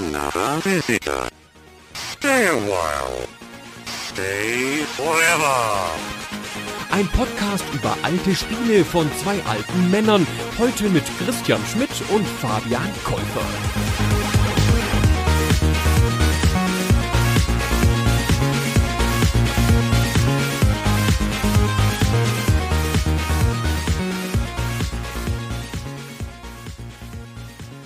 another 0.00 0.60
visitor. 0.62 1.28
Stay 1.92 2.46
a 2.48 2.56
while. 2.70 3.28
Stay 4.08 4.82
forever. 4.96 5.58
Ein 6.90 7.06
Podcast 7.08 7.64
über 7.74 7.96
alte 8.02 8.34
Spiele 8.34 8.84
von 8.84 9.06
zwei 9.22 9.42
alten 9.44 9.90
Männern. 9.90 10.26
Heute 10.58 10.88
mit 10.88 11.04
Christian 11.18 11.60
Schmidt 11.66 11.90
und 12.14 12.26
Fabian 12.26 12.90
Käufer. 13.04 13.46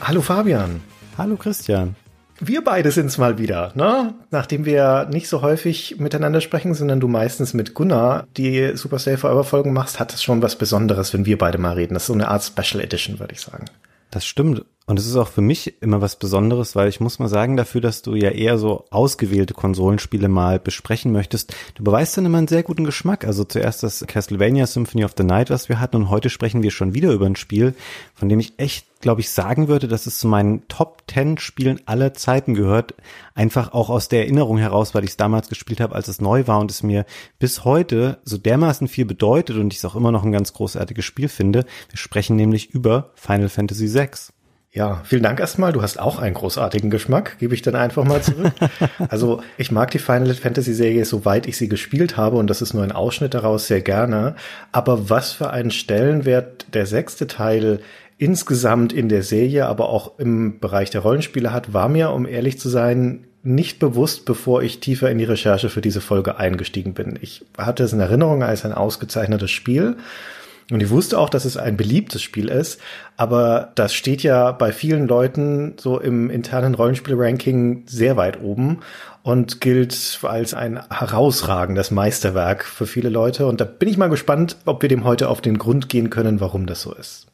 Hallo 0.01 0.21
Fabian. 0.21 0.81
Hallo 1.17 1.37
Christian. 1.37 1.95
Wir 2.41 2.65
beide 2.65 2.91
sind's 2.91 3.17
mal 3.17 3.39
wieder, 3.39 3.73
ne? 3.75 4.15
Nachdem 4.31 4.65
wir 4.65 5.09
nicht 5.11 5.29
so 5.29 5.43
häufig 5.43 5.97
miteinander 5.99 6.41
sprechen, 6.41 6.75
sondern 6.75 6.99
du 6.99 7.07
meistens 7.07 7.55
mit 7.55 7.75
Gunnar 7.75 8.27
die 8.37 8.77
Super 8.77 8.99
Stay 8.99 9.17
Forever 9.17 9.45
Folgen 9.45 9.73
machst, 9.73 10.01
hat 10.01 10.13
es 10.13 10.23
schon 10.23 10.43
was 10.43 10.57
Besonderes, 10.57 11.15
wenn 11.15 11.27
wir 11.27 11.39
beide 11.39 11.59
mal 11.59 11.75
reden. 11.75 11.95
Das 11.95 12.05
ist 12.05 12.09
so 12.09 12.13
eine 12.13 12.29
Art 12.29 12.43
Special 12.43 12.83
Edition, 12.83 13.21
würde 13.21 13.35
ich 13.35 13.41
sagen. 13.41 13.67
Das 14.11 14.27
stimmt. 14.27 14.65
Und 14.87 14.99
es 14.99 15.07
ist 15.07 15.17
auch 15.17 15.29
für 15.29 15.41
mich 15.41 15.81
immer 15.81 16.03
was 16.03 16.17
Besonderes, 16.17 16.77
weil 16.77 16.91
ich 16.91 17.01
muss 17.01 17.19
mal 17.19 17.29
sagen, 17.29 17.57
dafür, 17.57 17.81
dass 17.81 18.03
du 18.03 18.15
ja 18.15 18.29
eher 18.29 18.59
so 18.59 18.85
ausgewählte 18.91 19.55
Konsolenspiele 19.55 20.29
mal 20.29 20.59
besprechen 20.59 21.11
möchtest, 21.11 21.55
du 21.75 21.83
beweist 21.83 22.19
dann 22.19 22.27
immer 22.27 22.37
einen 22.37 22.49
sehr 22.49 22.63
guten 22.63 22.85
Geschmack. 22.85 23.25
Also 23.25 23.45
zuerst 23.45 23.83
das 23.83 24.05
Castlevania 24.07 24.67
Symphony 24.67 25.07
of 25.07 25.15
the 25.17 25.25
Night, 25.25 25.49
was 25.49 25.71
wir 25.71 25.81
hatten, 25.81 25.97
und 25.97 26.11
heute 26.11 26.29
sprechen 26.29 26.63
wir 26.63 26.71
schon 26.71 26.93
wieder 26.93 27.13
über 27.13 27.25
ein 27.25 27.37
Spiel, 27.37 27.75
von 28.15 28.29
dem 28.29 28.41
ich 28.41 28.59
echt, 28.59 28.87
glaube 29.01 29.23
ich, 29.23 29.31
sagen 29.31 29.69
würde, 29.69 29.89
dass 29.89 30.07
es 30.07 30.19
zu 30.19 30.29
meinen 30.29 30.69
Top 30.69 31.05
10 31.11 31.39
Spielen 31.39 31.81
aller 31.87 32.13
Zeiten 32.13 32.53
gehört. 32.53 32.95
Einfach 33.35 33.73
auch 33.73 33.89
aus 33.89 34.09
der 34.09 34.21
Erinnerung 34.25 34.59
heraus, 34.59 34.95
weil 34.95 35.05
ich 35.05 35.11
es 35.11 35.17
damals 35.17 35.49
gespielt 35.49 35.81
habe, 35.81 35.95
als 35.95 36.09
es 36.09 36.21
neu 36.21 36.47
war 36.47 36.61
und 36.61 36.71
es 36.71 36.83
mir 36.83 37.07
bis 37.39 37.65
heute 37.65 38.19
so 38.25 38.37
dermaßen 38.37 38.87
viel 38.89 39.07
bedeutet 39.07 39.57
und 39.57 39.73
ich 39.73 39.79
es 39.79 39.85
auch 39.87 39.97
immer 39.97 40.13
noch 40.13 40.25
ein 40.25 40.33
ganz 40.33 40.53
großartiges 40.53 41.07
Spiel 41.07 41.29
finde. 41.29 41.65
Wir 41.89 41.97
sprechen 41.97 42.37
nämlich 42.37 42.69
über 42.75 43.13
Final 43.15 43.49
Fantasy 43.49 43.95
VI. 43.95 44.34
Ja, 44.75 45.03
vielen 45.05 45.23
Dank 45.23 45.39
erstmal. 45.39 45.73
Du 45.73 45.83
hast 45.83 46.01
auch 46.01 46.19
einen 46.19 46.35
großartigen 46.35 46.91
Geschmack, 46.91 47.39
gebe 47.39 47.55
ich 47.55 47.63
dann 47.63 47.77
einfach 47.77 48.03
mal 48.03 48.21
zurück. 48.21 48.53
also 49.09 49.41
ich 49.57 49.71
mag 49.71 49.93
die 49.93 50.01
Final 50.01 50.35
Fantasy 50.35 50.75
Serie, 50.75 51.05
soweit 51.05 51.47
ich 51.47 51.57
sie 51.57 51.69
gespielt 51.69 52.17
habe, 52.17 52.39
und 52.39 52.51
das 52.51 52.61
ist 52.61 52.75
nur 52.75 52.83
ein 52.83 52.91
Ausschnitt 52.91 53.35
daraus, 53.35 53.69
sehr 53.69 53.83
gerne. 53.83 54.35
Aber 54.73 55.09
was 55.09 55.31
für 55.31 55.51
einen 55.51 55.71
Stellenwert 55.71 56.67
der 56.75 56.87
sechste 56.87 57.29
Teil 57.29 57.83
insgesamt 58.19 58.93
in 58.93 59.09
der 59.09 59.23
Serie, 59.23 59.67
aber 59.67 59.91
auch 59.91 60.19
im 60.19 60.59
Bereich 60.59 60.91
der 60.91 61.03
Rollenspiele 61.03 61.53
hat, 61.53 61.73
war 61.73 61.89
mir, 61.89 62.11
um 62.11 62.27
ehrlich 62.27 62.59
zu 62.59 62.69
sein, 62.69 63.29
nicht 63.45 63.79
bewusst, 63.79 64.25
bevor 64.25 64.65
ich 64.65 64.81
tiefer 64.81 65.09
in 65.09 65.19
die 65.19 65.25
Recherche 65.25 65.69
für 65.69 65.83
diese 65.83 66.01
Folge 66.01 66.37
eingestiegen 66.39 66.95
bin. 66.95 67.17
Ich 67.21 67.45
hatte 67.57 67.85
es 67.85 67.93
in 67.93 68.01
Erinnerung 68.01 68.43
als 68.43 68.65
ein 68.65 68.73
ausgezeichnetes 68.73 69.53
Spiel 69.53 69.99
und 70.71 70.83
ich 70.83 70.91
wusste 70.91 71.19
auch, 71.19 71.29
dass 71.29 71.45
es 71.45 71.57
ein 71.57 71.77
beliebtes 71.77 72.23
Spiel 72.23 72.49
ist, 72.49 72.81
aber 73.17 73.73
das 73.75 73.95
steht 73.95 74.23
ja 74.23 74.53
bei 74.53 74.73
vielen 74.73 75.07
Leuten 75.07 75.75
so 75.79 76.01
im 76.01 76.31
internen 76.31 76.75
Rollenspiel-Ranking 76.75 77.85
sehr 77.87 78.17
weit 78.17 78.41
oben 78.41 78.81
und 79.23 79.61
gilt 79.61 80.21
als 80.23 80.55
ein 80.55 80.81
herausragendes 80.91 81.91
Meisterwerk 81.91 82.65
für 82.65 82.87
viele 82.87 83.09
Leute. 83.09 83.47
Und 83.47 83.61
da 83.61 83.65
bin 83.65 83.89
ich 83.89 83.99
mal 83.99 84.09
gespannt, 84.09 84.57
ob 84.65 84.83
wir 84.83 84.89
dem 84.89 85.05
heute 85.05 85.29
auf 85.29 85.41
den 85.41 85.59
Grund 85.59 85.89
gehen 85.89 86.11
können, 86.11 86.41
warum 86.41 86.67
das 86.67 86.83
so 86.83 86.95
ist. 86.95 87.27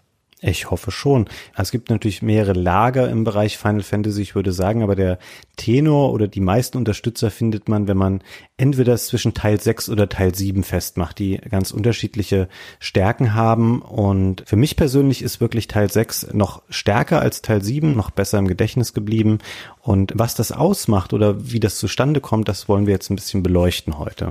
Ich 0.42 0.70
hoffe 0.70 0.90
schon. 0.90 1.28
Es 1.54 1.70
gibt 1.70 1.90
natürlich 1.90 2.22
mehrere 2.22 2.54
Lager 2.54 3.10
im 3.10 3.24
Bereich 3.24 3.58
Final 3.58 3.82
Fantasy, 3.82 4.22
ich 4.22 4.34
würde 4.34 4.52
sagen, 4.52 4.82
aber 4.82 4.96
der 4.96 5.18
Tenor 5.56 6.12
oder 6.14 6.28
die 6.28 6.40
meisten 6.40 6.78
Unterstützer 6.78 7.30
findet 7.30 7.68
man, 7.68 7.88
wenn 7.88 7.98
man 7.98 8.22
entweder 8.56 8.96
zwischen 8.96 9.34
Teil 9.34 9.60
6 9.60 9.90
oder 9.90 10.08
Teil 10.08 10.34
7 10.34 10.64
festmacht, 10.64 11.18
die 11.18 11.36
ganz 11.36 11.72
unterschiedliche 11.72 12.48
Stärken 12.78 13.34
haben. 13.34 13.82
Und 13.82 14.42
für 14.46 14.56
mich 14.56 14.76
persönlich 14.76 15.20
ist 15.20 15.42
wirklich 15.42 15.68
Teil 15.68 15.90
6 15.90 16.28
noch 16.32 16.62
stärker 16.70 17.20
als 17.20 17.42
Teil 17.42 17.62
7, 17.62 17.94
noch 17.94 18.10
besser 18.10 18.38
im 18.38 18.48
Gedächtnis 18.48 18.94
geblieben. 18.94 19.38
Und 19.82 20.12
was 20.14 20.34
das 20.34 20.52
ausmacht 20.52 21.12
oder 21.12 21.52
wie 21.52 21.60
das 21.60 21.76
zustande 21.76 22.20
kommt, 22.20 22.48
das 22.48 22.66
wollen 22.66 22.86
wir 22.86 22.94
jetzt 22.94 23.10
ein 23.10 23.16
bisschen 23.16 23.42
beleuchten 23.42 23.98
heute. 23.98 24.30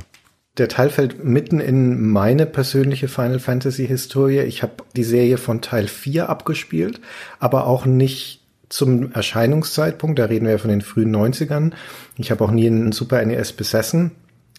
Der 0.59 0.67
Teil 0.67 0.89
fällt 0.89 1.23
mitten 1.23 1.59
in 1.59 2.09
meine 2.09 2.45
persönliche 2.45 3.07
Final 3.07 3.39
Fantasy 3.39 3.87
Historie. 3.87 4.41
Ich 4.41 4.61
habe 4.61 4.73
die 4.95 5.05
Serie 5.05 5.37
von 5.37 5.61
Teil 5.61 5.87
4 5.87 6.29
abgespielt, 6.29 6.99
aber 7.39 7.65
auch 7.65 7.85
nicht 7.85 8.41
zum 8.67 9.13
Erscheinungszeitpunkt. 9.13 10.19
Da 10.19 10.25
reden 10.25 10.45
wir 10.45 10.51
ja 10.51 10.57
von 10.57 10.69
den 10.69 10.81
frühen 10.81 11.15
90ern. 11.15 11.71
Ich 12.17 12.29
habe 12.29 12.43
auch 12.43 12.51
nie 12.51 12.67
einen 12.67 12.91
Super 12.91 13.25
NES 13.25 13.53
besessen 13.53 14.11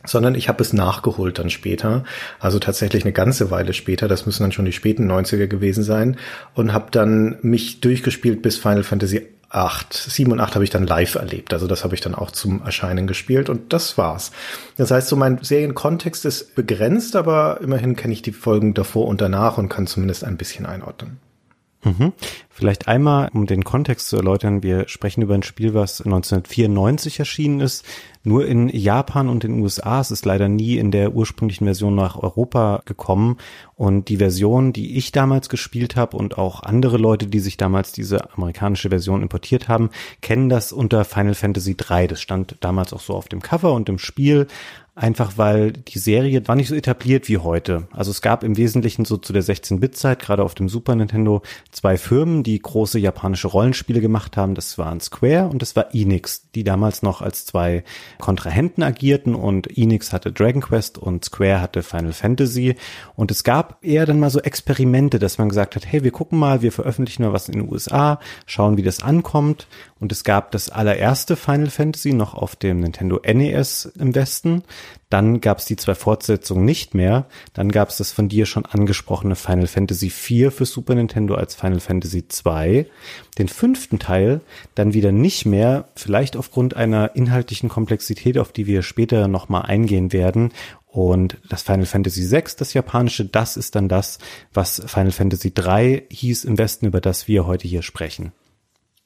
sondern 0.07 0.35
ich 0.35 0.49
habe 0.49 0.63
es 0.63 0.73
nachgeholt 0.73 1.39
dann 1.39 1.51
später, 1.51 2.05
also 2.39 2.59
tatsächlich 2.59 3.05
eine 3.05 3.13
ganze 3.13 3.51
Weile 3.51 3.75
später, 3.75 4.09
das 4.09 4.25
müssen 4.25 4.43
dann 4.43 4.53
schon 4.53 4.65
die 4.65 4.73
späten 4.73 5.11
90er 5.11 5.47
gewesen 5.47 5.85
sein 5.85 6.17
und 6.55 6.73
habe 6.73 6.91
dann 6.91 7.37
mich 7.43 7.83
durchgespielt 7.83 8.41
bis 8.41 8.57
Final 8.57 8.83
Fantasy 8.83 9.29
8. 9.51 9.93
7 9.93 10.31
und 10.31 10.41
8 10.41 10.55
habe 10.55 10.65
ich 10.65 10.71
dann 10.71 10.87
live 10.87 11.17
erlebt. 11.17 11.53
Also 11.53 11.67
das 11.67 11.85
habe 11.85 11.95
ich 11.95 12.01
dann 12.01 12.15
auch 12.15 12.31
zum 12.31 12.63
Erscheinen 12.63 13.07
gespielt 13.07 13.49
und 13.49 13.73
das 13.73 13.99
war's. 13.99 14.31
Das 14.77 14.91
heißt, 14.91 15.09
so 15.09 15.17
mein 15.17 15.39
Serienkontext 15.43 16.25
ist 16.25 16.55
begrenzt, 16.55 17.17
aber 17.17 17.61
immerhin 17.61 17.97
kenne 17.97 18.15
ich 18.15 18.23
die 18.23 18.33
Folgen 18.33 18.75
davor 18.75 19.07
und 19.07 19.21
danach 19.21 19.59
und 19.59 19.69
kann 19.69 19.87
zumindest 19.87 20.25
ein 20.25 20.37
bisschen 20.37 20.67
einordnen. 20.67 21.19
Mhm. 21.83 22.13
Vielleicht 22.51 22.89
einmal, 22.89 23.31
um 23.33 23.47
den 23.47 23.65
Kontext 23.65 24.09
zu 24.09 24.17
erläutern, 24.17 24.63
wir 24.63 24.87
sprechen 24.87 25.23
über 25.23 25.35
ein 25.35 25.43
Spiel, 25.43 25.73
was 25.73 26.03
1994 26.03 27.19
erschienen 27.19 27.61
ist, 27.61 27.87
nur 28.23 28.47
in 28.47 28.69
Japan 28.69 29.31
und 29.31 29.45
den 29.45 29.63
USA. 29.63 30.01
Es 30.01 30.11
ist 30.11 30.27
leider 30.27 30.49
nie 30.49 30.77
in 30.77 30.91
der 30.91 31.15
ursprünglichen 31.15 31.65
Version 31.65 31.95
nach 31.95 32.17
Europa 32.17 32.83
gekommen. 32.85 33.39
Und 33.77 34.11
die 34.11 34.19
Version, 34.19 34.75
die 34.75 34.99
ich 34.99 35.11
damals 35.11 35.49
gespielt 35.49 35.97
habe 35.97 36.19
und 36.19 36.37
auch 36.37 36.63
andere 36.63 36.99
Leute, 36.99 37.29
die 37.29 37.41
sich 37.41 37.57
damals 37.57 37.93
diese 37.93 38.35
amerikanische 38.35 38.91
Version 38.91 39.23
importiert 39.23 39.69
haben, 39.69 39.89
kennen 40.21 40.51
das 40.51 40.73
unter 40.73 41.07
Final 41.07 41.35
Fantasy 41.35 41.77
3. 41.79 42.09
Das 42.09 42.21
stand 42.21 42.57
damals 42.61 42.93
auch 42.93 43.01
so 43.01 43.15
auf 43.15 43.29
dem 43.29 43.41
Cover 43.41 43.73
und 43.73 43.89
im 43.89 43.99
Spiel 43.99 44.49
einfach 45.01 45.39
weil 45.39 45.73
die 45.73 45.99
Serie 45.99 46.47
war 46.47 46.57
nicht 46.57 46.69
so 46.69 46.75
etabliert 46.75 47.27
wie 47.29 47.39
heute. 47.39 47.89
Also 47.91 48.11
es 48.11 48.21
gab 48.21 48.45
im 48.45 48.59
Wesentlichen 48.59 49.07
so 49.07 49.17
zu 49.17 49.33
der 49.33 49.43
16-Bit-Zeit, 49.43 50.19
gerade 50.19 50.43
auf 50.43 50.55
dem 50.55 50.69
Super 50.69 50.95
Nintendo, 50.95 51.41
zwei 51.71 51.97
Firmen, 51.97 52.43
die 52.43 52.61
große 52.61 52.99
japanische 52.99 53.49
Rollenspiele 53.49 54.03
gemacht 54.03 54.37
haben. 54.37 54.55
Das 54.55 54.77
waren 54.77 55.01
Square 55.01 55.49
und 55.49 55.63
das 55.63 55.75
war 55.75 55.95
Enix, 55.95 56.51
die 56.55 56.65
damals 56.65 57.03
noch 57.03 57.23
als 57.23 57.47
zwei 57.47 57.83
Kontrahenten 58.19 58.83
agierten 58.83 59.35
und 59.35 59.79
Enix 59.79 60.13
hatte 60.13 60.33
Dragon 60.33 60.61
Quest 60.61 60.99
und 60.99 61.25
Square 61.25 61.63
hatte 61.63 61.83
Final 61.83 62.13
Fantasy. 62.13 62.77
Und 63.17 63.31
es 63.31 63.43
gab 63.43 63.79
eher 63.83 64.05
dann 64.05 64.21
mal 64.21 64.31
so 64.31 64.41
Experimente, 64.41 65.19
dass 65.19 65.39
man 65.39 65.49
gesagt 65.49 65.77
hat, 65.77 65.87
hey, 65.87 66.05
wir 66.05 66.11
gucken 66.11 66.39
mal, 66.39 66.61
wir 66.61 66.73
veröffentlichen 66.73 67.23
mal 67.23 67.33
was 67.33 67.49
in 67.49 67.59
den 67.59 67.73
USA, 67.73 68.21
schauen, 68.45 68.77
wie 68.77 68.83
das 68.83 69.03
ankommt. 69.03 69.67
Und 70.01 70.13
es 70.13 70.25
gab 70.25 70.51
das 70.51 70.71
allererste 70.71 71.37
Final 71.37 71.69
Fantasy 71.69 72.15
noch 72.15 72.33
auf 72.33 72.57
dem 72.57 72.81
Nintendo 72.81 73.21
NES 73.23 73.93
im 73.99 74.15
Westen. 74.15 74.63
Dann 75.11 75.43
gab 75.43 75.59
es 75.59 75.67
die 75.67 75.77
zwei 75.77 75.95
Fortsetzungen 75.95 76.65
nicht 76.65 76.95
mehr. 76.95 77.27
Dann 77.53 77.71
gab 77.71 77.91
es 77.91 77.99
das 77.99 78.11
von 78.11 78.31
dir 78.31 78.47
schon 78.47 78.65
angesprochene 78.65 79.37
Final 79.37 79.67
Fantasy 79.67 80.07
IV 80.07 80.55
für 80.55 80.65
Super 80.65 80.95
Nintendo 80.95 81.35
als 81.35 81.55
Final 81.55 81.81
Fantasy 81.81 82.25
II. 82.47 82.87
Den 83.37 83.49
fünften 83.49 83.99
Teil 83.99 84.41
dann 84.75 84.95
wieder 84.95 85.13
nicht 85.13 85.45
mehr, 85.45 85.89
vielleicht 85.97 86.35
aufgrund 86.35 86.77
einer 86.77 87.15
inhaltlichen 87.15 87.69
Komplexität, 87.69 88.39
auf 88.39 88.53
die 88.53 88.67
wir 88.67 88.81
später 88.81 89.29
nochmal 89.29 89.63
eingehen 89.63 90.15
werden. 90.15 90.53
Und 90.87 91.37
das 91.49 91.63
Final 91.63 91.87
Fantasy 91.87 92.31
VI, 92.31 92.45
das 92.57 92.73
japanische, 92.73 93.27
das 93.27 93.59
ist 93.59 93.75
dann 93.75 93.89
das, 93.89 94.19
was 94.55 94.83
Final 94.87 95.13
Fantasy 95.13 95.53
III 95.57 96.05
hieß 96.11 96.45
im 96.45 96.57
Westen, 96.57 96.87
über 96.87 97.03
das 97.03 97.29
wir 97.29 97.47
heute 97.47 97.69
hier 97.69 97.83
sprechen. 97.83 98.33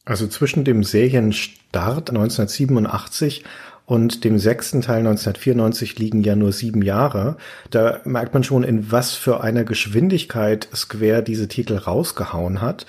Also 0.04 0.26
zwischen 0.26 0.65
dem 0.65 0.84
Serienstart 0.84 2.10
1987 2.10 3.45
und 3.86 4.24
dem 4.24 4.39
sechsten 4.39 4.80
Teil 4.80 4.98
1994 4.98 5.98
liegen 5.98 6.22
ja 6.22 6.36
nur 6.36 6.53
sieben 6.53 6.83
Jahre. 6.83 7.36
Da 7.71 8.01
merkt 8.04 8.33
man 8.34 8.45
schon, 8.45 8.65
in 8.65 8.91
was 8.91 9.12
für 9.12 9.42
einer 9.42 9.65
Geschwindigkeit 9.65 10.68
Square 10.74 11.22
diese 11.22 11.48
Titel 11.48 11.77
rausgehauen 11.77 12.60
hat. 12.60 12.86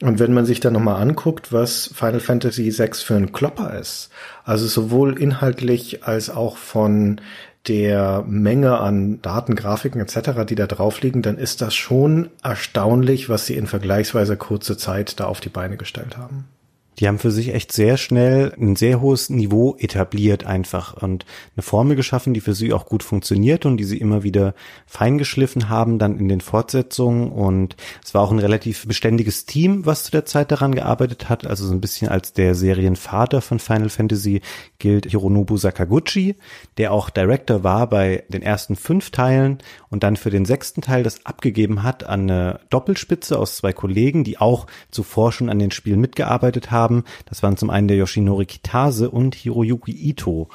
Und 0.00 0.20
wenn 0.20 0.32
man 0.32 0.46
sich 0.46 0.60
dann 0.60 0.74
nochmal 0.74 1.02
anguckt, 1.02 1.52
was 1.52 1.90
Final 1.92 2.20
Fantasy 2.20 2.72
VI 2.76 2.90
für 2.94 3.16
ein 3.16 3.32
Klopper 3.32 3.76
ist, 3.76 4.10
also 4.44 4.66
sowohl 4.66 5.20
inhaltlich 5.20 6.04
als 6.04 6.30
auch 6.30 6.56
von 6.56 7.20
der 7.68 8.24
Menge 8.26 8.78
an 8.78 9.20
Daten, 9.22 9.54
Grafiken 9.54 10.00
etc., 10.00 10.46
die 10.48 10.54
da 10.54 10.66
drauf 10.66 11.00
liegen, 11.02 11.22
dann 11.22 11.38
ist 11.38 11.60
das 11.60 11.74
schon 11.74 12.30
erstaunlich, 12.42 13.28
was 13.28 13.46
sie 13.46 13.54
in 13.54 13.66
vergleichsweise 13.66 14.36
kurzer 14.36 14.78
Zeit 14.78 15.20
da 15.20 15.26
auf 15.26 15.40
die 15.40 15.48
Beine 15.48 15.76
gestellt 15.76 16.16
haben. 16.16 16.46
Die 16.98 17.06
haben 17.06 17.18
für 17.18 17.30
sich 17.30 17.54
echt 17.54 17.72
sehr 17.72 17.96
schnell 17.96 18.52
ein 18.58 18.76
sehr 18.76 19.00
hohes 19.00 19.30
Niveau 19.30 19.76
etabliert 19.78 20.44
einfach 20.44 21.00
und 21.00 21.24
eine 21.56 21.62
Formel 21.62 21.96
geschaffen, 21.96 22.34
die 22.34 22.40
für 22.40 22.54
sie 22.54 22.72
auch 22.72 22.86
gut 22.86 23.02
funktioniert 23.02 23.66
und 23.66 23.76
die 23.76 23.84
sie 23.84 23.98
immer 23.98 24.22
wieder 24.22 24.54
feingeschliffen 24.86 25.68
haben 25.68 25.98
dann 25.98 26.18
in 26.18 26.28
den 26.28 26.40
Fortsetzungen 26.40 27.30
und 27.30 27.76
es 28.04 28.14
war 28.14 28.22
auch 28.22 28.32
ein 28.32 28.38
relativ 28.38 28.86
beständiges 28.86 29.46
Team, 29.46 29.86
was 29.86 30.04
zu 30.04 30.10
der 30.10 30.24
Zeit 30.24 30.50
daran 30.50 30.74
gearbeitet 30.74 31.28
hat, 31.28 31.46
also 31.46 31.66
so 31.66 31.72
ein 31.72 31.80
bisschen 31.80 32.08
als 32.08 32.32
der 32.32 32.54
Serienvater 32.54 33.40
von 33.40 33.58
Final 33.58 33.90
Fantasy 33.90 34.40
gilt 34.78 35.06
Hironobu 35.06 35.56
Sakaguchi, 35.56 36.36
der 36.78 36.92
auch 36.92 37.10
Director 37.10 37.62
war 37.62 37.88
bei 37.88 38.24
den 38.28 38.42
ersten 38.42 38.76
fünf 38.76 39.10
Teilen 39.10 39.58
und 39.90 40.02
dann 40.02 40.16
für 40.16 40.30
den 40.30 40.44
sechsten 40.44 40.82
Teil 40.82 41.02
das 41.02 41.24
abgegeben 41.24 41.82
hat 41.82 42.04
an 42.04 42.22
eine 42.22 42.60
Doppelspitze 42.70 43.38
aus 43.38 43.56
zwei 43.56 43.72
Kollegen, 43.72 44.24
die 44.24 44.38
auch 44.38 44.66
zuvor 44.90 45.32
schon 45.32 45.48
an 45.48 45.58
den 45.58 45.70
Spielen 45.70 46.00
mitgearbeitet 46.00 46.70
haben. 46.70 46.87
Das 47.26 47.42
waren 47.42 47.56
zum 47.56 47.70
einen 47.70 47.88
der 47.88 47.96
Yoshinori 47.96 48.46
Kitase 48.46 49.10
und 49.10 49.34
Hiroyuki 49.34 49.92
Ito 49.92 50.48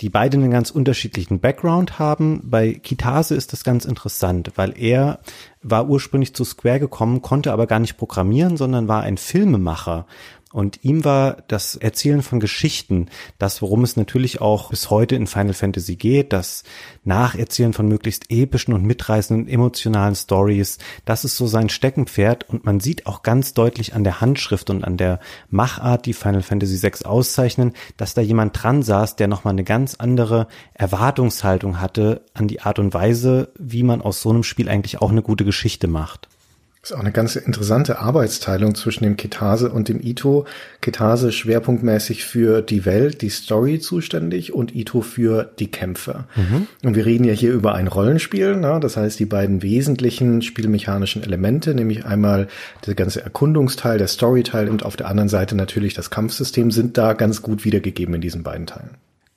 die 0.00 0.10
beide 0.10 0.36
einen 0.36 0.50
ganz 0.50 0.70
unterschiedlichen 0.70 1.40
Background 1.40 1.98
haben. 1.98 2.42
Bei 2.44 2.74
Kitase 2.74 3.34
ist 3.34 3.52
das 3.52 3.64
ganz 3.64 3.84
interessant, 3.84 4.52
weil 4.56 4.74
er 4.76 5.20
war 5.62 5.88
ursprünglich 5.88 6.34
zu 6.34 6.44
Square 6.44 6.80
gekommen, 6.80 7.22
konnte 7.22 7.52
aber 7.52 7.66
gar 7.66 7.78
nicht 7.78 7.96
programmieren, 7.96 8.56
sondern 8.56 8.88
war 8.88 9.02
ein 9.02 9.16
Filmemacher 9.16 10.06
und 10.54 10.84
ihm 10.84 11.04
war 11.04 11.38
das 11.48 11.74
Erzählen 11.74 12.22
von 12.22 12.38
Geschichten, 12.38 13.08
das 13.38 13.60
worum 13.60 13.82
es 13.82 13.96
natürlich 13.96 14.40
auch 14.40 14.70
bis 14.70 14.88
heute 14.88 15.16
in 15.16 15.26
Final 15.26 15.52
Fantasy 15.52 15.96
geht, 15.96 16.32
das 16.32 16.62
Nacherzählen 17.02 17.72
von 17.72 17.88
möglichst 17.88 18.30
epischen 18.30 18.72
und 18.72 18.84
mitreißenden 18.84 19.48
emotionalen 19.48 20.14
Stories, 20.14 20.78
das 21.06 21.24
ist 21.24 21.36
so 21.36 21.48
sein 21.48 21.70
Steckenpferd 21.70 22.48
und 22.48 22.64
man 22.64 22.78
sieht 22.78 23.06
auch 23.06 23.24
ganz 23.24 23.54
deutlich 23.54 23.94
an 23.94 24.04
der 24.04 24.20
Handschrift 24.20 24.70
und 24.70 24.84
an 24.84 24.96
der 24.96 25.18
Machart, 25.50 26.06
die 26.06 26.12
Final 26.12 26.42
Fantasy 26.42 26.80
VI 26.80 27.04
auszeichnen, 27.04 27.72
dass 27.96 28.14
da 28.14 28.20
jemand 28.20 28.62
dran 28.62 28.84
saß, 28.84 29.16
der 29.16 29.26
nochmal 29.26 29.54
eine 29.54 29.64
ganz 29.64 29.96
andere 29.96 30.46
Erwartungshaltung 30.74 31.80
hatte 31.80 32.24
an 32.32 32.46
die 32.46 32.60
Art 32.60 32.78
und 32.78 32.94
Weise, 32.94 33.52
wie 33.58 33.82
man 33.82 34.02
aus 34.02 34.22
so 34.22 34.30
einem 34.30 34.44
Spiel 34.44 34.68
eigentlich 34.68 35.02
auch 35.02 35.10
eine 35.10 35.22
gute 35.22 35.44
Geschichte 35.44 35.88
macht. 35.88 36.28
Das 36.84 36.90
ist 36.90 36.96
auch 36.98 37.00
eine 37.00 37.12
ganz 37.12 37.34
interessante 37.36 38.00
Arbeitsteilung 38.00 38.74
zwischen 38.74 39.04
dem 39.04 39.16
Ketase 39.16 39.72
und 39.72 39.88
dem 39.88 40.02
Ito. 40.02 40.44
Ketase 40.82 41.32
schwerpunktmäßig 41.32 42.26
für 42.26 42.60
die 42.60 42.84
Welt, 42.84 43.22
die 43.22 43.30
Story 43.30 43.78
zuständig 43.78 44.52
und 44.52 44.74
Ito 44.74 45.00
für 45.00 45.50
die 45.58 45.70
Kämpfe. 45.70 46.24
Mhm. 46.36 46.66
Und 46.82 46.94
wir 46.94 47.06
reden 47.06 47.24
ja 47.24 47.32
hier 47.32 47.54
über 47.54 47.74
ein 47.74 47.88
Rollenspiel, 47.88 48.56
ne? 48.56 48.80
das 48.82 48.98
heißt 48.98 49.18
die 49.18 49.24
beiden 49.24 49.62
wesentlichen 49.62 50.42
spielmechanischen 50.42 51.22
Elemente, 51.22 51.74
nämlich 51.74 52.04
einmal 52.04 52.48
der 52.86 52.94
ganze 52.94 53.22
Erkundungsteil, 53.22 53.96
der 53.96 54.08
Storyteil 54.08 54.68
und 54.68 54.84
auf 54.84 54.96
der 54.96 55.08
anderen 55.08 55.30
Seite 55.30 55.56
natürlich 55.56 55.94
das 55.94 56.10
Kampfsystem 56.10 56.70
sind 56.70 56.98
da 56.98 57.14
ganz 57.14 57.40
gut 57.40 57.64
wiedergegeben 57.64 58.16
in 58.16 58.20
diesen 58.20 58.42
beiden 58.42 58.66
Teilen. 58.66 58.90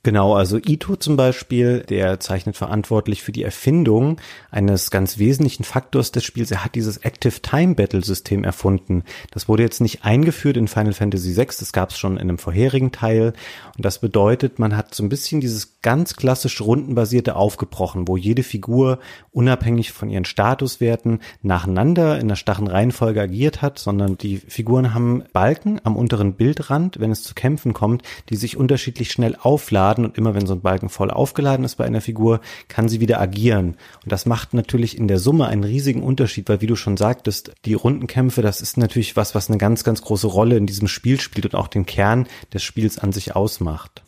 Genau, 0.07 0.35
also 0.35 0.57
Ito 0.57 0.95
zum 0.95 1.17
Beispiel, 1.17 1.81
der 1.81 2.21
zeichnet 2.21 2.55
verantwortlich 2.55 3.23
für 3.23 3.33
die 3.33 3.43
Erfindung 3.43 4.21
eines 4.49 4.89
ganz 4.89 5.17
wesentlichen 5.17 5.65
Faktors 5.65 6.13
des 6.13 6.23
Spiels. 6.23 6.49
Er 6.49 6.63
hat 6.63 6.75
dieses 6.75 6.95
Active 6.95 7.41
Time 7.41 7.75
Battle 7.75 8.01
System 8.01 8.45
erfunden. 8.45 9.03
Das 9.31 9.49
wurde 9.49 9.63
jetzt 9.63 9.81
nicht 9.81 10.05
eingeführt 10.05 10.55
in 10.55 10.69
Final 10.69 10.93
Fantasy 10.93 11.35
VI, 11.35 11.47
das 11.59 11.73
gab 11.73 11.89
es 11.89 11.97
schon 11.97 12.13
in 12.13 12.21
einem 12.21 12.37
vorherigen 12.37 12.93
Teil. 12.93 13.33
Und 13.75 13.83
das 13.83 13.99
bedeutet, 13.99 14.59
man 14.59 14.77
hat 14.77 14.95
so 14.95 15.03
ein 15.03 15.09
bisschen 15.09 15.41
dieses 15.41 15.81
ganz 15.81 16.15
klassisch 16.15 16.61
rundenbasierte 16.61 17.35
aufgebrochen, 17.35 18.07
wo 18.07 18.15
jede 18.15 18.43
Figur 18.43 18.99
unabhängig 19.33 19.91
von 19.91 20.09
ihren 20.09 20.23
Statuswerten 20.23 21.19
nacheinander 21.41 22.17
in 22.17 22.29
der 22.29 22.37
starren 22.37 22.67
Reihenfolge 22.67 23.21
agiert 23.21 23.61
hat, 23.61 23.77
sondern 23.77 24.17
die 24.17 24.37
Figuren 24.37 24.93
haben 24.93 25.23
Balken 25.33 25.81
am 25.83 25.97
unteren 25.97 26.35
Bildrand, 26.35 27.01
wenn 27.01 27.11
es 27.11 27.23
zu 27.23 27.35
Kämpfen 27.35 27.73
kommt, 27.73 28.03
die 28.29 28.37
sich 28.37 28.55
unterschiedlich 28.55 29.11
schnell 29.11 29.35
aufladen 29.37 29.96
aufladen 29.97 30.05
und 30.05 30.17
immer 30.17 30.35
wenn 30.35 30.45
so 30.45 30.53
ein 30.53 30.61
Balken 30.61 30.89
voll 30.89 31.11
aufgeladen 31.11 31.65
ist 31.65 31.75
bei 31.75 31.85
einer 31.85 32.01
Figur, 32.01 32.41
kann 32.67 32.89
sie 32.89 32.99
wieder 32.99 33.19
agieren. 33.19 33.75
Und 34.03 34.11
das 34.11 34.25
macht 34.25 34.53
natürlich 34.53 34.97
in 34.97 35.07
der 35.07 35.19
Summe 35.19 35.47
einen 35.47 35.63
riesigen 35.63 36.03
Unterschied, 36.03 36.47
weil 36.49 36.61
wie 36.61 36.67
du 36.67 36.75
schon 36.75 36.97
sagtest, 36.97 37.51
die 37.65 37.73
Rundenkämpfe, 37.73 38.41
das 38.41 38.61
ist 38.61 38.77
natürlich 38.77 39.15
was, 39.15 39.35
was 39.35 39.49
eine 39.49 39.57
ganz, 39.57 39.83
ganz 39.83 40.01
große 40.01 40.27
Rolle 40.27 40.57
in 40.57 40.65
diesem 40.65 40.87
Spiel 40.87 41.19
spielt 41.19 41.45
und 41.45 41.55
auch 41.55 41.67
den 41.67 41.85
Kern 41.85 42.27
des 42.53 42.63
Spiels 42.63 42.97
an 42.99 43.11
sich 43.11 43.35
ausmacht. 43.35 44.03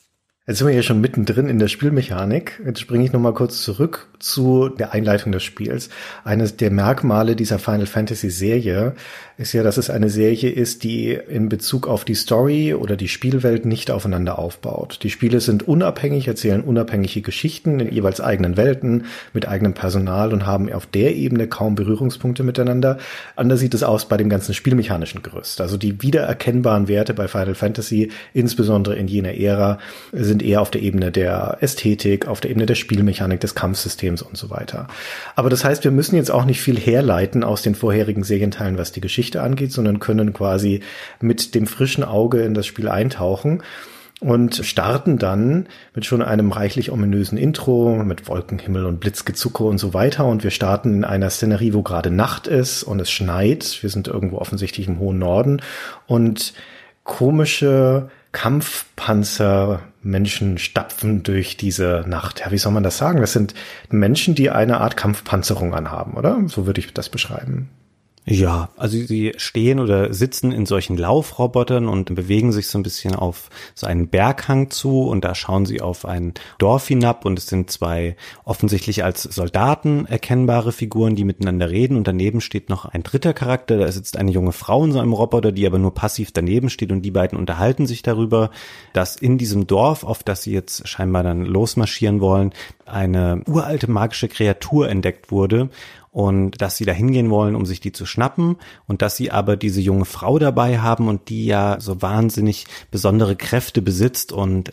Jetzt 0.49 0.57
sind 0.57 0.67
wir 0.67 0.73
hier 0.73 0.81
schon 0.81 0.99
mittendrin 0.99 1.47
in 1.47 1.59
der 1.59 1.67
Spielmechanik. 1.67 2.59
Jetzt 2.65 2.79
springe 2.79 3.05
ich 3.05 3.13
nochmal 3.13 3.35
kurz 3.35 3.61
zurück 3.61 4.07
zu 4.17 4.69
der 4.69 4.93
Einleitung 4.93 5.31
des 5.31 5.43
Spiels. 5.43 5.89
Eines 6.23 6.57
der 6.57 6.71
Merkmale 6.71 7.35
dieser 7.35 7.59
Final 7.59 7.85
Fantasy 7.85 8.31
Serie 8.31 8.95
ist 9.39 9.53
ja, 9.53 9.63
dass 9.63 9.77
es 9.77 9.89
eine 9.89 10.09
Serie 10.09 10.49
ist, 10.49 10.83
die 10.83 11.11
in 11.13 11.47
Bezug 11.47 11.87
auf 11.87 12.03
die 12.03 12.13
Story 12.13 12.73
oder 12.73 12.97
die 12.97 13.07
Spielwelt 13.07 13.65
nicht 13.65 13.89
aufeinander 13.89 14.37
aufbaut. 14.37 14.99
Die 15.01 15.09
Spiele 15.09 15.39
sind 15.39 15.65
unabhängig, 15.65 16.27
erzählen 16.27 16.59
unabhängige 16.59 17.21
Geschichten 17.21 17.79
in 17.79 17.89
jeweils 17.89 18.19
eigenen 18.19 18.57
Welten 18.57 19.05
mit 19.33 19.47
eigenem 19.47 19.73
Personal 19.73 20.33
und 20.33 20.45
haben 20.45 20.69
auf 20.73 20.87
der 20.87 21.15
Ebene 21.15 21.47
kaum 21.47 21.75
Berührungspunkte 21.75 22.43
miteinander. 22.43 22.97
Anders 23.37 23.61
sieht 23.61 23.73
es 23.73 23.81
aus 23.81 24.09
bei 24.09 24.17
dem 24.17 24.27
ganzen 24.27 24.53
spielmechanischen 24.53 25.23
Gerüst. 25.23 25.61
Also 25.61 25.77
die 25.77 26.01
wiedererkennbaren 26.01 26.89
Werte 26.89 27.13
bei 27.13 27.29
Final 27.29 27.55
Fantasy, 27.55 28.11
insbesondere 28.33 28.97
in 28.97 29.07
jener 29.07 29.35
Ära, 29.35 29.79
sind 30.11 30.43
eher 30.43 30.59
auf 30.59 30.69
der 30.69 30.81
Ebene 30.81 31.13
der 31.13 31.59
Ästhetik, 31.61 32.27
auf 32.27 32.41
der 32.41 32.51
Ebene 32.51 32.65
der 32.65 32.75
Spielmechanik, 32.75 33.39
des 33.39 33.55
Kampfsystems 33.55 34.21
und 34.21 34.35
so 34.35 34.49
weiter. 34.49 34.89
Aber 35.37 35.49
das 35.49 35.63
heißt, 35.63 35.85
wir 35.85 35.91
müssen 35.91 36.17
jetzt 36.17 36.29
auch 36.29 36.43
nicht 36.43 36.59
viel 36.59 36.77
herleiten 36.77 37.45
aus 37.45 37.61
den 37.61 37.73
vorherigen 37.73 38.23
Serienteilen, 38.23 38.77
was 38.77 38.91
die 38.91 38.99
Geschichte 38.99 39.28
Geschichte 39.29 39.41
angeht, 39.43 39.71
sondern 39.71 39.99
können 39.99 40.33
quasi 40.33 40.81
mit 41.21 41.53
dem 41.53 41.67
frischen 41.67 42.03
Auge 42.03 42.41
in 42.41 42.53
das 42.53 42.65
Spiel 42.65 42.87
eintauchen 42.87 43.61
und 44.21 44.55
starten 44.65 45.17
dann 45.17 45.67
mit 45.93 46.05
schon 46.05 46.21
einem 46.21 46.51
reichlich 46.51 46.91
ominösen 46.91 47.37
Intro 47.37 48.03
mit 48.03 48.27
Wolkenhimmel 48.27 48.85
und 48.85 48.99
Blitzgezucke 48.99 49.63
und 49.63 49.77
so 49.77 49.93
weiter 49.93 50.25
und 50.25 50.43
wir 50.43 50.51
starten 50.51 50.93
in 50.93 51.05
einer 51.05 51.29
Szenerie, 51.29 51.73
wo 51.73 51.83
gerade 51.83 52.09
Nacht 52.09 52.47
ist 52.47 52.83
und 52.83 52.99
es 52.99 53.11
schneit. 53.11 53.79
Wir 53.81 53.89
sind 53.89 54.07
irgendwo 54.07 54.37
offensichtlich 54.39 54.87
im 54.87 54.99
hohen 54.99 55.19
Norden 55.19 55.61
und 56.07 56.53
komische 57.03 58.09
Kampfpanzer 58.31 59.81
Menschen 60.01 60.57
stapfen 60.57 61.23
durch 61.23 61.55
diese 61.55 62.03
Nacht. 62.07 62.41
Ja, 62.41 62.51
wie 62.51 62.57
soll 62.57 62.71
man 62.71 62.83
das 62.83 62.97
sagen? 62.97 63.21
Das 63.21 63.33
sind 63.33 63.53
Menschen, 63.89 64.35
die 64.35 64.49
eine 64.49 64.79
Art 64.79 64.97
Kampfpanzerung 64.97 65.73
anhaben, 65.73 66.13
oder? 66.13 66.41
So 66.47 66.65
würde 66.65 66.79
ich 66.79 66.93
das 66.93 67.09
beschreiben. 67.09 67.69
Ja, 68.31 68.69
also 68.77 68.95
sie 68.95 69.33
stehen 69.37 69.79
oder 69.79 70.13
sitzen 70.13 70.51
in 70.51 70.67
solchen 70.67 70.95
Laufrobotern 70.97 71.87
und 71.87 72.13
bewegen 72.13 72.51
sich 72.51 72.67
so 72.67 72.77
ein 72.77 72.83
bisschen 72.83 73.15
auf 73.15 73.49
so 73.73 73.87
einen 73.87 74.07
Berghang 74.07 74.69
zu 74.69 75.01
und 75.01 75.25
da 75.25 75.33
schauen 75.33 75.65
sie 75.65 75.81
auf 75.81 76.05
ein 76.05 76.35
Dorf 76.59 76.87
hinab 76.87 77.25
und 77.25 77.39
es 77.39 77.47
sind 77.47 77.71
zwei 77.71 78.15
offensichtlich 78.45 79.03
als 79.03 79.23
Soldaten 79.23 80.05
erkennbare 80.05 80.71
Figuren, 80.71 81.15
die 81.15 81.23
miteinander 81.23 81.71
reden 81.71 81.97
und 81.97 82.07
daneben 82.07 82.39
steht 82.39 82.69
noch 82.69 82.85
ein 82.85 83.01
dritter 83.01 83.33
Charakter, 83.33 83.79
da 83.79 83.91
sitzt 83.91 84.15
eine 84.15 84.29
junge 84.29 84.51
Frau 84.51 84.85
in 84.85 84.91
so 84.91 84.99
einem 84.99 85.13
Roboter, 85.13 85.51
die 85.51 85.65
aber 85.65 85.79
nur 85.79 85.95
passiv 85.95 86.31
daneben 86.31 86.69
steht 86.69 86.91
und 86.91 87.01
die 87.01 87.09
beiden 87.09 87.35
unterhalten 87.35 87.87
sich 87.87 88.03
darüber, 88.03 88.51
dass 88.93 89.15
in 89.15 89.39
diesem 89.39 89.65
Dorf, 89.65 90.03
auf 90.03 90.21
das 90.21 90.43
sie 90.43 90.51
jetzt 90.51 90.87
scheinbar 90.87 91.23
dann 91.23 91.45
losmarschieren 91.45 92.21
wollen, 92.21 92.53
eine 92.85 93.41
uralte 93.47 93.89
magische 93.89 94.27
Kreatur 94.27 94.87
entdeckt 94.87 95.31
wurde 95.31 95.69
und 96.11 96.61
dass 96.61 96.77
sie 96.77 96.85
da 96.85 96.91
hingehen 96.91 97.29
wollen, 97.29 97.55
um 97.55 97.65
sich 97.65 97.79
die 97.79 97.91
zu 97.91 98.05
schnappen 98.05 98.57
und 98.87 99.01
dass 99.01 99.15
sie 99.15 99.31
aber 99.31 99.57
diese 99.57 99.81
junge 99.81 100.05
Frau 100.05 100.39
dabei 100.39 100.79
haben 100.79 101.07
und 101.07 101.29
die 101.29 101.45
ja 101.45 101.77
so 101.79 102.01
wahnsinnig 102.01 102.65
besondere 102.91 103.35
Kräfte 103.35 103.81
besitzt 103.81 104.31
und 104.31 104.71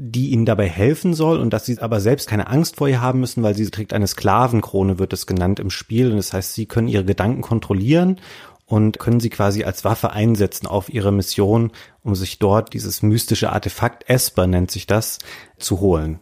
die 0.00 0.30
ihnen 0.30 0.46
dabei 0.46 0.68
helfen 0.68 1.14
soll 1.14 1.38
und 1.38 1.52
dass 1.52 1.66
sie 1.66 1.78
aber 1.78 2.00
selbst 2.00 2.28
keine 2.28 2.46
Angst 2.46 2.76
vor 2.76 2.88
ihr 2.88 3.00
haben 3.00 3.18
müssen, 3.18 3.42
weil 3.42 3.56
sie 3.56 3.68
trägt 3.68 3.92
eine 3.92 4.06
Sklavenkrone, 4.06 5.00
wird 5.00 5.12
es 5.12 5.26
genannt 5.26 5.58
im 5.58 5.70
Spiel. 5.70 6.10
Und 6.10 6.18
das 6.18 6.32
heißt, 6.32 6.54
sie 6.54 6.66
können 6.66 6.86
ihre 6.86 7.04
Gedanken 7.04 7.42
kontrollieren 7.42 8.20
und 8.64 9.00
können 9.00 9.18
sie 9.18 9.30
quasi 9.30 9.64
als 9.64 9.84
Waffe 9.84 10.12
einsetzen 10.12 10.68
auf 10.68 10.88
ihre 10.88 11.10
Mission, 11.10 11.72
um 12.04 12.14
sich 12.14 12.38
dort 12.38 12.74
dieses 12.74 13.02
mystische 13.02 13.50
Artefakt, 13.50 14.08
Esper 14.08 14.46
nennt 14.46 14.70
sich 14.70 14.86
das, 14.86 15.18
zu 15.58 15.80
holen. 15.80 16.20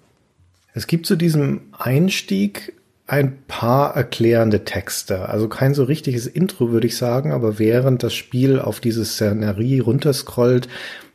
Es 0.73 0.87
gibt 0.87 1.07
zu 1.07 1.17
diesem 1.17 1.73
Einstieg 1.77 2.75
ein 3.07 3.39
paar 3.47 3.95
erklärende 3.95 4.65
Texte. 4.65 5.29
Also 5.29 5.49
kein 5.49 5.75
so 5.75 5.85
richtiges 5.85 6.27
Intro, 6.27 6.71
würde 6.71 6.89
ich 6.89 6.97
sagen, 6.97 7.33
aber 7.33 7.59
während 7.59 8.03
das 8.03 8.15
Spiel 8.15 8.59
auf 8.59 8.81
diese 8.81 9.05
Szenerie 9.05 9.79
runterscrollt, 9.79 10.69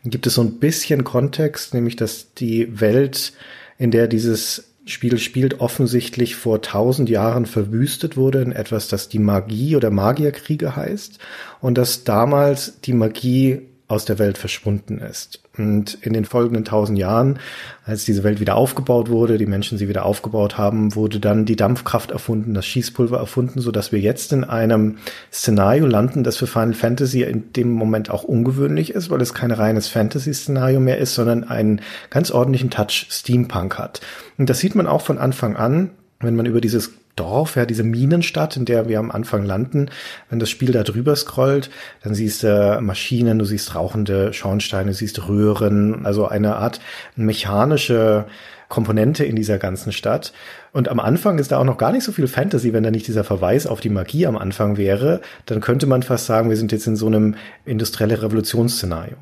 gibt 0.05 0.25
es 0.25 0.36
so 0.36 0.41
ein 0.41 0.60
bisschen 0.60 1.03
Kontext, 1.03 1.74
nämlich 1.74 1.98
dass 1.98 2.33
die 2.33 2.79
Welt, 2.79 3.33
in 3.77 3.91
der 3.91 4.07
dieses 4.07 4.71
Spiel 4.86 5.19
spielt, 5.19 5.60
offensichtlich 5.60 6.36
vor 6.36 6.62
tausend 6.62 7.10
Jahren 7.10 7.45
verwüstet 7.45 8.17
wurde 8.17 8.41
in 8.41 8.51
etwas, 8.51 8.88
das 8.88 9.10
die 9.10 9.19
Magie 9.19 9.75
oder 9.75 9.91
Magierkriege 9.91 10.75
heißt 10.75 11.19
und 11.60 11.77
dass 11.77 12.03
damals 12.03 12.79
die 12.81 12.93
Magie 12.93 13.67
aus 13.91 14.05
der 14.05 14.19
Welt 14.19 14.38
verschwunden 14.38 15.00
ist. 15.00 15.41
Und 15.57 15.95
in 16.01 16.13
den 16.13 16.24
folgenden 16.24 16.63
tausend 16.63 16.98
Jahren, 16.98 17.39
als 17.83 18.05
diese 18.05 18.24
Welt 18.24 18.39
wieder 18.39 18.55
aufgebaut 18.55 19.10
wurde, 19.10 19.38
die 19.38 19.45
Menschen 19.45 19.77
sie 19.77 19.89
wieder 19.89 20.05
aufgebaut 20.05 20.57
haben, 20.57 20.95
wurde 20.95 21.19
dann 21.19 21.45
die 21.45 21.57
Dampfkraft 21.57 22.12
erfunden, 22.12 22.53
das 22.53 22.65
Schießpulver 22.65 23.17
erfunden, 23.17 23.60
so 23.60 23.71
wir 23.74 24.00
jetzt 24.00 24.31
in 24.31 24.45
einem 24.45 24.98
Szenario 25.31 25.86
landen, 25.86 26.24
das 26.24 26.38
für 26.38 26.48
Final 26.48 26.74
Fantasy 26.74 27.24
in 27.24 27.51
dem 27.51 27.71
Moment 27.71 28.10
auch 28.10 28.24
ungewöhnlich 28.24 28.91
ist, 28.93 29.10
weil 29.10 29.19
es 29.19 29.33
kein 29.33 29.51
reines 29.51 29.89
Fantasy-Szenario 29.89 30.79
mehr 30.79 30.98
ist, 30.98 31.13
sondern 31.13 31.43
einen 31.43 31.81
ganz 32.10 32.31
ordentlichen 32.31 32.69
Touch 32.69 33.07
Steampunk 33.10 33.77
hat. 33.77 34.00
Und 34.38 34.50
das 34.50 34.60
sieht 34.60 34.75
man 34.75 34.88
auch 34.88 35.01
von 35.01 35.17
Anfang 35.17 35.57
an, 35.57 35.89
wenn 36.21 36.36
man 36.36 36.45
über 36.45 36.62
dieses 36.62 36.91
Dorf, 37.15 37.55
ja, 37.55 37.65
diese 37.65 37.83
Minenstadt, 37.83 38.57
in 38.57 38.65
der 38.65 38.87
wir 38.87 38.99
am 38.99 39.11
Anfang 39.11 39.43
landen. 39.43 39.89
Wenn 40.29 40.39
das 40.39 40.49
Spiel 40.49 40.71
da 40.71 40.83
drüber 40.83 41.15
scrollt, 41.15 41.69
dann 42.03 42.13
siehst 42.13 42.43
du 42.43 42.79
Maschinen, 42.81 43.39
du 43.39 43.45
siehst 43.45 43.75
rauchende 43.75 44.33
Schornsteine, 44.33 44.93
siehst 44.93 45.27
Röhren, 45.27 46.05
also 46.05 46.27
eine 46.27 46.55
Art 46.55 46.79
mechanische 47.15 48.25
Komponente 48.71 49.25
in 49.25 49.35
dieser 49.35 49.57
ganzen 49.57 49.91
Stadt. 49.91 50.31
Und 50.71 50.87
am 50.87 50.99
Anfang 50.99 51.37
ist 51.39 51.51
da 51.51 51.57
auch 51.57 51.65
noch 51.65 51.77
gar 51.77 51.91
nicht 51.91 52.05
so 52.05 52.13
viel 52.13 52.27
Fantasy, 52.27 52.71
wenn 52.71 52.83
da 52.83 52.89
nicht 52.89 53.05
dieser 53.05 53.25
Verweis 53.25 53.67
auf 53.67 53.81
die 53.81 53.89
Magie 53.89 54.25
am 54.25 54.37
Anfang 54.37 54.77
wäre, 54.77 55.19
dann 55.45 55.59
könnte 55.59 55.87
man 55.87 56.03
fast 56.03 56.25
sagen, 56.25 56.49
wir 56.49 56.57
sind 56.57 56.71
jetzt 56.71 56.87
in 56.87 56.95
so 56.95 57.07
einem 57.07 57.35
industrielle 57.65 58.21
Revolutionsszenario. 58.21 59.17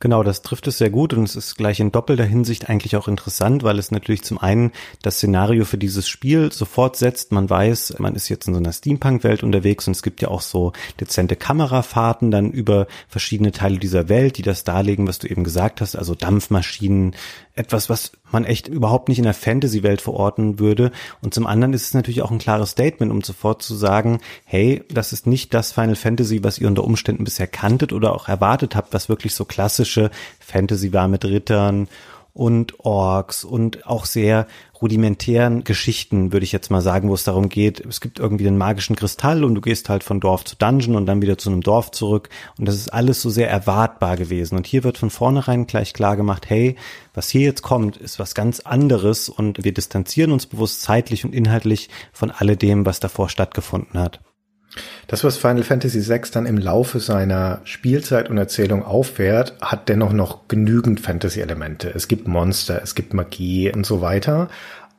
Genau, 0.00 0.22
das 0.22 0.42
trifft 0.42 0.68
es 0.68 0.78
sehr 0.78 0.90
gut 0.90 1.12
und 1.12 1.24
es 1.24 1.34
ist 1.34 1.56
gleich 1.56 1.80
in 1.80 1.90
doppelter 1.90 2.24
Hinsicht 2.24 2.68
eigentlich 2.68 2.94
auch 2.94 3.08
interessant, 3.08 3.64
weil 3.64 3.80
es 3.80 3.90
natürlich 3.90 4.22
zum 4.22 4.38
einen 4.38 4.70
das 5.02 5.16
Szenario 5.16 5.64
für 5.64 5.76
dieses 5.76 6.08
Spiel 6.08 6.52
sofort 6.52 6.94
setzt. 6.94 7.32
Man 7.32 7.50
weiß, 7.50 7.96
man 7.98 8.14
ist 8.14 8.28
jetzt 8.28 8.46
in 8.46 8.54
so 8.54 8.60
einer 8.60 8.72
Steampunk-Welt 8.72 9.42
unterwegs 9.42 9.88
und 9.88 9.96
es 9.96 10.04
gibt 10.04 10.22
ja 10.22 10.28
auch 10.28 10.42
so 10.42 10.72
dezente 11.00 11.34
Kamerafahrten 11.34 12.30
dann 12.30 12.52
über 12.52 12.86
verschiedene 13.08 13.50
Teile 13.50 13.78
dieser 13.78 14.08
Welt, 14.08 14.38
die 14.38 14.42
das 14.42 14.62
darlegen, 14.62 15.08
was 15.08 15.18
du 15.18 15.26
eben 15.26 15.42
gesagt 15.42 15.80
hast, 15.80 15.96
also 15.96 16.14
Dampfmaschinen, 16.14 17.16
etwas, 17.56 17.90
was 17.90 18.12
man 18.30 18.44
echt 18.44 18.68
überhaupt 18.68 19.08
nicht 19.08 19.18
in 19.18 19.24
der 19.24 19.34
Fantasy-Welt 19.34 20.00
verorten 20.00 20.58
würde. 20.58 20.92
Und 21.22 21.34
zum 21.34 21.46
anderen 21.46 21.72
ist 21.72 21.88
es 21.88 21.94
natürlich 21.94 22.22
auch 22.22 22.30
ein 22.30 22.38
klares 22.38 22.70
Statement, 22.70 23.10
um 23.10 23.22
sofort 23.22 23.62
zu 23.62 23.74
sagen, 23.74 24.20
hey, 24.44 24.84
das 24.88 25.12
ist 25.12 25.26
nicht 25.26 25.54
das 25.54 25.72
Final 25.72 25.96
Fantasy, 25.96 26.44
was 26.44 26.58
ihr 26.58 26.68
unter 26.68 26.84
Umständen 26.84 27.24
bisher 27.24 27.48
kanntet 27.48 27.92
oder 27.92 28.14
auch 28.14 28.28
erwartet 28.28 28.76
habt, 28.76 28.94
was 28.94 29.08
wirklich 29.08 29.34
so 29.34 29.44
klassische 29.88 30.10
Fantasy 30.40 30.92
war 30.92 31.08
mit 31.08 31.24
Rittern 31.24 31.88
und 32.34 32.78
Orks 32.80 33.42
und 33.42 33.84
auch 33.86 34.04
sehr 34.04 34.46
rudimentären 34.80 35.64
Geschichten, 35.64 36.32
würde 36.32 36.44
ich 36.44 36.52
jetzt 36.52 36.70
mal 36.70 36.80
sagen, 36.80 37.08
wo 37.08 37.14
es 37.14 37.24
darum 37.24 37.48
geht, 37.48 37.84
es 37.84 38.00
gibt 38.00 38.20
irgendwie 38.20 38.44
den 38.44 38.56
magischen 38.56 38.94
Kristall 38.94 39.42
und 39.42 39.56
du 39.56 39.60
gehst 39.60 39.88
halt 39.88 40.04
von 40.04 40.20
Dorf 40.20 40.44
zu 40.44 40.54
Dungeon 40.54 40.94
und 40.94 41.06
dann 41.06 41.20
wieder 41.20 41.36
zu 41.36 41.50
einem 41.50 41.62
Dorf 41.62 41.90
zurück 41.90 42.28
und 42.56 42.68
das 42.68 42.76
ist 42.76 42.92
alles 42.92 43.20
so 43.20 43.28
sehr 43.28 43.50
erwartbar 43.50 44.16
gewesen 44.16 44.56
und 44.56 44.68
hier 44.68 44.84
wird 44.84 44.98
von 44.98 45.10
vornherein 45.10 45.66
gleich 45.66 45.94
klar 45.94 46.16
gemacht, 46.16 46.48
hey, 46.48 46.76
was 47.12 47.28
hier 47.28 47.40
jetzt 47.40 47.62
kommt, 47.62 47.96
ist 47.96 48.20
was 48.20 48.36
ganz 48.36 48.60
anderes 48.60 49.28
und 49.28 49.64
wir 49.64 49.74
distanzieren 49.74 50.30
uns 50.30 50.46
bewusst 50.46 50.82
zeitlich 50.82 51.24
und 51.24 51.34
inhaltlich 51.34 51.88
von 52.12 52.30
alledem, 52.30 52.86
was 52.86 53.00
davor 53.00 53.28
stattgefunden 53.30 53.98
hat. 53.98 54.20
Das, 55.06 55.24
was 55.24 55.36
Final 55.36 55.62
Fantasy 55.62 56.06
VI 56.08 56.20
dann 56.32 56.46
im 56.46 56.58
Laufe 56.58 57.00
seiner 57.00 57.60
Spielzeit 57.64 58.28
und 58.28 58.38
Erzählung 58.38 58.84
auffährt, 58.84 59.54
hat 59.60 59.88
dennoch 59.88 60.12
noch 60.12 60.48
genügend 60.48 61.00
Fantasy-Elemente. 61.00 61.92
Es 61.94 62.08
gibt 62.08 62.28
Monster, 62.28 62.80
es 62.82 62.94
gibt 62.94 63.14
Magie 63.14 63.72
und 63.72 63.86
so 63.86 64.00
weiter. 64.00 64.48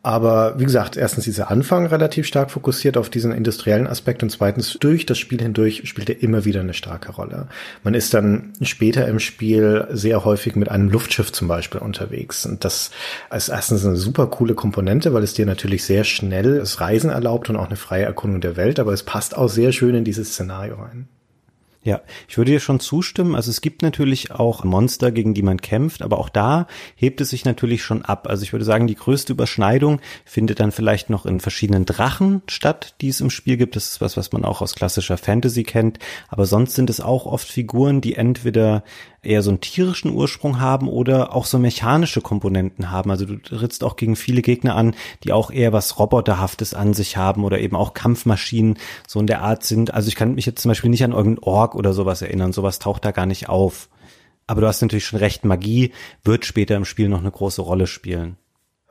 Aber 0.01 0.57
wie 0.57 0.63
gesagt, 0.63 0.95
erstens 0.95 1.25
dieser 1.25 1.51
Anfang 1.51 1.85
relativ 1.85 2.25
stark 2.25 2.51
fokussiert 2.51 2.95
auf 2.95 3.09
diesen 3.09 3.33
industriellen 3.33 3.85
Aspekt 3.85 4.23
und 4.23 4.29
zweitens 4.29 4.77
durch 4.79 5.05
das 5.05 5.17
Spiel 5.17 5.41
hindurch 5.41 5.81
spielt 5.89 6.09
er 6.09 6.23
immer 6.23 6.45
wieder 6.45 6.61
eine 6.61 6.73
starke 6.73 7.11
Rolle. 7.11 7.47
Man 7.83 7.93
ist 7.93 8.13
dann 8.13 8.53
später 8.61 9.05
im 9.09 9.19
Spiel 9.19 9.87
sehr 9.91 10.23
häufig 10.23 10.55
mit 10.55 10.69
einem 10.69 10.89
Luftschiff 10.89 11.33
zum 11.33 11.49
Beispiel 11.49 11.81
unterwegs 11.81 12.45
und 12.45 12.63
das 12.63 12.91
ist 13.35 13.49
erstens 13.49 13.85
eine 13.85 13.97
super 13.97 14.27
coole 14.27 14.55
Komponente, 14.55 15.13
weil 15.13 15.23
es 15.23 15.33
dir 15.33 15.45
natürlich 15.45 15.83
sehr 15.83 16.05
schnell 16.05 16.59
das 16.59 16.79
Reisen 16.79 17.09
erlaubt 17.09 17.49
und 17.49 17.57
auch 17.57 17.67
eine 17.67 17.75
freie 17.75 18.05
Erkundung 18.05 18.39
der 18.39 18.55
Welt, 18.55 18.79
aber 18.79 18.93
es 18.93 19.03
passt 19.03 19.35
auch 19.35 19.49
sehr 19.49 19.73
schön 19.73 19.95
in 19.95 20.05
dieses 20.05 20.29
Szenario 20.31 20.75
rein. 20.75 21.09
Ja, 21.81 22.01
ich 22.27 22.37
würde 22.37 22.51
dir 22.51 22.59
schon 22.59 22.81
zustimmen. 22.81 23.35
Also 23.35 23.49
es 23.49 23.61
gibt 23.61 23.83
natürlich 23.83 24.31
auch 24.31 24.65
Monster, 24.65 25.11
gegen 25.11 25.33
die 25.33 25.41
man 25.41 25.61
kämpft, 25.61 26.01
aber 26.01 26.17
auch 26.17 26.27
da 26.27 26.67
hebt 26.95 27.21
es 27.21 27.29
sich 27.29 27.45
natürlich 27.45 27.83
schon 27.83 28.03
ab. 28.03 28.27
Also 28.27 28.43
ich 28.43 28.51
würde 28.51 28.65
sagen, 28.65 28.85
die 28.85 28.95
größte 28.95 29.31
Überschneidung 29.31 30.01
findet 30.25 30.59
dann 30.59 30.73
vielleicht 30.73 31.09
noch 31.09 31.25
in 31.25 31.39
verschiedenen 31.39 31.85
Drachen 31.85 32.41
statt, 32.49 32.95
die 32.99 33.07
es 33.07 33.21
im 33.21 33.29
Spiel 33.29 33.55
gibt. 33.55 33.77
Das 33.77 33.91
ist 33.91 34.01
was, 34.01 34.17
was 34.17 34.33
man 34.33 34.43
auch 34.43 34.61
aus 34.61 34.75
klassischer 34.75 35.17
Fantasy 35.17 35.63
kennt. 35.63 35.99
Aber 36.27 36.45
sonst 36.45 36.75
sind 36.75 36.89
es 36.89 36.99
auch 36.99 37.25
oft 37.25 37.47
Figuren, 37.47 38.01
die 38.01 38.15
entweder 38.15 38.83
eher 39.21 39.41
so 39.41 39.49
einen 39.49 39.61
tierischen 39.61 40.11
Ursprung 40.11 40.59
haben 40.59 40.87
oder 40.87 41.35
auch 41.35 41.45
so 41.45 41.59
mechanische 41.59 42.21
Komponenten 42.21 42.91
haben. 42.91 43.11
Also 43.11 43.25
du 43.25 43.37
trittst 43.37 43.83
auch 43.83 43.95
gegen 43.95 44.15
viele 44.15 44.41
Gegner 44.41 44.75
an, 44.75 44.95
die 45.23 45.33
auch 45.33 45.51
eher 45.51 45.73
was 45.73 45.99
Roboterhaftes 45.99 46.73
an 46.73 46.93
sich 46.93 47.17
haben 47.17 47.43
oder 47.43 47.59
eben 47.59 47.75
auch 47.75 47.93
Kampfmaschinen 47.93 48.77
so 49.07 49.19
in 49.19 49.27
der 49.27 49.41
Art 49.41 49.63
sind. 49.63 49.93
Also 49.93 50.07
ich 50.07 50.15
kann 50.15 50.35
mich 50.35 50.45
jetzt 50.45 50.61
zum 50.61 50.69
Beispiel 50.69 50.89
nicht 50.89 51.03
an 51.03 51.11
irgendeinen 51.11 51.43
Ork 51.43 51.75
oder 51.75 51.93
sowas 51.93 52.21
erinnern. 52.21 52.53
Sowas 52.53 52.79
taucht 52.79 53.05
da 53.05 53.11
gar 53.11 53.25
nicht 53.25 53.49
auf. 53.49 53.89
Aber 54.47 54.61
du 54.61 54.67
hast 54.67 54.81
natürlich 54.81 55.05
schon 55.05 55.19
recht, 55.19 55.45
Magie 55.45 55.91
wird 56.23 56.45
später 56.45 56.75
im 56.75 56.85
Spiel 56.85 57.07
noch 57.07 57.19
eine 57.19 57.31
große 57.31 57.61
Rolle 57.61 57.85
spielen. 57.85 58.37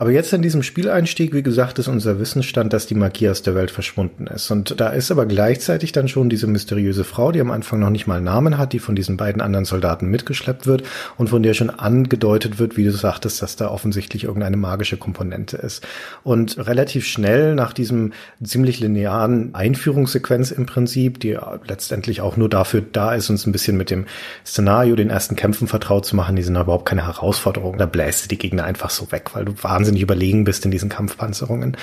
Aber 0.01 0.13
jetzt 0.13 0.33
in 0.33 0.43
diesem 0.43 0.63
Spieleinstieg, 0.63 1.35
wie 1.35 1.43
gesagt, 1.43 1.81
ist 1.81 1.89
unser 1.89 2.21
Wissensstand, 2.21 2.73
dass 2.73 2.87
die 2.87 2.95
Magie 2.95 3.31
aus 3.31 3.43
der 3.43 3.57
Welt 3.57 3.73
verschwunden 3.73 4.29
ist. 4.29 4.49
Und 4.53 4.81
da 4.81 4.91
ist 4.91 5.11
aber 5.11 5.27
gleichzeitig 5.27 5.91
dann 5.91 6.07
schon 6.07 6.29
diese 6.29 6.47
mysteriöse 6.47 7.03
Frau, 7.03 7.33
die 7.33 7.41
am 7.41 7.51
Anfang 7.51 7.81
noch 7.81 7.91
nicht 7.91 8.07
mal 8.07 8.21
Namen 8.21 8.59
hat, 8.59 8.73
die 8.73 8.79
von 8.79 8.95
diesen 8.95 9.17
beiden 9.17 9.43
anderen 9.43 9.65
Soldaten 9.65 10.07
mitgeschleppt 10.07 10.69
wird 10.69 10.85
und 11.17 11.31
von 11.31 11.43
der 11.43 11.53
schon 11.53 11.71
angedeutet 11.71 12.61
wird, 12.61 12.77
wie 12.77 12.85
du 12.85 12.93
sagtest, 12.93 13.43
dass 13.43 13.57
da 13.57 13.71
offensichtlich 13.71 14.23
irgendeine 14.23 14.57
magische 14.57 14.99
Komponente 14.99 15.57
ist. 15.57 15.85
Und 16.23 16.65
relativ 16.65 17.05
schnell 17.05 17.57
nach 17.57 17.73
diesem 17.73 18.13
ziemlich 18.41 18.79
linearen 18.79 19.53
Einführungssequenz 19.57 20.53
im 20.53 20.67
Prinzip, 20.67 21.19
die 21.19 21.37
letztendlich 21.67 22.21
auch 22.21 22.37
nur 22.37 22.49
dafür 22.49 22.85
da 22.93 23.17
ist, 23.17 23.31
uns 23.31 23.49
ein 23.49 23.53
bisschen 23.53 23.77
mit 23.77 23.91
dem 23.91 24.07
Szenario, 24.47 24.95
den 24.95 25.11
ersten 25.11 25.35
Kämpfen 25.35 25.67
vertraut 25.67 26.07
zu 26.07 26.15
machen, 26.15 26.37
die 26.37 26.45
sind 26.45 26.55
überhaupt 26.55 26.87
keine 26.87 27.05
Herausforderung. 27.05 27.79
Da 27.79 27.87
bläst 27.87 28.27
du 28.27 28.29
die 28.29 28.39
Gegner 28.39 28.63
einfach 28.63 28.91
so 28.91 29.11
weg, 29.11 29.35
weil 29.35 29.45
du 29.45 29.55
wahnsinnig 29.61 29.88
wahnsinnig 29.89 30.03
überlegen 30.03 30.45
bist 30.45 30.65
in 30.67 30.71
diesen 30.71 30.91
Kampfpanzerungen. 30.91 31.77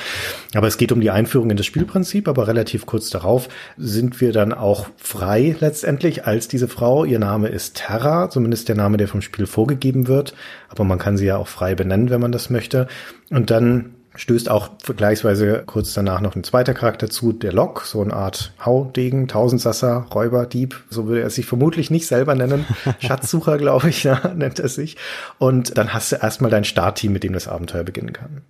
Aber 0.54 0.68
es 0.68 0.78
geht 0.78 0.92
um 0.92 1.02
die 1.02 1.10
Einführung 1.10 1.50
in 1.50 1.58
das 1.58 1.66
Spielprinzip, 1.66 2.28
aber 2.28 2.48
relativ 2.48 2.86
kurz 2.86 3.10
darauf 3.10 3.50
sind 3.78 4.22
wir 4.22 4.32
dann 4.32 4.54
auch 4.54 4.88
frei 4.96 5.56
letztendlich 5.60 6.26
als 6.26 6.48
diese 6.48 6.68
Frau. 6.68 7.04
Ihr 7.04 7.18
Name 7.18 7.48
ist 7.48 7.78
Terra, 7.78 8.30
zumindest 8.30 8.70
der 8.70 8.76
Name, 8.76 8.98
der 8.98 9.08
vom 9.08 9.22
Spiel 9.22 9.48
vorgegeben 9.48 10.08
wird. 10.08 10.36
Aber 10.70 10.84
man 10.84 11.00
kann 11.00 11.18
sie 11.18 11.26
ja 11.26 11.38
auch 11.38 11.48
frei 11.48 11.74
benennen, 11.74 12.12
wenn 12.12 12.22
man 12.22 12.32
das 12.32 12.52
möchte. 12.52 12.88
Und 13.32 13.50
dann 13.50 13.95
stößt 14.16 14.50
auch 14.50 14.70
vergleichsweise 14.82 15.64
kurz 15.66 15.94
danach 15.94 16.22
noch 16.22 16.36
ein 16.36 16.44
zweiter 16.44 16.74
Charakter 16.74 17.10
zu, 17.10 17.34
der 17.34 17.54
Lok, 17.54 17.82
so 17.86 18.02
eine 18.02 18.14
Art 18.14 18.54
Haudegen, 18.64 19.28
Tausendsasser, 19.28 20.08
Räuber, 20.14 20.46
Dieb, 20.46 20.84
so 20.90 21.08
würde 21.08 21.22
er 21.22 21.30
sich 21.30 21.46
vermutlich 21.46 21.92
nicht 21.92 22.08
selber 22.08 22.36
nennen. 22.36 22.66
Schatzsucher, 23.00 23.58
glaube 23.58 23.90
ich, 23.90 24.04
ja, 24.06 24.34
nennt 24.36 24.60
er 24.60 24.70
sich. 24.70 24.98
Und 25.38 25.78
dann 25.78 25.94
hast 25.94 26.12
du 26.12 26.18
erstmal 26.18 26.52
dein 26.52 26.64
Startteam, 26.64 27.14
mit 27.14 27.24
dem 27.24 27.34
das 27.34 27.48
Abenteuer 27.48 27.84
beginnen 27.84 28.14
kann. 28.14 28.42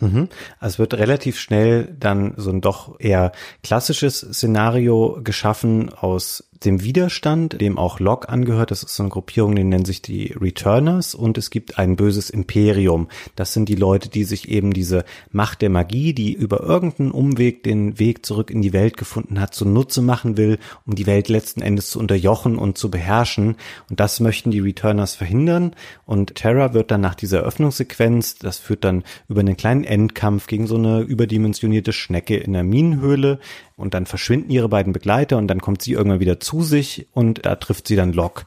Mhm. 0.00 0.28
Also 0.58 0.74
es 0.74 0.78
wird 0.78 0.94
relativ 0.94 1.38
schnell 1.38 1.94
dann 1.98 2.34
so 2.36 2.50
ein 2.50 2.60
doch 2.60 2.98
eher 2.98 3.32
klassisches 3.62 4.20
Szenario 4.20 5.20
geschaffen 5.22 5.92
aus 5.92 6.44
dem 6.64 6.82
Widerstand, 6.82 7.60
dem 7.60 7.78
auch 7.78 8.00
Locke 8.00 8.28
angehört. 8.28 8.70
Das 8.70 8.82
ist 8.82 8.94
so 8.94 9.02
eine 9.02 9.10
Gruppierung, 9.10 9.54
die 9.54 9.64
nennen 9.64 9.84
sich 9.84 10.02
die 10.02 10.34
Returners 10.40 11.14
und 11.14 11.38
es 11.38 11.50
gibt 11.50 11.78
ein 11.78 11.96
böses 11.96 12.30
Imperium. 12.30 13.08
Das 13.36 13.52
sind 13.52 13.68
die 13.68 13.74
Leute, 13.74 14.08
die 14.08 14.24
sich 14.24 14.48
eben 14.48 14.72
diese 14.72 15.04
Macht 15.30 15.62
der 15.62 15.70
Magie, 15.70 16.14
die 16.14 16.32
über 16.32 16.60
irgendeinen 16.60 17.10
Umweg 17.10 17.62
den 17.62 17.98
Weg 17.98 18.24
zurück 18.24 18.50
in 18.50 18.62
die 18.62 18.72
Welt 18.72 18.96
gefunden 18.96 19.40
hat, 19.40 19.54
zunutze 19.54 20.02
machen 20.02 20.36
will, 20.36 20.58
um 20.86 20.94
die 20.94 21.06
Welt 21.06 21.28
letzten 21.28 21.62
Endes 21.62 21.90
zu 21.90 21.98
unterjochen 21.98 22.56
und 22.56 22.78
zu 22.78 22.90
beherrschen. 22.90 23.56
Und 23.90 24.00
das 24.00 24.20
möchten 24.20 24.50
die 24.50 24.60
Returners 24.60 25.14
verhindern. 25.14 25.74
Und 26.06 26.34
Terra 26.34 26.74
wird 26.74 26.90
dann 26.90 27.00
nach 27.00 27.14
dieser 27.14 27.40
Öffnungssequenz, 27.40 28.36
das 28.36 28.58
führt 28.58 28.84
dann 28.84 29.04
über 29.28 29.40
einen 29.40 29.56
kleinen 29.56 29.84
Endkampf 29.84 30.46
gegen 30.46 30.66
so 30.66 30.76
eine 30.76 31.00
überdimensionierte 31.00 31.92
Schnecke 31.92 32.36
in 32.36 32.52
der 32.52 32.64
Minenhöhle, 32.64 33.38
und 33.76 33.94
dann 33.94 34.06
verschwinden 34.06 34.50
ihre 34.50 34.68
beiden 34.68 34.92
Begleiter 34.92 35.36
und 35.36 35.48
dann 35.48 35.60
kommt 35.60 35.82
sie 35.82 35.92
irgendwann 35.92 36.20
wieder 36.20 36.38
zu 36.44 36.62
sich 36.62 37.08
und 37.12 37.44
da 37.46 37.56
trifft 37.56 37.88
sie 37.88 37.96
dann 37.96 38.12
Locke. 38.12 38.44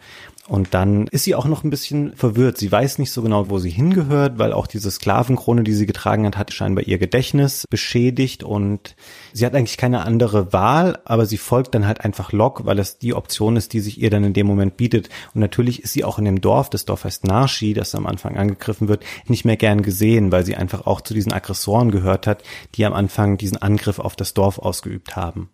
Und 0.48 0.74
dann 0.74 1.08
ist 1.08 1.26
sie 1.26 1.36
auch 1.36 1.46
noch 1.46 1.66
ein 1.66 1.70
bisschen 1.70 2.16
verwirrt. 2.16 2.58
Sie 2.58 2.72
weiß 2.72 3.00
nicht 3.00 3.12
so 3.12 3.22
genau, 3.22 3.50
wo 3.50 3.60
sie 3.60 3.70
hingehört, 3.70 4.40
weil 4.40 4.54
auch 4.54 4.66
diese 4.66 4.90
Sklavenkrone, 4.90 5.64
die 5.64 5.74
sie 5.74 5.86
getragen 5.86 6.26
hat, 6.26 6.38
hat 6.38 6.54
scheinbar 6.54 6.86
ihr 6.86 6.98
Gedächtnis 6.98 7.66
beschädigt 7.70 8.44
und 8.44 8.96
sie 9.34 9.46
hat 9.46 9.54
eigentlich 9.56 9.78
keine 9.78 10.06
andere 10.06 10.54
Wahl, 10.54 11.00
aber 11.04 11.26
sie 11.26 11.38
folgt 11.38 11.76
dann 11.76 11.86
halt 11.86 12.00
einfach 12.00 12.32
Locke, 12.32 12.66
weil 12.66 12.80
es 12.80 12.98
die 12.98 13.14
Option 13.14 13.58
ist, 13.58 13.74
die 13.74 13.82
sich 13.82 14.00
ihr 14.00 14.10
dann 14.10 14.24
in 14.24 14.34
dem 14.34 14.48
Moment 14.48 14.78
bietet. 14.78 15.10
Und 15.34 15.42
natürlich 15.42 15.84
ist 15.84 15.92
sie 15.92 16.06
auch 16.06 16.18
in 16.18 16.26
dem 16.26 16.40
Dorf, 16.40 16.70
das 16.70 16.86
Dorf 16.86 17.04
heißt 17.04 17.26
Narschi, 17.26 17.74
das 17.74 17.94
am 17.94 18.08
Anfang 18.08 18.38
angegriffen 18.38 18.88
wird, 18.88 19.04
nicht 19.28 19.44
mehr 19.44 19.58
gern 19.58 19.82
gesehen, 19.82 20.32
weil 20.32 20.46
sie 20.46 20.56
einfach 20.56 20.88
auch 20.88 21.02
zu 21.02 21.14
diesen 21.14 21.34
Aggressoren 21.34 21.92
gehört 21.92 22.26
hat, 22.26 22.42
die 22.76 22.86
am 22.86 22.94
Anfang 22.94 23.38
diesen 23.38 23.62
Angriff 23.62 24.00
auf 24.00 24.16
das 24.16 24.34
Dorf 24.34 24.60
ausgeübt 24.60 25.18
haben. 25.18 25.50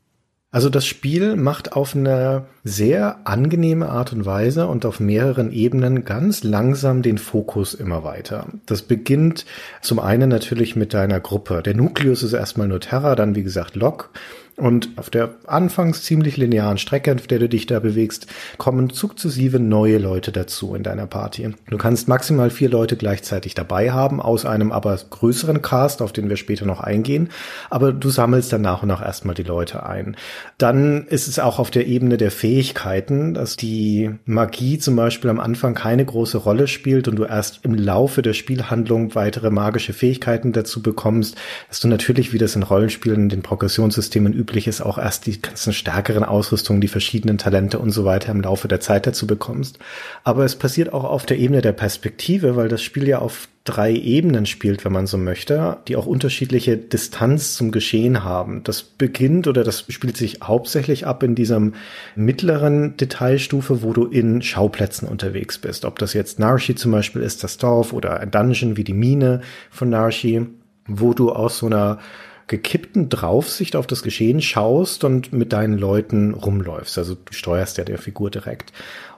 Also 0.53 0.69
das 0.69 0.85
Spiel 0.85 1.35
macht 1.35 1.73
auf 1.73 1.95
eine 1.95 2.45
sehr 2.63 3.21
angenehme 3.23 3.89
Art 3.89 4.13
und 4.13 4.23
Weise 4.23 4.67
und 4.67 4.85
auf 4.85 4.99
mehreren 4.99 5.51
Ebenen 5.51 6.05
ganz 6.05 6.43
langsam 6.43 7.01
den 7.01 7.17
Fokus 7.17 7.73
immer 7.73 8.03
weiter. 8.03 8.45
Das 8.67 8.83
beginnt 8.83 9.47
zum 9.81 9.97
einen 9.97 10.29
natürlich 10.29 10.75
mit 10.75 10.93
deiner 10.93 11.19
Gruppe. 11.19 11.63
Der 11.63 11.73
Nukleus 11.73 12.21
ist 12.21 12.33
erstmal 12.33 12.67
nur 12.67 12.79
Terra, 12.79 13.15
dann 13.15 13.33
wie 13.33 13.41
gesagt 13.41 13.75
Locke. 13.75 14.09
Und 14.55 14.89
auf 14.97 15.09
der 15.09 15.33
anfangs 15.47 16.03
ziemlich 16.03 16.37
linearen 16.37 16.77
Strecke, 16.77 17.15
auf 17.15 17.25
der 17.25 17.39
du 17.39 17.49
dich 17.49 17.65
da 17.65 17.79
bewegst, 17.79 18.27
kommen 18.57 18.91
sukzessive 18.91 19.59
neue 19.59 19.97
Leute 19.97 20.31
dazu 20.31 20.75
in 20.75 20.83
deiner 20.83 21.07
Party. 21.07 21.49
Du 21.69 21.77
kannst 21.77 22.07
maximal 22.07 22.51
vier 22.51 22.69
Leute 22.69 22.95
gleichzeitig 22.95 23.55
dabei 23.55 23.91
haben, 23.91 24.21
aus 24.21 24.45
einem 24.45 24.71
aber 24.71 24.95
größeren 25.09 25.63
Cast, 25.63 26.03
auf 26.03 26.13
den 26.13 26.29
wir 26.29 26.37
später 26.37 26.65
noch 26.65 26.81
eingehen. 26.81 27.29
Aber 27.71 27.91
du 27.91 28.09
sammelst 28.09 28.53
dann 28.53 28.61
nach 28.61 28.83
und 28.83 28.89
nach 28.89 29.01
erstmal 29.01 29.33
die 29.33 29.43
Leute 29.43 29.87
ein. 29.87 30.15
Dann 30.59 31.07
ist 31.07 31.27
es 31.27 31.39
auch 31.39 31.57
auf 31.57 31.71
der 31.71 31.87
Ebene 31.87 32.17
der 32.17 32.29
Fähigkeiten, 32.29 33.33
dass 33.33 33.57
die 33.57 34.11
Magie 34.25 34.77
zum 34.77 34.95
Beispiel 34.95 35.31
am 35.31 35.39
Anfang 35.39 35.73
keine 35.73 36.05
große 36.05 36.37
Rolle 36.37 36.67
spielt 36.67 37.07
und 37.07 37.15
du 37.15 37.23
erst 37.23 37.61
im 37.63 37.73
Laufe 37.73 38.21
der 38.21 38.33
Spielhandlung 38.33 39.15
weitere 39.15 39.49
magische 39.49 39.93
Fähigkeiten 39.93 40.51
dazu 40.51 40.83
bekommst, 40.83 41.35
dass 41.69 41.79
du 41.79 41.87
natürlich, 41.87 42.33
wie 42.33 42.37
das 42.37 42.55
in 42.55 42.61
Rollenspielen, 42.61 43.23
in 43.23 43.29
den 43.29 43.41
Progressionssystemen 43.41 44.42
üblich 44.43 44.67
ist, 44.67 44.81
auch 44.81 44.97
erst 44.97 45.25
die 45.25 45.41
ganzen 45.41 45.71
stärkeren 45.71 46.23
Ausrüstungen, 46.23 46.81
die 46.81 46.89
verschiedenen 46.89 47.37
Talente 47.37 47.79
und 47.79 47.91
so 47.91 48.03
weiter 48.03 48.31
im 48.31 48.41
Laufe 48.41 48.67
der 48.67 48.81
Zeit 48.81 49.07
dazu 49.07 49.25
bekommst. 49.25 49.79
Aber 50.23 50.43
es 50.43 50.57
passiert 50.57 50.91
auch 50.91 51.05
auf 51.05 51.25
der 51.25 51.39
Ebene 51.39 51.61
der 51.61 51.71
Perspektive, 51.71 52.57
weil 52.57 52.67
das 52.67 52.83
Spiel 52.83 53.07
ja 53.07 53.19
auf 53.19 53.47
drei 53.63 53.93
Ebenen 53.93 54.45
spielt, 54.45 54.83
wenn 54.83 54.91
man 54.91 55.07
so 55.07 55.17
möchte, 55.17 55.77
die 55.87 55.95
auch 55.95 56.05
unterschiedliche 56.05 56.75
Distanz 56.75 57.55
zum 57.55 57.71
Geschehen 57.71 58.25
haben. 58.25 58.61
Das 58.65 58.83
beginnt 58.83 59.47
oder 59.47 59.63
das 59.63 59.85
spielt 59.87 60.17
sich 60.17 60.39
hauptsächlich 60.43 61.07
ab 61.07 61.23
in 61.23 61.35
diesem 61.35 61.73
mittleren 62.15 62.97
Detailstufe, 62.97 63.81
wo 63.81 63.93
du 63.93 64.05
in 64.05 64.41
Schauplätzen 64.41 65.07
unterwegs 65.07 65.59
bist. 65.59 65.85
Ob 65.85 65.97
das 65.97 66.13
jetzt 66.13 66.39
Narshi 66.39 66.75
zum 66.75 66.91
Beispiel 66.91 67.21
ist, 67.21 67.43
das 67.43 67.57
Dorf 67.57 67.93
oder 67.93 68.19
ein 68.19 68.31
Dungeon 68.31 68.75
wie 68.75 68.83
die 68.83 68.93
Mine 68.93 69.39
von 69.71 69.89
Narshi, 69.89 70.45
wo 70.85 71.13
du 71.13 71.31
aus 71.31 71.59
so 71.59 71.67
einer 71.67 71.99
gekippten 72.47 73.09
Draufsicht 73.09 73.75
auf 73.75 73.87
das 73.87 74.03
Geschehen 74.03 74.41
schaust 74.41 75.03
und 75.03 75.31
mit 75.33 75.53
deinen 75.53 75.77
Leuten 75.77 76.33
rumläufst. 76.33 76.97
Also 76.97 77.15
du 77.15 77.33
steuerst 77.33 77.77
ja 77.77 77.83
der 77.83 77.97
Figur 77.97 78.29
direkt. 78.29 78.73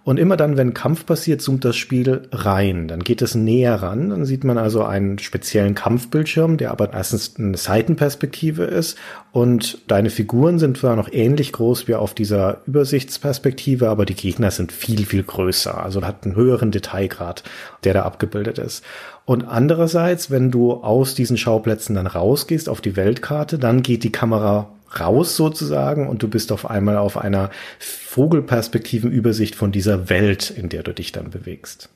Und 0.05 0.19
immer 0.19 0.37
dann, 0.37 0.55
wenn 0.55 0.75
Kampf 0.75 1.07
passiert, 1.07 1.41
zoomt 1.41 1.65
das 1.65 1.75
Spiel 1.75 2.27
rein. 2.31 2.87
Dann 2.87 2.99
geht 2.99 3.23
es 3.23 3.33
näher 3.33 3.81
ran. 3.81 4.11
Dann 4.11 4.23
sieht 4.23 4.43
man 4.43 4.59
also 4.59 4.83
einen 4.83 5.17
speziellen 5.17 5.73
Kampfbildschirm, 5.73 6.57
der 6.57 6.69
aber 6.69 6.93
erstens 6.93 7.33
eine 7.39 7.57
Seitenperspektive 7.57 8.65
ist. 8.65 8.99
Und 9.31 9.79
deine 9.87 10.11
Figuren 10.11 10.59
sind 10.59 10.77
zwar 10.77 10.95
noch 10.95 11.11
ähnlich 11.11 11.51
groß 11.53 11.87
wie 11.87 11.95
auf 11.95 12.13
dieser 12.13 12.61
Übersichtsperspektive, 12.67 13.89
aber 13.89 14.05
die 14.05 14.13
Gegner 14.13 14.51
sind 14.51 14.71
viel, 14.71 15.07
viel 15.07 15.23
größer. 15.23 15.83
Also 15.83 16.03
hat 16.03 16.23
einen 16.23 16.35
höheren 16.35 16.69
Detailgrad, 16.69 17.41
der 17.83 17.95
da 17.95 18.03
abgebildet 18.03 18.59
ist. 18.59 18.83
Und 19.25 19.45
andererseits, 19.45 20.29
wenn 20.29 20.51
du 20.51 20.73
aus 20.73 21.15
diesen 21.15 21.35
Schauplätzen 21.35 21.95
dann 21.95 22.05
rausgehst 22.05 22.69
auf 22.69 22.79
die 22.79 22.95
Weltkarte, 22.95 23.57
dann 23.57 23.81
geht 23.81 24.03
die 24.03 24.11
Kamera 24.11 24.69
raus 24.99 25.35
sozusagen 25.35 26.07
und 26.07 26.23
du 26.23 26.27
bist 26.27 26.51
auf 26.51 26.69
einmal 26.69 26.97
auf 26.97 27.17
einer 27.17 27.49
Vogelperspektivenübersicht 27.79 29.55
von 29.55 29.71
dieser 29.71 30.09
Welt, 30.09 30.49
in 30.49 30.69
der 30.69 30.83
du 30.83 30.93
dich 30.93 31.11
dann 31.11 31.29
bewegst. 31.29 31.89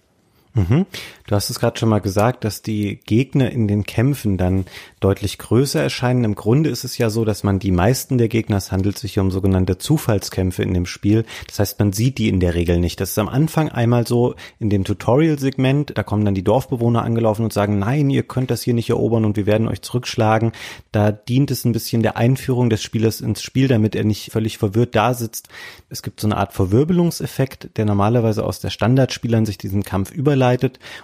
Mhm. 0.53 0.85
Du 1.27 1.35
hast 1.35 1.51
es 1.51 1.59
gerade 1.59 1.77
schon 1.77 1.89
mal 1.89 2.01
gesagt, 2.01 2.43
dass 2.43 2.63
die 2.63 2.99
Gegner 3.05 3.51
in 3.51 3.67
den 3.67 3.83
Kämpfen 3.83 4.35
dann 4.37 4.65
deutlich 4.99 5.37
größer 5.37 5.81
erscheinen. 5.81 6.23
Im 6.23 6.33
Grunde 6.33 6.71
ist 6.71 6.83
es 6.83 6.97
ja 6.97 7.11
so, 7.11 7.23
dass 7.23 7.43
man 7.43 7.59
die 7.59 7.69
meisten 7.69 8.17
der 8.17 8.29
Gegner, 8.29 8.57
es 8.57 8.71
handelt 8.71 8.97
sich 8.97 9.19
um 9.19 9.29
sogenannte 9.29 9.77
Zufallskämpfe 9.77 10.63
in 10.63 10.73
dem 10.73 10.87
Spiel. 10.87 11.25
Das 11.47 11.59
heißt, 11.59 11.79
man 11.79 11.93
sieht 11.93 12.17
die 12.17 12.29
in 12.29 12.39
der 12.39 12.55
Regel 12.55 12.79
nicht. 12.79 12.99
Das 12.99 13.11
ist 13.11 13.19
am 13.19 13.29
Anfang 13.29 13.69
einmal 13.69 14.07
so 14.07 14.33
in 14.57 14.71
dem 14.71 14.85
Tutorial-Segment, 14.85 15.95
da 15.95 16.01
kommen 16.01 16.25
dann 16.25 16.33
die 16.33 16.43
Dorfbewohner 16.43 17.03
angelaufen 17.03 17.43
und 17.43 17.53
sagen, 17.53 17.77
nein, 17.77 18.09
ihr 18.09 18.23
könnt 18.23 18.49
das 18.49 18.63
hier 18.63 18.73
nicht 18.73 18.89
erobern 18.89 19.25
und 19.25 19.37
wir 19.37 19.45
werden 19.45 19.67
euch 19.67 19.83
zurückschlagen. 19.83 20.51
Da 20.91 21.11
dient 21.11 21.51
es 21.51 21.63
ein 21.63 21.73
bisschen 21.73 22.01
der 22.01 22.17
Einführung 22.17 22.71
des 22.71 22.81
Spielers 22.81 23.21
ins 23.21 23.43
Spiel, 23.43 23.67
damit 23.67 23.95
er 23.95 24.03
nicht 24.03 24.31
völlig 24.31 24.57
verwirrt 24.57 24.95
da 24.95 25.13
sitzt. 25.13 25.47
Es 25.89 26.01
gibt 26.01 26.19
so 26.19 26.27
eine 26.27 26.37
Art 26.37 26.53
Verwirbelungseffekt, 26.53 27.77
der 27.77 27.85
normalerweise 27.85 28.43
aus 28.43 28.59
der 28.59 28.71
Standardspielern 28.71 29.45
sich 29.45 29.59
diesen 29.59 29.83
Kampf 29.83 30.09
überleitet 30.09 30.38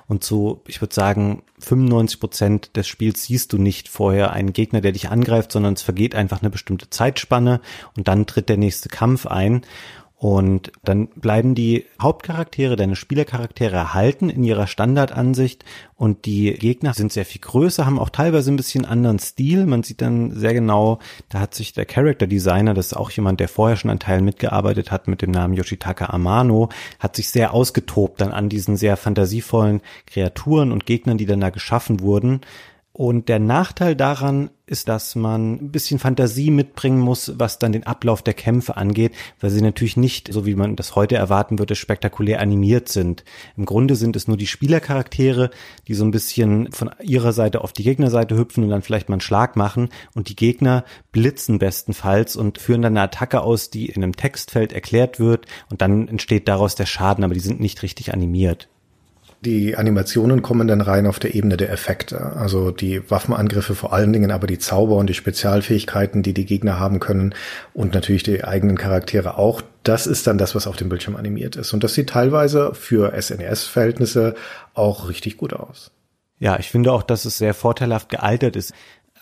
und 0.08 0.24
so, 0.24 0.62
ich 0.68 0.82
würde 0.82 0.94
sagen, 0.94 1.44
95 1.60 2.20
Prozent 2.20 2.76
des 2.76 2.88
Spiels 2.88 3.24
siehst 3.24 3.54
du 3.54 3.58
nicht 3.58 3.88
vorher 3.88 4.34
einen 4.34 4.54
Gegner, 4.54 4.82
der 4.82 4.92
dich 4.92 5.10
angreift, 5.10 5.52
sondern 5.52 5.74
es 5.74 5.82
vergeht 5.82 6.16
einfach 6.16 6.42
eine 6.42 6.50
bestimmte 6.50 6.90
Zeitspanne 6.90 7.62
und 7.96 8.08
dann 8.08 8.26
tritt 8.26 8.50
der 8.50 8.58
nächste 8.58 8.90
Kampf 8.90 9.26
ein. 9.26 9.62
Und 10.18 10.72
dann 10.84 11.08
bleiben 11.08 11.56
die 11.56 11.86
Hauptcharaktere, 12.02 12.78
deine 12.78 12.96
Spielercharaktere 12.96 13.76
erhalten 13.76 14.30
in 14.30 14.46
ihrer 14.46 14.66
Standardansicht 14.66 15.66
und 15.98 16.26
die 16.26 16.54
Gegner 16.54 16.94
sind 16.94 17.12
sehr 17.12 17.26
viel 17.26 17.42
größer, 17.42 17.86
haben 17.86 18.00
auch 18.00 18.10
teilweise 18.10 18.50
ein 18.52 18.56
bisschen 18.56 18.86
anderen 18.86 19.20
Stil. 19.20 19.66
Man 19.66 19.84
sieht 19.84 20.02
dann 20.02 20.32
sehr 20.32 20.54
genau, 20.54 21.00
da 21.28 21.42
hat 21.42 21.54
sich 21.54 21.74
der 21.74 21.86
Character 21.86 22.28
Designer, 22.28 22.74
das 22.74 22.88
ist 22.88 22.94
auch 22.94 23.12
jemand, 23.12 23.42
der 23.42 23.50
vorher 23.50 23.76
schon 23.76 23.92
an 23.92 24.00
Teilen 24.00 24.24
mitgearbeitet 24.24 24.90
hat 24.90 25.10
mit 25.10 25.22
dem 25.22 25.32
Namen 25.32 25.54
Yoshitaka 25.54 26.06
Amano, 26.06 26.70
hat 27.00 27.18
sich 27.18 27.30
sehr 27.30 27.54
ausgetobt 27.54 28.22
dann 28.22 28.32
an 28.32 28.48
diesen 28.48 28.78
sehr 28.78 28.96
fantasievollen 28.96 29.82
Kreaturen 30.08 30.72
und 30.72 30.86
Gegnern, 30.86 31.18
die 31.18 31.26
dann 31.26 31.42
da 31.42 31.50
geschaffen 31.50 32.00
wurden. 32.00 32.40
Und 32.98 33.28
der 33.28 33.40
Nachteil 33.40 33.94
daran 33.94 34.52
ist, 34.68 34.88
dass 34.88 35.16
man 35.16 35.56
ein 35.56 35.72
bisschen 35.72 36.00
Fantasie 36.00 36.50
mitbringen 36.50 37.02
muss, 37.02 37.34
was 37.38 37.60
dann 37.60 37.74
den 37.74 37.86
Ablauf 37.86 38.22
der 38.22 38.34
Kämpfe 38.34 38.78
angeht, 38.78 39.12
weil 39.42 39.50
sie 39.50 39.62
natürlich 39.62 39.98
nicht, 39.98 40.32
so 40.32 40.46
wie 40.46 40.56
man 40.56 40.78
das 40.78 40.96
heute 40.96 41.18
erwarten 41.18 41.60
würde, 41.60 41.76
spektakulär 41.76 42.40
animiert 42.40 42.88
sind. 42.88 43.26
Im 43.58 43.66
Grunde 43.66 43.98
sind 43.98 44.16
es 44.16 44.30
nur 44.30 44.38
die 44.38 44.48
Spielercharaktere, 44.48 45.50
die 45.90 45.94
so 45.94 46.06
ein 46.06 46.12
bisschen 46.12 46.72
von 46.72 46.90
ihrer 47.02 47.34
Seite 47.34 47.66
auf 47.66 47.74
die 47.74 47.84
Gegnerseite 47.84 48.38
hüpfen 48.38 48.64
und 48.64 48.70
dann 48.70 48.82
vielleicht 48.82 49.10
mal 49.10 49.16
einen 49.16 49.20
Schlag 49.22 49.58
machen 49.58 49.90
und 50.14 50.30
die 50.30 50.38
Gegner 50.38 50.86
blitzen 51.12 51.60
bestenfalls 51.60 52.38
und 52.38 52.60
führen 52.60 52.82
dann 52.82 52.94
eine 52.94 53.02
Attacke 53.02 53.42
aus, 53.42 53.72
die 53.72 53.88
in 53.88 54.04
einem 54.04 54.16
Textfeld 54.16 54.72
erklärt 54.72 55.20
wird 55.20 55.48
und 55.70 55.82
dann 55.82 56.08
entsteht 56.08 56.48
daraus 56.48 56.76
der 56.76 56.86
Schaden, 56.86 57.26
aber 57.26 57.34
die 57.34 57.42
sind 57.42 57.60
nicht 57.60 57.84
richtig 57.84 58.14
animiert. 58.14 58.70
Die 59.46 59.78
Animationen 59.78 60.42
kommen 60.42 60.68
dann 60.68 60.82
rein 60.82 61.06
auf 61.06 61.20
der 61.20 61.36
Ebene 61.36 61.56
der 61.56 61.72
Effekte. 61.72 62.34
Also 62.36 62.72
die 62.72 63.10
Waffenangriffe 63.12 63.76
vor 63.76 63.94
allen 63.94 64.12
Dingen, 64.12 64.32
aber 64.32 64.48
die 64.48 64.58
Zauber 64.58 64.96
und 64.96 65.08
die 65.08 65.14
Spezialfähigkeiten, 65.14 66.24
die 66.24 66.34
die 66.34 66.46
Gegner 66.46 66.80
haben 66.80 67.00
können 67.00 67.36
und 67.76 67.94
natürlich 67.94 68.24
die 68.24 68.44
eigenen 68.44 68.76
Charaktere 68.76 69.38
auch. 69.38 69.62
Das 69.84 70.08
ist 70.08 70.26
dann 70.26 70.40
das, 70.40 70.56
was 70.56 70.66
auf 70.66 70.78
dem 70.78 70.90
Bildschirm 70.90 71.16
animiert 71.16 71.56
ist. 71.58 71.74
Und 71.74 71.84
das 71.84 71.94
sieht 71.94 72.10
teilweise 72.10 72.74
für 72.74 73.14
SNES-Verhältnisse 73.22 74.34
auch 74.74 75.10
richtig 75.10 75.38
gut 75.38 75.54
aus. 75.54 75.92
Ja, 76.38 76.60
ich 76.60 76.70
finde 76.70 76.92
auch, 76.92 77.04
dass 77.04 77.24
es 77.24 77.38
sehr 77.38 77.54
vorteilhaft 77.54 78.10
gealtert 78.10 78.56
ist. 78.56 78.74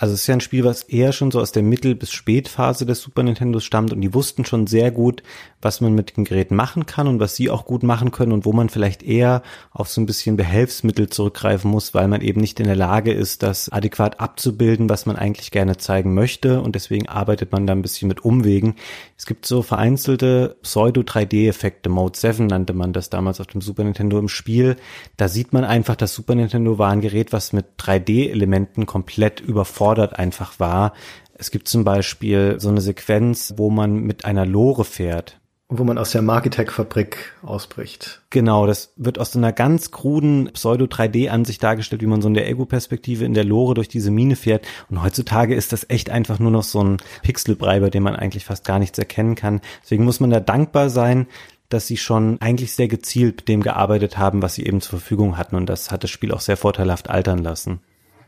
Also 0.03 0.15
es 0.15 0.23
ist 0.23 0.27
ja 0.27 0.33
ein 0.33 0.41
Spiel, 0.41 0.65
was 0.65 0.83
eher 0.83 1.13
schon 1.13 1.31
so 1.31 1.39
aus 1.39 1.53
der 1.53 1.63
Mittel- 1.63 1.95
bis 1.95 2.11
Spätphase 2.11 2.85
des 2.85 2.99
Super 2.99 3.23
Nintendos 3.23 3.63
stammt 3.63 3.93
und 3.93 4.01
die 4.01 4.13
wussten 4.13 4.43
schon 4.43 4.67
sehr 4.67 4.91
gut, 4.91 5.23
was 5.61 5.79
man 5.79 5.95
mit 5.95 6.17
den 6.17 6.25
Geräten 6.25 6.57
machen 6.57 6.85
kann 6.85 7.07
und 7.07 7.21
was 7.21 7.37
sie 7.37 7.49
auch 7.49 7.65
gut 7.65 7.83
machen 7.83 8.11
können 8.11 8.33
und 8.33 8.43
wo 8.43 8.51
man 8.51 8.67
vielleicht 8.67 9.01
eher 9.01 9.43
auf 9.71 9.87
so 9.87 10.01
ein 10.01 10.05
bisschen 10.05 10.35
Behelfsmittel 10.35 11.07
zurückgreifen 11.07 11.71
muss, 11.71 11.93
weil 11.93 12.09
man 12.09 12.19
eben 12.19 12.41
nicht 12.41 12.59
in 12.59 12.65
der 12.65 12.75
Lage 12.75 13.13
ist, 13.13 13.43
das 13.43 13.69
adäquat 13.69 14.19
abzubilden, 14.19 14.89
was 14.89 15.05
man 15.05 15.15
eigentlich 15.15 15.51
gerne 15.51 15.77
zeigen 15.77 16.13
möchte 16.13 16.59
und 16.59 16.75
deswegen 16.75 17.07
arbeitet 17.07 17.53
man 17.53 17.65
da 17.65 17.71
ein 17.71 17.81
bisschen 17.81 18.09
mit 18.09 18.25
Umwegen. 18.25 18.75
Es 19.17 19.25
gibt 19.25 19.45
so 19.45 19.61
vereinzelte 19.61 20.57
Pseudo-3D-Effekte, 20.63 21.87
Mode 21.87 22.19
7 22.19 22.47
nannte 22.47 22.73
man 22.73 22.91
das 22.91 23.09
damals 23.09 23.39
auf 23.39 23.47
dem 23.47 23.61
Super 23.61 23.85
Nintendo 23.85 24.19
im 24.19 24.27
Spiel. 24.27 24.75
Da 25.15 25.29
sieht 25.29 25.53
man 25.53 25.63
einfach, 25.63 25.95
das 25.95 26.13
Super 26.13 26.35
Nintendo 26.35 26.77
war 26.77 26.91
ein 26.91 26.99
Gerät, 26.99 27.31
was 27.31 27.53
mit 27.53 27.65
3D-Elementen 27.79 28.85
komplett 28.85 29.39
überfordert 29.39 29.92
überfordert 29.93 30.19
einfach 30.19 30.59
war. 30.59 30.93
Es 31.35 31.51
gibt 31.51 31.67
zum 31.67 31.83
Beispiel 31.83 32.59
so 32.59 32.69
eine 32.69 32.81
Sequenz, 32.81 33.53
wo 33.57 33.69
man 33.69 33.95
mit 34.01 34.25
einer 34.25 34.45
Lore 34.45 34.85
fährt. 34.85 35.39
Wo 35.69 35.83
man 35.83 35.97
aus 35.97 36.11
der 36.11 36.21
Magitech-Fabrik 36.21 37.33
ausbricht. 37.41 38.21
Genau, 38.29 38.67
das 38.67 38.93
wird 38.95 39.17
aus 39.17 39.31
so 39.31 39.39
einer 39.39 39.51
ganz 39.51 39.89
kruden 39.89 40.51
Pseudo-3D-Ansicht 40.53 41.63
dargestellt, 41.63 42.01
wie 42.01 42.07
man 42.07 42.21
so 42.21 42.27
in 42.27 42.35
der 42.35 42.47
Ego-Perspektive 42.47 43.25
in 43.25 43.33
der 43.33 43.45
Lore 43.45 43.73
durch 43.73 43.87
diese 43.87 44.11
Mine 44.11 44.35
fährt. 44.35 44.65
Und 44.89 45.01
heutzutage 45.01 45.55
ist 45.55 45.73
das 45.73 45.89
echt 45.89 46.11
einfach 46.11 46.37
nur 46.37 46.51
noch 46.51 46.63
so 46.63 46.83
ein 46.83 46.97
Pixelbrei, 47.23 47.79
bei 47.79 47.89
dem 47.89 48.03
man 48.03 48.15
eigentlich 48.15 48.45
fast 48.45 48.65
gar 48.65 48.77
nichts 48.77 48.99
erkennen 48.99 49.35
kann. 49.35 49.61
Deswegen 49.81 50.03
muss 50.03 50.19
man 50.19 50.29
da 50.29 50.39
dankbar 50.39 50.89
sein, 50.89 51.27
dass 51.69 51.87
sie 51.87 51.97
schon 51.97 52.39
eigentlich 52.39 52.73
sehr 52.73 52.87
gezielt 52.87 53.47
dem 53.47 53.63
gearbeitet 53.63 54.17
haben, 54.17 54.43
was 54.43 54.55
sie 54.55 54.65
eben 54.65 54.81
zur 54.81 54.99
Verfügung 54.99 55.37
hatten. 55.37 55.55
Und 55.55 55.67
das 55.67 55.89
hat 55.89 56.03
das 56.03 56.11
Spiel 56.11 56.31
auch 56.31 56.41
sehr 56.41 56.57
vorteilhaft 56.57 57.09
altern 57.09 57.39
lassen. 57.39 57.79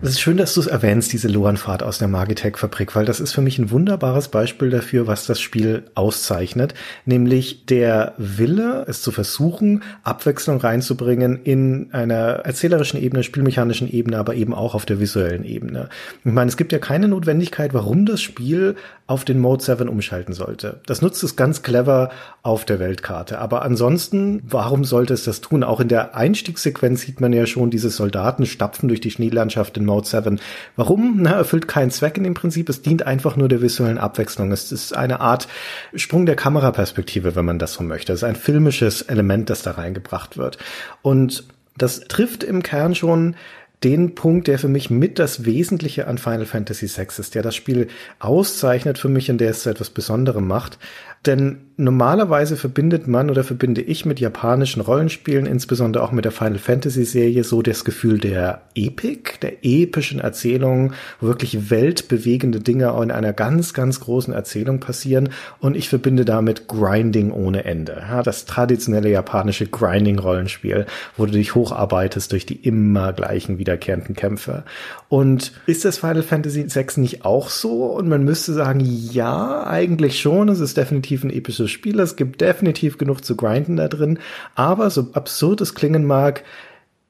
Es 0.02 0.10
ist 0.10 0.20
schön, 0.20 0.36
dass 0.36 0.54
du 0.54 0.60
es 0.60 0.68
erwähnst, 0.68 1.14
diese 1.14 1.30
Loanfahrt 1.30 1.82
aus 1.82 2.00
der 2.00 2.10
Magitech-Fabrik, 2.10 2.96
weil 2.96 3.06
das 3.06 3.22
ist 3.22 3.32
für 3.32 3.42
mich 3.42 3.58
ein 3.60 3.72
wunderbares 3.72 4.28
Beispiel 4.28 4.70
dafür, 4.70 5.08
was 5.08 5.26
das 5.26 5.40
Spiel 5.40 5.84
auszeichnet, 5.96 6.74
nämlich 7.06 7.66
der 7.66 8.14
Wille, 8.18 8.86
es 8.90 9.02
zu 9.02 9.12
versuchen, 9.12 9.84
Abwechslung 10.04 10.58
reinzubringen 10.60 11.40
in 11.44 11.94
einer 11.94 12.42
erzählerischen 12.44 13.02
Ebene, 13.02 13.24
spielmechanischen 13.24 13.90
Ebene, 13.90 14.18
aber 14.18 14.36
eben 14.36 14.54
auch 14.54 14.76
auf 14.76 14.86
der 14.86 15.00
visuellen 15.00 15.46
Ebene. 15.46 15.88
Ich 16.26 16.32
meine, 16.32 16.50
es 16.50 16.58
gibt 16.58 16.74
ja 16.74 16.80
keine 16.80 17.08
Notwendigkeit, 17.08 17.74
warum 17.74 18.06
das 18.06 18.22
Spiel 18.22 18.76
auf 19.08 19.24
den 19.24 19.40
Mode 19.40 19.64
7 19.64 19.88
umschalten 19.88 20.34
sollte. 20.34 20.82
Das 20.88 21.02
nutzt 21.02 21.24
es 21.24 21.36
ganz 21.36 21.62
clever 21.62 22.10
auf 22.42 22.66
der 22.66 22.80
Weltkarte. 22.80 23.40
Aber 23.40 23.62
ansonsten, 23.62 24.42
warum 24.46 24.84
sollte 24.84 25.14
es 25.14 25.24
das 25.24 25.42
tun? 25.42 25.64
Auch 25.64 25.80
in 25.80 25.88
der 25.88 26.16
Einstiegssequenz 26.16 27.02
sieht 27.02 27.22
man 27.22 27.32
ja 27.32 27.46
schon 27.46 27.70
diese 27.70 27.92
Soldaten 27.92 28.46
stapfen 28.46 28.90
durch 28.90 29.02
die 29.02 29.12
Schneelandschaft 29.12 29.78
in 29.78 29.85
Mode 29.86 30.08
7. 30.08 30.40
Warum? 30.76 31.18
Na, 31.22 31.32
erfüllt 31.32 31.68
keinen 31.68 31.92
Zweck 31.92 32.18
in 32.18 32.24
dem 32.24 32.34
Prinzip. 32.34 32.70
Es 32.70 32.82
dient 32.82 33.06
einfach 33.06 33.36
nur 33.36 33.48
der 33.48 33.62
visuellen 33.62 33.98
Abwechslung. 33.98 34.52
Es 34.52 34.72
ist 34.72 34.96
eine 34.96 35.20
Art 35.20 35.48
Sprung 35.96 36.26
der 36.26 36.36
Kameraperspektive, 36.36 37.36
wenn 37.36 37.46
man 37.46 37.60
das 37.60 37.74
so 37.74 37.84
möchte. 37.84 38.14
Es 38.14 38.20
ist 38.20 38.24
ein 38.24 38.36
filmisches 38.36 39.02
Element, 39.04 39.50
das 39.50 39.64
da 39.64 39.72
reingebracht 39.72 40.38
wird. 40.38 40.58
Und 41.02 41.46
das 41.78 42.02
trifft 42.02 42.44
im 42.44 42.64
Kern 42.64 42.96
schon 42.96 43.36
den 43.84 44.16
Punkt, 44.16 44.48
der 44.48 44.58
für 44.58 44.68
mich 44.68 44.90
mit 44.90 45.20
das 45.20 45.46
Wesentliche 45.46 46.08
an 46.08 46.18
Final 46.18 46.46
Fantasy 46.46 46.88
VI 46.88 47.08
ist, 47.18 47.36
der 47.36 47.44
das 47.44 47.56
Spiel 47.56 47.88
auszeichnet 48.20 48.98
für 48.98 49.10
mich 49.10 49.30
und 49.30 49.38
der 49.40 49.52
es 49.52 49.66
etwas 49.66 49.90
Besonderem 49.90 50.48
macht. 50.48 50.80
Denn 51.26 51.58
normalerweise 51.78 52.56
verbindet 52.56 53.08
man 53.08 53.30
oder 53.30 53.44
verbinde 53.44 53.82
ich 53.82 54.06
mit 54.06 54.20
japanischen 54.20 54.82
Rollenspielen, 54.82 55.46
insbesondere 55.46 56.04
auch 56.04 56.12
mit 56.12 56.24
der 56.24 56.32
Final 56.32 56.58
Fantasy 56.58 57.04
Serie, 57.04 57.44
so 57.44 57.62
das 57.62 57.84
Gefühl 57.84 58.20
der 58.20 58.62
Epik, 58.76 59.42
der 59.42 59.66
epischen 59.66 60.20
Erzählung, 60.20 60.94
wo 61.20 61.28
wirklich 61.28 61.70
weltbewegende 61.70 62.60
Dinge 62.60 62.96
in 63.02 63.12
einer 63.12 63.34
ganz, 63.34 63.74
ganz 63.74 64.00
großen 64.00 64.34
Erzählung 64.34 64.80
passieren. 64.80 65.30
Und 65.60 65.76
ich 65.76 65.90
verbinde 65.90 66.24
damit 66.24 66.68
Grinding 66.68 67.32
ohne 67.32 67.66
Ende. 67.66 68.04
Ja, 68.10 68.24
das 68.24 68.46
traditionelle 68.46 69.10
japanische 69.10 69.68
Grinding-Rollenspiel, 69.68 70.86
wo 71.18 71.26
du 71.26 71.34
dich 71.34 71.56
hocharbeitest 71.56 72.32
durch 72.32 72.46
die 72.46 72.56
immer 72.56 73.12
gleichen 73.12 73.58
wiederkehrenden 73.58 74.16
Kämpfe. 74.16 74.64
Und 75.10 75.52
ist 75.66 75.86
das 75.86 75.98
Final 75.98 76.24
Fantasy 76.24 76.66
VI 76.74 77.02
nicht 77.02 77.26
auch 77.26 77.50
so? 77.50 77.86
Und 77.86 78.08
man 78.08 78.24
müsste 78.24 78.54
sagen, 78.54 78.80
ja, 78.82 79.68
eigentlich 79.68 80.22
schon. 80.22 80.50
Es 80.50 80.60
ist 80.60 80.78
definitiv 80.78 81.15
definitiv 81.16 81.24
ein 81.24 81.30
episches 81.30 81.72
Spiel. 81.72 82.00
Es 82.00 82.16
gibt 82.16 82.42
definitiv 82.42 82.98
genug 82.98 83.24
zu 83.24 83.36
grinden 83.36 83.78
da 83.78 83.88
drin. 83.88 84.20
Aber 84.56 84.90
so 84.90 85.10
absurd 85.14 85.62
es 85.62 85.74
klingen 85.76 86.06
mag, 86.06 86.44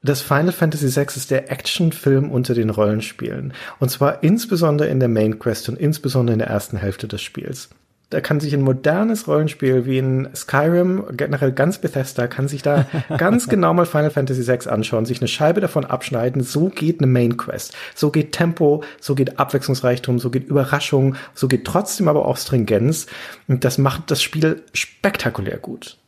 das 0.02 0.22
Final 0.22 0.52
Fantasy 0.52 0.94
VI 0.94 1.06
ist 1.16 1.30
der 1.30 1.50
Actionfilm 1.50 2.30
unter 2.30 2.54
den 2.54 2.70
Rollenspielen. 2.70 3.52
Und 3.80 3.90
zwar 3.90 4.22
insbesondere 4.22 4.88
in 4.88 5.00
der 5.00 5.08
Main 5.08 5.38
Quest 5.38 5.68
und 5.68 5.78
insbesondere 5.78 6.34
in 6.34 6.38
der 6.38 6.48
ersten 6.48 6.76
Hälfte 6.76 7.08
des 7.08 7.22
Spiels 7.22 7.70
da 8.10 8.20
kann 8.20 8.38
sich 8.38 8.54
ein 8.54 8.62
modernes 8.62 9.26
Rollenspiel 9.26 9.84
wie 9.84 9.98
in 9.98 10.28
Skyrim, 10.34 11.04
generell 11.12 11.50
ganz 11.50 11.78
Bethesda, 11.78 12.28
kann 12.28 12.46
sich 12.46 12.62
da 12.62 12.86
ganz 13.18 13.48
genau 13.48 13.74
mal 13.74 13.86
Final 13.86 14.10
Fantasy 14.10 14.46
VI 14.46 14.68
anschauen, 14.68 15.06
sich 15.06 15.20
eine 15.20 15.28
Scheibe 15.28 15.60
davon 15.60 15.84
abschneiden. 15.84 16.42
So 16.42 16.68
geht 16.68 17.00
eine 17.00 17.08
Main 17.08 17.36
Quest. 17.36 17.76
So 17.94 18.10
geht 18.10 18.32
Tempo, 18.32 18.84
so 19.00 19.14
geht 19.16 19.40
Abwechslungsreichtum, 19.40 20.20
so 20.20 20.30
geht 20.30 20.46
Überraschung, 20.46 21.16
so 21.34 21.48
geht 21.48 21.64
trotzdem 21.64 22.06
aber 22.06 22.26
auch 22.26 22.36
Stringenz. 22.36 23.06
Und 23.48 23.64
das 23.64 23.76
macht 23.76 24.10
das 24.10 24.22
Spiel 24.22 24.62
spektakulär 24.72 25.58
gut. 25.58 25.98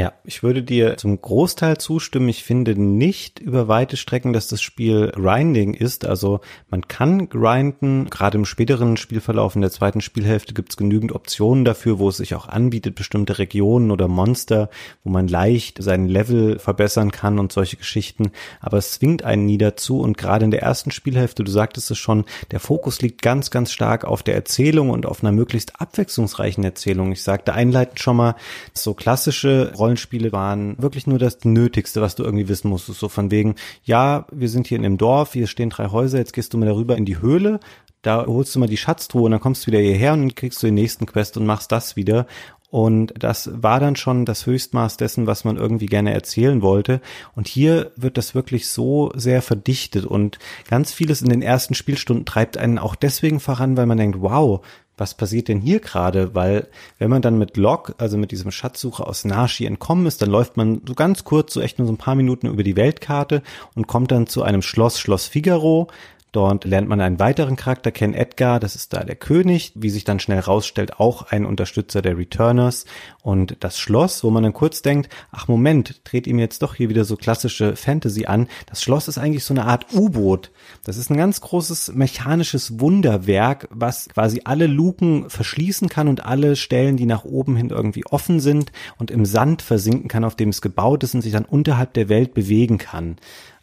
Ja, 0.00 0.14
ich 0.24 0.42
würde 0.42 0.62
dir 0.62 0.96
zum 0.96 1.20
Großteil 1.20 1.76
zustimmen. 1.76 2.30
Ich 2.30 2.42
finde 2.42 2.74
nicht 2.74 3.38
über 3.38 3.68
weite 3.68 3.98
Strecken, 3.98 4.32
dass 4.32 4.48
das 4.48 4.62
Spiel 4.62 5.12
Grinding 5.14 5.74
ist. 5.74 6.06
Also 6.06 6.40
man 6.70 6.88
kann 6.88 7.28
grinden. 7.28 8.08
Gerade 8.08 8.38
im 8.38 8.46
späteren 8.46 8.96
Spielverlauf 8.96 9.56
in 9.56 9.60
der 9.60 9.70
zweiten 9.70 10.00
Spielhälfte 10.00 10.54
gibt 10.54 10.70
es 10.70 10.78
genügend 10.78 11.12
Optionen 11.12 11.66
dafür, 11.66 11.98
wo 11.98 12.08
es 12.08 12.16
sich 12.16 12.34
auch 12.34 12.48
anbietet, 12.48 12.94
bestimmte 12.94 13.38
Regionen 13.38 13.90
oder 13.90 14.08
Monster, 14.08 14.70
wo 15.04 15.10
man 15.10 15.28
leicht 15.28 15.82
sein 15.82 16.08
Level 16.08 16.58
verbessern 16.58 17.12
kann 17.12 17.38
und 17.38 17.52
solche 17.52 17.76
Geschichten. 17.76 18.32
Aber 18.58 18.78
es 18.78 18.92
zwingt 18.92 19.22
einen 19.22 19.44
nie 19.44 19.58
dazu. 19.58 20.00
Und 20.00 20.16
gerade 20.16 20.46
in 20.46 20.50
der 20.50 20.62
ersten 20.62 20.92
Spielhälfte, 20.92 21.44
du 21.44 21.50
sagtest 21.50 21.90
es 21.90 21.98
schon, 21.98 22.24
der 22.52 22.60
Fokus 22.60 23.02
liegt 23.02 23.20
ganz, 23.20 23.50
ganz 23.50 23.70
stark 23.70 24.06
auf 24.06 24.22
der 24.22 24.34
Erzählung 24.34 24.88
und 24.88 25.04
auf 25.04 25.22
einer 25.22 25.32
möglichst 25.32 25.78
abwechslungsreichen 25.78 26.64
Erzählung. 26.64 27.12
Ich 27.12 27.22
sagte 27.22 27.52
einleitend 27.52 28.00
schon 28.00 28.16
mal, 28.16 28.34
so 28.72 28.94
klassische 28.94 29.74
Rollenspiele 29.90 30.30
waren 30.30 30.80
wirklich 30.80 31.06
nur 31.06 31.18
das 31.18 31.44
Nötigste, 31.44 32.00
was 32.00 32.14
du 32.14 32.22
irgendwie 32.22 32.48
wissen 32.48 32.68
musstest. 32.68 33.00
So 33.00 33.08
von 33.08 33.30
wegen, 33.30 33.56
ja, 33.82 34.26
wir 34.30 34.48
sind 34.48 34.68
hier 34.68 34.78
in 34.78 34.84
einem 34.84 34.98
Dorf, 34.98 35.32
hier 35.32 35.48
stehen 35.48 35.70
drei 35.70 35.88
Häuser, 35.88 36.18
jetzt 36.18 36.32
gehst 36.32 36.54
du 36.54 36.58
mal 36.58 36.66
darüber 36.66 36.96
in 36.96 37.04
die 37.04 37.20
Höhle, 37.20 37.58
da 38.02 38.24
holst 38.26 38.54
du 38.54 38.60
mal 38.60 38.68
die 38.68 38.76
Schatztruhe 38.76 39.24
und 39.24 39.32
dann 39.32 39.40
kommst 39.40 39.66
du 39.66 39.66
wieder 39.72 39.80
hierher 39.80 40.12
und 40.12 40.36
kriegst 40.36 40.62
du 40.62 40.68
den 40.68 40.74
nächsten 40.74 41.06
Quest 41.06 41.36
und 41.36 41.44
machst 41.44 41.72
das 41.72 41.96
wieder. 41.96 42.26
Und 42.70 43.12
das 43.18 43.50
war 43.52 43.80
dann 43.80 43.96
schon 43.96 44.24
das 44.24 44.46
Höchstmaß 44.46 44.96
dessen, 44.96 45.26
was 45.26 45.44
man 45.44 45.56
irgendwie 45.56 45.86
gerne 45.86 46.14
erzählen 46.14 46.62
wollte. 46.62 47.00
Und 47.34 47.48
hier 47.48 47.90
wird 47.96 48.16
das 48.16 48.36
wirklich 48.36 48.68
so 48.68 49.10
sehr 49.16 49.42
verdichtet 49.42 50.04
und 50.04 50.38
ganz 50.68 50.92
vieles 50.92 51.20
in 51.20 51.30
den 51.30 51.42
ersten 51.42 51.74
Spielstunden 51.74 52.24
treibt 52.26 52.56
einen 52.56 52.78
auch 52.78 52.94
deswegen 52.94 53.40
voran, 53.40 53.76
weil 53.76 53.86
man 53.86 53.98
denkt, 53.98 54.20
wow, 54.20 54.64
was 55.00 55.14
passiert 55.14 55.48
denn 55.48 55.60
hier 55.60 55.80
gerade? 55.80 56.34
Weil 56.34 56.68
wenn 56.98 57.10
man 57.10 57.22
dann 57.22 57.38
mit 57.38 57.56
Log, 57.56 57.94
also 57.98 58.18
mit 58.18 58.30
diesem 58.30 58.50
Schatzsucher 58.50 59.08
aus 59.08 59.24
Nashi 59.24 59.64
entkommen 59.64 60.06
ist, 60.06 60.22
dann 60.22 60.30
läuft 60.30 60.56
man 60.56 60.82
so 60.86 60.94
ganz 60.94 61.24
kurz, 61.24 61.54
so 61.54 61.60
echt 61.60 61.78
nur 61.78 61.88
so 61.88 61.94
ein 61.94 61.98
paar 61.98 62.14
Minuten 62.14 62.46
über 62.46 62.62
die 62.62 62.76
Weltkarte 62.76 63.42
und 63.74 63.86
kommt 63.86 64.12
dann 64.12 64.26
zu 64.26 64.42
einem 64.42 64.62
Schloss, 64.62 65.00
Schloss 65.00 65.26
Figaro. 65.26 65.88
Dort 66.32 66.64
lernt 66.64 66.88
man 66.88 67.00
einen 67.00 67.18
weiteren 67.18 67.56
Charakter 67.56 67.90
kennen, 67.90 68.14
Edgar, 68.14 68.60
das 68.60 68.76
ist 68.76 68.92
da 68.92 69.02
der 69.02 69.16
König, 69.16 69.72
wie 69.74 69.90
sich 69.90 70.04
dann 70.04 70.20
schnell 70.20 70.38
rausstellt, 70.38 71.00
auch 71.00 71.22
ein 71.30 71.44
Unterstützer 71.44 72.02
der 72.02 72.16
Returners. 72.16 72.84
Und 73.22 73.56
das 73.60 73.78
Schloss, 73.78 74.22
wo 74.22 74.30
man 74.30 74.44
dann 74.44 74.52
kurz 74.52 74.82
denkt, 74.82 75.08
ach 75.32 75.48
Moment, 75.48 76.02
dreht 76.04 76.28
ihm 76.28 76.38
jetzt 76.38 76.62
doch 76.62 76.76
hier 76.76 76.88
wieder 76.88 77.04
so 77.04 77.16
klassische 77.16 77.74
Fantasy 77.74 78.26
an. 78.26 78.46
Das 78.66 78.82
Schloss 78.82 79.08
ist 79.08 79.18
eigentlich 79.18 79.44
so 79.44 79.54
eine 79.54 79.64
Art 79.64 79.86
U-Boot. 79.92 80.52
Das 80.84 80.96
ist 80.96 81.10
ein 81.10 81.16
ganz 81.16 81.40
großes 81.40 81.92
mechanisches 81.94 82.78
Wunderwerk, 82.78 83.66
was 83.70 84.08
quasi 84.08 84.42
alle 84.44 84.68
Luken 84.68 85.28
verschließen 85.28 85.88
kann 85.88 86.06
und 86.06 86.24
alle 86.24 86.54
Stellen, 86.54 86.96
die 86.96 87.06
nach 87.06 87.24
oben 87.24 87.56
hin 87.56 87.70
irgendwie 87.70 88.06
offen 88.06 88.38
sind 88.38 88.70
und 88.98 89.10
im 89.10 89.24
Sand 89.24 89.62
versinken 89.62 90.08
kann, 90.08 90.24
auf 90.24 90.36
dem 90.36 90.50
es 90.50 90.62
gebaut 90.62 91.02
ist 91.02 91.14
und 91.14 91.22
sich 91.22 91.32
dann 91.32 91.44
unterhalb 91.44 91.92
der 91.94 92.08
Welt 92.08 92.34
bewegen 92.34 92.78
kann. 92.78 93.16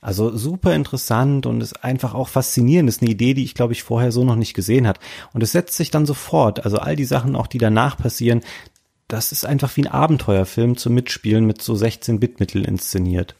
Also 0.08 0.38
super 0.38 0.74
interessant 0.74 1.46
und 1.46 1.60
ist 1.60 1.84
einfach 1.84 2.13
auch 2.13 2.30
faszinierend. 2.30 2.88
ist 2.88 3.02
eine 3.02 3.12
Idee, 3.12 3.34
die 3.34 3.43
ich 3.43 3.56
glaube 3.56 3.74
ich 3.74 3.84
vorher 3.84 4.13
so 4.13 4.24
noch 4.24 4.38
nicht 4.38 4.54
gesehen 4.54 4.88
hat. 4.88 5.02
Und 5.34 5.43
es 5.43 5.52
setzt 5.52 5.76
sich 5.76 5.91
dann 5.91 6.06
sofort. 6.06 6.63
Also 6.63 6.78
all 6.78 6.96
die 6.96 7.04
Sachen 7.04 7.36
auch, 7.36 7.46
die 7.46 7.58
danach 7.58 7.98
passieren, 7.98 8.39
das 9.10 9.34
ist 9.34 9.46
einfach 9.46 9.76
wie 9.76 9.82
ein 9.82 9.91
Abenteuerfilm 9.91 10.78
zum 10.78 10.93
Mitspielen 10.93 11.46
mit 11.46 11.62
so 11.62 11.74
16-Bit-Mitteln 11.74 12.63
inszeniert. 12.63 13.36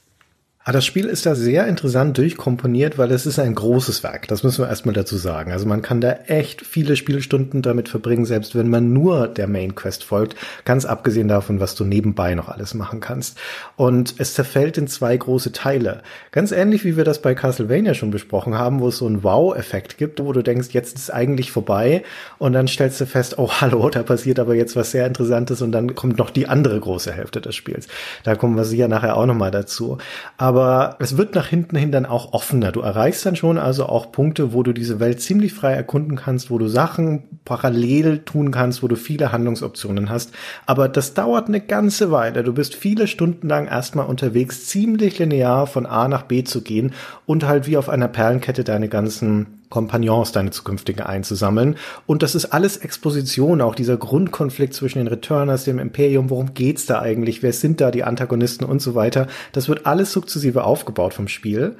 Ah, 0.70 0.74
das 0.74 0.86
Spiel 0.86 1.06
ist 1.06 1.26
da 1.26 1.34
sehr 1.34 1.66
interessant 1.66 2.18
durchkomponiert, 2.18 2.98
weil 2.98 3.10
es 3.14 3.26
ist 3.26 3.40
ein 3.40 3.56
großes 3.56 4.04
Werk. 4.04 4.28
Das 4.28 4.44
müssen 4.44 4.66
wir 4.66 4.68
erstmal 4.68 4.94
dazu 4.94 5.16
sagen. 5.16 5.54
Also 5.54 5.66
man 5.66 5.82
kann 5.82 6.02
da 6.02 6.12
echt 6.28 6.66
viele 6.66 6.98
Spielstunden 6.98 7.62
damit 7.62 7.88
verbringen, 7.88 8.26
selbst 8.26 8.54
wenn 8.54 8.70
man 8.70 8.92
nur 8.92 9.30
der 9.30 9.48
Main 9.48 9.76
Quest 9.76 10.04
folgt. 10.04 10.36
Ganz 10.66 10.84
abgesehen 10.84 11.30
davon, 11.30 11.62
was 11.62 11.76
du 11.76 11.86
nebenbei 11.86 12.36
noch 12.36 12.50
alles 12.50 12.74
machen 12.74 13.00
kannst. 13.00 13.38
Und 13.78 14.16
es 14.18 14.34
zerfällt 14.34 14.78
in 14.78 14.90
zwei 14.90 15.16
große 15.16 15.54
Teile. 15.54 16.02
Ganz 16.32 16.52
ähnlich 16.52 16.84
wie 16.84 16.98
wir 16.98 17.06
das 17.06 17.22
bei 17.22 17.34
Castlevania 17.34 17.94
schon 17.94 18.12
besprochen 18.12 18.56
haben, 18.56 18.82
wo 18.82 18.90
es 18.90 18.98
so 18.98 19.08
einen 19.08 19.24
Wow-Effekt 19.24 19.98
gibt, 19.98 20.20
wo 20.20 20.34
du 20.34 20.44
denkst, 20.44 20.72
jetzt 20.72 20.98
ist 20.98 21.14
eigentlich 21.14 21.50
vorbei. 21.50 22.04
Und 22.40 22.52
dann 22.52 22.68
stellst 22.68 23.00
du 23.00 23.06
fest, 23.06 23.36
oh 23.40 23.50
hallo, 23.62 23.90
da 23.90 24.04
passiert 24.04 24.38
aber 24.38 24.54
jetzt 24.54 24.76
was 24.76 24.92
sehr 24.92 25.08
Interessantes 25.08 25.62
und 25.62 25.72
dann 25.72 25.96
kommt 25.96 26.18
noch 26.18 26.30
die 26.30 26.50
andere 26.50 26.78
große 26.78 27.14
Hälfte 27.14 27.40
des 27.40 27.56
Spiels. 27.56 27.88
Da 28.26 28.36
kommen 28.36 28.58
wir 28.58 28.66
sicher 28.66 28.90
nachher 28.90 29.16
auch 29.16 29.28
nochmal 29.28 29.52
dazu. 29.52 29.98
Aber 30.36 30.57
aber 30.58 30.96
es 30.98 31.18
wird 31.18 31.36
nach 31.36 31.48
hinten 31.48 31.76
hin 31.76 31.92
dann 31.92 32.08
auch 32.08 32.34
offener. 32.34 32.72
Du 32.72 32.82
erreichst 32.82 33.24
dann 33.28 33.36
schon 33.36 33.60
also 33.60 33.86
auch 33.86 34.12
Punkte, 34.12 34.54
wo 34.54 34.64
du 34.64 34.74
diese 34.74 35.00
Welt 35.00 35.22
ziemlich 35.22 35.54
frei 35.54 35.74
erkunden 35.74 36.16
kannst, 36.16 36.50
wo 36.50 36.58
du 36.58 36.68
Sachen 36.68 37.24
parallel 37.46 38.20
tun 38.26 38.50
kannst, 38.50 38.82
wo 38.82 38.88
du 38.88 38.96
viele 38.96 39.32
Handlungsoptionen 39.32 40.10
hast. 40.10 40.32
Aber 40.66 40.90
das 40.90 41.14
dauert 41.14 41.48
eine 41.48 41.62
ganze 41.62 42.10
Weile. 42.10 42.42
Du 42.42 42.54
bist 42.54 42.74
viele 42.74 43.06
Stunden 43.06 43.48
lang 43.48 43.68
erstmal 43.68 44.08
unterwegs, 44.08 44.66
ziemlich 44.66 45.20
linear 45.20 45.68
von 45.68 45.86
A 45.86 46.08
nach 46.08 46.24
B 46.24 46.44
zu 46.44 46.64
gehen 46.64 46.94
und 47.28 47.46
halt 47.46 47.68
wie 47.68 47.78
auf 47.78 47.88
einer 47.88 48.08
Perlenkette 48.08 48.64
deine 48.64 48.90
ganzen 48.90 49.57
Kompagnons, 49.70 50.32
deine 50.32 50.52
zukünftigen 50.52 51.04
einzusammeln. 51.04 51.76
Und 52.06 52.24
das 52.24 52.36
ist 52.36 52.46
alles 52.46 52.78
Exposition, 52.78 53.62
auch 53.62 53.76
dieser 53.76 53.98
Grundkonflikt 53.98 54.74
zwischen 54.74 55.00
den 55.00 55.08
Returners, 55.08 55.66
dem 55.66 55.80
Imperium, 55.80 56.30
worum 56.30 56.54
geht's 56.54 56.86
da 56.86 57.02
eigentlich, 57.02 57.44
wer 57.44 57.54
sind 57.54 57.82
da 57.82 57.92
die 57.92 58.04
Antagonisten 58.04 58.66
und 58.66 58.82
so 58.82 58.96
weiter. 58.96 59.28
Das 59.52 59.68
wird 59.70 59.86
alles 59.86 60.12
sukzessive 60.12 60.64
aufgebaut 60.64 61.14
vom 61.14 61.28
Spiel 61.28 61.76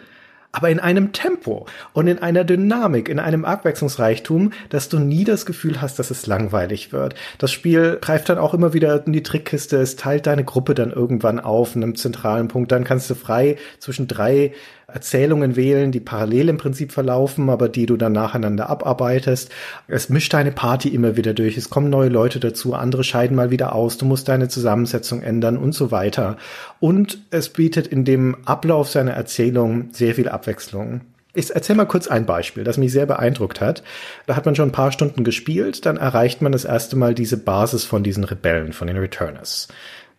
aber 0.52 0.70
in 0.70 0.80
einem 0.80 1.12
Tempo 1.12 1.68
und 1.94 2.08
in 2.08 2.20
einer 2.20 2.44
Dynamik, 2.44 3.10
in 3.10 3.20
einem 3.20 3.46
Abwechslungsreichtum, 3.46 4.54
dass 4.70 4.90
du 4.90 4.98
nie 4.98 5.24
das 5.24 5.46
Gefühl 5.46 5.82
hast, 5.82 6.00
dass 6.00 6.10
es 6.10 6.26
langweilig 6.26 6.92
wird. 6.92 7.16
Das 7.38 7.52
Spiel 7.52 8.00
greift 8.02 8.30
dann 8.30 8.38
auch 8.38 8.54
immer 8.54 8.74
wieder 8.74 9.06
in 9.06 9.14
die 9.14 9.24
Trickkiste, 9.24 9.78
es 9.78 9.98
teilt 9.98 10.26
deine 10.26 10.44
Gruppe 10.44 10.74
dann 10.74 10.92
irgendwann 10.92 11.40
auf 11.40 11.76
in 11.76 11.84
einem 11.84 11.96
zentralen 11.96 12.48
Punkt, 12.48 12.72
dann 12.72 12.86
kannst 12.86 13.10
du 13.10 13.16
frei 13.16 13.58
zwischen 13.80 14.08
drei 14.08 14.54
Erzählungen 14.90 15.58
wählen, 15.58 15.92
die 15.92 16.00
parallel 16.00 16.48
im 16.48 16.58
Prinzip 16.58 16.94
verlaufen, 16.94 17.50
aber 17.50 17.68
die 17.68 17.86
du 17.86 17.98
dann 17.98 18.14
nacheinander 18.14 18.70
abarbeitest. 18.70 19.52
Es 19.90 20.08
mischt 20.08 20.34
deine 20.34 20.54
Party 20.54 20.88
immer 20.88 21.18
wieder 21.18 21.34
durch. 21.34 21.58
Es 21.58 21.70
kommen 21.70 21.90
neue 21.90 22.08
Leute 22.08 22.40
dazu, 22.40 22.74
andere 22.74 23.04
scheiden 23.04 23.36
mal 23.36 23.52
wieder 23.52 23.76
aus. 23.76 23.98
Du 23.98 24.06
musst 24.06 24.30
deine 24.30 24.48
Zusammensetzung 24.48 25.22
ändern 25.22 25.58
und 25.58 25.74
so 25.74 25.92
weiter. 25.92 26.38
Und 26.80 27.20
es 27.32 27.50
bietet 27.50 27.88
in 27.88 28.06
dem 28.06 28.38
Ablauf 28.46 28.88
seiner 28.88 29.12
Erzählung 29.12 29.90
sehr 29.92 30.16
viel 30.16 30.30
Abwechslung. 30.30 31.02
Ich 31.34 31.54
erzähle 31.54 31.78
mal 31.78 31.86
kurz 31.86 32.08
ein 32.08 32.26
Beispiel, 32.26 32.64
das 32.64 32.78
mich 32.78 32.94
sehr 32.94 33.06
beeindruckt 33.06 33.60
hat. 33.60 33.84
Da 34.26 34.38
hat 34.38 34.46
man 34.46 34.56
schon 34.56 34.70
ein 34.70 34.72
paar 34.72 34.94
Stunden 34.94 35.26
gespielt, 35.26 35.86
dann 35.86 35.98
erreicht 35.98 36.42
man 36.42 36.54
das 36.54 36.64
erste 36.64 36.96
Mal 36.96 37.14
diese 37.14 37.36
Basis 37.36 37.84
von 37.84 38.04
diesen 38.04 38.24
Rebellen, 38.24 38.72
von 38.72 38.88
den 38.88 38.98
Returners. 38.98 39.68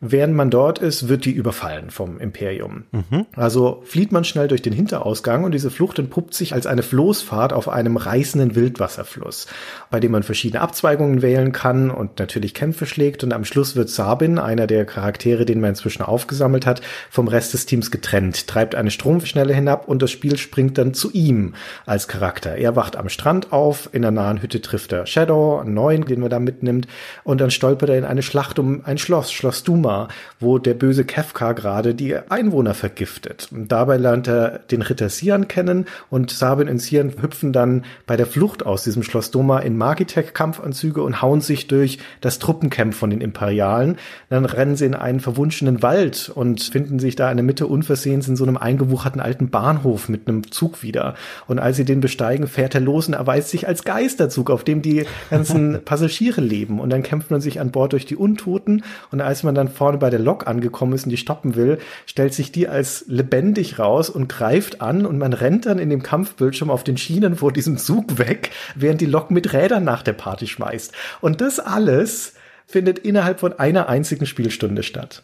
Während 0.00 0.34
man 0.34 0.48
dort 0.48 0.78
ist, 0.78 1.08
wird 1.08 1.24
die 1.24 1.32
überfallen 1.32 1.90
vom 1.90 2.20
Imperium. 2.20 2.84
Mhm. 2.92 3.26
Also 3.34 3.82
flieht 3.84 4.12
man 4.12 4.22
schnell 4.22 4.46
durch 4.46 4.62
den 4.62 4.72
Hinterausgang 4.72 5.42
und 5.42 5.50
diese 5.50 5.72
Flucht 5.72 5.98
entpuppt 5.98 6.34
sich 6.34 6.54
als 6.54 6.68
eine 6.68 6.84
Floßfahrt 6.84 7.52
auf 7.52 7.68
einem 7.68 7.96
reißenden 7.96 8.54
Wildwasserfluss, 8.54 9.48
bei 9.90 9.98
dem 9.98 10.12
man 10.12 10.22
verschiedene 10.22 10.61
Abzweigungen 10.61 11.20
wählen 11.20 11.50
kann 11.50 11.90
und 11.90 12.20
natürlich 12.20 12.54
Kämpfe 12.54 12.87
schlägt 12.87 13.24
und 13.24 13.32
am 13.32 13.44
Schluss 13.44 13.74
wird 13.74 13.90
Sabin, 13.90 14.38
einer 14.38 14.68
der 14.68 14.84
Charaktere, 14.84 15.44
den 15.44 15.61
man 15.61 15.70
inzwischen 15.70 16.02
aufgesammelt 16.02 16.64
hat, 16.64 16.80
vom 17.11 17.26
Rest 17.26 17.52
des 17.54 17.66
Teams 17.66 17.90
getrennt, 17.90 18.46
treibt 18.46 18.76
eine 18.76 18.92
Stromschnelle 18.92 19.52
hinab 19.52 19.88
und 19.88 20.00
das 20.00 20.12
Spiel 20.12 20.38
springt 20.38 20.78
dann 20.78 20.94
zu 20.94 21.11
ihm 21.11 21.54
als 21.87 22.06
Charakter. 22.06 22.54
Er 22.54 22.76
wacht 22.76 22.94
am 22.94 23.08
Strand 23.08 23.52
auf, 23.52 23.88
in 23.90 24.02
der 24.02 24.12
nahen 24.12 24.42
Hütte 24.42 24.61
trifft 24.61 24.92
er 24.92 25.06
Shadow, 25.06 25.58
einen 25.58 25.74
neuen, 25.74 26.04
den 26.04 26.20
man 26.20 26.30
da 26.30 26.38
mitnimmt 26.38 26.87
und 27.24 27.40
dann 27.40 27.50
stolpert 27.50 27.90
er 27.90 27.98
in 27.98 28.04
eine 28.04 28.22
Schlacht 28.22 28.61
um 28.61 28.84
ein 28.84 28.98
Schloss, 28.98 29.32
Schloss 29.32 29.64
Duma 29.64 29.88
Koma, 29.88 30.09
wo 30.38 30.59
der 30.59 30.74
böse 30.74 31.05
Kefka 31.05 31.53
gerade 31.53 31.94
die 31.94 32.16
Einwohner 32.16 32.74
vergiftet. 32.74 33.48
Und 33.51 33.72
dabei 33.72 33.96
lernt 33.96 34.29
er 34.29 34.61
den 34.70 34.83
Ritter 34.83 35.09
Sian 35.09 35.48
kennen 35.48 35.87
und 36.11 36.31
Sabin 36.31 36.68
und 36.68 36.79
Sian 36.79 37.14
hüpfen 37.20 37.53
dann 37.53 37.85
bei 38.07 38.16
der 38.16 38.27
Flucht 38.27 38.66
aus 38.66 38.85
diesem 38.85 39.03
Schloss 39.03 39.31
Doma 39.31 39.61
in 39.61 39.77
Magitech-Kampfanzüge 39.79 41.03
und 41.03 41.22
hauen 41.22 41.40
sich 41.40 41.66
durch 41.66 41.98
das 42.20 42.38
Truppencamp 42.38 42.94
von 42.94 43.11
den 43.11 43.20
Imperialen. 43.20 43.96
Dann 44.29 44.44
rennen 44.44 44.77
sie 44.77 44.85
in 44.85 44.94
einen 44.94 45.20
verwunschenen 45.20 45.83
Wald 45.83 46.31
und 46.35 46.61
finden 46.61 46.98
sich 46.98 47.16
da 47.16 47.31
in 47.31 47.38
der 47.38 47.44
Mitte 47.44 47.66
unversehens 47.66 48.29
in 48.29 48.37
so 48.37 48.44
einem 48.44 48.57
eingewucherten 48.57 49.20
alten 49.20 49.48
Bahnhof 49.51 50.09
mit 50.09 50.29
einem 50.29 50.51
Zug 50.51 50.83
wieder. 50.83 51.14
Und 51.46 51.59
als 51.59 51.77
sie 51.77 51.85
den 51.85 52.01
besteigen, 52.01 52.46
fährt 52.46 52.74
er 52.74 52.81
los 52.81 53.09
und 53.09 53.14
erweist 53.14 53.48
sich 53.48 53.66
als 53.66 53.85
Geisterzug, 53.85 54.51
auf 54.51 54.64
dem 54.64 54.83
die 54.83 55.07
ganzen 55.31 55.81
Passagiere 55.85 56.40
leben. 56.40 56.79
Und 56.79 56.90
dann 56.90 57.03
kämpft 57.03 57.31
man 57.31 57.40
sich 57.40 57.61
an 57.61 57.70
Bord 57.70 57.92
durch 57.92 58.07
die 58.07 58.16
Untoten. 58.16 58.83
Und 59.11 59.20
als 59.20 59.42
man 59.42 59.55
dann 59.55 59.68
vorne 59.79 59.99
bei 59.99 60.11
der 60.11 60.19
Lok 60.19 60.47
angekommen 60.47 60.93
ist 60.93 61.05
und 61.05 61.11
die 61.11 61.17
stoppen 61.17 61.55
will, 61.55 61.79
stellt 62.07 62.35
sich 62.35 62.53
die 62.53 62.69
als 62.69 63.05
lebendig 63.09 63.79
raus 63.79 64.11
und 64.11 64.29
greift 64.29 64.81
an 64.83 65.07
und 65.07 65.19
man 65.19 65.33
rennt 65.33 65.67
dann 65.67 65.79
in 65.79 65.88
dem 65.88 66.03
Kampfbildschirm 66.03 66.71
auf 66.71 66.85
den 66.85 66.99
Schienen 66.99 67.37
vor 67.37 67.53
diesem 67.53 67.79
Zug 67.79 68.19
weg, 68.19 68.51
während 68.75 69.01
die 69.01 69.07
Lok 69.07 69.31
mit 69.31 69.53
Rädern 69.53 69.85
nach 69.85 70.03
der 70.03 70.12
Party 70.12 70.47
schmeißt. 70.47 70.93
Und 71.21 71.41
das 71.41 71.61
alles 71.61 72.35
findet 72.67 72.99
innerhalb 72.99 73.41
von 73.41 73.59
einer 73.59 73.88
einzigen 73.88 74.27
Spielstunde 74.27 74.83
statt. 74.83 75.23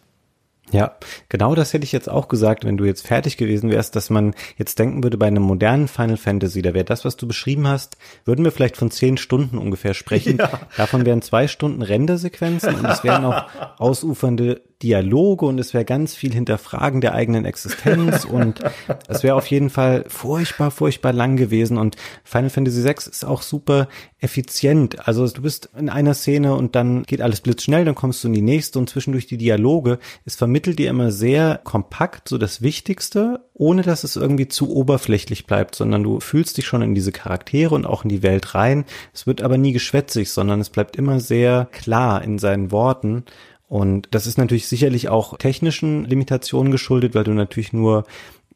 Ja, 0.75 0.97
genau 1.29 1.55
das 1.55 1.73
hätte 1.73 1.85
ich 1.85 1.93
jetzt 1.93 2.11
auch 2.11 2.27
gesagt, 2.27 2.65
wenn 2.65 2.77
du 2.77 2.85
jetzt 2.85 3.07
fertig 3.07 3.37
gewesen 3.37 3.71
wärst, 3.71 3.95
dass 3.95 4.11
man 4.11 4.35
jetzt 4.59 4.77
denken 4.81 5.05
würde, 5.05 5.17
bei 5.17 5.29
einem 5.29 5.45
modernen 5.45 5.87
Final 5.87 6.17
Fantasy, 6.17 6.63
da 6.63 6.75
wäre 6.75 6.85
das, 6.85 7.05
was 7.05 7.17
du 7.17 7.29
beschrieben 7.29 7.69
hast, 7.69 7.97
würden 8.25 8.45
wir 8.45 8.51
vielleicht 8.51 8.77
von 8.77 8.91
zehn 8.91 9.17
Stunden 9.17 9.57
ungefähr 9.57 9.95
sprechen. 9.95 10.39
Ja. 10.39 10.51
Davon 10.77 11.07
wären 11.07 11.23
zwei 11.23 11.47
Stunden 11.47 11.81
Rendersequenzen 11.81 12.75
und 12.75 12.85
es 12.87 13.05
wären 13.05 13.25
auch 13.25 13.45
ausufernde 13.79 14.63
Dialoge 14.83 15.47
und 15.47 15.59
es 15.59 15.75
wäre 15.75 15.85
ganz 15.85 16.15
viel 16.15 16.33
Hinterfragen 16.33 17.01
der 17.01 17.15
eigenen 17.15 17.45
Existenz 17.45 18.25
und 18.31 18.61
es 19.09 19.23
wäre 19.23 19.37
auf 19.37 19.47
jeden 19.47 19.71
Fall 19.71 20.05
furchtbar, 20.09 20.71
furchtbar 20.71 21.13
lang 21.13 21.37
gewesen 21.37 21.79
und 21.79 21.97
Final 22.25 22.51
Fantasy 22.51 22.85
VI 22.85 22.95
ist 23.11 23.25
auch 23.25 23.43
super 23.43 23.89
effizient. 24.19 25.07
Also 25.07 25.27
du 25.29 25.43
bist 25.43 25.69
in 25.77 25.89
einer 25.89 26.15
Szene 26.15 26.55
und 26.55 26.75
dann 26.75 27.03
geht 27.05 27.21
alles 27.21 27.41
blitzschnell, 27.41 27.85
dann 27.85 27.95
kommst 27.95 28.25
du 28.25 28.29
in 28.29 28.35
die 28.35 28.43
nächste 28.43 28.79
und 28.79 28.89
zwischendurch 28.89 29.27
die 29.27 29.37
Dialoge. 29.37 29.99
Es 30.25 30.37
vermittelt 30.37 30.79
dir 30.79 30.91
immer 30.91 31.13
sehr 31.13 31.61
kompakt 31.63 32.29
so 32.29 32.39
das 32.39 32.63
Wichtigste, 32.63 33.45
ohne 33.53 33.83
dass 33.83 34.03
es 34.03 34.17
irgendwie 34.17 34.49
zu 34.49 34.75
oberflächlich 34.75 35.47
bleibt, 35.47 35.75
sondern 35.75 36.03
du 36.03 36.21
fühlst 36.21 36.57
dich 36.57 36.67
schon 36.67 36.83
in 36.83 36.95
diese 36.95 37.13
Charaktere 37.13 37.75
und 37.75 37.87
auch 37.87 38.03
in 38.03 38.09
die 38.09 38.23
Welt 38.23 38.55
rein. 38.55 38.85
Es 39.13 39.27
wird 39.27 39.43
aber 39.43 39.59
nie 39.59 39.73
geschwätzig, 39.73 40.31
sondern 40.31 40.61
es 40.61 40.71
bleibt 40.71 40.97
immer 40.97 41.21
sehr 41.21 41.69
klar 41.71 42.23
in 42.23 42.39
seinen 42.39 42.71
Worten. 42.71 43.25
Und 43.69 44.09
das 44.11 44.27
ist 44.27 44.39
natürlich 44.39 44.69
sicherlich 44.69 45.09
auch 45.09 45.39
technischen 45.39 46.05
Limitationen 46.05 46.71
geschuldet, 46.71 47.15
weil 47.15 47.25
du 47.25 47.33
natürlich 47.33 47.73
nur 47.73 48.05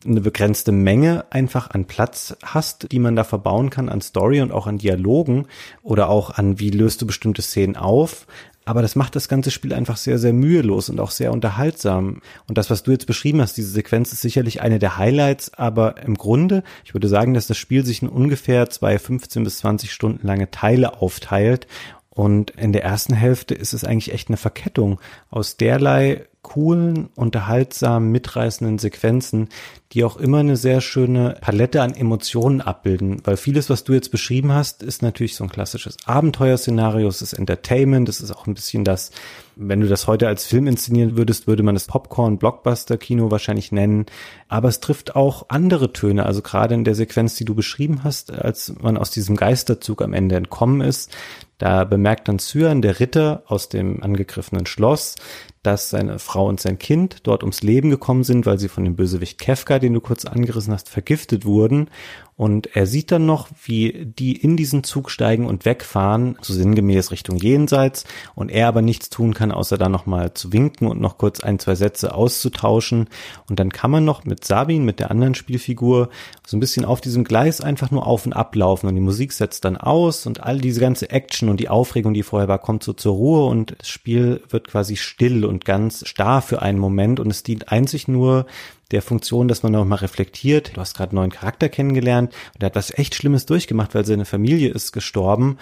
eine 0.07 0.21
begrenzte 0.21 0.71
Menge 0.71 1.25
einfach 1.31 1.71
an 1.71 1.87
Platz 1.87 2.37
hast, 2.45 2.93
die 2.93 2.99
man 3.01 3.17
da 3.17 3.25
verbauen 3.25 3.71
kann 3.71 3.89
an 3.89 4.01
Story 4.01 4.41
und 4.41 4.53
auch 4.53 4.67
an 4.67 4.79
Dialogen 4.79 5.47
oder 5.83 6.09
auch 6.09 6.31
an 6.31 6.61
wie 6.61 6.71
löst 6.71 7.03
du 7.03 7.07
bestimmte 7.07 7.43
Szenen 7.43 7.77
auf. 7.77 8.27
Aber 8.65 8.83
das 8.83 8.97
macht 8.97 9.17
das 9.17 9.29
ganze 9.29 9.51
Spiel 9.51 9.73
einfach 9.73 9.97
sehr, 9.97 10.19
sehr 10.19 10.35
mühelos 10.35 10.91
und 10.91 11.01
auch 11.01 11.11
sehr 11.11 11.33
unterhaltsam. 11.33 12.21
Und 12.47 12.59
das, 12.59 12.69
was 12.69 12.83
du 12.83 12.91
jetzt 12.91 13.07
beschrieben 13.07 13.41
hast, 13.41 13.57
diese 13.57 13.71
Sequenz 13.71 14.13
ist 14.13 14.21
sicherlich 14.21 14.61
eine 14.61 14.79
der 14.79 14.99
Highlights, 14.99 15.55
aber 15.55 16.03
im 16.03 16.17
Grunde, 16.17 16.63
ich 16.85 16.93
würde 16.93 17.09
sagen, 17.09 17.33
dass 17.33 17.47
das 17.47 17.57
Spiel 17.57 17.87
sich 17.87 18.03
in 18.03 18.09
ungefähr 18.11 18.69
zwei 18.69 18.99
15 18.99 19.43
bis 19.43 19.59
20 19.59 19.91
Stunden 19.91 20.27
lange 20.27 20.51
Teile 20.51 21.01
aufteilt 21.01 21.67
und 22.19 22.51
in 22.51 22.73
der 22.73 22.83
ersten 22.83 23.15
Hälfte 23.15 23.55
ist 23.55 23.73
es 23.73 23.85
eigentlich 23.85 24.13
echt 24.13 24.27
eine 24.27 24.37
Verkettung 24.37 24.99
aus 25.31 25.57
derlei 25.57 26.27
coolen, 26.43 27.11
unterhaltsamen, 27.15 28.11
mitreißenden 28.11 28.79
Sequenzen, 28.79 29.51
die 29.93 30.03
auch 30.03 30.17
immer 30.17 30.39
eine 30.39 30.57
sehr 30.57 30.81
schöne 30.81 31.37
Palette 31.41 31.81
an 31.81 31.95
Emotionen 31.95 32.61
abbilden. 32.61 33.21
Weil 33.23 33.37
vieles, 33.37 33.71
was 33.71 33.85
du 33.85 33.93
jetzt 33.93 34.11
beschrieben 34.11 34.53
hast, 34.53 34.83
ist 34.83 35.03
natürlich 35.03 35.37
so 35.37 35.45
ein 35.45 35.51
klassisches 35.51 35.97
Abenteuerszenario, 36.07 37.07
es 37.07 37.23
ist 37.23 37.35
Entertainment, 37.35 38.09
es 38.09 38.21
ist 38.21 38.33
auch 38.33 38.47
ein 38.47 38.55
bisschen 38.55 38.83
das, 38.83 39.13
wenn 39.55 39.81
du 39.81 39.87
das 39.89 40.07
heute 40.07 40.27
als 40.27 40.45
Film 40.45 40.67
inszenieren 40.67 41.17
würdest, 41.17 41.47
würde 41.47 41.63
man 41.63 41.75
das 41.75 41.87
Popcorn-Blockbuster-Kino 41.87 43.31
wahrscheinlich 43.31 43.71
nennen. 43.71 44.07
Aber 44.49 44.69
es 44.69 44.81
trifft 44.81 45.15
auch 45.15 45.47
andere 45.49 45.93
Töne, 45.93 46.27
also 46.27 46.43
gerade 46.43 46.75
in 46.75 46.85
der 46.85 46.95
Sequenz, 46.95 47.37
die 47.37 47.45
du 47.45 47.55
beschrieben 47.55 48.05
hast, 48.05 48.33
als 48.33 48.75
man 48.81 48.97
aus 48.97 49.11
diesem 49.11 49.37
Geisterzug 49.37 50.03
am 50.03 50.15
Ende 50.15 50.37
entkommen 50.37 50.81
ist, 50.81 51.15
da 51.59 51.85
bemerkt 51.85 52.29
dann 52.29 52.39
Cyan, 52.39 52.83
der 52.83 53.01
Ritter 53.01 53.43
aus 53.47 53.69
dem 53.69 54.03
angegriffenen 54.03 54.67
Schloss, 54.67 55.17
dass 55.63 55.91
seine 55.91 56.19
Frau 56.19 56.47
und 56.47 56.61
sein 56.61 56.79
Kind 56.79 57.27
dort 57.27 57.43
ums 57.43 57.63
Leben 57.63 57.91
gekommen 57.91 58.25
sind, 58.25 58.47
weil 58.47 58.59
sie 58.59 58.69
von 58.69 58.85
dem 58.85 58.97
Bösewicht 58.97 59.39
Kefka, 59.39 59.79
den 59.79 59.93
du 59.93 60.01
kurz 60.01 60.25
angerissen 60.25 60.73
hast, 60.73 60.89
vergiftet 60.89 61.45
wurden. 61.45 61.91
Und 62.37 62.77
er 62.77 62.87
sieht 62.87 63.11
dann 63.11 63.27
noch, 63.27 63.49
wie 63.65 64.07
die 64.17 64.37
in 64.37 64.57
diesen 64.57 64.85
Zug 64.85 65.11
steigen 65.11 65.45
und 65.45 65.65
wegfahren, 65.65 66.39
so 66.41 66.55
sinngemäß 66.55 67.11
Richtung 67.11 67.37
Jenseits, 67.37 68.05
und 68.37 68.51
er 68.51 68.69
aber 68.69 68.81
nichts 68.81 69.11
tun 69.11 69.35
kann, 69.35 69.51
außer 69.51 69.77
da 69.77 69.89
nochmal 69.89 70.35
zu 70.35 70.53
winken 70.53 70.87
und 70.87 71.01
noch 71.01 71.19
kurz 71.19 71.41
ein, 71.41 71.59
zwei 71.59 71.75
Sätze 71.75 72.15
auszutauschen. 72.15 73.09
Und 73.51 73.59
dann 73.59 73.71
kann 73.71 73.91
man 73.91 74.05
noch 74.05 74.25
mit 74.25 74.45
Sabin, 74.45 74.85
mit 74.85 75.01
der 75.01 75.11
anderen 75.11 75.35
Spielfigur, 75.35 76.11
so 76.47 76.57
ein 76.57 76.61
bisschen 76.61 76.85
auf 76.85 77.01
diesem 77.01 77.25
Gleis 77.25 77.61
einfach 77.61 77.91
nur 77.91 78.07
auf 78.07 78.25
und 78.25 78.35
ab 78.35 78.55
laufen 78.55 78.87
und 78.87 78.95
die 78.95 79.01
Musik 79.01 79.33
setzt 79.33 79.65
dann 79.65 79.77
aus 79.77 80.25
und 80.25 80.41
all 80.41 80.59
diese 80.59 80.81
ganze 80.81 81.11
Action 81.11 81.48
und 81.49 81.61
die 81.61 81.69
Aufregung, 81.69 82.15
die 82.15 82.23
vorher 82.23 82.49
war, 82.49 82.59
kommt 82.59 82.83
so 82.83 82.93
zur 82.93 83.15
Ruhe 83.15 83.47
und 83.47 83.77
das 83.79 83.89
Spiel 83.89 84.43
wird 84.49 84.69
quasi 84.69 84.97
still 84.97 85.45
und 85.45 85.65
ganz 85.65 86.07
starr 86.07 86.43
für 86.43 86.63
einen 86.63 86.79
Moment 86.79 87.21
und 87.21 87.31
es 87.31 87.43
dient 87.43 87.71
einzig 87.71 88.09
nur 88.09 88.47
der 88.91 89.03
Funktion, 89.03 89.49
dass 89.49 89.63
man 89.63 89.73
noch 89.73 89.85
mal 89.85 89.97
reflektiert. 89.97 90.77
Du 90.77 90.81
hast 90.81 90.97
gerade 90.97 91.11
einen 91.11 91.17
neuen 91.17 91.31
Charakter 91.31 91.69
kennengelernt 91.69 92.35
und 92.55 92.63
er 92.63 92.67
hat 92.67 92.77
was 92.77 92.97
echt 92.97 93.15
Schlimmes 93.15 93.47
durchgemacht, 93.47 93.95
weil 93.95 94.07
seine 94.07 94.25
Familie 94.25 94.71
ist 94.71 94.93
gestorben 94.93 95.59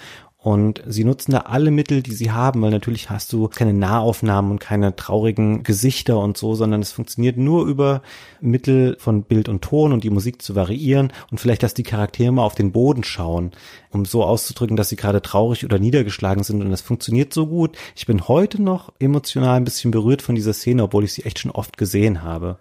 und 0.47 0.81
sie 0.87 1.03
nutzen 1.03 1.33
da 1.33 1.39
alle 1.39 1.71
Mittel, 1.71 2.01
die 2.01 2.13
sie 2.13 2.31
haben, 2.31 2.61
weil 2.61 2.71
natürlich 2.71 3.09
hast 3.09 3.33
du 3.33 3.49
keine 3.49 3.73
Nahaufnahmen 3.73 4.49
und 4.49 4.59
keine 4.61 4.95
traurigen 4.95 5.63
Gesichter 5.63 6.19
und 6.19 6.37
so, 6.37 6.55
sondern 6.55 6.81
es 6.81 6.93
funktioniert 6.93 7.35
nur 7.35 7.65
über 7.65 8.01
Mittel 8.39 8.95
von 8.97 9.23
Bild 9.23 9.49
und 9.49 9.61
Ton 9.61 9.91
und 9.91 10.05
die 10.05 10.09
Musik 10.09 10.41
zu 10.41 10.55
variieren 10.55 11.11
und 11.31 11.39
vielleicht, 11.39 11.63
dass 11.63 11.73
die 11.73 11.83
Charaktere 11.83 12.31
mal 12.31 12.45
auf 12.45 12.55
den 12.55 12.71
Boden 12.71 13.03
schauen, 13.03 13.51
um 13.91 14.05
so 14.05 14.23
auszudrücken, 14.23 14.77
dass 14.77 14.87
sie 14.87 14.95
gerade 14.95 15.21
traurig 15.21 15.65
oder 15.65 15.79
niedergeschlagen 15.79 16.45
sind 16.45 16.61
und 16.61 16.71
das 16.71 16.79
funktioniert 16.79 17.33
so 17.33 17.47
gut. 17.47 17.75
Ich 17.93 18.05
bin 18.05 18.29
heute 18.29 18.61
noch 18.61 18.93
emotional 18.99 19.57
ein 19.57 19.65
bisschen 19.65 19.91
berührt 19.91 20.21
von 20.21 20.35
dieser 20.35 20.53
Szene, 20.53 20.83
obwohl 20.83 21.03
ich 21.03 21.11
sie 21.11 21.25
echt 21.25 21.39
schon 21.39 21.51
oft 21.51 21.75
gesehen 21.75 22.23
habe. 22.23 22.57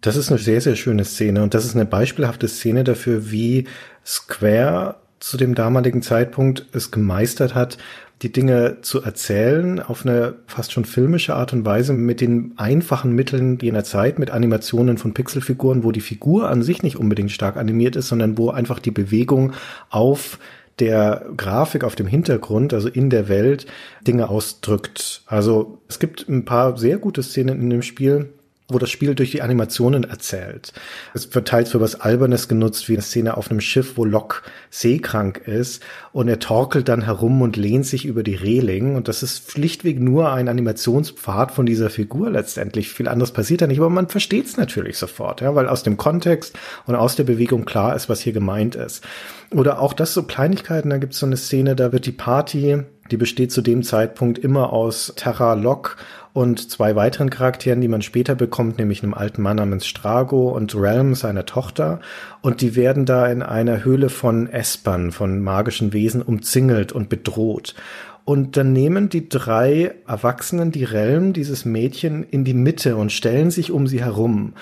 Das 0.00 0.16
ist 0.16 0.28
eine 0.28 0.40
sehr, 0.40 0.60
sehr 0.60 0.74
schöne 0.74 1.04
Szene 1.04 1.44
und 1.44 1.54
das 1.54 1.64
ist 1.64 1.76
eine 1.76 1.86
beispielhafte 1.86 2.48
Szene 2.48 2.82
dafür, 2.82 3.30
wie 3.30 3.68
Square 4.04 4.96
zu 5.20 5.36
dem 5.36 5.54
damaligen 5.54 6.02
Zeitpunkt 6.02 6.66
es 6.72 6.90
gemeistert 6.90 7.54
hat, 7.54 7.78
die 8.22 8.32
Dinge 8.32 8.78
zu 8.82 9.02
erzählen 9.02 9.80
auf 9.80 10.04
eine 10.04 10.34
fast 10.46 10.72
schon 10.72 10.84
filmische 10.84 11.34
Art 11.34 11.52
und 11.52 11.64
Weise 11.64 11.92
mit 11.92 12.20
den 12.20 12.52
einfachen 12.56 13.12
Mitteln 13.12 13.58
jener 13.60 13.84
Zeit, 13.84 14.18
mit 14.18 14.30
Animationen 14.30 14.98
von 14.98 15.14
Pixelfiguren, 15.14 15.84
wo 15.84 15.92
die 15.92 16.00
Figur 16.00 16.48
an 16.48 16.62
sich 16.62 16.82
nicht 16.82 16.96
unbedingt 16.96 17.30
stark 17.30 17.56
animiert 17.56 17.94
ist, 17.94 18.08
sondern 18.08 18.36
wo 18.36 18.50
einfach 18.50 18.80
die 18.80 18.90
Bewegung 18.90 19.52
auf 19.90 20.38
der 20.80 21.26
Grafik 21.36 21.84
auf 21.84 21.96
dem 21.96 22.06
Hintergrund, 22.06 22.72
also 22.72 22.88
in 22.88 23.10
der 23.10 23.28
Welt, 23.28 23.66
Dinge 24.06 24.28
ausdrückt. 24.28 25.22
Also 25.26 25.78
es 25.88 25.98
gibt 25.98 26.28
ein 26.28 26.44
paar 26.44 26.76
sehr 26.76 26.98
gute 26.98 27.22
Szenen 27.22 27.60
in 27.60 27.70
dem 27.70 27.82
Spiel, 27.82 28.30
wo 28.70 28.78
das 28.78 28.90
Spiel 28.90 29.14
durch 29.14 29.30
die 29.30 29.40
Animationen 29.40 30.04
erzählt. 30.04 30.74
Es 31.14 31.34
wird 31.34 31.48
teils 31.48 31.70
für 31.70 31.80
was 31.80 32.00
Albernes 32.00 32.48
genutzt, 32.48 32.88
wie 32.88 32.92
eine 32.92 33.02
Szene 33.02 33.38
auf 33.38 33.50
einem 33.50 33.62
Schiff, 33.62 33.96
wo 33.96 34.04
Locke 34.04 34.42
seekrank 34.68 35.38
ist 35.46 35.82
und 36.12 36.28
er 36.28 36.38
torkelt 36.38 36.86
dann 36.88 37.02
herum 37.02 37.40
und 37.40 37.56
lehnt 37.56 37.86
sich 37.86 38.04
über 38.04 38.22
die 38.22 38.34
Reling 38.34 38.94
und 38.94 39.08
das 39.08 39.22
ist 39.22 39.50
schlichtweg 39.50 39.98
nur 39.98 40.32
ein 40.32 40.48
Animationspfad 40.48 41.50
von 41.50 41.64
dieser 41.64 41.88
Figur 41.88 42.30
letztendlich. 42.30 42.90
Viel 42.90 43.08
anderes 43.08 43.32
passiert 43.32 43.62
da 43.62 43.66
nicht, 43.66 43.78
aber 43.78 43.88
man 43.88 44.08
versteht 44.08 44.44
es 44.44 44.58
natürlich 44.58 44.98
sofort, 44.98 45.40
ja, 45.40 45.54
weil 45.54 45.66
aus 45.66 45.82
dem 45.82 45.96
Kontext 45.96 46.58
und 46.84 46.94
aus 46.94 47.16
der 47.16 47.24
Bewegung 47.24 47.64
klar 47.64 47.96
ist, 47.96 48.10
was 48.10 48.20
hier 48.20 48.34
gemeint 48.34 48.74
ist. 48.74 49.02
Oder 49.50 49.80
auch 49.80 49.94
das 49.94 50.12
so 50.12 50.24
Kleinigkeiten, 50.24 50.90
da 50.90 50.98
gibt 50.98 51.14
es 51.14 51.20
so 51.20 51.26
eine 51.26 51.38
Szene, 51.38 51.74
da 51.74 51.90
wird 51.90 52.04
die 52.04 52.12
Party 52.12 52.84
die 53.10 53.16
besteht 53.16 53.52
zu 53.52 53.62
dem 53.62 53.82
Zeitpunkt 53.82 54.38
immer 54.38 54.72
aus 54.72 55.12
Terra 55.16 55.54
Locke 55.54 55.96
und 56.32 56.70
zwei 56.70 56.94
weiteren 56.94 57.30
Charakteren, 57.30 57.80
die 57.80 57.88
man 57.88 58.02
später 58.02 58.34
bekommt, 58.34 58.78
nämlich 58.78 59.02
einem 59.02 59.14
alten 59.14 59.42
Mann 59.42 59.56
namens 59.56 59.86
Strago 59.86 60.50
und 60.50 60.74
Realm, 60.74 61.14
seiner 61.14 61.46
Tochter. 61.46 62.00
Und 62.42 62.60
die 62.60 62.76
werden 62.76 63.06
da 63.06 63.26
in 63.26 63.42
einer 63.42 63.84
Höhle 63.84 64.08
von 64.08 64.46
Espern, 64.48 65.12
von 65.12 65.42
magischen 65.42 65.92
Wesen, 65.92 66.22
umzingelt 66.22 66.92
und 66.92 67.08
bedroht. 67.08 67.74
Und 68.24 68.58
dann 68.58 68.74
nehmen 68.74 69.08
die 69.08 69.30
drei 69.30 69.94
Erwachsenen 70.06 70.70
die 70.70 70.84
Realm, 70.84 71.32
dieses 71.32 71.64
Mädchen, 71.64 72.22
in 72.24 72.44
die 72.44 72.52
Mitte 72.52 72.96
und 72.96 73.10
stellen 73.10 73.50
sich 73.50 73.72
um 73.72 73.86
sie 73.86 74.04
herum. 74.04 74.52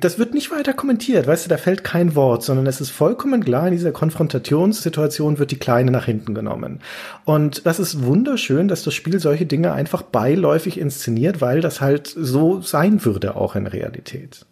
Das 0.00 0.18
wird 0.18 0.32
nicht 0.32 0.50
weiter 0.50 0.72
kommentiert, 0.72 1.26
weißt 1.26 1.44
du, 1.44 1.48
da 1.50 1.58
fällt 1.58 1.84
kein 1.84 2.14
Wort, 2.14 2.42
sondern 2.42 2.66
es 2.66 2.80
ist 2.80 2.90
vollkommen 2.90 3.44
klar, 3.44 3.66
in 3.66 3.72
dieser 3.72 3.92
Konfrontationssituation 3.92 5.38
wird 5.38 5.50
die 5.50 5.58
Kleine 5.58 5.90
nach 5.90 6.06
hinten 6.06 6.34
genommen. 6.34 6.80
Und 7.24 7.66
das 7.66 7.78
ist 7.78 8.02
wunderschön, 8.02 8.68
dass 8.68 8.84
das 8.84 8.94
Spiel 8.94 9.18
solche 9.18 9.44
Dinge 9.44 9.72
einfach 9.72 10.02
beiläufig 10.02 10.78
inszeniert, 10.78 11.40
weil 11.40 11.60
das 11.60 11.80
halt 11.80 12.06
so 12.06 12.60
sein 12.62 13.04
würde 13.04 13.36
auch 13.36 13.54
in 13.54 13.66
Realität. 13.66 14.46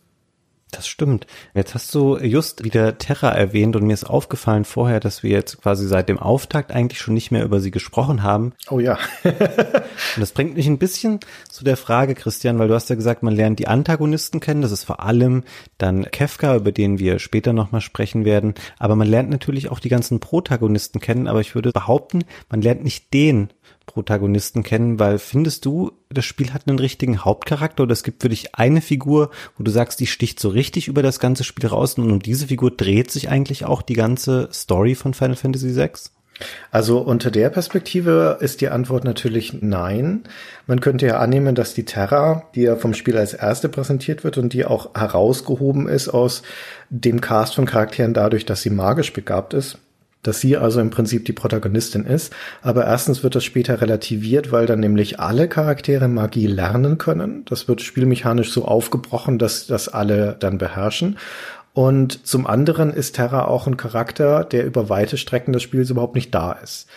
Das 0.70 0.87
stimmt. 0.87 1.26
Jetzt 1.54 1.74
hast 1.74 1.94
du 1.94 2.16
just 2.18 2.62
wieder 2.64 2.96
Terra 2.98 3.30
erwähnt 3.30 3.74
und 3.74 3.87
mir 3.87 3.94
ist 3.94 4.04
aufgefallen 4.04 4.64
vorher, 4.64 5.00
dass 5.00 5.22
wir 5.22 5.30
jetzt 5.30 5.61
quasi 5.61 5.87
seit 5.87 6.09
dem 6.09 6.18
Auftakt 6.18 6.70
eigentlich 6.70 7.00
schon 7.00 7.14
nicht 7.14 7.30
mehr 7.30 7.44
über 7.44 7.61
sie 7.61 7.70
gesprochen 7.70 8.22
haben. 8.22 8.52
Oh 8.70 8.78
ja. 8.78 8.98
und 9.24 10.20
das 10.20 10.33
bringt 10.33 10.54
mich 10.54 10.66
ein 10.66 10.78
bisschen 10.78 11.20
zu 11.48 11.64
der 11.64 11.76
Frage, 11.76 12.14
Christian, 12.14 12.59
weil 12.59 12.68
du 12.68 12.74
hast 12.74 12.88
ja 12.88 12.94
gesagt, 12.94 13.22
man 13.22 13.35
lernt 13.35 13.59
die 13.59 13.68
Antagonisten 13.68 14.38
kennen. 14.40 14.62
Das 14.62 14.70
ist 14.70 14.85
vor 14.85 15.00
allem 15.00 15.42
dann 15.78 16.09
Kefka, 16.11 16.54
über 16.56 16.72
den 16.72 16.98
wir 16.98 17.18
später 17.18 17.52
nochmal 17.52 17.80
sprechen 17.80 18.24
werden. 18.24 18.54
Aber 18.78 18.94
man 18.94 19.09
lernt 19.09 19.30
natürlich 19.30 19.70
auch 19.70 19.80
die 19.80 19.88
ganzen 19.88 20.20
Protagonisten 20.20 21.00
kennen. 21.00 21.26
Aber 21.26 21.40
ich 21.40 21.54
würde 21.54 21.72
behaupten, 21.72 22.24
man 22.48 22.62
lernt 22.62 22.85
nicht 22.85 23.12
den 23.12 23.50
Protagonisten 23.87 24.62
kennen, 24.62 24.99
weil 24.99 25.19
findest 25.19 25.64
du, 25.64 25.93
das 26.11 26.25
Spiel 26.25 26.53
hat 26.53 26.69
einen 26.69 26.79
richtigen 26.79 27.25
Hauptcharakter 27.25 27.83
oder 27.83 27.93
es 27.93 28.05
gibt 28.05 28.23
für 28.23 28.29
dich 28.29 28.55
eine 28.55 28.81
Figur, 28.81 29.31
wo 29.59 29.64
du 29.64 29.71
sagst, 29.71 29.99
die 30.01 30.07
sticht 30.07 30.38
so 30.38 30.49
richtig 30.49 30.87
über 30.87 31.03
das 31.03 31.19
ganze 31.19 31.45
Spiel 31.45 31.69
raus 31.69 31.95
und 31.95 32.11
um 32.11 32.21
diese 32.21 32.47
Figur 32.47 32.71
dreht 32.71 33.11
sich 33.11 33.29
eigentlich 33.29 33.64
auch 33.64 33.83
die 33.83 33.95
ganze 33.95 34.49
Story 34.53 34.95
von 34.95 35.14
Final 35.14 35.37
Fantasy 35.37 35.75
VI? 35.75 35.90
Also 36.71 36.99
unter 37.01 37.31
der 37.31 37.51
Perspektive 37.51 38.38
ist 38.40 38.61
die 38.61 38.69
Antwort 38.69 39.05
natürlich 39.05 39.61
nein. 39.61 40.23
Man 40.66 40.81
könnte 40.81 41.07
ja 41.07 41.19
annehmen, 41.19 41.55
dass 41.55 41.75
die 41.75 41.85
Terra, 41.85 42.45
die 42.55 42.62
ja 42.62 42.77
vom 42.77 42.95
Spiel 42.95 43.16
als 43.19 43.35
erste 43.35 43.69
präsentiert 43.69 44.25
wird 44.25 44.38
und 44.38 44.53
die 44.53 44.64
auch 44.64 44.95
herausgehoben 44.95 45.88
ist 45.88 46.09
aus 46.09 46.43
dem 46.88 47.21
Cast 47.21 47.57
von 47.57 47.66
Charakteren 47.66 48.14
dadurch, 48.14 48.47
dass 48.47 48.62
sie 48.62 48.71
magisch 48.71 49.12
begabt 49.12 49.55
ist, 49.55 49.79
dass 50.22 50.40
sie 50.40 50.56
also 50.56 50.80
im 50.80 50.90
Prinzip 50.90 51.24
die 51.24 51.33
Protagonistin 51.33 52.04
ist. 52.04 52.33
Aber 52.62 52.85
erstens 52.85 53.22
wird 53.22 53.35
das 53.35 53.44
später 53.44 53.80
relativiert, 53.80 54.52
weil 54.52 54.66
dann 54.66 54.80
nämlich 54.80 55.20
alle 55.20 55.48
Charaktere 55.48 56.09
Magie 56.09 56.46
lernen 56.46 56.98
können. 56.98 57.44
Das 57.46 57.68
wird 57.68 57.80
spielmechanisch 57.80 58.52
so 58.52 58.64
aufgebrochen, 58.64 59.38
dass 59.38 59.66
das 59.66 59.88
alle 59.88 60.37
dann 60.38 60.59
beherrschen. 60.59 61.16
Und 61.72 62.26
zum 62.26 62.46
anderen 62.46 62.92
ist 62.92 63.14
Terra 63.14 63.44
auch 63.44 63.66
ein 63.66 63.76
Charakter, 63.76 64.44
der 64.44 64.66
über 64.66 64.88
weite 64.88 65.16
Strecken 65.16 65.52
des 65.52 65.62
Spiels 65.62 65.90
überhaupt 65.90 66.16
nicht 66.16 66.35
da 66.35 66.52
ist. 66.52 66.88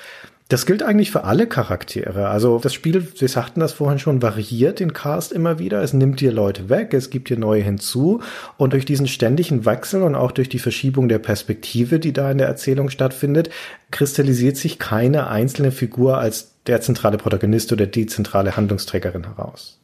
Das 0.49 0.65
gilt 0.65 0.83
eigentlich 0.83 1.09
für 1.09 1.23
alle 1.23 1.47
Charaktere. 1.47 2.27
Also 2.27 2.59
das 2.59 2.73
Spiel, 2.73 3.07
Sie 3.15 3.27
sagten 3.27 3.61
das 3.61 3.73
vorhin 3.73 3.97
schon, 3.97 4.21
variiert 4.21 4.79
den 4.79 4.93
Cast 4.93 5.31
immer 5.31 5.57
wieder. 5.57 5.81
Es 5.81 5.93
nimmt 5.93 6.19
hier 6.19 6.31
Leute 6.31 6.69
weg, 6.69 6.93
es 6.93 7.09
gibt 7.09 7.29
hier 7.29 7.39
neue 7.39 7.61
hinzu. 7.61 8.21
Und 8.57 8.73
durch 8.73 8.85
diesen 8.85 9.07
ständigen 9.07 9.65
Wechsel 9.65 10.03
und 10.03 10.15
auch 10.15 10.31
durch 10.31 10.49
die 10.49 10.59
Verschiebung 10.59 11.07
der 11.07 11.19
Perspektive, 11.19 11.99
die 11.99 12.13
da 12.13 12.29
in 12.29 12.37
der 12.37 12.47
Erzählung 12.47 12.89
stattfindet, 12.89 13.49
kristallisiert 13.91 14.57
sich 14.57 14.79
keine 14.79 15.27
einzelne 15.27 15.71
Figur 15.71 16.17
als 16.17 16.51
der 16.67 16.81
zentrale 16.81 17.17
Protagonist 17.17 17.71
oder 17.71 17.87
die 17.87 18.05
zentrale 18.05 18.55
Handlungsträgerin 18.55 19.23
heraus. 19.23 19.79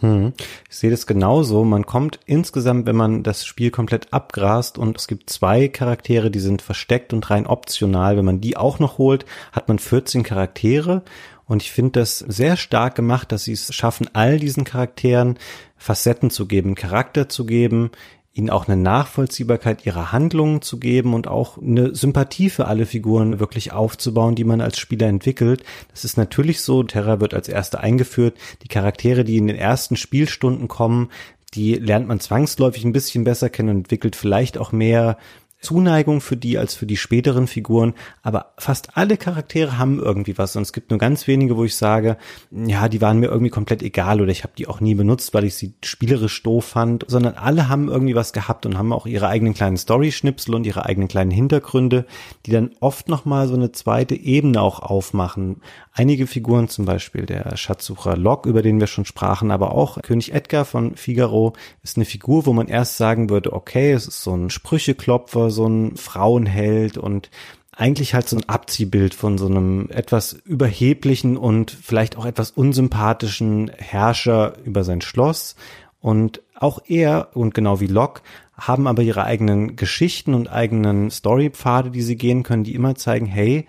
Hm. 0.00 0.32
Ich 0.70 0.76
sehe 0.76 0.90
das 0.90 1.06
genauso. 1.06 1.64
Man 1.64 1.86
kommt 1.86 2.20
insgesamt, 2.26 2.86
wenn 2.86 2.96
man 2.96 3.22
das 3.22 3.44
Spiel 3.44 3.70
komplett 3.70 4.12
abgrast 4.12 4.78
und 4.78 4.96
es 4.98 5.08
gibt 5.08 5.30
zwei 5.30 5.68
Charaktere, 5.68 6.30
die 6.30 6.40
sind 6.40 6.62
versteckt 6.62 7.12
und 7.12 7.28
rein 7.30 7.46
optional. 7.46 8.16
Wenn 8.16 8.24
man 8.24 8.40
die 8.40 8.56
auch 8.56 8.78
noch 8.78 8.98
holt, 8.98 9.26
hat 9.52 9.68
man 9.68 9.78
14 9.78 10.22
Charaktere. 10.22 11.02
Und 11.46 11.62
ich 11.62 11.72
finde 11.72 12.00
das 12.00 12.18
sehr 12.18 12.56
stark 12.56 12.94
gemacht, 12.94 13.32
dass 13.32 13.44
sie 13.44 13.54
es 13.54 13.74
schaffen, 13.74 14.08
all 14.12 14.38
diesen 14.38 14.64
Charakteren 14.64 15.38
Facetten 15.78 16.30
zu 16.30 16.46
geben, 16.46 16.74
Charakter 16.74 17.28
zu 17.28 17.46
geben, 17.46 17.90
ihnen 18.38 18.50
auch 18.50 18.68
eine 18.68 18.80
Nachvollziehbarkeit 18.80 19.84
ihrer 19.84 20.12
Handlungen 20.12 20.62
zu 20.62 20.78
geben 20.78 21.12
und 21.12 21.26
auch 21.26 21.58
eine 21.58 21.94
Sympathie 21.94 22.48
für 22.48 22.66
alle 22.66 22.86
Figuren 22.86 23.40
wirklich 23.40 23.72
aufzubauen, 23.72 24.36
die 24.36 24.44
man 24.44 24.60
als 24.60 24.78
Spieler 24.78 25.08
entwickelt. 25.08 25.64
Das 25.90 26.04
ist 26.04 26.16
natürlich 26.16 26.62
so, 26.62 26.82
Terra 26.84 27.20
wird 27.20 27.34
als 27.34 27.48
erste 27.48 27.80
eingeführt. 27.80 28.36
Die 28.62 28.68
Charaktere, 28.68 29.24
die 29.24 29.36
in 29.36 29.48
den 29.48 29.56
ersten 29.56 29.96
Spielstunden 29.96 30.68
kommen, 30.68 31.10
die 31.54 31.74
lernt 31.74 32.06
man 32.06 32.20
zwangsläufig 32.20 32.84
ein 32.84 32.92
bisschen 32.92 33.24
besser 33.24 33.50
kennen 33.50 33.70
und 33.70 33.76
entwickelt 33.78 34.16
vielleicht 34.16 34.58
auch 34.58 34.70
mehr 34.70 35.18
Zuneigung 35.60 36.20
für 36.20 36.36
die 36.36 36.56
als 36.56 36.74
für 36.74 36.86
die 36.86 36.96
späteren 36.96 37.48
Figuren, 37.48 37.94
aber 38.22 38.52
fast 38.58 38.96
alle 38.96 39.16
Charaktere 39.16 39.76
haben 39.76 39.98
irgendwie 39.98 40.38
was. 40.38 40.54
Und 40.54 40.62
es 40.62 40.72
gibt 40.72 40.90
nur 40.90 40.98
ganz 40.98 41.26
wenige, 41.26 41.56
wo 41.56 41.64
ich 41.64 41.76
sage, 41.76 42.16
ja, 42.50 42.88
die 42.88 43.00
waren 43.00 43.18
mir 43.18 43.26
irgendwie 43.26 43.50
komplett 43.50 43.82
egal 43.82 44.20
oder 44.20 44.30
ich 44.30 44.44
habe 44.44 44.52
die 44.56 44.68
auch 44.68 44.80
nie 44.80 44.94
benutzt, 44.94 45.34
weil 45.34 45.44
ich 45.44 45.56
sie 45.56 45.74
spielerisch 45.84 46.42
doof 46.44 46.64
fand, 46.64 47.04
sondern 47.08 47.34
alle 47.34 47.68
haben 47.68 47.88
irgendwie 47.88 48.14
was 48.14 48.32
gehabt 48.32 48.66
und 48.66 48.78
haben 48.78 48.92
auch 48.92 49.06
ihre 49.06 49.28
eigenen 49.28 49.54
kleinen 49.54 49.76
Story-Schnipsel 49.76 50.54
und 50.54 50.64
ihre 50.64 50.86
eigenen 50.86 51.08
kleinen 51.08 51.32
Hintergründe, 51.32 52.06
die 52.46 52.52
dann 52.52 52.70
oft 52.80 53.08
nochmal 53.08 53.48
so 53.48 53.54
eine 53.54 53.72
zweite 53.72 54.14
Ebene 54.14 54.60
auch 54.60 54.78
aufmachen. 54.78 55.60
Einige 55.98 56.28
Figuren, 56.28 56.68
zum 56.68 56.84
Beispiel 56.84 57.26
der 57.26 57.56
Schatzsucher 57.56 58.16
Locke, 58.16 58.48
über 58.48 58.62
den 58.62 58.78
wir 58.78 58.86
schon 58.86 59.04
sprachen, 59.04 59.50
aber 59.50 59.72
auch 59.72 60.00
König 60.00 60.32
Edgar 60.32 60.64
von 60.64 60.94
Figaro 60.94 61.54
ist 61.82 61.96
eine 61.96 62.04
Figur, 62.04 62.46
wo 62.46 62.52
man 62.52 62.68
erst 62.68 62.98
sagen 62.98 63.30
würde, 63.30 63.52
okay, 63.52 63.90
es 63.90 64.06
ist 64.06 64.22
so 64.22 64.32
ein 64.32 64.48
Sprücheklopfer, 64.48 65.50
so 65.50 65.66
ein 65.66 65.96
Frauenheld 65.96 66.98
und 66.98 67.30
eigentlich 67.72 68.14
halt 68.14 68.28
so 68.28 68.36
ein 68.36 68.48
Abziehbild 68.48 69.12
von 69.12 69.38
so 69.38 69.46
einem 69.46 69.90
etwas 69.90 70.34
überheblichen 70.34 71.36
und 71.36 71.72
vielleicht 71.72 72.16
auch 72.16 72.26
etwas 72.26 72.52
unsympathischen 72.52 73.72
Herrscher 73.76 74.56
über 74.64 74.84
sein 74.84 75.00
Schloss. 75.00 75.56
Und 76.00 76.42
auch 76.54 76.80
er 76.86 77.30
und 77.34 77.54
genau 77.54 77.80
wie 77.80 77.88
Locke 77.88 78.22
haben 78.56 78.86
aber 78.86 79.02
ihre 79.02 79.24
eigenen 79.24 79.74
Geschichten 79.74 80.34
und 80.34 80.46
eigenen 80.46 81.10
Storypfade, 81.10 81.90
die 81.90 82.02
sie 82.02 82.16
gehen 82.16 82.44
können, 82.44 82.62
die 82.62 82.76
immer 82.76 82.94
zeigen, 82.94 83.26
hey, 83.26 83.66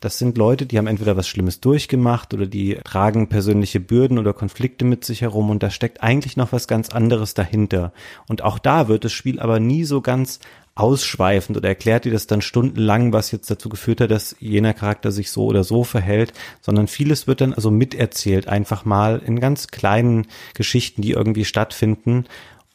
das 0.00 0.18
sind 0.18 0.38
Leute, 0.38 0.64
die 0.64 0.78
haben 0.78 0.86
entweder 0.86 1.16
was 1.16 1.28
Schlimmes 1.28 1.60
durchgemacht 1.60 2.32
oder 2.32 2.46
die 2.46 2.78
tragen 2.84 3.28
persönliche 3.28 3.80
Bürden 3.80 4.18
oder 4.18 4.32
Konflikte 4.32 4.86
mit 4.86 5.04
sich 5.04 5.20
herum 5.20 5.50
und 5.50 5.62
da 5.62 5.70
steckt 5.70 6.02
eigentlich 6.02 6.38
noch 6.38 6.52
was 6.52 6.66
ganz 6.66 6.88
anderes 6.88 7.34
dahinter. 7.34 7.92
Und 8.26 8.42
auch 8.42 8.58
da 8.58 8.88
wird 8.88 9.04
das 9.04 9.12
Spiel 9.12 9.38
aber 9.38 9.60
nie 9.60 9.84
so 9.84 10.00
ganz 10.00 10.40
ausschweifend 10.74 11.58
oder 11.58 11.68
erklärt 11.68 12.06
dir 12.06 12.12
das 12.12 12.26
dann 12.26 12.40
stundenlang, 12.40 13.12
was 13.12 13.30
jetzt 13.32 13.50
dazu 13.50 13.68
geführt 13.68 14.00
hat, 14.00 14.10
dass 14.10 14.34
jener 14.40 14.72
Charakter 14.72 15.12
sich 15.12 15.30
so 15.30 15.44
oder 15.44 15.62
so 15.64 15.84
verhält, 15.84 16.32
sondern 16.62 16.86
vieles 16.86 17.26
wird 17.26 17.42
dann 17.42 17.52
also 17.52 17.70
miterzählt, 17.70 18.48
einfach 18.48 18.86
mal 18.86 19.20
in 19.24 19.40
ganz 19.40 19.68
kleinen 19.68 20.26
Geschichten, 20.54 21.02
die 21.02 21.10
irgendwie 21.10 21.44
stattfinden 21.44 22.24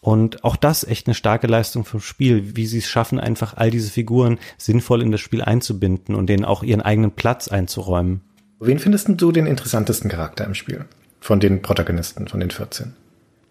und 0.05 0.43
auch 0.43 0.55
das 0.55 0.83
echt 0.83 1.07
eine 1.07 1.15
starke 1.15 1.47
Leistung 1.47 1.83
vom 1.83 1.99
Spiel, 1.99 2.55
wie 2.55 2.67
sie 2.67 2.77
es 2.77 2.87
schaffen, 2.87 3.19
einfach 3.19 3.57
all 3.57 3.71
diese 3.71 3.89
Figuren 3.89 4.37
sinnvoll 4.55 5.01
in 5.01 5.11
das 5.11 5.19
Spiel 5.19 5.41
einzubinden 5.41 6.13
und 6.13 6.27
denen 6.27 6.45
auch 6.45 6.61
ihren 6.61 6.83
eigenen 6.83 7.09
Platz 7.09 7.47
einzuräumen. 7.47 8.21
Wen 8.59 8.77
findest 8.77 9.09
du 9.09 9.31
den 9.31 9.47
interessantesten 9.47 10.11
Charakter 10.11 10.45
im 10.45 10.53
Spiel? 10.53 10.85
Von 11.21 11.39
den 11.39 11.63
Protagonisten, 11.63 12.27
von 12.27 12.39
den 12.39 12.51
14? 12.51 12.93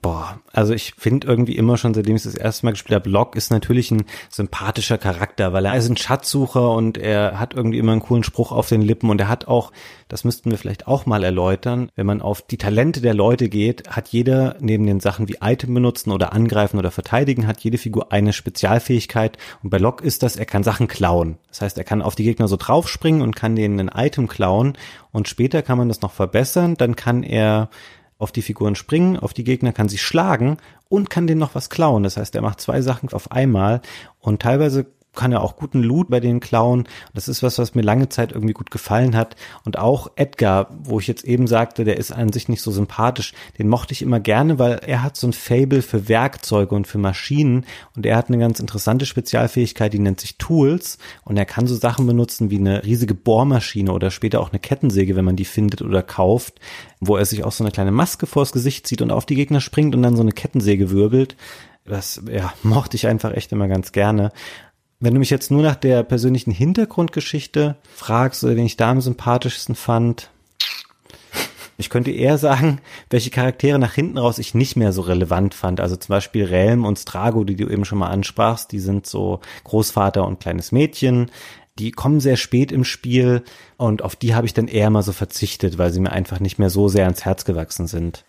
Boah, 0.05 0.38
also 0.53 0.75
ich 0.75 0.93
finde 0.99 1.27
irgendwie 1.27 1.57
immer 1.57 1.79
schon, 1.79 1.95
seitdem 1.95 2.17
ich 2.17 2.25
das 2.25 2.35
erste 2.35 2.67
Mal 2.67 2.73
gespielt 2.73 2.95
habe, 2.95 3.09
Locke 3.09 3.38
ist 3.38 3.51
natürlich 3.51 3.90
ein 3.90 4.05
sympathischer 4.29 4.99
Charakter, 4.99 5.55
weil 5.55 5.64
er 5.64 5.75
ist 5.77 5.88
ein 5.88 5.97
Schatzsucher 5.97 6.73
und 6.73 6.99
er 6.99 7.40
hat 7.40 7.55
irgendwie 7.55 7.79
immer 7.79 7.93
einen 7.93 8.03
coolen 8.03 8.23
Spruch 8.23 8.53
auf 8.53 8.69
den 8.69 8.83
Lippen 8.83 9.09
und 9.09 9.19
er 9.19 9.31
hat 9.31 9.49
auch, 9.49 9.73
das 10.09 10.23
müssten 10.25 10.51
wir 10.51 10.59
vielleicht 10.59 10.87
auch 10.87 11.07
mal 11.07 11.25
erläutern, 11.25 11.90
wenn 11.97 12.05
man 12.05 12.21
auf 12.21 12.43
die 12.43 12.59
Talente 12.59 13.01
der 13.01 13.14
Leute 13.14 13.49
geht, 13.49 13.88
hat 13.88 14.09
jeder 14.09 14.57
neben 14.61 14.87
den 14.87 15.01
Sachen 15.01 15.27
wie 15.27 15.38
Item 15.40 15.73
benutzen 15.73 16.12
oder 16.12 16.35
angreifen 16.35 16.79
oder 16.79 16.90
verteidigen, 16.90 17.47
hat 17.47 17.61
jede 17.61 17.79
Figur 17.79 18.12
eine 18.12 18.35
Spezialfähigkeit 18.35 19.38
und 19.62 19.71
bei 19.71 19.79
Locke 19.79 20.05
ist 20.05 20.23
das, 20.23 20.37
er 20.37 20.45
kann 20.45 20.64
Sachen 20.64 20.87
klauen. 20.87 21.38
Das 21.49 21.62
heißt, 21.62 21.79
er 21.79 21.85
kann 21.85 22.03
auf 22.03 22.14
die 22.14 22.25
Gegner 22.25 22.47
so 22.47 22.57
draufspringen 22.57 23.23
und 23.23 23.37
kann 23.37 23.57
denen 23.57 23.88
ein 23.88 24.07
Item 24.07 24.29
klauen 24.29 24.77
und 25.12 25.29
später 25.29 25.62
kann 25.62 25.79
man 25.79 25.88
das 25.88 26.03
noch 26.03 26.12
verbessern, 26.12 26.75
dann 26.77 26.95
kann 26.95 27.23
er 27.23 27.71
auf 28.18 28.33
die 28.33 28.42
Figuren 28.42 28.74
springen, 28.74 29.18
auf 29.18 29.35
die 29.35 29.44
Gegner, 29.44 29.72
kann 29.72 29.88
sie 29.88 29.98
schlagen 29.98 30.59
und 30.88 31.11
kann 31.11 31.27
denen 31.27 31.40
noch 31.40 31.55
was 31.55 31.70
klauen. 31.70 32.03
Das 32.03 32.16
heißt, 32.16 32.35
er 32.35 32.42
macht 32.42 32.61
zwei 32.61 32.81
Sachen 32.81 33.12
auf 33.12 33.33
einmal 33.33 33.81
und 34.20 34.42
teilweise 34.42 34.87
kann 35.14 35.33
er 35.33 35.42
auch 35.42 35.57
guten 35.57 35.83
Loot 35.83 36.09
bei 36.09 36.20
den 36.20 36.40
klauen. 36.40 36.85
Das 37.14 37.29
ist 37.29 37.42
was, 37.42 37.59
was 37.59 37.74
mir 37.74 37.83
lange 37.83 38.09
Zeit 38.09 38.33
irgendwie 38.33 38.55
gut 38.55 38.70
gefallen 38.70 39.16
hat. 39.16 39.37
Und 39.64 39.79
auch 39.79 40.11
Edgar, 40.16 40.68
wo 40.83 40.98
ich 40.98 41.07
jetzt 41.07 41.24
eben 41.24 41.46
sagte, 41.46 41.85
der 41.85 41.96
ist 41.96 42.12
an 42.12 42.33
sich 42.33 42.48
nicht 42.48 42.62
so 42.62 42.71
sympathisch, 42.71 43.33
den 43.58 43.69
mochte 43.69 43.92
ich 43.92 44.02
immer 44.02 44.21
gerne, 44.21 44.58
weil 44.58 44.81
er 44.87 45.02
hat 45.02 45.17
so 45.17 45.27
ein 45.27 45.33
Fable 45.33 45.83
für 45.83 46.08
Werkzeuge 46.08 46.75
und 46.75 46.87
für 46.87 46.98
Maschinen 46.98 47.65
und 47.96 48.06
er 48.06 48.17
hat 48.17 48.29
eine 48.29 48.38
ganz 48.38 48.60
interessante 48.60 49.06
Spezialfähigkeit, 49.06 49.92
die 49.92 49.98
nennt 49.98 50.21
sich 50.21 50.38
Tools 50.38 50.98
und 51.25 51.37
er 51.37 51.44
kann 51.44 51.67
so 51.67 51.75
Sachen 51.75 52.06
benutzen 52.06 52.50
wie 52.50 52.58
eine 52.58 52.85
riesige 52.85 53.15
Bohrmaschine 53.15 53.92
oder 53.92 54.10
später 54.10 54.40
auch 54.40 54.50
eine 54.50 54.58
Kettensäge, 54.58 55.17
wenn 55.17 55.25
man 55.25 55.37
die 55.37 55.44
findet 55.44 55.83
oder 55.83 56.02
kauft, 56.02 56.60
wo 57.00 57.17
er 57.17 57.25
sich 57.25 57.44
auch 57.44 57.52
so 57.52 57.65
eine 57.65 57.71
kleine 57.71 57.92
Maske 57.92 58.27
vors 58.27 58.52
Gesicht 58.52 58.87
zieht 58.87 59.02
und 59.02 59.10
auf 59.10 59.27
die 59.27 59.37
Gegner 59.37 59.60
springt 59.60 59.94
und 59.94 60.02
dann 60.02 60.17
so 60.17 60.23
eine 60.23 60.33
Kettensäge 60.33 60.90
wirbelt. 60.90 61.37
Das 61.85 62.23
ja, 62.31 62.52
mochte 62.62 62.96
ich 62.96 63.06
einfach 63.06 63.33
echt 63.33 63.52
immer 63.52 63.69
ganz 63.69 63.92
gerne. 63.92 64.33
Wenn 65.05 65.13
du 65.13 65.21
mich 65.21 65.29
jetzt 65.29 65.50
nur 65.50 65.63
nach 65.63 65.77
der 65.77 66.02
persönlichen 66.02 66.50
Hintergrundgeschichte 66.50 67.77
fragst 67.94 68.42
oder 68.42 68.55
den 68.55 68.65
ich 68.65 68.79
da 68.79 68.90
am 68.90 69.02
sympathischsten 69.02 69.75
fand, 69.75 70.31
ich 71.77 71.90
könnte 71.90 72.11
eher 72.11 72.38
sagen, 72.38 72.81
welche 73.11 73.29
Charaktere 73.29 73.79
nach 73.79 73.92
hinten 73.92 74.17
raus 74.17 74.38
ich 74.38 74.55
nicht 74.55 74.77
mehr 74.77 74.94
so 74.94 75.02
relevant 75.02 75.52
fand. 75.52 75.79
Also 75.79 75.96
zum 75.96 76.09
Beispiel 76.09 76.46
Relm 76.46 76.87
und 76.87 76.98
Strago, 76.98 77.44
die 77.44 77.55
du 77.55 77.69
eben 77.69 77.85
schon 77.85 77.98
mal 77.98 78.09
ansprachst, 78.09 78.73
die 78.73 78.81
sind 78.81 79.07
so 79.07 79.40
Großvater 79.65 80.27
und 80.27 80.40
kleines 80.40 80.73
Mädchen. 80.73 81.31
Die 81.79 81.90
kommen 81.90 82.21
sehr 82.21 82.37
spät 82.37 82.73
im 82.73 82.85
Spiel 82.85 83.42
und 83.77 84.00
auf 84.00 84.17
die 84.17 84.35
habe 84.35 84.46
ich 84.46 84.55
dann 84.55 84.69
eher 84.69 84.88
mal 84.88 85.02
so 85.02 85.13
verzichtet, 85.13 85.77
weil 85.77 85.92
sie 85.92 86.00
mir 86.00 86.13
einfach 86.13 86.40
nicht 86.40 86.59
mehr 86.59 86.71
so 86.71 86.88
sehr 86.88 87.05
ans 87.05 87.27
Herz 87.27 87.44
gewachsen 87.44 87.88
sind 87.88 88.25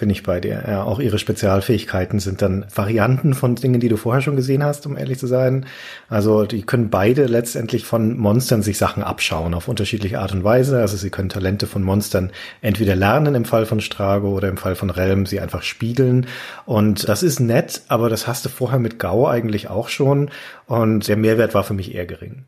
bin 0.00 0.10
ich 0.10 0.22
bei 0.22 0.40
dir. 0.40 0.64
Ja, 0.66 0.82
auch 0.82 0.98
ihre 0.98 1.18
Spezialfähigkeiten 1.18 2.18
sind 2.18 2.42
dann 2.42 2.64
Varianten 2.74 3.34
von 3.34 3.54
Dingen, 3.54 3.80
die 3.80 3.88
du 3.88 3.96
vorher 3.96 4.22
schon 4.22 4.34
gesehen 4.34 4.64
hast, 4.64 4.86
um 4.86 4.96
ehrlich 4.96 5.18
zu 5.18 5.26
sein. 5.26 5.66
Also 6.08 6.44
die 6.44 6.62
können 6.62 6.90
beide 6.90 7.26
letztendlich 7.26 7.84
von 7.84 8.16
Monstern 8.16 8.62
sich 8.62 8.78
Sachen 8.78 9.02
abschauen 9.02 9.54
auf 9.54 9.68
unterschiedliche 9.68 10.18
Art 10.18 10.32
und 10.32 10.42
Weise. 10.42 10.80
Also 10.80 10.96
sie 10.96 11.10
können 11.10 11.28
Talente 11.28 11.66
von 11.66 11.82
Monstern 11.82 12.32
entweder 12.62 12.96
lernen 12.96 13.34
im 13.34 13.44
Fall 13.44 13.66
von 13.66 13.80
Strago 13.80 14.30
oder 14.30 14.48
im 14.48 14.56
Fall 14.56 14.74
von 14.74 14.90
Relm 14.90 15.26
sie 15.26 15.38
einfach 15.38 15.62
spiegeln. 15.62 16.26
Und 16.64 17.08
das 17.08 17.22
ist 17.22 17.38
nett, 17.38 17.82
aber 17.88 18.08
das 18.08 18.26
hast 18.26 18.46
du 18.46 18.48
vorher 18.48 18.78
mit 18.78 18.98
Gau 18.98 19.28
eigentlich 19.28 19.68
auch 19.68 19.90
schon. 19.90 20.30
Und 20.66 21.08
der 21.08 21.16
Mehrwert 21.16 21.54
war 21.54 21.62
für 21.62 21.74
mich 21.74 21.94
eher 21.94 22.06
gering. 22.06 22.46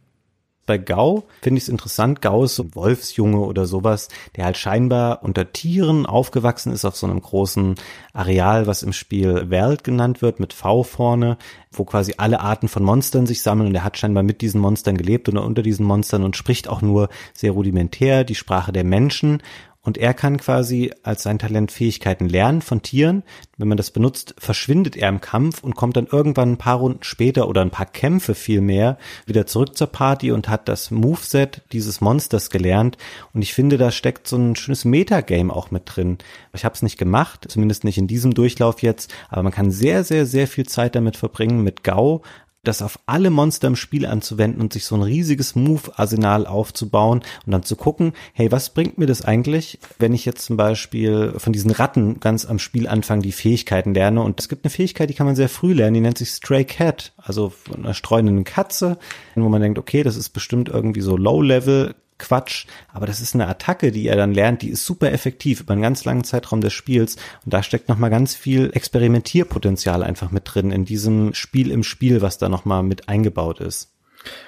Bei 0.65 0.79
Gau 0.79 1.25
finde 1.41 1.59
ich 1.59 1.65
es 1.65 1.69
interessant. 1.69 2.23
Gau 2.23 2.45
ist 2.45 2.55
so 2.55 2.63
ein 2.63 2.75
Wolfsjunge 2.75 3.41
oder 3.41 3.67
sowas, 3.67 4.09
der 4.37 4.45
halt 4.45 4.57
scheinbar 4.57 5.25
unter 5.25 5.53
Tieren 5.53 6.07
aufgewachsen 6.07 6.73
ist 6.73 6.85
auf 6.85 6.97
so 6.97 7.07
einem 7.07 7.21
großen 7.21 7.75
Areal, 8.13 8.69
was 8.69 8.85
im 8.85 8.93
Spiel 8.93 9.51
Welt 9.51 9.83
genannt 9.83 10.23
wird, 10.23 10.39
mit 10.39 10.53
V 10.53 10.85
vorne, 10.85 11.37
wo 11.73 11.85
quasi 11.85 12.15
alle 12.17 12.41
Arten 12.41 12.69
von 12.69 12.85
Monstern 12.85 13.27
sich 13.27 13.43
sammeln 13.43 13.69
und 13.69 13.75
er 13.75 13.85
hat 13.85 13.99
scheinbar 13.99 14.23
mit 14.23 14.41
diesen 14.41 14.61
Monstern 14.61 14.97
gelebt 14.97 15.29
oder 15.29 15.45
unter 15.45 15.63
diesen 15.63 15.85
Monstern 15.85 16.23
und 16.23 16.37
spricht 16.37 16.69
auch 16.69 16.81
nur 16.81 17.09
sehr 17.33 17.53
rudimentär 17.53 18.23
die 18.23 18.37
Sprache 18.37 18.73
der 18.73 18.85
Menschen 18.85 19.43
und 19.85 19.99
er 19.99 20.15
kann 20.15 20.37
quasi 20.37 20.93
als 21.03 21.25
sein 21.25 21.41
Talent 21.41 21.73
Fähigkeiten 21.73 22.29
lernen 22.29 22.63
von 22.63 22.83
Tieren. 22.83 23.25
Wenn 23.59 23.67
man 23.67 23.77
das 23.77 23.91
benutzt, 23.91 24.35
verschwindet 24.39 24.97
er 24.97 25.09
im 25.09 25.21
Kampf 25.21 25.65
und 25.65 25.75
kommt 25.75 25.97
dann 25.97 26.07
irgendwann 26.07 26.53
ein 26.53 26.57
paar 26.57 26.77
Runden 26.77 27.03
später 27.03 27.49
oder 27.49 27.63
ein 27.63 27.71
paar 27.71 27.87
Kämpfe 27.87 28.37
vielmehr 28.37 28.97
wieder 29.27 29.45
zurück 29.47 29.77
zur 29.77 29.89
Party 29.89 30.31
und 30.31 30.49
hat 30.49 30.69
das 30.69 30.93
Moveset 30.93 31.63
dieses 31.73 32.01
Monsters 32.01 32.51
gelernt. 32.51 32.97
Und 33.35 33.43
ich 33.43 33.55
finde, 33.55 33.77
da 33.77 33.91
steckt 33.91 34.29
so 34.29 34.37
ein 34.37 34.55
schönes 34.55 34.85
Metagame 34.85 35.53
auch 35.53 35.73
mit 35.73 35.83
drin. 35.87 36.19
Ich 36.53 36.65
habe 36.65 36.77
es 36.77 36.83
nicht 36.83 36.97
gemacht, 36.97 37.47
zumindest 37.49 37.83
nicht 37.83 37.99
in 37.99 38.07
diesem 38.07 38.35
Durchlauf 38.35 38.83
jetzt, 38.83 39.13
aber 39.31 39.43
man 39.43 39.53
kann 39.53 39.73
sehr, 39.73 40.05
sehr, 40.05 40.27
sehr 40.27 40.47
viel 40.47 40.67
Zeit 40.67 40.95
damit 40.95 41.17
verbringen, 41.17 41.65
mit 41.65 41.83
Gau 41.83 42.23
das 42.65 42.81
auf 42.81 42.99
alle 43.07 43.31
Monster 43.31 43.67
im 43.69 43.77
Spiel 43.77 44.07
anzuwenden 44.07 44.61
und 44.61 44.73
sich 44.73 44.85
so 44.85 44.95
ein 44.95 45.03
riesiges 45.03 45.57
Move-Arsenal 45.57 46.47
aufzubauen 46.47 47.23
und 47.45 47.53
dann 47.53 47.65
zu 47.65 47.75
gucken, 47.75 48.13
hey, 48.33 48.53
was 48.53 48.71
bringt 48.71 48.99
mir 48.99 49.07
das 49.07 49.23
eigentlich, 49.23 49.81
wenn 49.99 50.15
ich 50.15 50.25
jetzt 50.25 50.45
zum 50.45 50.57
Beispiel 50.57 51.35
von 51.39 51.53
diesen 51.53 51.73
Ratten 51.73 52.21
ganz 52.21 52.47
am 52.47 52.59
Spielanfang 52.59 53.21
die 53.21 53.33
Fähigkeiten 53.33 53.95
lerne? 53.95 54.23
Und 54.23 54.39
es 54.39 54.49
gibt 54.49 54.65
eine 54.65 54.71
Fähigkeit, 54.71 55.11
die 55.11 55.15
kann 55.15 55.27
man 55.27 55.37
sehr 55.37 55.49
früh 55.49 55.73
lernen, 55.73 55.95
die 55.95 56.01
nennt 56.01 56.19
sich 56.19 56.31
Stray 56.31 56.65
Cat, 56.65 57.13
also 57.17 57.51
von 57.51 57.85
einer 57.85 57.95
streunenden 57.95 58.45
Katze, 58.45 58.99
wo 59.35 59.49
man 59.49 59.63
denkt, 59.63 59.79
okay, 59.79 60.05
das 60.05 60.17
ist 60.17 60.31
bestimmt 60.31 60.69
irgendwie 60.69 61.01
so 61.01 61.17
Low-Level, 61.17 61.95
Quatsch, 62.23 62.67
aber 62.93 63.07
das 63.07 63.21
ist 63.21 63.35
eine 63.35 63.49
Attacke, 63.49 63.91
die 63.91 64.07
er 64.07 64.17
dann 64.17 64.33
lernt, 64.33 64.63
die 64.63 64.71
ist 64.71 64.87
super 64.87 65.13
effektiv 65.13 65.61
über 65.61 65.73
einen 65.73 65.83
ganz 65.83 66.05
langen 66.05 66.25
Zeitraum 66.25 66.61
des 66.61 66.73
Spiels 66.73 67.17
und 67.45 67.53
da 67.53 67.63
steckt 67.63 67.89
nochmal 67.89 68.11
ganz 68.11 68.35
viel 68.35 68.71
Experimentierpotenzial 68.73 70.03
einfach 70.03 70.31
mit 70.31 70.45
drin 70.47 70.71
in 70.71 70.85
diesem 70.85 71.35
Spiel 71.35 71.71
im 71.71 71.83
Spiel, 71.83 72.23
was 72.23 72.39
da 72.39 72.49
nochmal 72.49 72.83
mit 72.83 73.09
eingebaut 73.09 73.61
ist. 73.61 73.91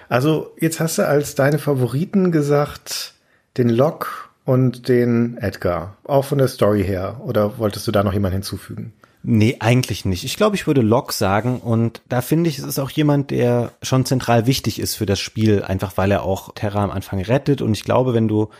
Also 0.08 0.54
jetzt 0.60 0.78
hast 0.80 0.98
du 0.98 1.06
als 1.06 1.34
deine 1.34 1.58
Favoriten 1.58 2.30
gesagt 2.30 3.14
den 3.56 3.68
Locke 3.68 4.08
und 4.44 4.88
den 4.88 5.36
Edgar, 5.38 5.96
auch 6.04 6.24
von 6.24 6.38
der 6.38 6.48
Story 6.48 6.84
her, 6.84 7.20
oder 7.24 7.58
wolltest 7.58 7.86
du 7.86 7.92
da 7.92 8.04
noch 8.04 8.12
jemand 8.12 8.34
hinzufügen? 8.34 8.92
Nee, 9.26 9.56
eigentlich 9.58 10.04
nicht. 10.04 10.24
Ich 10.24 10.36
glaube, 10.36 10.54
ich 10.54 10.66
würde 10.66 10.82
Locke 10.82 11.12
sagen 11.12 11.58
und 11.60 12.02
da 12.10 12.20
finde 12.20 12.50
ich, 12.50 12.58
es 12.58 12.64
ist 12.64 12.78
auch 12.78 12.90
jemand, 12.90 13.30
der 13.30 13.72
schon 13.80 14.04
zentral 14.04 14.46
wichtig 14.46 14.78
ist 14.78 14.96
für 14.96 15.06
das 15.06 15.18
Spiel, 15.18 15.62
einfach 15.62 15.96
weil 15.96 16.10
er 16.10 16.24
auch 16.24 16.52
Terra 16.54 16.84
am 16.84 16.90
Anfang 16.90 17.22
rettet 17.22 17.62
und 17.62 17.72
ich 17.72 17.84
glaube, 17.84 18.12
wenn 18.12 18.28
du 18.28 18.50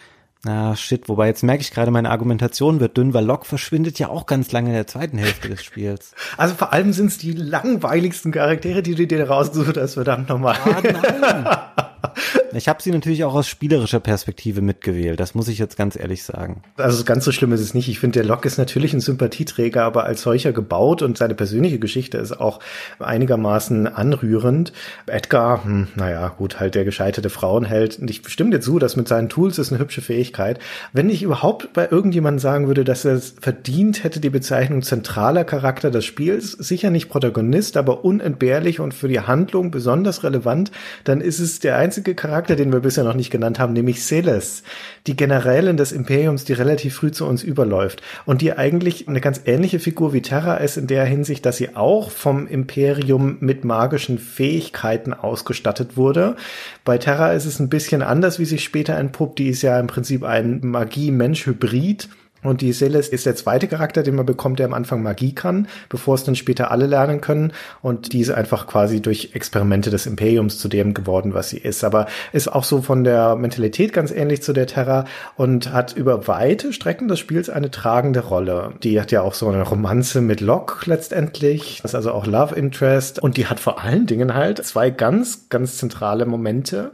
na, 0.47 0.77
shit, 0.77 1.09
wobei 1.09 1.27
jetzt 1.27 1.43
merke 1.43 1.63
ich 1.63 1.71
gerade, 1.71 1.91
meine 1.91 2.11
Argumentation 2.11 2.79
wird 2.79 2.99
dünn, 2.99 3.15
weil 3.15 3.25
Locke 3.25 3.47
verschwindet 3.47 3.99
ja 3.99 4.09
auch 4.09 4.27
ganz 4.27 4.53
lange 4.53 4.69
in 4.69 4.75
der 4.75 4.87
zweiten 4.87 5.17
Hälfte 5.17 5.49
des 5.49 5.65
Spiels. 5.65 6.13
Also 6.37 6.55
vor 6.55 6.73
allem 6.73 6.93
sind 6.93 7.07
es 7.07 7.19
die 7.19 7.33
langweiligsten 7.33 8.33
Charaktere, 8.33 8.83
die 8.83 8.95
du 8.95 9.07
dir 9.07 9.29
rausgesucht 9.29 9.77
hast, 9.77 9.95
verdammt 9.95 10.29
nochmal. 10.29 10.57
Ah, 10.65 10.83
nein. 10.83 11.47
Ich 12.55 12.69
habe 12.69 12.81
sie 12.81 12.93
natürlich 12.93 13.25
auch 13.25 13.35
aus 13.35 13.49
spielerischer 13.49 13.99
Perspektive 13.99 14.63
mitgewählt, 14.63 15.19
das 15.19 15.35
muss 15.35 15.49
ich 15.49 15.59
jetzt 15.59 15.77
ganz 15.77 15.97
ehrlich 15.97 16.23
sagen. 16.23 16.63
Also 16.77 17.03
ganz 17.05 17.25
so 17.25 17.33
schlimm 17.33 17.53
ist 17.53 17.61
es 17.61 17.75
nicht. 17.75 17.89
Ich 17.89 17.99
finde, 17.99 18.21
der 18.21 18.29
Locke 18.29 18.47
ist 18.47 18.59
natürlich 18.59 18.93
ein 18.95 19.01
Sympathieträger, 19.01 19.83
aber 19.83 20.05
als 20.05 20.23
solcher 20.23 20.53
gebaut 20.53 21.03
und 21.03 21.19
seine 21.19 21.35
persönliche 21.35 21.81
Geschichte 21.81 22.19
ist 22.19 22.41
auch 22.41 22.61
einigermaßen 23.01 23.89
anrührend. 23.89 24.73
Edgar, 25.07 25.65
hm, 25.65 25.89
naja, 25.97 26.29
gut, 26.29 26.61
halt 26.61 26.77
der 26.77 26.85
gescheiterte 26.85 27.29
Frauenheld. 27.29 27.99
Und 27.99 28.09
ich 28.09 28.23
stimme 28.29 28.51
dir 28.51 28.61
zu, 28.61 28.79
dass 28.79 28.95
mit 28.95 29.09
seinen 29.09 29.29
Tools 29.29 29.59
ist 29.59 29.73
eine 29.73 29.81
hübsche 29.81 30.01
Fähigkeit. 30.01 30.61
Wenn 30.93 31.11
ich 31.11 31.23
überhaupt 31.23 31.73
bei 31.73 31.89
irgendjemandem 31.91 32.39
sagen 32.39 32.69
würde, 32.69 32.85
dass 32.85 33.05
er 33.05 33.15
es 33.15 33.35
verdient 33.41 34.05
hätte, 34.05 34.21
die 34.21 34.31
Bezeichnung 34.31 34.83
zentraler 34.83 35.45
Charakter 35.45 35.91
des 35.91 36.05
Spiels, 36.05 36.53
sicher 36.53 36.91
nicht 36.91 37.09
Protagonist, 37.09 37.77
aber 37.77 38.05
unentbehrlich 38.05 38.79
und 38.79 38.95
für 38.95 39.09
die 39.09 39.21
Handlung 39.21 39.73
besonders 39.73 40.23
relevant, 40.23 40.71
dann 41.03 41.21
ist 41.21 41.41
es 41.41 41.59
der 41.59 41.77
einzige 41.77 42.15
Charakter, 42.15 42.44
Charakter, 42.45 42.63
den 42.63 42.75
wir 42.75 42.81
bisher 42.81 43.05
noch 43.05 43.15
nicht 43.15 43.31
genannt 43.31 43.59
haben, 43.59 43.73
nämlich 43.73 44.03
Celes, 44.03 44.65
die 45.07 45.17
Generälin 45.17 45.79
des 45.79 45.93
Imperiums, 45.93 46.45
die 46.45 46.53
relativ 46.53 46.97
früh 46.97 47.11
zu 47.11 47.25
uns 47.25 47.43
überläuft 47.43 48.03
und 48.27 48.43
die 48.43 48.53
eigentlich 48.53 49.09
eine 49.09 49.23
ganz 49.23 49.41
ähnliche 49.47 49.79
Figur 49.79 50.13
wie 50.13 50.21
Terra 50.21 50.57
ist 50.57 50.77
in 50.77 50.87
der 50.87 51.07
Hinsicht, 51.07 51.47
dass 51.47 51.57
sie 51.57 51.75
auch 51.75 52.11
vom 52.11 52.47
Imperium 52.47 53.39
mit 53.41 53.65
magischen 53.65 54.19
Fähigkeiten 54.19 55.15
ausgestattet 55.15 55.97
wurde. 55.97 56.37
Bei 56.85 56.99
Terra 56.99 57.33
ist 57.33 57.47
es 57.47 57.61
ein 57.61 57.71
bisschen 57.71 58.03
anders, 58.03 58.39
wie 58.39 58.45
sich 58.45 58.63
später 58.63 58.95
entpuppt. 58.97 59.39
Die 59.39 59.49
ist 59.49 59.63
ja 59.63 59.81
im 59.81 59.87
Prinzip 59.87 60.23
ein 60.23 60.61
Magie-Mensch-Hybrid 60.63 62.11
und 62.45 62.61
die 62.61 62.73
Celeste 62.73 63.15
ist 63.15 63.27
der 63.27 63.35
zweite 63.35 63.67
Charakter, 63.67 64.03
den 64.03 64.15
man 64.15 64.27
bekommt, 64.27 64.59
der 64.59 64.67
am 64.67 64.75
Anfang 64.75 65.03
Magie 65.03 65.35
kann, 65.35 65.67
bevor 65.89 66.15
es 66.15 66.25
dann 66.25 66.37
später 66.37 66.71
alle 66.71 66.87
lernen 66.87 67.21
können. 67.21 67.53
Und 67.81 68.13
die 68.13 68.21
ist 68.21 68.31
einfach 68.31 68.67
quasi 68.67 69.01
durch 69.01 69.31
Experimente 69.33 69.91
des 69.91 70.07
Imperiums 70.07 70.59
zu 70.59 70.69
dem 70.69 70.93
geworden, 70.95 71.33
was 71.33 71.49
sie 71.49 71.59
ist. 71.59 71.83
Aber 71.85 72.07
ist 72.33 72.53
auch 72.53 72.65
so 72.65 72.83
von 72.83 73.03
der 73.03 73.35
Mentalität 73.35 73.95
ganz 73.95 74.11
ähnlich 74.11 74.43
zu 74.43 74.53
der 74.53 74.67
Terra 74.67 75.07
und 75.37 75.73
hat 75.73 75.97
über 75.97 76.29
weite 76.29 76.73
Strecken 76.75 77.09
des 77.09 77.19
Spiels 77.19 77.49
eine 77.49 77.71
tragende 77.71 78.21
Rolle. 78.21 78.75
Die 78.83 79.01
hat 79.01 79.11
ja 79.11 79.23
auch 79.23 79.35
so 79.35 79.49
eine 79.49 79.63
Romanze 79.63 80.21
mit 80.21 80.43
Locke 80.43 80.89
letztendlich. 80.89 81.81
Das 81.83 81.93
ist 81.93 81.95
also 81.95 82.13
auch 82.13 82.27
Love 82.27 82.55
Interest. 82.55 83.19
Und 83.19 83.39
die 83.39 83.47
hat 83.47 83.59
vor 83.59 83.83
allen 83.83 84.07
Dingen 84.07 84.35
halt 84.35 84.65
zwei 84.65 84.91
ganz, 84.91 85.49
ganz 85.49 85.79
zentrale 85.79 86.27
Momente 86.27 86.93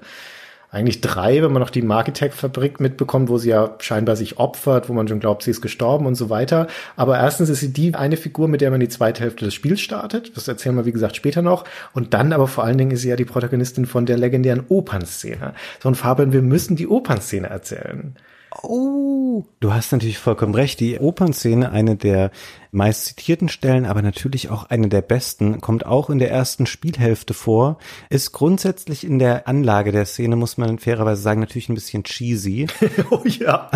eigentlich 0.73 1.01
drei, 1.01 1.43
wenn 1.43 1.53
man 1.53 1.61
noch 1.61 1.71
die 1.71 1.83
Markitech-Fabrik 1.83 2.79
mitbekommt, 2.79 3.29
wo 3.29 3.39
sie 3.39 3.51
ja 3.51 3.75
scheinbar 3.81 4.15
sich 4.15 4.39
opfert, 4.39 4.89
wo 4.89 4.93
man 4.93 5.09
schon 5.09 5.19
glaubt, 5.19 5.43
sie 5.43 5.51
ist 5.51 5.63
gestorben 5.63 6.07
und 6.07 6.15
so 6.15 6.31
weiter. 6.31 6.69
Aber 6.97 7.19
erstens 7.19 7.49
ist 7.49 7.61
sie 7.61 7.73
die 7.73 7.95
eine 7.95 8.17
Figur, 8.17 8.47
mit 8.47 8.61
der 8.61 8.71
man 8.71 8.79
die 8.79 8.89
zweite 8.89 9.23
Hälfte 9.23 9.45
des 9.45 9.55
Spiels 9.55 9.81
startet. 9.81 10.37
Das 10.37 10.47
erzählen 10.47 10.77
wir, 10.77 10.87
wie 10.87 10.93
gesagt, 10.93 11.17
später 11.17 11.43
noch. 11.43 11.65
Und 11.93 12.15
dann 12.15 12.33
aber 12.33 12.47
vor 12.47 12.65
allen 12.65 12.79
Dingen 12.79 12.93
ist 12.93 13.03
sie 13.03 13.09
ja 13.09 13.17
die 13.17 13.25
Protagonistin 13.25 13.87
von 13.87 14.07
der 14.07 14.17
legendären 14.17 14.65
Opernszene. 14.69 15.55
So 15.83 15.89
ein 15.89 15.97
Fabian, 15.97 16.33
wir 16.33 16.43
müssen 16.43 16.77
die 16.77 16.87
Opernszene 16.87 17.49
erzählen. 17.49 18.15
Oh, 18.63 19.45
du 19.61 19.73
hast 19.73 19.93
natürlich 19.93 20.19
vollkommen 20.19 20.55
recht. 20.55 20.81
Die 20.81 20.99
Opernszene, 20.99 21.71
eine 21.71 21.95
der 21.97 22.33
meist 22.73 23.07
zitierten 23.07 23.49
Stellen, 23.49 23.87
aber 23.87 24.03
natürlich 24.03 24.51
auch 24.51 24.65
eine 24.65 24.89
der 24.89 25.03
besten, 25.03 25.61
kommt 25.61 25.87
auch 25.87 26.11
in 26.11 26.19
der 26.19 26.31
ersten 26.31 26.67
Spielhälfte 26.67 27.33
vor, 27.33 27.79
ist 28.09 28.33
grundsätzlich 28.33 29.05
in 29.05 29.19
der 29.19 29.47
Anlage 29.47 29.93
der 29.93 30.05
Szene, 30.05 30.37
muss 30.37 30.59
man 30.59 30.79
fairerweise 30.79 31.23
sagen, 31.23 31.41
natürlich 31.41 31.69
ein 31.69 31.75
bisschen 31.75 32.03
cheesy. 32.03 32.67
oh 33.11 33.23
ja. 33.25 33.71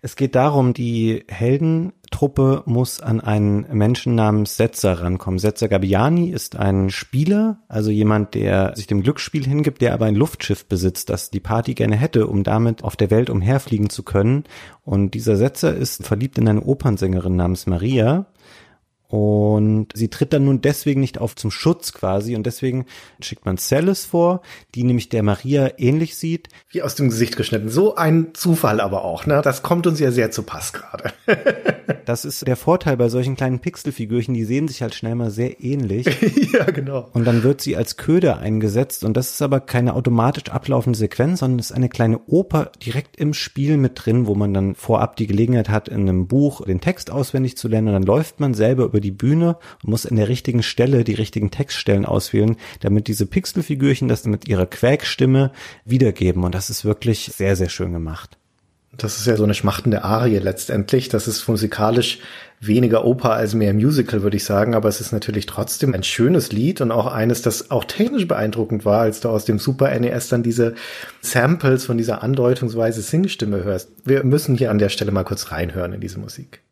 Es 0.00 0.14
geht 0.14 0.36
darum, 0.36 0.74
die 0.74 1.24
Helden 1.28 1.92
Truppe 2.10 2.62
muss 2.66 3.00
an 3.00 3.20
einen 3.20 3.66
Menschen 3.72 4.14
namens 4.14 4.56
Setzer 4.56 5.00
rankommen. 5.00 5.38
Setzer 5.38 5.68
Gabbiani 5.68 6.30
ist 6.30 6.56
ein 6.56 6.90
Spieler, 6.90 7.58
also 7.68 7.90
jemand, 7.90 8.34
der 8.34 8.74
sich 8.76 8.86
dem 8.86 9.02
Glücksspiel 9.02 9.44
hingibt, 9.44 9.82
der 9.82 9.94
aber 9.94 10.06
ein 10.06 10.14
Luftschiff 10.14 10.66
besitzt, 10.66 11.10
das 11.10 11.30
die 11.30 11.40
Party 11.40 11.74
gerne 11.74 11.96
hätte, 11.96 12.26
um 12.26 12.44
damit 12.44 12.84
auf 12.84 12.96
der 12.96 13.10
Welt 13.10 13.30
umherfliegen 13.30 13.90
zu 13.90 14.02
können. 14.02 14.44
Und 14.84 15.14
dieser 15.14 15.36
Setzer 15.36 15.74
ist 15.74 16.06
verliebt 16.06 16.38
in 16.38 16.48
eine 16.48 16.62
Opernsängerin 16.62 17.36
namens 17.36 17.66
Maria 17.66 18.26
und 19.08 19.88
sie 19.94 20.08
tritt 20.08 20.34
dann 20.34 20.44
nun 20.44 20.60
deswegen 20.60 21.00
nicht 21.00 21.18
auf 21.18 21.34
zum 21.34 21.50
Schutz 21.50 21.94
quasi 21.94 22.36
und 22.36 22.44
deswegen 22.44 22.84
schickt 23.22 23.46
man 23.46 23.56
Celis 23.56 24.04
vor, 24.04 24.42
die 24.74 24.84
nämlich 24.84 25.08
der 25.08 25.22
Maria 25.22 25.70
ähnlich 25.78 26.16
sieht. 26.16 26.48
Wie 26.68 26.82
aus 26.82 26.94
dem 26.94 27.08
Gesicht 27.08 27.36
geschnitten. 27.36 27.70
So 27.70 27.96
ein 27.96 28.34
Zufall 28.34 28.80
aber 28.82 29.06
auch, 29.06 29.24
ne? 29.24 29.40
Das 29.42 29.62
kommt 29.62 29.86
uns 29.86 29.98
ja 29.98 30.10
sehr 30.10 30.30
zu 30.30 30.42
Pass 30.42 30.74
gerade. 30.74 31.12
das 32.04 32.26
ist 32.26 32.46
der 32.46 32.56
Vorteil 32.56 32.98
bei 32.98 33.08
solchen 33.08 33.34
kleinen 33.34 33.60
Pixelfigürchen, 33.60 34.34
die 34.34 34.44
sehen 34.44 34.68
sich 34.68 34.82
halt 34.82 34.94
schnell 34.94 35.14
mal 35.14 35.30
sehr 35.30 35.64
ähnlich. 35.64 36.06
ja, 36.52 36.64
genau. 36.64 37.08
Und 37.14 37.24
dann 37.24 37.42
wird 37.42 37.62
sie 37.62 37.76
als 37.76 37.96
Köder 37.96 38.38
eingesetzt 38.38 39.04
und 39.04 39.16
das 39.16 39.30
ist 39.30 39.40
aber 39.40 39.60
keine 39.60 39.94
automatisch 39.94 40.50
ablaufende 40.50 40.98
Sequenz, 40.98 41.40
sondern 41.40 41.58
ist 41.58 41.72
eine 41.72 41.88
kleine 41.88 42.20
Oper 42.26 42.72
direkt 42.84 43.16
im 43.16 43.32
Spiel 43.32 43.78
mit 43.78 43.92
drin, 43.94 44.26
wo 44.26 44.34
man 44.34 44.52
dann 44.52 44.74
vorab 44.74 45.16
die 45.16 45.26
Gelegenheit 45.26 45.70
hat, 45.70 45.88
in 45.88 46.02
einem 46.02 46.26
Buch 46.26 46.66
den 46.66 46.82
Text 46.82 47.10
auswendig 47.10 47.56
zu 47.56 47.68
lernen 47.68 47.88
und 47.88 47.94
dann 47.94 48.02
läuft 48.02 48.38
man 48.38 48.52
selber 48.52 48.84
über 48.84 48.97
über 48.98 49.00
die 49.00 49.10
Bühne 49.12 49.56
und 49.82 49.90
muss 49.90 50.04
in 50.04 50.16
der 50.16 50.28
richtigen 50.28 50.62
Stelle 50.62 51.04
die 51.04 51.14
richtigen 51.14 51.50
Textstellen 51.50 52.04
auswählen, 52.04 52.56
damit 52.80 53.06
diese 53.06 53.26
Pixelfigürchen 53.26 54.08
das 54.08 54.24
mit 54.24 54.48
ihrer 54.48 54.66
Quäkstimme 54.66 55.52
wiedergeben. 55.84 56.44
Und 56.44 56.54
das 56.54 56.68
ist 56.68 56.84
wirklich 56.84 57.30
sehr, 57.34 57.54
sehr 57.54 57.68
schön 57.68 57.92
gemacht. 57.92 58.36
Das 58.96 59.18
ist 59.18 59.26
ja 59.26 59.36
so 59.36 59.44
eine 59.44 59.54
schmachtende 59.54 60.02
Arie 60.02 60.38
letztendlich. 60.38 61.08
Das 61.08 61.28
ist 61.28 61.46
musikalisch 61.46 62.18
weniger 62.58 63.04
Oper 63.04 63.34
als 63.34 63.54
mehr 63.54 63.72
Musical, 63.72 64.22
würde 64.22 64.36
ich 64.36 64.44
sagen. 64.44 64.74
Aber 64.74 64.88
es 64.88 65.00
ist 65.00 65.12
natürlich 65.12 65.46
trotzdem 65.46 65.94
ein 65.94 66.02
schönes 66.02 66.50
Lied 66.50 66.80
und 66.80 66.90
auch 66.90 67.06
eines, 67.06 67.42
das 67.42 67.70
auch 67.70 67.84
technisch 67.84 68.26
beeindruckend 68.26 68.84
war, 68.84 69.02
als 69.02 69.20
du 69.20 69.28
aus 69.28 69.44
dem 69.44 69.60
Super 69.60 69.96
NES 69.96 70.30
dann 70.30 70.42
diese 70.42 70.74
Samples 71.20 71.84
von 71.84 71.98
dieser 71.98 72.24
andeutungsweise 72.24 73.02
Singstimme 73.02 73.62
hörst. 73.62 73.90
Wir 74.04 74.24
müssen 74.24 74.56
hier 74.56 74.72
an 74.72 74.78
der 74.78 74.88
Stelle 74.88 75.12
mal 75.12 75.24
kurz 75.24 75.52
reinhören 75.52 75.92
in 75.92 76.00
diese 76.00 76.18
Musik. 76.18 76.62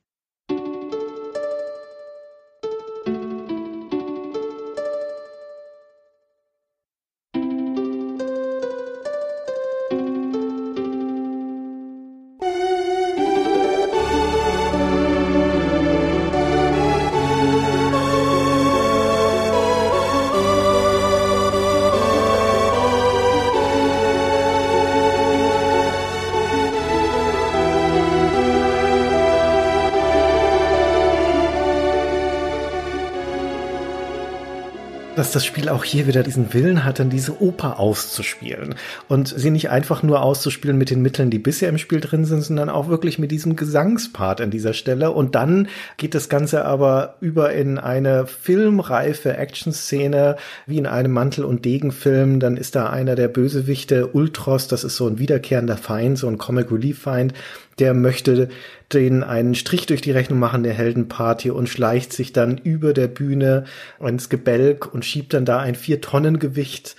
Das 35.37 35.45
Spiel 35.45 35.69
auch 35.69 35.85
hier 35.85 36.07
wieder 36.07 36.23
diesen 36.23 36.55
Willen 36.55 36.83
hat, 36.85 36.99
dann 36.99 37.11
diese 37.11 37.43
Oper 37.43 37.79
auszuspielen. 37.79 38.75
Und 39.07 39.29
sie 39.29 39.51
nicht 39.51 39.69
einfach 39.69 40.03
nur 40.03 40.23
auszuspielen 40.23 40.79
mit 40.79 40.89
den 40.89 41.03
Mitteln, 41.03 41.31
die 41.31 41.39
bisher 41.39 41.69
im 41.69 41.77
Spiel 41.77 42.01
drin 42.01 42.25
sind, 42.25 42.43
sondern 42.43 42.71
auch 42.71 42.89
wirklich 42.89 43.19
mit 43.19 43.31
diesem 43.31 43.55
Gesangspart 43.55 44.41
an 44.41 44.51
dieser 44.51 44.73
Stelle. 44.73 45.11
Und 45.11 45.35
dann 45.35 45.69
geht 45.99 46.15
das 46.15 46.31
Ganze 46.31 46.65
aber 46.65 47.17
über 47.21 47.53
in 47.53 47.79
eine 47.79 48.27
filmreife 48.27 49.37
Action-Szene, 49.37 50.37
wie 50.67 50.79
in 50.79 50.87
einem 50.87 51.13
Mantel- 51.13 51.45
und 51.45 51.67
Degenfilm. 51.67 52.41
Dann 52.41 52.57
ist 52.57 52.75
da 52.75 52.89
einer 52.89 53.15
der 53.15 53.29
Bösewichte, 53.29 54.09
Ultros, 54.09 54.69
das 54.69 54.85
ist 54.85 54.97
so 54.97 55.07
ein 55.07 55.19
wiederkehrender 55.19 55.77
Feind, 55.77 56.17
so 56.17 56.29
ein 56.29 56.39
Comic-Relief-Feind, 56.39 57.35
der 57.79 57.95
möchte 57.95 58.49
den 58.93 59.25
einen 59.25 59.55
Strich 59.55 59.87
durch 59.87 60.01
die 60.01 60.13
Rechnung 60.13 60.39
machen 60.39 60.63
der 60.63 60.73
Heldenparty 60.73 61.51
und 61.51 61.69
schleicht 61.69 62.13
sich 62.13 62.33
dann 62.33 62.57
über 62.57 62.93
der 62.93 63.09
Bühne 63.09 63.65
ins 64.01 64.29
Gebälk 64.29 64.93
und 64.95 65.05
schiebt 65.05 65.35
dann 65.35 65.45
da 65.45 65.59
ein 65.59 65.75
vier 65.75 66.01
Tonnen 66.01 66.39
Gewicht 66.39 66.95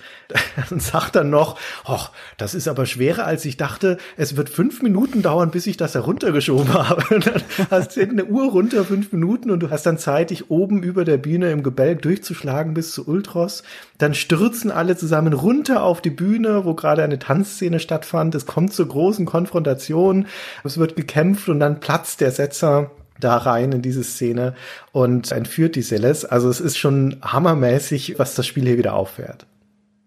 und 0.70 0.82
sagt 0.82 1.16
dann 1.16 1.30
noch, 1.30 1.58
ach, 1.84 2.12
das 2.36 2.54
ist 2.54 2.68
aber 2.68 2.84
schwerer 2.84 3.24
als 3.24 3.44
ich 3.46 3.56
dachte. 3.56 3.96
Es 4.18 4.36
wird 4.36 4.50
fünf 4.50 4.82
Minuten 4.82 5.22
dauern, 5.22 5.50
bis 5.50 5.66
ich 5.66 5.78
das 5.78 5.94
heruntergeschoben 5.94 6.74
habe. 6.74 7.02
Und 7.14 7.26
dann 7.26 7.42
hast 7.70 7.96
du 7.96 8.02
eine 8.02 8.26
Uhr 8.26 8.50
runter, 8.50 8.84
fünf 8.84 9.10
Minuten 9.12 9.50
und 9.50 9.60
du 9.60 9.70
hast 9.70 9.86
dann 9.86 9.98
Zeit, 9.98 10.30
dich 10.30 10.50
oben 10.50 10.82
über 10.82 11.04
der 11.04 11.16
Bühne 11.16 11.50
im 11.50 11.62
Gebälk 11.62 12.02
durchzuschlagen 12.02 12.74
bis 12.74 12.92
zu 12.92 13.08
Ultros. 13.08 13.62
Dann 13.98 14.14
stürzen 14.14 14.70
alle 14.70 14.96
zusammen 14.96 15.32
runter 15.32 15.82
auf 15.82 16.00
die 16.00 16.10
Bühne, 16.10 16.64
wo 16.64 16.74
gerade 16.74 17.02
eine 17.02 17.18
Tanzszene 17.18 17.80
stattfand. 17.80 18.34
Es 18.34 18.46
kommt 18.46 18.72
zur 18.72 18.86
großen 18.86 19.26
Konfrontation. 19.26 20.26
Es 20.64 20.78
wird 20.78 20.96
gekämpft 20.96 21.48
und 21.48 21.60
dann 21.60 21.80
platzt 21.80 22.20
der 22.20 22.30
Setzer 22.30 22.92
da 23.20 23.36
rein 23.36 23.72
in 23.72 23.82
diese 23.82 24.04
Szene 24.04 24.54
und 24.92 25.32
entführt 25.32 25.74
die 25.74 25.82
Celes. 25.82 26.24
Also 26.24 26.48
es 26.48 26.60
ist 26.60 26.78
schon 26.78 27.16
hammermäßig, 27.22 28.18
was 28.18 28.36
das 28.36 28.46
Spiel 28.46 28.64
hier 28.64 28.78
wieder 28.78 28.94
auffährt. 28.94 29.46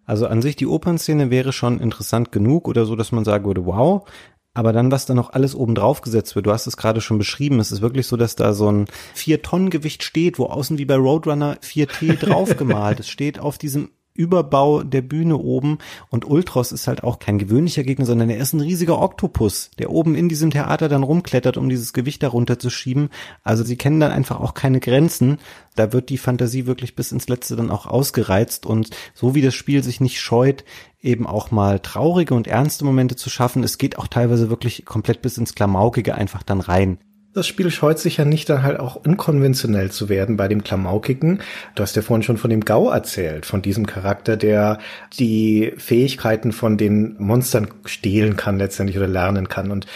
Also 0.06 0.28
an 0.28 0.42
sich 0.42 0.56
die 0.56 0.68
Opernszene 0.68 1.30
wäre 1.30 1.54
schon 1.54 1.80
interessant 1.80 2.32
genug 2.32 2.68
oder 2.68 2.86
so, 2.86 2.96
dass 2.96 3.12
man 3.12 3.24
sagen 3.24 3.46
würde, 3.46 3.66
wow. 3.66 4.08
Aber 4.54 4.74
dann, 4.74 4.91
was 4.91 5.06
da 5.06 5.14
noch 5.14 5.32
alles 5.32 5.56
oben 5.56 5.76
drauf 5.76 6.02
gesetzt 6.02 6.36
wird, 6.36 6.45
du 6.45 6.52
hast 6.52 6.68
es 6.68 6.76
gerade 6.76 6.99
schon 6.99 7.18
beschrieben, 7.18 7.60
es 7.60 7.72
ist 7.72 7.82
wirklich 7.82 8.08
so, 8.08 8.18
dass 8.18 8.36
da 8.36 8.54
so 8.54 8.70
ein 8.70 8.88
vier 9.14 9.41
Tonnen 9.41 9.70
Gewicht 9.70 10.04
steht, 10.04 10.39
wo 10.39 10.45
außen 10.45 10.78
wie 10.78 10.86
bei 10.86 10.95
Roadrunner 10.95 11.58
4T 11.62 12.18
draufgemalt. 12.20 12.99
es 12.99 13.10
steht 13.10 13.39
auf 13.39 13.58
diesem 13.58 13.91
Überbau 14.14 14.84
der 14.84 15.01
Bühne 15.01 15.38
oben 15.38 15.78
und 16.09 16.26
Ultros 16.26 16.72
ist 16.72 16.88
halt 16.88 17.03
auch 17.03 17.20
kein 17.20 17.38
gewöhnlicher 17.38 17.84
Gegner, 17.84 18.05
sondern 18.05 18.30
er 18.30 18.38
ist 18.38 18.53
ein 18.53 18.62
riesiger 18.62 18.99
Oktopus, 18.99 19.72
der 19.80 19.91
oben 19.91 20.16
in 20.16 20.30
diesem 20.30 20.51
Theater 20.51 20.89
dann 20.89 21.03
rumklettert, 21.03 21.57
um 21.57 21.70
dieses 21.70 21.93
Gewicht 21.93 22.22
darunter 22.24 22.59
zu 22.59 22.70
schieben. 22.70 23.09
Also 23.43 23.64
sie 23.64 23.78
kennen 23.78 23.99
dann 23.99 24.12
einfach 24.12 24.39
auch 24.39 24.53
keine 24.53 24.80
Grenzen. 24.80 25.39
Da 25.76 25.93
wird 25.93 26.09
die 26.09 26.18
Fantasie 26.18 26.66
wirklich 26.66 26.95
bis 26.95 27.12
ins 27.12 27.30
Letzte 27.30 27.55
dann 27.55 27.72
auch 27.72 27.86
ausgereizt 27.86 28.66
und 28.66 28.89
so 29.14 29.36
wie 29.36 29.41
das 29.41 29.55
Spiel 29.55 29.84
sich 29.84 30.01
nicht 30.01 30.20
scheut, 30.20 30.66
eben 31.01 31.26
auch 31.26 31.51
mal 31.51 31.80
traurige 31.80 32.34
und 32.34 32.47
ernste 32.47 32.86
Momente 32.86 33.16
zu 33.16 33.30
schaffen, 33.30 33.64
es 33.64 33.78
geht 33.78 33.97
auch 33.97 34.07
teilweise 34.07 34.49
wirklich 34.49 34.86
komplett 34.86 35.22
bis 35.22 35.38
ins 35.38 35.55
Klamaukige 35.55 36.16
einfach 36.16 36.43
dann 36.43 36.62
rein. 36.62 36.99
Das 37.34 37.47
Spiel 37.47 37.71
scheut 37.71 37.97
sich 37.97 38.17
ja 38.17 38.25
nicht, 38.25 38.49
dann 38.49 38.61
halt 38.61 38.77
auch 38.77 38.97
unkonventionell 38.97 39.89
zu 39.89 40.09
werden 40.09 40.36
bei 40.36 40.49
dem 40.49 40.65
Klamaukigen. 40.65 41.39
Du 41.75 41.84
hast 41.84 41.95
ja 41.95 42.01
vorhin 42.01 42.23
schon 42.23 42.36
von 42.36 42.49
dem 42.49 42.65
Gau 42.65 42.89
erzählt, 42.89 43.45
von 43.45 43.61
diesem 43.61 43.86
Charakter, 43.86 44.36
der 44.36 44.79
die 45.17 45.71
Fähigkeiten 45.77 46.51
von 46.51 46.77
den 46.77 47.15
Monstern 47.19 47.69
stehlen 47.86 48.36
kann 48.36 48.57
letztendlich 48.57 48.97
oder 48.97 49.07
lernen 49.07 49.47
kann. 49.47 49.71
Und 49.71 49.88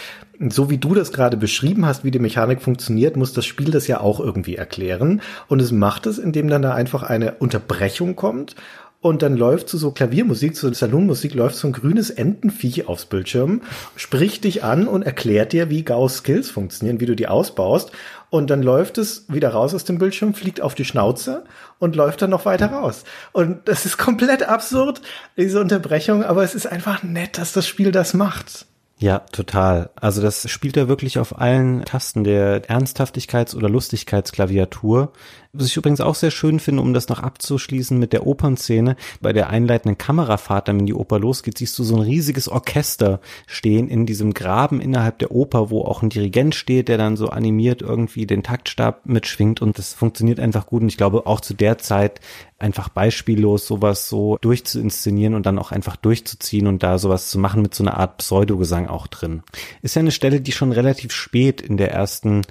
so 0.48 0.70
wie 0.70 0.78
du 0.78 0.94
das 0.94 1.12
gerade 1.12 1.36
beschrieben 1.36 1.84
hast, 1.84 2.04
wie 2.04 2.10
die 2.10 2.18
Mechanik 2.18 2.62
funktioniert, 2.62 3.16
muss 3.16 3.34
das 3.34 3.44
Spiel 3.44 3.70
das 3.70 3.86
ja 3.86 4.00
auch 4.00 4.18
irgendwie 4.18 4.56
erklären. 4.56 5.20
Und 5.46 5.60
es 5.60 5.72
macht 5.72 6.06
es, 6.06 6.16
indem 6.16 6.48
dann 6.48 6.62
da 6.62 6.74
einfach 6.74 7.02
eine 7.02 7.32
Unterbrechung 7.32 8.16
kommt 8.16 8.56
und 9.00 9.22
dann 9.22 9.36
läuft 9.36 9.68
so, 9.68 9.78
so 9.78 9.90
Klaviermusik, 9.90 10.56
so 10.56 10.72
Salonmusik, 10.72 11.34
läuft 11.34 11.56
so 11.56 11.68
ein 11.68 11.72
grünes 11.72 12.10
Entenviech 12.10 12.88
aufs 12.88 13.06
Bildschirm, 13.06 13.62
spricht 13.94 14.44
dich 14.44 14.64
an 14.64 14.88
und 14.88 15.02
erklärt 15.02 15.52
dir, 15.52 15.70
wie 15.70 15.84
Gauss 15.84 16.18
Skills 16.18 16.50
funktionieren, 16.50 17.00
wie 17.00 17.06
du 17.06 17.14
die 17.14 17.28
ausbaust. 17.28 17.92
Und 18.30 18.50
dann 18.50 18.62
läuft 18.62 18.98
es 18.98 19.24
wieder 19.28 19.50
raus 19.50 19.74
aus 19.74 19.84
dem 19.84 19.98
Bildschirm, 19.98 20.34
fliegt 20.34 20.60
auf 20.60 20.74
die 20.74 20.84
Schnauze 20.84 21.44
und 21.78 21.94
läuft 21.94 22.22
dann 22.22 22.30
noch 22.30 22.44
weiter 22.44 22.66
raus. 22.66 23.04
Und 23.32 23.68
das 23.68 23.86
ist 23.86 23.98
komplett 23.98 24.48
absurd, 24.48 25.00
diese 25.36 25.60
Unterbrechung, 25.60 26.24
aber 26.24 26.42
es 26.42 26.54
ist 26.54 26.66
einfach 26.66 27.02
nett, 27.02 27.38
dass 27.38 27.52
das 27.52 27.68
Spiel 27.68 27.92
das 27.92 28.14
macht. 28.14 28.66
Ja, 28.98 29.18
total. 29.18 29.90
Also 29.94 30.22
das 30.22 30.48
spielt 30.50 30.76
er 30.78 30.88
wirklich 30.88 31.18
auf 31.18 31.38
allen 31.38 31.84
Tasten 31.84 32.24
der 32.24 32.64
Ernsthaftigkeits- 32.64 33.54
oder 33.54 33.68
Lustigkeitsklaviatur. 33.68 35.12
Was 35.58 35.66
ich 35.66 35.76
übrigens 35.76 36.00
auch 36.00 36.14
sehr 36.14 36.30
schön 36.30 36.60
finde, 36.60 36.82
um 36.82 36.94
das 36.94 37.08
noch 37.08 37.20
abzuschließen 37.20 37.98
mit 37.98 38.12
der 38.12 38.26
Opernszene, 38.26 38.96
bei 39.20 39.32
der 39.32 39.50
einleitenden 39.50 39.98
Kamerafahrt, 39.98 40.68
dann 40.68 40.78
wenn 40.78 40.86
die 40.86 40.94
Oper 40.94 41.18
losgeht, 41.18 41.58
siehst 41.58 41.78
du 41.78 41.84
so 41.84 41.96
ein 41.96 42.02
riesiges 42.02 42.48
Orchester 42.48 43.20
stehen 43.46 43.88
in 43.88 44.06
diesem 44.06 44.34
Graben 44.34 44.80
innerhalb 44.80 45.18
der 45.18 45.30
Oper, 45.32 45.70
wo 45.70 45.82
auch 45.82 46.02
ein 46.02 46.10
Dirigent 46.10 46.54
steht, 46.54 46.88
der 46.88 46.98
dann 46.98 47.16
so 47.16 47.28
animiert 47.28 47.82
irgendwie 47.82 48.26
den 48.26 48.42
Taktstab 48.42 49.06
mitschwingt 49.06 49.62
und 49.62 49.78
das 49.78 49.94
funktioniert 49.94 50.40
einfach 50.40 50.66
gut 50.66 50.82
und 50.82 50.88
ich 50.88 50.96
glaube 50.96 51.26
auch 51.26 51.40
zu 51.40 51.54
der 51.54 51.78
Zeit 51.78 52.20
einfach 52.58 52.88
beispiellos 52.88 53.66
sowas 53.66 54.08
so 54.08 54.38
durchzuinszenieren 54.40 55.34
und 55.34 55.46
dann 55.46 55.58
auch 55.58 55.72
einfach 55.72 55.96
durchzuziehen 55.96 56.66
und 56.66 56.82
da 56.82 56.98
sowas 56.98 57.28
zu 57.28 57.38
machen 57.38 57.62
mit 57.62 57.74
so 57.74 57.84
einer 57.84 57.98
Art 57.98 58.18
Pseudogesang 58.18 58.86
auch 58.86 59.06
drin. 59.06 59.42
Ist 59.82 59.96
ja 59.96 60.00
eine 60.00 60.12
Stelle, 60.12 60.40
die 60.40 60.52
schon 60.52 60.72
relativ 60.72 61.12
spät 61.12 61.60
in 61.60 61.76
der 61.76 61.92
ersten 61.92 62.42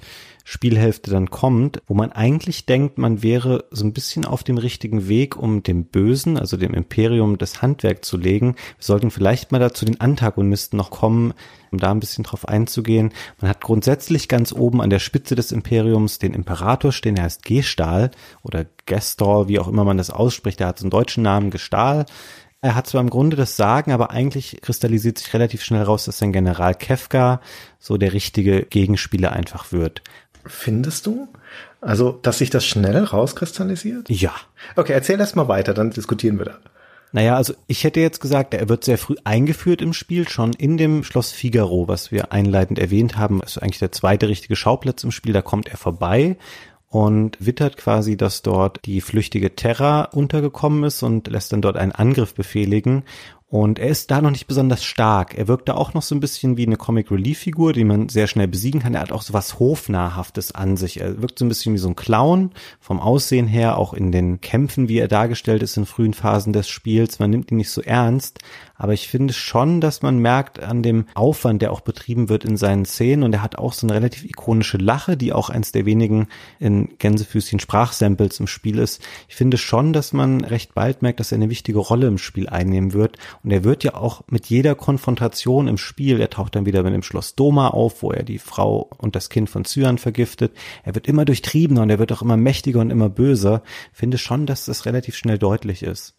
Spielhälfte 0.48 1.10
dann 1.10 1.28
kommt, 1.28 1.82
wo 1.88 1.94
man 1.94 2.12
eigentlich 2.12 2.66
denkt, 2.66 2.98
man 2.98 3.24
wäre 3.24 3.64
so 3.72 3.84
ein 3.84 3.92
bisschen 3.92 4.24
auf 4.24 4.44
dem 4.44 4.58
richtigen 4.58 5.08
Weg, 5.08 5.36
um 5.36 5.64
dem 5.64 5.86
Bösen, 5.86 6.38
also 6.38 6.56
dem 6.56 6.72
Imperium, 6.72 7.36
das 7.36 7.62
Handwerk 7.62 8.04
zu 8.04 8.16
legen. 8.16 8.54
Wir 8.54 8.84
sollten 8.84 9.10
vielleicht 9.10 9.50
mal 9.50 9.58
dazu 9.58 9.84
den 9.84 10.00
Antagonisten 10.00 10.76
noch 10.76 10.90
kommen, 10.90 11.34
um 11.72 11.78
da 11.78 11.90
ein 11.90 11.98
bisschen 11.98 12.22
drauf 12.22 12.46
einzugehen. 12.46 13.12
Man 13.40 13.50
hat 13.50 13.60
grundsätzlich 13.60 14.28
ganz 14.28 14.52
oben 14.52 14.80
an 14.80 14.90
der 14.90 15.00
Spitze 15.00 15.34
des 15.34 15.50
Imperiums 15.50 16.20
den 16.20 16.32
Imperator 16.32 16.92
stehen, 16.92 17.16
der 17.16 17.24
heißt 17.24 17.44
Gestahl 17.44 18.12
oder 18.44 18.66
Gestal, 18.86 19.48
wie 19.48 19.58
auch 19.58 19.66
immer 19.66 19.82
man 19.82 19.98
das 19.98 20.10
ausspricht, 20.10 20.60
der 20.60 20.68
hat 20.68 20.78
so 20.78 20.84
einen 20.84 20.90
deutschen 20.92 21.24
Namen, 21.24 21.50
Gestahl. 21.50 22.06
Er 22.62 22.74
hat 22.74 22.86
zwar 22.86 23.00
im 23.00 23.10
Grunde 23.10 23.36
das 23.36 23.56
Sagen, 23.56 23.92
aber 23.92 24.10
eigentlich 24.10 24.58
kristallisiert 24.62 25.18
sich 25.18 25.32
relativ 25.34 25.62
schnell 25.62 25.82
raus, 25.82 26.06
dass 26.06 26.18
sein 26.18 26.32
General 26.32 26.74
Kefka 26.74 27.40
so 27.78 27.96
der 27.96 28.12
richtige 28.12 28.62
Gegenspieler 28.62 29.32
einfach 29.32 29.72
wird. 29.72 30.02
Findest 30.46 31.06
du? 31.06 31.28
Also, 31.80 32.18
dass 32.22 32.38
sich 32.38 32.50
das 32.50 32.64
schnell 32.64 33.04
rauskristallisiert? 33.04 34.08
Ja. 34.10 34.32
Okay, 34.74 34.92
erzähl 34.92 35.20
erst 35.20 35.36
mal 35.36 35.48
weiter, 35.48 35.74
dann 35.74 35.90
diskutieren 35.90 36.38
wir 36.38 36.46
da. 36.46 36.58
Naja, 37.12 37.36
also 37.36 37.54
ich 37.66 37.84
hätte 37.84 38.00
jetzt 38.00 38.20
gesagt, 38.20 38.52
er 38.52 38.68
wird 38.68 38.84
sehr 38.84 38.98
früh 38.98 39.14
eingeführt 39.24 39.80
im 39.80 39.92
Spiel, 39.92 40.28
schon 40.28 40.52
in 40.52 40.76
dem 40.76 41.04
Schloss 41.04 41.30
Figaro, 41.30 41.88
was 41.88 42.12
wir 42.12 42.32
einleitend 42.32 42.78
erwähnt 42.78 43.16
haben. 43.16 43.40
ist 43.42 43.58
eigentlich 43.58 43.78
der 43.78 43.92
zweite 43.92 44.28
richtige 44.28 44.56
Schauplatz 44.56 45.04
im 45.04 45.12
Spiel, 45.12 45.32
da 45.32 45.42
kommt 45.42 45.68
er 45.68 45.76
vorbei 45.76 46.36
und 46.88 47.36
wittert 47.40 47.76
quasi, 47.76 48.16
dass 48.16 48.42
dort 48.42 48.80
die 48.84 49.00
flüchtige 49.00 49.54
Terra 49.54 50.02
untergekommen 50.02 50.84
ist 50.84 51.02
und 51.02 51.28
lässt 51.28 51.52
dann 51.52 51.62
dort 51.62 51.76
einen 51.76 51.92
Angriff 51.92 52.34
befehligen. 52.34 53.04
Und 53.48 53.78
er 53.78 53.88
ist 53.88 54.10
da 54.10 54.20
noch 54.20 54.32
nicht 54.32 54.48
besonders 54.48 54.82
stark. 54.82 55.38
Er 55.38 55.46
wirkt 55.46 55.68
da 55.68 55.74
auch 55.74 55.94
noch 55.94 56.02
so 56.02 56.16
ein 56.16 56.20
bisschen 56.20 56.56
wie 56.56 56.66
eine 56.66 56.76
Comic 56.76 57.12
Relief 57.12 57.38
Figur, 57.38 57.72
die 57.72 57.84
man 57.84 58.08
sehr 58.08 58.26
schnell 58.26 58.48
besiegen 58.48 58.80
kann. 58.80 58.94
Er 58.94 59.02
hat 59.02 59.12
auch 59.12 59.22
so 59.22 59.32
was 59.34 59.60
Hofnahhaftes 59.60 60.50
an 60.50 60.76
sich. 60.76 61.00
Er 61.00 61.22
wirkt 61.22 61.38
so 61.38 61.44
ein 61.44 61.48
bisschen 61.48 61.72
wie 61.72 61.78
so 61.78 61.88
ein 61.88 61.94
Clown 61.94 62.50
vom 62.80 62.98
Aussehen 62.98 63.46
her, 63.46 63.78
auch 63.78 63.94
in 63.94 64.10
den 64.10 64.40
Kämpfen, 64.40 64.88
wie 64.88 64.98
er 64.98 65.06
dargestellt 65.06 65.62
ist 65.62 65.76
in 65.76 65.86
frühen 65.86 66.12
Phasen 66.12 66.52
des 66.52 66.68
Spiels. 66.68 67.20
Man 67.20 67.30
nimmt 67.30 67.52
ihn 67.52 67.58
nicht 67.58 67.70
so 67.70 67.82
ernst, 67.82 68.40
aber 68.78 68.92
ich 68.92 69.08
finde 69.08 69.32
schon, 69.32 69.80
dass 69.80 70.02
man 70.02 70.18
merkt 70.18 70.58
an 70.60 70.82
dem 70.82 71.06
Aufwand, 71.14 71.62
der 71.62 71.72
auch 71.72 71.80
betrieben 71.80 72.28
wird 72.28 72.44
in 72.44 72.56
seinen 72.56 72.84
Szenen 72.84 73.22
und 73.22 73.32
er 73.32 73.42
hat 73.42 73.56
auch 73.56 73.72
so 73.72 73.86
eine 73.86 73.94
relativ 73.94 74.24
ikonische 74.24 74.76
Lache, 74.76 75.16
die 75.16 75.32
auch 75.32 75.50
eins 75.50 75.72
der 75.72 75.86
wenigen 75.86 76.26
in 76.58 76.98
Gänsefüßchen 76.98 77.60
Sprachsamples 77.60 78.40
im 78.40 78.46
Spiel 78.46 78.78
ist. 78.78 79.00
Ich 79.28 79.36
finde 79.36 79.56
schon, 79.56 79.92
dass 79.92 80.12
man 80.12 80.44
recht 80.44 80.74
bald 80.74 81.02
merkt, 81.02 81.20
dass 81.20 81.32
er 81.32 81.36
eine 81.36 81.48
wichtige 81.48 81.78
Rolle 81.78 82.06
im 82.06 82.18
Spiel 82.18 82.48
einnehmen 82.48 82.92
wird 82.92 83.16
und 83.46 83.52
er 83.52 83.62
wird 83.62 83.84
ja 83.84 83.94
auch 83.94 84.24
mit 84.28 84.46
jeder 84.46 84.74
Konfrontation 84.74 85.68
im 85.68 85.78
Spiel, 85.78 86.20
er 86.20 86.30
taucht 86.30 86.56
dann 86.56 86.66
wieder 86.66 86.82
mit 86.82 86.92
dem 86.92 87.04
Schloss 87.04 87.36
Doma 87.36 87.68
auf, 87.68 88.02
wo 88.02 88.10
er 88.10 88.24
die 88.24 88.40
Frau 88.40 88.90
und 88.98 89.14
das 89.14 89.28
Kind 89.28 89.48
von 89.48 89.64
Cyan 89.64 89.98
vergiftet. 89.98 90.50
Er 90.82 90.96
wird 90.96 91.06
immer 91.06 91.24
durchtriebener 91.24 91.82
und 91.82 91.90
er 91.90 92.00
wird 92.00 92.10
auch 92.10 92.22
immer 92.22 92.36
mächtiger 92.36 92.80
und 92.80 92.90
immer 92.90 93.08
böser. 93.08 93.62
Ich 93.92 93.98
finde 94.00 94.18
schon, 94.18 94.46
dass 94.46 94.64
das 94.64 94.84
relativ 94.84 95.14
schnell 95.14 95.38
deutlich 95.38 95.84
ist. 95.84 96.16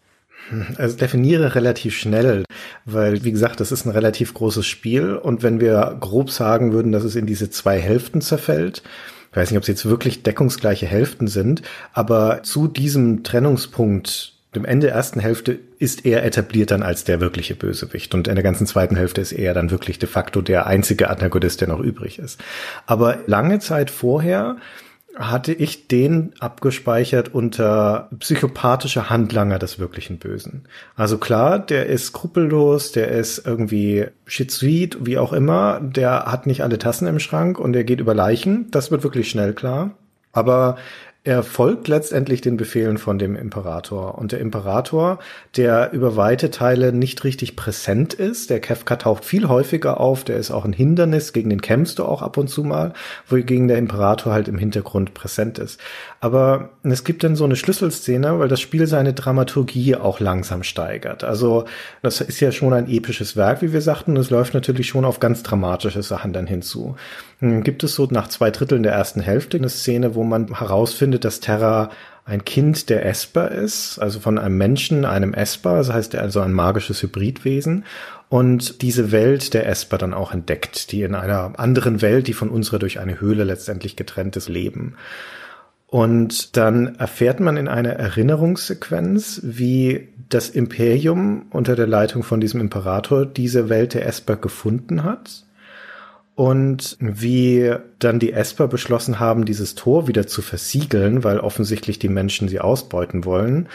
Also 0.77 0.95
definiere 0.95 1.53
relativ 1.53 1.97
schnell, 1.97 2.45
weil 2.85 3.25
wie 3.25 3.33
gesagt, 3.33 3.59
das 3.59 3.73
ist 3.73 3.85
ein 3.85 3.91
relativ 3.91 4.33
großes 4.33 4.65
Spiel 4.65 5.17
und 5.17 5.43
wenn 5.43 5.59
wir 5.59 5.97
grob 5.99 6.31
sagen 6.31 6.71
würden, 6.71 6.93
dass 6.93 7.03
es 7.03 7.17
in 7.17 7.25
diese 7.25 7.49
zwei 7.49 7.77
Hälften 7.77 8.21
zerfällt, 8.21 8.83
ich 9.31 9.35
weiß 9.35 9.51
nicht, 9.51 9.57
ob 9.57 9.63
es 9.63 9.67
jetzt 9.67 9.85
wirklich 9.85 10.23
deckungsgleiche 10.23 10.85
Hälften 10.85 11.27
sind, 11.27 11.61
aber 11.91 12.41
zu 12.43 12.69
diesem 12.69 13.23
Trennungspunkt, 13.23 14.36
dem 14.57 14.65
Ende 14.65 14.87
der 14.87 14.95
ersten 14.95 15.19
Hälfte, 15.19 15.59
ist 15.79 16.05
er 16.05 16.25
etabliert 16.25 16.71
dann 16.71 16.83
als 16.83 17.03
der 17.03 17.19
wirkliche 17.19 17.55
Bösewicht 17.55 18.13
und 18.13 18.27
in 18.27 18.35
der 18.35 18.43
ganzen 18.43 18.67
zweiten 18.67 18.95
Hälfte 18.95 19.21
ist 19.21 19.31
er 19.31 19.53
dann 19.53 19.71
wirklich 19.71 19.99
de 19.99 20.09
facto 20.09 20.41
der 20.41 20.67
einzige 20.67 21.09
Antagonist, 21.09 21.61
der 21.61 21.67
noch 21.67 21.79
übrig 21.79 22.19
ist. 22.19 22.39
Aber 22.85 23.19
lange 23.27 23.59
Zeit 23.59 23.89
vorher 23.91 24.57
hatte 25.17 25.53
ich 25.53 25.87
den 25.87 26.33
abgespeichert 26.39 27.33
unter 27.33 28.09
psychopathischer 28.19 29.09
Handlanger 29.09 29.57
des 29.57 29.79
wirklichen 29.79 30.19
Bösen. 30.19 30.65
Also 30.95 31.17
klar, 31.17 31.59
der 31.59 31.87
ist 31.87 32.07
skrupellos, 32.07 32.91
der 32.91 33.09
ist 33.09 33.45
irgendwie 33.45 34.07
schizoid, 34.25 35.05
wie 35.05 35.17
auch 35.17 35.33
immer, 35.33 35.79
der 35.81 36.25
hat 36.25 36.45
nicht 36.45 36.61
alle 36.61 36.77
Tassen 36.77 37.07
im 37.07 37.19
Schrank 37.19 37.59
und 37.59 37.73
der 37.73 37.83
geht 37.83 37.99
über 37.99 38.13
Leichen. 38.13 38.69
Das 38.71 38.91
wird 38.91 39.03
wirklich 39.03 39.29
schnell 39.29 39.53
klar. 39.53 39.91
Aber 40.33 40.77
er 41.27 41.43
folgt 41.43 41.89
letztendlich 41.89 42.39
den 42.39 42.55
Befehlen 42.55 42.97
von 42.97 43.19
dem 43.19 43.35
Imperator. 43.35 44.17
Und 44.17 44.31
der 44.31 44.39
Imperator, 44.39 45.19
der 45.57 45.91
über 45.91 46.15
weite 46.15 46.51
Teile 46.51 46.93
nicht 46.93 47.25
richtig 47.25 47.57
präsent 47.57 48.13
ist, 48.13 48.49
der 48.49 48.61
Kefka 48.61 48.95
taucht 48.95 49.25
viel 49.25 49.49
häufiger 49.49 49.99
auf, 49.99 50.23
der 50.23 50.37
ist 50.37 50.51
auch 50.51 50.63
ein 50.63 50.71
Hindernis, 50.71 51.33
gegen 51.33 51.49
den 51.49 51.59
kämpfst 51.59 51.99
du 51.99 52.05
auch 52.05 52.21
ab 52.21 52.37
und 52.37 52.47
zu 52.47 52.63
mal, 52.63 52.93
wogegen 53.27 53.67
der 53.67 53.77
Imperator 53.77 54.31
halt 54.31 54.47
im 54.47 54.57
Hintergrund 54.57 55.13
präsent 55.13 55.59
ist. 55.59 55.81
Aber 56.21 56.69
es 56.83 57.03
gibt 57.03 57.25
dann 57.25 57.35
so 57.35 57.43
eine 57.43 57.57
Schlüsselszene, 57.57 58.39
weil 58.39 58.47
das 58.47 58.61
Spiel 58.61 58.87
seine 58.87 59.11
Dramaturgie 59.13 59.97
auch 59.97 60.21
langsam 60.21 60.63
steigert. 60.63 61.25
Also 61.25 61.65
das 62.03 62.21
ist 62.21 62.39
ja 62.39 62.53
schon 62.53 62.71
ein 62.71 62.87
episches 62.87 63.35
Werk, 63.35 63.61
wie 63.61 63.73
wir 63.73 63.81
sagten. 63.81 64.15
Es 64.15 64.29
läuft 64.29 64.53
natürlich 64.53 64.87
schon 64.87 65.03
auf 65.03 65.19
ganz 65.19 65.43
dramatische 65.43 66.03
Sachen 66.03 66.31
dann 66.31 66.47
hinzu. 66.47 66.95
Dann 67.39 67.63
gibt 67.63 67.83
es 67.83 67.93
so 67.93 68.07
nach 68.09 68.29
zwei 68.29 68.49
Dritteln 68.49 68.81
der 68.81 68.93
ersten 68.93 69.19
Hälfte 69.19 69.57
eine 69.57 69.69
Szene, 69.69 70.15
wo 70.15 70.23
man 70.23 70.57
herausfindet, 70.57 71.16
dass 71.25 71.39
Terra 71.39 71.89
ein 72.25 72.43
Kind 72.43 72.89
der 72.89 73.05
Esper 73.05 73.51
ist, 73.51 73.99
also 73.99 74.19
von 74.19 74.37
einem 74.37 74.57
Menschen, 74.57 75.05
einem 75.05 75.33
Esper, 75.33 75.77
das 75.77 75.91
heißt 75.91 76.15
also 76.15 76.41
ein 76.41 76.51
magisches 76.51 77.01
Hybridwesen 77.01 77.85
und 78.27 78.81
diese 78.81 79.13
Welt 79.13 79.53
der 79.53 79.67
Esper 79.67 79.97
dann 79.97 80.13
auch 80.13 80.33
entdeckt, 80.33 80.91
die 80.91 81.03
in 81.03 81.15
einer 81.15 81.57
anderen 81.57 82.01
Welt, 82.01 82.27
die 82.27 82.33
von 82.33 82.49
unserer 82.49 82.79
durch 82.79 82.99
eine 82.99 83.21
Höhle 83.21 83.45
letztendlich 83.45 83.95
getrenntes 83.95 84.49
Leben. 84.49 84.95
Und 85.87 86.57
dann 86.57 86.95
erfährt 86.95 87.39
man 87.39 87.55
in 87.55 87.69
einer 87.69 87.93
Erinnerungssequenz, 87.93 89.39
wie 89.43 90.09
das 90.27 90.49
Imperium 90.49 91.45
unter 91.49 91.77
der 91.77 91.87
Leitung 91.87 92.23
von 92.23 92.41
diesem 92.41 92.59
Imperator 92.59 93.25
diese 93.25 93.69
Welt 93.69 93.93
der 93.93 94.05
Esper 94.05 94.35
gefunden 94.35 95.05
hat 95.05 95.46
und 96.37 96.97
wie 96.99 97.73
dann 97.97 98.19
die 98.19 98.31
Esper 98.31 98.67
beschlossen 98.67 99.19
haben, 99.19 99.43
dieses 99.45 99.73
Tor 99.73 100.07
wieder 100.07 100.27
zu 100.27 100.43
versiegeln, 100.43 101.23
weil 101.23 101.39
offensichtlich 101.39 101.97
die 101.97 102.09
Menschen 102.09 102.47
sie 102.47 102.59
ausbeuten 102.59 103.25
wollen. 103.25 103.67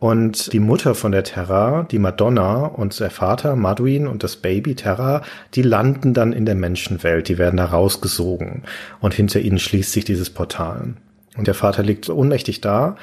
Und 0.00 0.52
die 0.52 0.58
Mutter 0.58 0.96
von 0.96 1.12
der 1.12 1.22
Terra, 1.22 1.86
die 1.88 2.00
Madonna 2.00 2.66
und 2.66 2.98
der 2.98 3.10
Vater 3.10 3.54
Maduin 3.54 4.08
und 4.08 4.24
das 4.24 4.34
Baby 4.34 4.74
Terra, 4.74 5.22
die 5.54 5.62
landen 5.62 6.12
dann 6.12 6.32
in 6.32 6.44
der 6.44 6.56
Menschenwelt, 6.56 7.28
die 7.28 7.38
werden 7.38 7.56
da 7.58 7.66
rausgesogen 7.66 8.64
und 8.98 9.14
hinter 9.14 9.38
ihnen 9.38 9.60
schließt 9.60 9.92
sich 9.92 10.04
dieses 10.04 10.30
Portal. 10.30 10.94
Und 11.36 11.46
der 11.46 11.54
Vater 11.54 11.84
liegt 11.84 12.10
ohnmächtig 12.10 12.60
da 12.60 12.96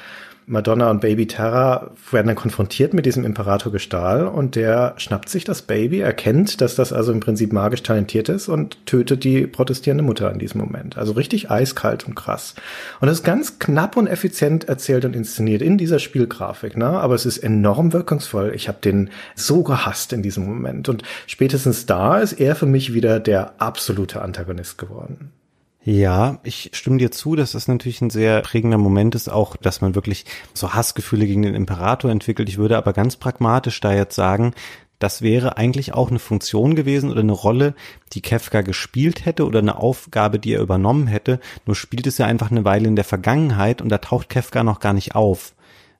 Madonna 0.48 0.90
und 0.92 1.00
Baby 1.00 1.26
Terra 1.26 1.90
werden 2.12 2.28
dann 2.28 2.36
konfrontiert 2.36 2.94
mit 2.94 3.04
diesem 3.04 3.24
Imperator 3.24 3.72
Gestahl 3.72 4.28
und 4.28 4.54
der 4.54 4.94
schnappt 4.96 5.28
sich 5.28 5.42
das 5.42 5.62
Baby, 5.62 5.98
erkennt, 5.98 6.60
dass 6.60 6.76
das 6.76 6.92
also 6.92 7.10
im 7.10 7.18
Prinzip 7.18 7.52
magisch 7.52 7.82
talentiert 7.82 8.28
ist 8.28 8.48
und 8.48 8.86
tötet 8.86 9.24
die 9.24 9.48
protestierende 9.48 10.04
Mutter 10.04 10.30
in 10.30 10.38
diesem 10.38 10.60
Moment. 10.60 10.96
Also 10.98 11.12
richtig 11.12 11.50
eiskalt 11.50 12.06
und 12.06 12.14
krass. 12.14 12.54
Und 13.00 13.08
das 13.08 13.18
ist 13.18 13.24
ganz 13.24 13.58
knapp 13.58 13.96
und 13.96 14.06
effizient 14.06 14.68
erzählt 14.68 15.04
und 15.04 15.16
inszeniert 15.16 15.62
in 15.62 15.78
dieser 15.78 15.98
Spielgrafik, 15.98 16.76
ne? 16.76 16.86
Aber 16.86 17.16
es 17.16 17.26
ist 17.26 17.38
enorm 17.38 17.92
wirkungsvoll. 17.92 18.52
Ich 18.54 18.68
habe 18.68 18.78
den 18.80 19.10
so 19.34 19.64
gehasst 19.64 20.12
in 20.12 20.22
diesem 20.22 20.46
Moment 20.46 20.88
und 20.88 21.02
spätestens 21.26 21.86
da 21.86 22.18
ist 22.18 22.34
er 22.34 22.54
für 22.54 22.66
mich 22.66 22.94
wieder 22.94 23.18
der 23.18 23.60
absolute 23.60 24.22
Antagonist 24.22 24.78
geworden. 24.78 25.32
Ja, 25.88 26.40
ich 26.42 26.70
stimme 26.72 26.98
dir 26.98 27.12
zu, 27.12 27.36
dass 27.36 27.52
das 27.52 27.68
natürlich 27.68 28.00
ein 28.00 28.10
sehr 28.10 28.40
prägender 28.40 28.76
Moment 28.76 29.14
ist, 29.14 29.28
auch, 29.28 29.56
dass 29.56 29.80
man 29.80 29.94
wirklich 29.94 30.24
so 30.52 30.74
Hassgefühle 30.74 31.28
gegen 31.28 31.42
den 31.42 31.54
Imperator 31.54 32.10
entwickelt. 32.10 32.48
Ich 32.48 32.58
würde 32.58 32.76
aber 32.76 32.92
ganz 32.92 33.14
pragmatisch 33.14 33.80
da 33.80 33.94
jetzt 33.94 34.16
sagen, 34.16 34.52
das 34.98 35.22
wäre 35.22 35.58
eigentlich 35.58 35.94
auch 35.94 36.10
eine 36.10 36.18
Funktion 36.18 36.74
gewesen 36.74 37.08
oder 37.08 37.20
eine 37.20 37.30
Rolle, 37.30 37.76
die 38.14 38.20
Kefka 38.20 38.62
gespielt 38.62 39.26
hätte 39.26 39.46
oder 39.46 39.60
eine 39.60 39.78
Aufgabe, 39.78 40.40
die 40.40 40.54
er 40.54 40.60
übernommen 40.60 41.06
hätte. 41.06 41.38
Nur 41.66 41.76
spielt 41.76 42.08
es 42.08 42.18
ja 42.18 42.26
einfach 42.26 42.50
eine 42.50 42.64
Weile 42.64 42.88
in 42.88 42.96
der 42.96 43.04
Vergangenheit 43.04 43.80
und 43.80 43.88
da 43.88 43.98
taucht 43.98 44.28
Kefka 44.28 44.64
noch 44.64 44.80
gar 44.80 44.92
nicht 44.92 45.14
auf 45.14 45.54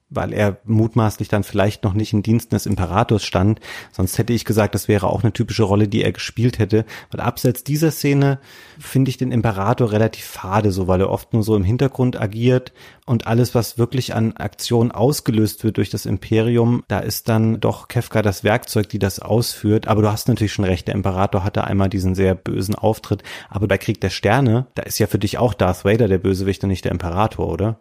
weil 0.09 0.31
er 0.31 0.57
mutmaßlich 0.63 1.27
dann 1.27 1.43
vielleicht 1.43 1.83
noch 1.83 1.93
nicht 1.93 2.13
in 2.13 2.23
Diensten 2.23 2.55
des 2.55 2.65
Imperators 2.65 3.25
stand. 3.25 3.59
Sonst 3.91 4.17
hätte 4.17 4.33
ich 4.33 4.45
gesagt, 4.45 4.73
das 4.73 4.87
wäre 4.87 5.07
auch 5.07 5.23
eine 5.23 5.33
typische 5.33 5.63
Rolle, 5.63 5.87
die 5.87 6.03
er 6.03 6.13
gespielt 6.13 6.59
hätte. 6.59 6.85
Weil 7.11 7.21
abseits 7.21 7.63
dieser 7.63 7.91
Szene 7.91 8.39
finde 8.79 9.09
ich 9.09 9.17
den 9.17 9.31
Imperator 9.31 9.91
relativ 9.91 10.23
fade, 10.25 10.71
so 10.71 10.87
weil 10.87 11.01
er 11.01 11.09
oft 11.09 11.33
nur 11.33 11.43
so 11.43 11.55
im 11.55 11.63
Hintergrund 11.63 12.19
agiert 12.19 12.71
und 13.05 13.27
alles, 13.27 13.53
was 13.53 13.77
wirklich 13.77 14.13
an 14.13 14.37
Aktionen 14.37 14.91
ausgelöst 14.91 15.63
wird 15.63 15.77
durch 15.77 15.89
das 15.89 16.05
Imperium, 16.05 16.83
da 16.87 16.99
ist 16.99 17.27
dann 17.27 17.59
doch 17.59 17.87
Kefka 17.87 18.21
das 18.21 18.43
Werkzeug, 18.43 18.89
die 18.89 18.99
das 18.99 19.19
ausführt. 19.19 19.87
Aber 19.87 20.01
du 20.01 20.11
hast 20.11 20.27
natürlich 20.27 20.53
schon 20.53 20.65
recht, 20.65 20.87
der 20.87 20.95
Imperator 20.95 21.43
hatte 21.43 21.65
einmal 21.65 21.89
diesen 21.89 22.15
sehr 22.15 22.35
bösen 22.35 22.75
Auftritt. 22.75 23.23
Aber 23.49 23.67
bei 23.67 23.77
Krieg 23.77 23.99
der 23.99 24.09
Sterne, 24.09 24.67
da 24.75 24.83
ist 24.83 24.99
ja 24.99 25.07
für 25.07 25.19
dich 25.19 25.37
auch 25.37 25.53
Darth 25.53 25.83
Vader 25.83 26.07
der 26.07 26.17
Bösewicht 26.17 26.63
und 26.63 26.69
nicht 26.69 26.85
der 26.85 26.91
Imperator, 26.91 27.47
oder? 27.47 27.79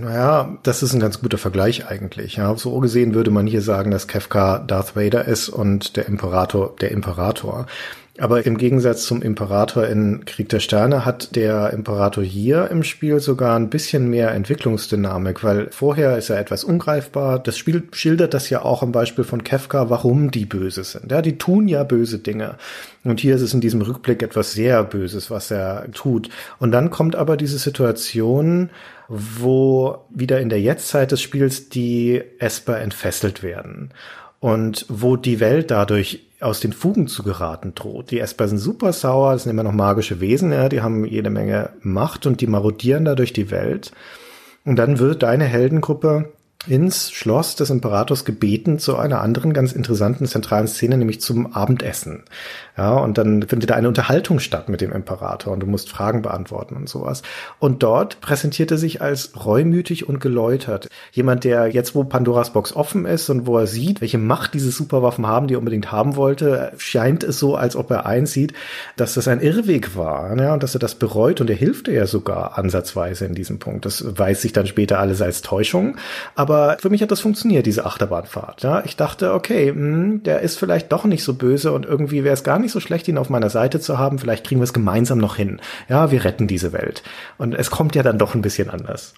Naja, 0.00 0.58
das 0.62 0.82
ist 0.82 0.94
ein 0.94 1.00
ganz 1.00 1.20
guter 1.20 1.38
Vergleich 1.38 1.86
eigentlich. 1.86 2.36
Ja, 2.36 2.56
so 2.56 2.78
gesehen 2.80 3.14
würde 3.14 3.30
man 3.30 3.46
hier 3.46 3.62
sagen, 3.62 3.90
dass 3.90 4.08
Kefka 4.08 4.58
Darth 4.58 4.96
Vader 4.96 5.26
ist 5.26 5.48
und 5.48 5.96
der 5.96 6.06
Imperator 6.06 6.74
der 6.80 6.90
Imperator. 6.90 7.66
Aber 8.18 8.44
im 8.44 8.58
Gegensatz 8.58 9.04
zum 9.04 9.22
Imperator 9.22 9.86
in 9.86 10.26
Krieg 10.26 10.50
der 10.50 10.60
Sterne 10.60 11.06
hat 11.06 11.36
der 11.36 11.72
Imperator 11.72 12.22
hier 12.22 12.70
im 12.70 12.82
Spiel 12.82 13.18
sogar 13.20 13.56
ein 13.56 13.70
bisschen 13.70 14.10
mehr 14.10 14.32
Entwicklungsdynamik, 14.32 15.42
weil 15.42 15.68
vorher 15.70 16.18
ist 16.18 16.28
er 16.28 16.38
etwas 16.38 16.62
ungreifbar. 16.62 17.38
Das 17.38 17.56
Spiel 17.56 17.84
schildert 17.92 18.34
das 18.34 18.50
ja 18.50 18.62
auch 18.62 18.82
am 18.82 18.92
Beispiel 18.92 19.24
von 19.24 19.42
Kefka, 19.42 19.88
warum 19.88 20.30
die 20.30 20.44
böse 20.44 20.84
sind. 20.84 21.10
Ja, 21.10 21.22
die 21.22 21.38
tun 21.38 21.66
ja 21.66 21.82
böse 21.82 22.18
Dinge. 22.18 22.56
Und 23.04 23.20
hier 23.20 23.36
ist 23.36 23.42
es 23.42 23.54
in 23.54 23.62
diesem 23.62 23.80
Rückblick 23.80 24.22
etwas 24.22 24.52
sehr 24.52 24.84
Böses, 24.84 25.30
was 25.30 25.50
er 25.50 25.90
tut. 25.92 26.28
Und 26.58 26.72
dann 26.72 26.90
kommt 26.90 27.16
aber 27.16 27.38
diese 27.38 27.58
Situation, 27.58 28.68
wo 29.10 30.04
wieder 30.08 30.40
in 30.40 30.48
der 30.48 30.60
Jetztzeit 30.60 31.10
des 31.10 31.20
Spiels 31.20 31.68
die 31.68 32.22
Esper 32.38 32.80
entfesselt 32.80 33.42
werden 33.42 33.90
und 34.38 34.86
wo 34.88 35.16
die 35.16 35.40
Welt 35.40 35.72
dadurch 35.72 36.28
aus 36.40 36.60
den 36.60 36.72
Fugen 36.72 37.08
zu 37.08 37.24
geraten 37.24 37.74
droht. 37.74 38.12
Die 38.12 38.20
Esper 38.20 38.46
sind 38.46 38.58
super 38.58 38.92
sauer, 38.92 39.32
das 39.32 39.42
sind 39.42 39.50
immer 39.50 39.64
noch 39.64 39.72
magische 39.72 40.20
Wesen, 40.20 40.52
ja, 40.52 40.68
die 40.68 40.80
haben 40.80 41.04
jede 41.04 41.28
Menge 41.28 41.70
Macht 41.82 42.24
und 42.24 42.40
die 42.40 42.46
marodieren 42.46 43.04
da 43.04 43.16
durch 43.16 43.32
die 43.32 43.50
Welt. 43.50 43.90
Und 44.64 44.76
dann 44.76 45.00
wird 45.00 45.24
deine 45.24 45.44
Heldengruppe 45.44 46.32
ins 46.66 47.10
Schloss 47.10 47.56
des 47.56 47.70
Imperators 47.70 48.26
gebeten 48.26 48.78
zu 48.78 48.96
einer 48.96 49.22
anderen 49.22 49.54
ganz 49.54 49.72
interessanten 49.72 50.26
zentralen 50.26 50.68
Szene, 50.68 50.98
nämlich 50.98 51.20
zum 51.20 51.54
Abendessen. 51.54 52.24
Ja, 52.76 52.94
und 52.98 53.16
dann 53.16 53.42
findet 53.42 53.70
da 53.70 53.74
eine 53.74 53.88
Unterhaltung 53.88 54.40
statt 54.40 54.68
mit 54.68 54.80
dem 54.80 54.92
Imperator 54.92 55.54
und 55.54 55.60
du 55.60 55.66
musst 55.66 55.88
Fragen 55.88 56.20
beantworten 56.22 56.76
und 56.76 56.88
sowas. 56.88 57.22
Und 57.58 57.82
dort 57.82 58.20
präsentiert 58.20 58.70
er 58.70 58.76
sich 58.76 59.00
als 59.00 59.32
reumütig 59.44 60.08
und 60.08 60.20
geläutert. 60.20 60.88
Jemand, 61.12 61.44
der 61.44 61.68
jetzt, 61.68 61.94
wo 61.94 62.04
Pandoras 62.04 62.52
Box 62.52 62.76
offen 62.76 63.06
ist 63.06 63.30
und 63.30 63.46
wo 63.46 63.56
er 63.58 63.66
sieht, 63.66 64.02
welche 64.02 64.18
Macht 64.18 64.52
diese 64.52 64.70
Superwaffen 64.70 65.26
haben, 65.26 65.46
die 65.46 65.54
er 65.54 65.58
unbedingt 65.58 65.90
haben 65.90 66.16
wollte, 66.16 66.72
scheint 66.76 67.24
es 67.24 67.38
so, 67.38 67.56
als 67.56 67.74
ob 67.74 67.90
er 67.90 68.04
einsieht, 68.04 68.52
dass 68.96 69.14
das 69.14 69.28
ein 69.28 69.40
Irrweg 69.40 69.96
war, 69.96 70.36
ja, 70.38 70.52
und 70.52 70.62
dass 70.62 70.74
er 70.74 70.80
das 70.80 70.94
bereut 70.94 71.40
und 71.40 71.48
er 71.48 71.56
hilft 71.56 71.88
ja 71.88 72.06
sogar 72.06 72.58
ansatzweise 72.58 73.24
in 73.24 73.34
diesem 73.34 73.58
Punkt. 73.58 73.86
Das 73.86 74.04
weiß 74.18 74.42
sich 74.42 74.52
dann 74.52 74.66
später 74.66 74.98
alles 74.98 75.22
als 75.22 75.40
Täuschung. 75.40 75.96
Aber 76.34 76.49
für 76.80 76.90
mich 76.90 77.02
hat 77.02 77.10
das 77.10 77.20
funktioniert, 77.20 77.66
diese 77.66 77.86
Achterbahnfahrt. 77.86 78.62
Ja, 78.62 78.84
ich 78.84 78.96
dachte, 78.96 79.34
okay, 79.34 79.72
mh, 79.72 79.76
hm, 79.76 80.22
der 80.22 80.40
ist 80.40 80.58
vielleicht 80.58 80.92
doch 80.92 81.04
nicht 81.04 81.24
so 81.24 81.34
böse 81.34 81.72
und 81.72 81.86
irgendwie 81.86 82.24
wäre 82.24 82.34
es 82.34 82.44
gar 82.44 82.58
nicht 82.58 82.72
so 82.72 82.80
schlecht, 82.80 83.08
ihn 83.08 83.18
auf 83.18 83.30
meiner 83.30 83.50
Seite 83.50 83.80
zu 83.80 83.98
haben. 83.98 84.18
Vielleicht 84.18 84.46
kriegen 84.46 84.60
wir 84.60 84.64
es 84.64 84.72
gemeinsam 84.72 85.18
noch 85.18 85.36
hin. 85.36 85.60
Ja, 85.88 86.10
wir 86.10 86.24
retten 86.24 86.46
diese 86.46 86.72
Welt. 86.72 87.02
Und 87.38 87.54
es 87.54 87.70
kommt 87.70 87.94
ja 87.94 88.02
dann 88.02 88.18
doch 88.18 88.34
ein 88.34 88.42
bisschen 88.42 88.70
anders. 88.70 89.14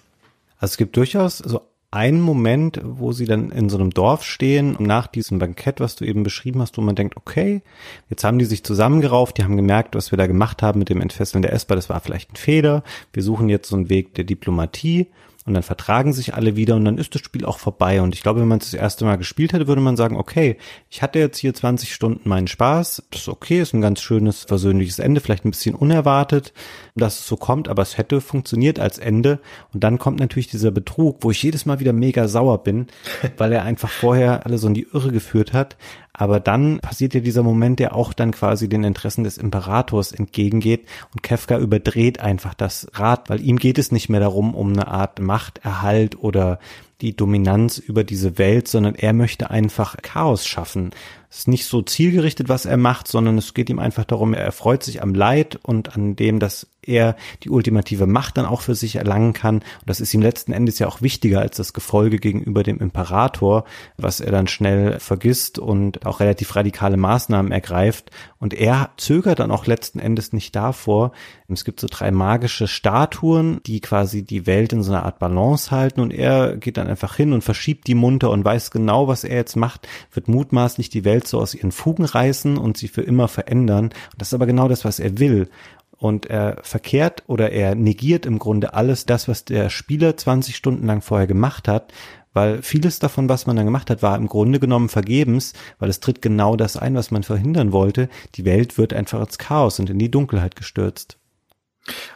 Also 0.59 0.73
es 0.73 0.77
gibt 0.77 0.95
durchaus 0.97 1.37
so 1.39 1.61
einen 1.93 2.21
Moment, 2.21 2.81
wo 2.83 3.11
sie 3.11 3.25
dann 3.25 3.51
in 3.51 3.69
so 3.69 3.77
einem 3.77 3.91
Dorf 3.91 4.23
stehen, 4.23 4.75
nach 4.79 5.05
diesem 5.05 5.37
Bankett, 5.37 5.79
was 5.79 5.95
du 5.95 6.05
eben 6.05 6.23
beschrieben 6.23 6.59
hast, 6.59 6.75
wo 6.77 6.81
man 6.81 6.95
denkt, 6.95 7.17
okay, 7.17 7.61
jetzt 8.09 8.23
haben 8.23 8.39
die 8.39 8.45
sich 8.45 8.63
zusammengerauft, 8.63 9.37
die 9.37 9.43
haben 9.43 9.57
gemerkt, 9.57 9.95
was 9.95 10.11
wir 10.11 10.17
da 10.17 10.25
gemacht 10.25 10.63
haben 10.63 10.79
mit 10.79 10.89
dem 10.89 11.01
Entfesseln 11.01 11.43
der 11.43 11.53
Esper, 11.53 11.75
das 11.75 11.89
war 11.89 11.99
vielleicht 11.99 12.33
ein 12.33 12.37
Fehler. 12.37 12.83
Wir 13.13 13.21
suchen 13.21 13.47
jetzt 13.47 13.69
so 13.69 13.75
einen 13.75 13.89
Weg 13.89 14.15
der 14.15 14.23
Diplomatie 14.23 15.07
und 15.45 15.53
dann 15.53 15.63
vertragen 15.63 16.13
sich 16.13 16.33
alle 16.33 16.55
wieder 16.55 16.75
und 16.75 16.85
dann 16.85 16.97
ist 16.97 17.15
das 17.15 17.21
Spiel 17.21 17.45
auch 17.45 17.59
vorbei. 17.59 18.01
Und 18.01 18.15
ich 18.15 18.23
glaube, 18.23 18.39
wenn 18.39 18.47
man 18.47 18.59
es 18.59 18.71
das 18.71 18.79
erste 18.79 19.05
Mal 19.05 19.17
gespielt 19.17 19.53
hätte, 19.53 19.67
würde 19.67 19.81
man 19.81 19.97
sagen, 19.97 20.15
okay, 20.15 20.57
ich 20.89 21.01
hatte 21.01 21.19
jetzt 21.19 21.37
hier 21.37 21.53
20 21.53 21.93
Stunden 21.93 22.29
meinen 22.29 22.47
Spaß, 22.47 23.03
das 23.11 23.21
ist 23.21 23.27
okay, 23.27 23.61
ist 23.61 23.73
ein 23.73 23.81
ganz 23.81 24.01
schönes, 24.01 24.43
versöhnliches 24.43 24.99
Ende, 24.99 25.21
vielleicht 25.21 25.45
ein 25.45 25.51
bisschen 25.51 25.75
unerwartet, 25.75 26.53
dass 26.95 27.19
es 27.19 27.27
so 27.27 27.37
kommt, 27.37 27.69
aber 27.69 27.81
es 27.81 27.97
hätte 27.97 28.21
funktioniert 28.21 28.79
als 28.79 28.99
Ende. 28.99 29.39
Und 29.73 29.83
dann 29.83 29.97
kommt 29.97 30.19
natürlich 30.19 30.47
dieser 30.47 30.71
Betrug, 30.71 31.17
wo 31.21 31.31
ich 31.31 31.41
jedes 31.41 31.65
Mal 31.65 31.79
wieder 31.79 31.93
mega 31.93 32.27
sauer 32.27 32.63
bin, 32.63 32.87
weil 33.37 33.51
er 33.51 33.63
einfach 33.63 33.89
vorher 33.89 34.45
alle 34.45 34.57
so 34.57 34.67
in 34.67 34.73
die 34.73 34.87
Irre 34.91 35.11
geführt 35.11 35.53
hat. 35.53 35.75
Aber 36.13 36.39
dann 36.39 36.79
passiert 36.79 37.15
ja 37.15 37.21
dieser 37.21 37.41
Moment, 37.41 37.79
der 37.79 37.95
auch 37.95 38.13
dann 38.13 38.31
quasi 38.31 38.69
den 38.69 38.83
Interessen 38.83 39.23
des 39.23 39.39
Imperators 39.39 40.11
entgegengeht 40.11 40.85
und 41.11 41.23
Kefka 41.23 41.57
überdreht 41.57 42.19
einfach 42.19 42.53
das 42.53 42.87
Rad, 42.93 43.31
weil 43.31 43.41
ihm 43.41 43.57
geht 43.57 43.79
es 43.79 43.91
nicht 43.91 44.09
mehr 44.09 44.19
darum, 44.19 44.53
um 44.53 44.73
eine 44.73 44.87
Art 44.87 45.19
Machterhalt 45.19 46.19
oder 46.19 46.59
die 47.01 47.15
Dominanz 47.15 47.79
über 47.79 48.03
diese 48.03 48.37
Welt, 48.37 48.67
sondern 48.67 48.93
er 48.93 49.13
möchte 49.13 49.49
einfach 49.49 49.97
Chaos 50.03 50.45
schaffen. 50.45 50.91
Ist 51.35 51.47
nicht 51.47 51.65
so 51.65 51.81
zielgerichtet, 51.81 52.47
was 52.47 52.65
er 52.65 52.77
macht, 52.77 53.07
sondern 53.07 53.39
es 53.39 53.55
geht 53.55 53.69
ihm 53.69 53.79
einfach 53.79 54.05
darum, 54.05 54.35
er 54.35 54.43
erfreut 54.43 54.83
sich 54.83 55.01
am 55.01 55.15
Leid 55.15 55.59
und 55.63 55.95
an 55.95 56.15
dem, 56.15 56.39
dass 56.39 56.67
er 56.87 57.15
die 57.43 57.49
ultimative 57.49 58.07
Macht 58.07 58.37
dann 58.37 58.45
auch 58.45 58.61
für 58.61 58.75
sich 58.75 58.97
erlangen 58.97 59.33
kann. 59.33 59.55
Und 59.55 59.87
das 59.87 59.99
ist 59.99 60.13
ihm 60.13 60.21
letzten 60.21 60.51
Endes 60.51 60.79
ja 60.79 60.87
auch 60.87 61.01
wichtiger 61.01 61.39
als 61.39 61.57
das 61.57 61.73
Gefolge 61.73 62.17
gegenüber 62.17 62.63
dem 62.63 62.79
Imperator, 62.79 63.63
was 63.97 64.19
er 64.19 64.31
dann 64.31 64.47
schnell 64.47 64.99
vergisst 64.99 65.59
und 65.59 66.05
auch 66.05 66.19
relativ 66.19 66.55
radikale 66.55 66.97
Maßnahmen 66.97 67.51
ergreift. 67.51 68.11
Und 68.39 68.53
er 68.53 68.91
zögert 68.97 69.39
dann 69.39 69.51
auch 69.51 69.65
letzten 69.65 69.99
Endes 69.99 70.33
nicht 70.33 70.55
davor. 70.55 71.13
Es 71.47 71.65
gibt 71.65 71.79
so 71.79 71.87
drei 71.89 72.09
magische 72.09 72.67
Statuen, 72.67 73.61
die 73.65 73.79
quasi 73.79 74.23
die 74.23 74.47
Welt 74.47 74.73
in 74.73 74.81
so 74.81 74.91
einer 74.91 75.05
Art 75.05 75.19
Balance 75.19 75.69
halten 75.69 76.01
und 76.01 76.11
er 76.11 76.57
geht 76.57 76.77
dann 76.77 76.87
einfach 76.87 77.15
hin 77.15 77.31
und 77.31 77.43
verschiebt 77.43 77.87
die 77.87 77.93
munter 77.93 78.31
und 78.31 78.43
weiß 78.43 78.71
genau, 78.71 79.07
was 79.07 79.23
er 79.23 79.35
jetzt 79.35 79.55
macht, 79.55 79.87
wird 80.11 80.27
mutmaßlich 80.27 80.89
die 80.89 81.05
Welt 81.05 81.22
so 81.27 81.39
aus 81.39 81.53
ihren 81.53 81.71
Fugen 81.71 82.05
reißen 82.05 82.57
und 82.57 82.77
sie 82.77 82.87
für 82.87 83.01
immer 83.01 83.27
verändern. 83.27 83.85
Und 83.85 84.15
das 84.17 84.29
ist 84.29 84.33
aber 84.33 84.45
genau 84.45 84.67
das, 84.67 84.85
was 84.85 84.99
er 84.99 85.19
will. 85.19 85.49
Und 85.97 86.25
er 86.25 86.57
verkehrt 86.63 87.23
oder 87.27 87.51
er 87.51 87.75
negiert 87.75 88.25
im 88.25 88.39
Grunde 88.39 88.73
alles 88.73 89.05
das, 89.05 89.27
was 89.27 89.45
der 89.45 89.69
Spieler 89.69 90.17
20 90.17 90.55
Stunden 90.55 90.85
lang 90.85 91.01
vorher 91.01 91.27
gemacht 91.27 91.67
hat, 91.67 91.93
weil 92.33 92.61
vieles 92.61 92.99
davon, 92.99 93.29
was 93.29 93.45
man 93.45 93.55
dann 93.55 93.65
gemacht 93.65 93.89
hat, 93.89 94.01
war 94.01 94.17
im 94.17 94.27
Grunde 94.27 94.59
genommen 94.59 94.89
vergebens, 94.89 95.53
weil 95.79 95.89
es 95.89 95.99
tritt 95.99 96.21
genau 96.21 96.55
das 96.55 96.75
ein, 96.75 96.95
was 96.95 97.11
man 97.11 97.23
verhindern 97.23 97.71
wollte. 97.71 98.09
Die 98.35 98.43
Welt 98.43 98.77
wird 98.77 98.93
einfach 98.93 99.21
ins 99.21 99.37
Chaos 99.37 99.79
und 99.79 99.89
in 99.89 99.99
die 99.99 100.11
Dunkelheit 100.11 100.55
gestürzt. 100.55 101.17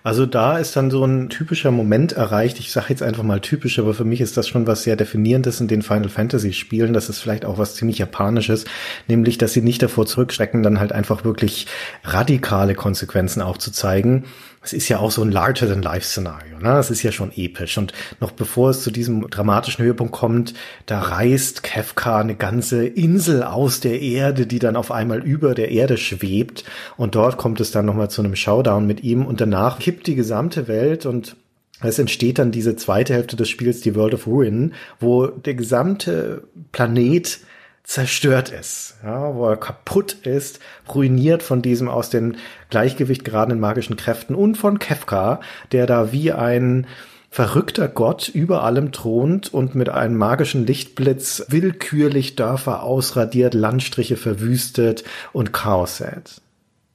Also 0.03 0.25
da 0.25 0.57
ist 0.57 0.75
dann 0.77 0.89
so 0.91 1.03
ein 1.03 1.29
typischer 1.29 1.71
Moment 1.71 2.13
erreicht. 2.13 2.59
Ich 2.59 2.71
sage 2.71 2.87
jetzt 2.89 3.03
einfach 3.03 3.23
mal 3.23 3.41
typisch, 3.41 3.79
aber 3.79 3.93
für 3.93 4.05
mich 4.05 4.21
ist 4.21 4.37
das 4.37 4.47
schon 4.47 4.65
was 4.65 4.83
sehr 4.83 4.95
definierendes 4.95 5.59
in 5.59 5.67
den 5.67 5.81
Final 5.81 6.07
Fantasy 6.07 6.53
Spielen. 6.53 6.93
Das 6.93 7.09
ist 7.09 7.19
vielleicht 7.19 7.43
auch 7.43 7.57
was 7.57 7.75
ziemlich 7.75 7.97
japanisches, 7.97 8.63
nämlich 9.07 9.37
dass 9.37 9.51
sie 9.51 9.61
nicht 9.61 9.81
davor 9.83 10.05
zurückschrecken, 10.05 10.63
dann 10.63 10.79
halt 10.79 10.93
einfach 10.93 11.25
wirklich 11.25 11.67
radikale 12.03 12.75
Konsequenzen 12.75 13.41
aufzuzeigen 13.41 14.23
es 14.67 14.73
ist 14.73 14.89
ja 14.89 14.99
auch 14.99 15.11
so 15.11 15.21
ein 15.21 15.31
Larger-than-Life-Szenario. 15.31 16.59
Ne? 16.59 16.77
Es 16.77 16.91
ist 16.91 17.01
ja 17.01 17.13
schon 17.13 17.31
episch. 17.35 17.77
Und 17.77 17.93
noch 18.19 18.31
bevor 18.31 18.71
es 18.71 18.83
zu 18.83 18.91
diesem 18.91 19.29
dramatischen 19.29 19.85
Höhepunkt 19.85 20.11
kommt, 20.11 20.53
da 20.85 20.99
reißt 20.99 21.63
Kefka 21.63 22.19
eine 22.19 22.35
ganze 22.35 22.85
Insel 22.85 23.43
aus 23.43 23.79
der 23.79 24.01
Erde, 24.01 24.45
die 24.45 24.59
dann 24.59 24.75
auf 24.75 24.91
einmal 24.91 25.23
über 25.23 25.55
der 25.55 25.71
Erde 25.71 25.97
schwebt. 25.97 26.65
Und 26.97 27.15
dort 27.15 27.37
kommt 27.37 27.61
es 27.61 27.71
dann 27.71 27.85
nochmal 27.85 28.09
zu 28.09 28.21
einem 28.21 28.35
Showdown 28.35 28.85
mit 28.85 29.03
ihm. 29.03 29.25
Und 29.25 29.39
danach 29.39 29.79
kippt 29.79 30.05
die 30.07 30.15
gesamte 30.15 30.67
Welt 30.67 31.05
und 31.05 31.37
es 31.81 31.99
entsteht 31.99 32.39
dann 32.39 32.51
diese 32.51 32.75
zweite 32.75 33.13
Hälfte 33.13 33.35
des 33.35 33.49
Spiels, 33.49 33.81
die 33.81 33.95
World 33.95 34.15
of 34.15 34.27
Ruin, 34.27 34.73
wo 34.99 35.27
der 35.27 35.53
gesamte 35.53 36.43
Planet 36.71 37.39
zerstört 37.87 38.49
ist, 38.49 38.95
ja, 39.01 39.33
wo 39.33 39.47
er 39.47 39.55
kaputt 39.55 40.11
ist, 40.23 40.59
ruiniert 40.93 41.41
von 41.41 41.61
diesem 41.61 41.87
aus 41.87 42.09
dem 42.09 42.35
Gleichgewicht 42.69 43.23
geratenen 43.23 43.61
magischen 43.61 43.95
Kräften 43.95 44.35
und 44.35 44.55
von 44.55 44.77
Kefka, 44.77 45.39
der 45.71 45.87
da 45.87 46.11
wie 46.11 46.33
ein 46.33 46.85
verrückter 47.29 47.87
Gott 47.87 48.27
über 48.27 48.63
allem 48.63 48.91
thront 48.91 49.53
und 49.53 49.73
mit 49.73 49.87
einem 49.87 50.17
magischen 50.17 50.65
Lichtblitz 50.65 51.45
willkürlich 51.47 52.35
Dörfer 52.35 52.83
ausradiert, 52.83 53.53
Landstriche 53.53 54.17
verwüstet 54.17 55.05
und 55.31 55.53
Chaos 55.53 55.97
sät. 55.97 56.41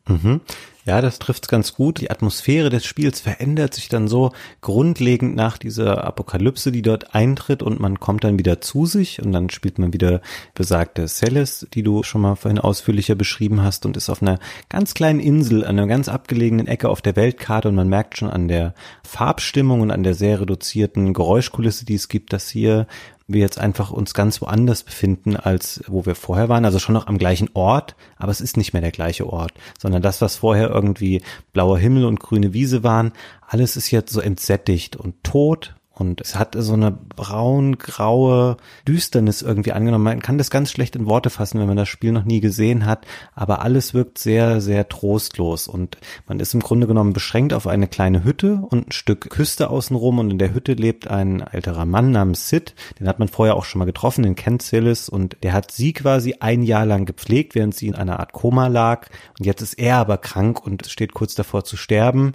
Mhm. 0.07 0.41
Ja, 0.85 1.01
das 1.01 1.21
trifft 1.21 1.47
ganz 1.47 1.75
gut. 1.75 2.01
Die 2.01 2.11
Atmosphäre 2.11 2.69
des 2.69 2.85
Spiels 2.85 3.21
verändert 3.21 3.73
sich 3.73 3.89
dann 3.89 4.09
so 4.09 4.33
grundlegend 4.63 5.37
nach 5.37 5.57
dieser 5.57 6.03
Apokalypse, 6.03 6.73
die 6.73 6.83
dort 6.83 7.15
eintritt 7.15 7.63
und 7.63 7.79
man 7.79 8.01
kommt 8.01 8.25
dann 8.25 8.37
wieder 8.37 8.61
zu 8.61 8.87
sich 8.87 9.23
und 9.23 9.31
dann 9.31 9.49
spielt 9.49 9.79
man 9.79 9.93
wieder 9.93 10.21
besagte 10.55 11.07
Celis, 11.07 11.69
die 11.73 11.85
du 11.85 12.03
schon 12.03 12.23
mal 12.23 12.35
vorhin 12.35 12.59
ausführlicher 12.59 13.15
beschrieben 13.15 13.63
hast 13.63 13.87
und 13.87 13.97
ist 13.97 14.11
auf 14.11 14.23
einer 14.23 14.41
ganz 14.69 14.95
kleinen 14.95 15.21
Insel, 15.21 15.65
an 15.65 15.79
einer 15.79 15.87
ganz 15.87 16.09
abgelegenen 16.09 16.67
Ecke 16.67 16.89
auf 16.89 17.01
der 17.01 17.15
Weltkarte 17.15 17.69
und 17.69 17.77
man 17.77 17.89
merkt 17.89 18.19
schon 18.19 18.31
an 18.31 18.49
der 18.49 18.75
Farbstimmung 19.05 19.83
und 19.83 19.93
an 19.93 20.03
der 20.03 20.15
sehr 20.15 20.41
reduzierten 20.41 21.15
Geräuschkulisse, 21.15 21.85
die 21.85 21.95
es 21.95 22.09
gibt, 22.09 22.33
dass 22.33 22.49
hier 22.49 22.89
wir 23.27 23.41
jetzt 23.41 23.59
einfach 23.59 23.91
uns 23.91 24.15
ganz 24.15 24.41
woanders 24.41 24.83
befinden, 24.83 25.37
als 25.37 25.83
wo 25.87 26.07
wir 26.07 26.15
vorher 26.15 26.49
waren. 26.49 26.65
Also 26.65 26.79
schon 26.79 26.95
noch 26.95 27.07
am 27.07 27.19
gleichen 27.19 27.51
Ort, 27.55 27.97
aber 28.17 28.33
es 28.33 28.41
ist 28.41 28.57
nicht 28.57 28.73
mehr 28.73 28.83
der 28.83 28.91
gleiche 28.93 29.29
Ort, 29.29 29.53
sondern 29.79 30.03
das, 30.03 30.21
was 30.21 30.37
vorher 30.37 30.71
irgendwie 30.71 31.23
blauer 31.53 31.79
Himmel 31.79 32.05
und 32.05 32.21
grüne 32.21 32.53
Wiese 32.53 32.83
waren, 32.83 33.13
alles 33.47 33.77
ist 33.77 33.91
jetzt 33.91 34.13
so 34.13 34.21
entsättigt 34.21 34.97
und 34.97 35.23
tot 35.23 35.75
Und 35.95 36.23
es 36.23 36.37
hat 36.37 36.57
so 36.59 36.73
eine 36.73 36.91
braun-graue 36.91 38.57
Düsternis 38.89 39.43
irgendwie 39.43 39.73
angenommen. 39.73 40.05
Man 40.05 40.23
kann 40.23 40.39
das 40.39 40.51
ganz 40.51 40.71
schlecht 40.71 40.97
in 40.97 41.07
Worte 41.07 41.29
fassen, 41.29 41.61
wenn 41.61 41.67
man 41.67 41.77
das 41.77 41.89
Spiel 41.89 42.13
noch 42.13 42.25
nie 42.25 42.41
gesehen 42.41 42.87
hat. 42.87 43.07
Aber 43.35 43.61
alles 43.61 43.93
wirkt 43.93 44.17
sehr, 44.17 44.63
sehr 44.63 44.89
trostlos. 44.89 45.69
Und 45.69 45.99
man 46.27 46.41
ist 46.41 46.55
im 46.55 46.61
Grunde 46.61 46.87
genommen 46.87 47.13
beschränkt 47.13 47.53
auf 47.53 47.67
eine 47.67 47.89
kleine 47.89 48.25
Hütte 48.25 48.63
und 48.71 48.89
ein 48.89 48.93
Stück 48.93 49.29
Küste 49.29 49.69
außenrum. 49.69 50.19
Und 50.19 50.31
in 50.31 50.39
der 50.39 50.55
Hütte 50.55 50.73
lebt 50.73 51.09
ein 51.09 51.41
älterer 51.41 51.85
Mann 51.85 52.11
namens 52.11 52.49
Sid. 52.49 52.75
Den 52.99 53.07
hat 53.07 53.19
man 53.19 53.29
vorher 53.29 53.57
auch 53.57 53.65
schon 53.65 53.81
mal 53.81 53.85
getroffen, 53.85 54.23
den 54.23 54.35
kennt 54.35 54.63
Silis. 54.63 55.11
Und 55.11 55.37
der 55.43 55.53
hat 55.53 55.73
sie 55.73 55.93
quasi 55.93 56.37
ein 56.41 56.63
Jahr 56.63 56.87
lang 56.87 57.05
gepflegt, 57.05 57.55
während 57.55 57.75
sie 57.75 57.89
in 57.89 57.95
einer 57.95 58.19
Art 58.19 58.33
Koma 58.33 58.69
lag. 58.69 59.09
Und 59.39 59.45
jetzt 59.45 59.61
ist 59.61 59.75
er 59.75 59.97
aber 59.97 60.17
krank 60.17 60.65
und 60.65 60.87
steht 60.87 61.13
kurz 61.13 61.35
davor 61.35 61.65
zu 61.65 61.77
sterben. 61.77 62.33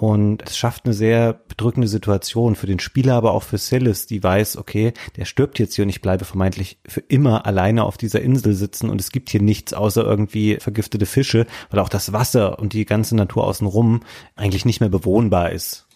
Und 0.00 0.42
es 0.46 0.56
schafft 0.56 0.86
eine 0.86 0.94
sehr 0.94 1.34
bedrückende 1.34 1.86
Situation 1.86 2.54
für 2.54 2.66
den 2.66 2.78
Spieler, 2.78 3.16
aber 3.16 3.32
auch 3.32 3.42
für 3.42 3.58
Celis, 3.58 4.06
die 4.06 4.22
weiß, 4.22 4.56
okay, 4.56 4.94
der 5.16 5.26
stirbt 5.26 5.58
jetzt 5.58 5.74
hier 5.74 5.82
und 5.82 5.90
ich 5.90 6.00
bleibe 6.00 6.24
vermeintlich 6.24 6.78
für 6.86 7.00
immer 7.00 7.44
alleine 7.44 7.84
auf 7.84 7.98
dieser 7.98 8.22
Insel 8.22 8.54
sitzen 8.54 8.88
und 8.88 8.98
es 8.98 9.12
gibt 9.12 9.28
hier 9.28 9.42
nichts 9.42 9.74
außer 9.74 10.02
irgendwie 10.02 10.56
vergiftete 10.58 11.04
Fische, 11.04 11.46
weil 11.68 11.80
auch 11.80 11.90
das 11.90 12.14
Wasser 12.14 12.58
und 12.58 12.72
die 12.72 12.86
ganze 12.86 13.14
Natur 13.14 13.44
außenrum 13.44 14.00
eigentlich 14.36 14.64
nicht 14.64 14.80
mehr 14.80 14.88
bewohnbar 14.88 15.52
ist. 15.52 15.86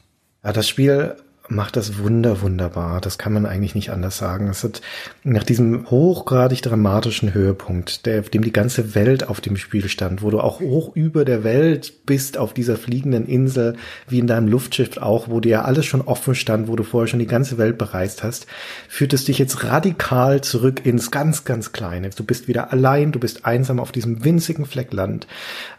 Ja, 0.45 0.53
das 0.53 0.69
Spiel 0.69 1.17
macht 1.49 1.77
das 1.77 1.99
wunder 1.99 2.41
wunderbar. 2.41 3.03
Das 3.03 3.19
kann 3.19 3.35
man 3.35 3.45
eigentlich 3.45 3.75
nicht 3.75 3.91
anders 3.91 4.17
sagen. 4.17 4.49
Es 4.49 4.65
hat 4.65 4.81
nach 5.25 5.43
diesem 5.43 5.91
hochgradig 5.91 6.63
dramatischen 6.63 7.35
Höhepunkt, 7.35 8.07
der, 8.07 8.21
auf 8.21 8.31
dem 8.31 8.43
die 8.43 8.53
ganze 8.53 8.95
Welt 8.95 9.29
auf 9.29 9.43
dem 9.43 9.59
Spiel 9.59 9.89
stand, 9.91 10.23
wo 10.23 10.31
du 10.31 10.41
auch 10.41 10.61
hoch 10.61 10.97
über 10.97 11.27
der 11.27 11.45
Welt 11.45 12.07
bist 12.07 12.39
auf 12.39 12.55
dieser 12.55 12.77
fliegenden 12.77 13.27
Insel, 13.27 13.77
wie 14.09 14.21
in 14.21 14.27
deinem 14.27 14.49
Luftschiff 14.49 14.97
auch, 14.97 15.29
wo 15.29 15.41
dir 15.41 15.51
ja 15.51 15.63
alles 15.63 15.85
schon 15.85 16.01
offen 16.01 16.35
stand, 16.35 16.67
wo 16.67 16.77
du 16.77 16.83
vorher 16.83 17.09
schon 17.09 17.19
die 17.19 17.27
ganze 17.27 17.59
Welt 17.59 17.77
bereist 17.77 18.23
hast, 18.23 18.47
führt 18.89 19.13
es 19.13 19.27
dich 19.27 19.39
jetzt 19.39 19.65
radikal 19.65 20.41
zurück 20.41 20.87
ins 20.87 21.11
ganz, 21.11 21.45
ganz 21.45 21.73
Kleine. 21.73 22.09
Du 22.09 22.25
bist 22.25 22.49
wieder 22.49 22.73
allein, 22.73 23.13
du 23.13 23.19
bist 23.19 23.45
einsam 23.45 23.81
auf 23.81 23.93
diesem 23.93 24.25
winzigen 24.25 24.65
Fleck 24.65 24.95
Land. 24.95 25.27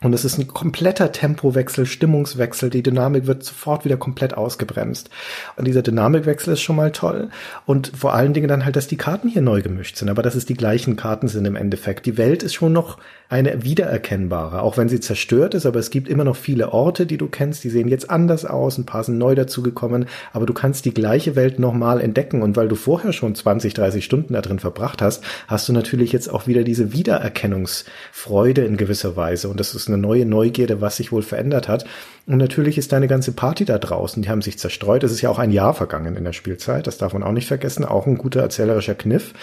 Und 0.01 0.13
es 0.13 0.25
ist 0.25 0.37
ein 0.37 0.47
kompletter 0.47 1.11
Tempowechsel, 1.11 1.87
Stimmungswechsel, 1.87 2.69
die 2.69 2.83
Dynamik 2.83 3.25
wird 3.25 3.43
sofort 3.43 3.83
wieder 3.83 3.97
komplett 3.97 4.35
ausgebremst. 4.35 5.09
Dieser 5.61 5.81
Dynamikwechsel 5.81 6.53
ist 6.53 6.61
schon 6.61 6.75
mal 6.75 6.91
toll. 6.91 7.29
Und 7.65 7.91
vor 7.95 8.13
allen 8.13 8.33
Dingen 8.33 8.47
dann 8.47 8.65
halt, 8.65 8.75
dass 8.75 8.87
die 8.87 8.97
Karten 8.97 9.29
hier 9.29 9.41
neu 9.41 9.61
gemischt 9.61 9.95
sind, 9.95 10.09
aber 10.09 10.21
dass 10.21 10.35
es 10.35 10.45
die 10.45 10.53
gleichen 10.53 10.95
Karten 10.95 11.27
sind 11.27 11.45
im 11.45 11.55
Endeffekt. 11.55 12.05
Die 12.05 12.17
Welt 12.17 12.43
ist 12.43 12.53
schon 12.53 12.73
noch 12.73 12.97
eine 13.29 13.63
wiedererkennbare, 13.63 14.61
auch 14.61 14.77
wenn 14.77 14.89
sie 14.89 14.99
zerstört 14.99 15.55
ist, 15.55 15.65
aber 15.65 15.79
es 15.79 15.89
gibt 15.89 16.07
immer 16.07 16.23
noch 16.23 16.35
viele 16.35 16.73
Orte, 16.73 17.05
die 17.05 17.17
du 17.17 17.27
kennst, 17.27 17.63
die 17.63 17.69
sehen 17.69 17.87
jetzt 17.87 18.09
anders 18.09 18.45
aus, 18.45 18.77
ein 18.77 18.85
paar 18.85 19.03
sind 19.03 19.17
neu 19.17 19.33
dazugekommen, 19.33 20.05
aber 20.31 20.45
du 20.45 20.53
kannst 20.53 20.85
die 20.85 20.93
gleiche 20.93 21.35
Welt 21.35 21.57
nochmal 21.57 22.01
entdecken. 22.01 22.41
Und 22.41 22.55
weil 22.55 22.67
du 22.67 22.75
vorher 22.75 23.13
schon 23.13 23.33
20, 23.33 23.73
30 23.73 24.05
Stunden 24.05 24.33
da 24.33 24.41
drin 24.41 24.59
verbracht 24.59 25.01
hast, 25.01 25.23
hast 25.47 25.67
du 25.67 25.73
natürlich 25.73 26.11
jetzt 26.11 26.29
auch 26.29 26.47
wieder 26.47 26.63
diese 26.63 26.93
Wiedererkennungsfreude 26.93 28.63
in 28.63 28.77
gewisser 28.77 29.15
Weise. 29.15 29.49
Und 29.49 29.59
das 29.59 29.73
ist 29.73 29.87
eine 29.87 29.97
neue 29.97 30.25
Neugierde, 30.25 30.81
was 30.81 30.97
sich 30.97 31.11
wohl 31.11 31.23
verändert 31.23 31.67
hat 31.67 31.85
und 32.27 32.37
natürlich 32.37 32.77
ist 32.77 32.91
deine 32.91 33.07
ganze 33.07 33.33
Party 33.33 33.65
da 33.65 33.77
draußen, 33.77 34.23
die 34.23 34.29
haben 34.29 34.41
sich 34.41 34.57
zerstreut, 34.57 35.03
es 35.03 35.11
ist 35.11 35.21
ja 35.21 35.29
auch 35.29 35.39
ein 35.39 35.51
Jahr 35.51 35.73
vergangen 35.73 36.15
in 36.15 36.23
der 36.23 36.33
Spielzeit, 36.33 36.87
das 36.87 36.97
darf 36.97 37.13
man 37.13 37.23
auch 37.23 37.31
nicht 37.31 37.47
vergessen, 37.47 37.85
auch 37.85 38.07
ein 38.07 38.17
guter 38.17 38.41
erzählerischer 38.41 38.95
Kniff 38.95 39.33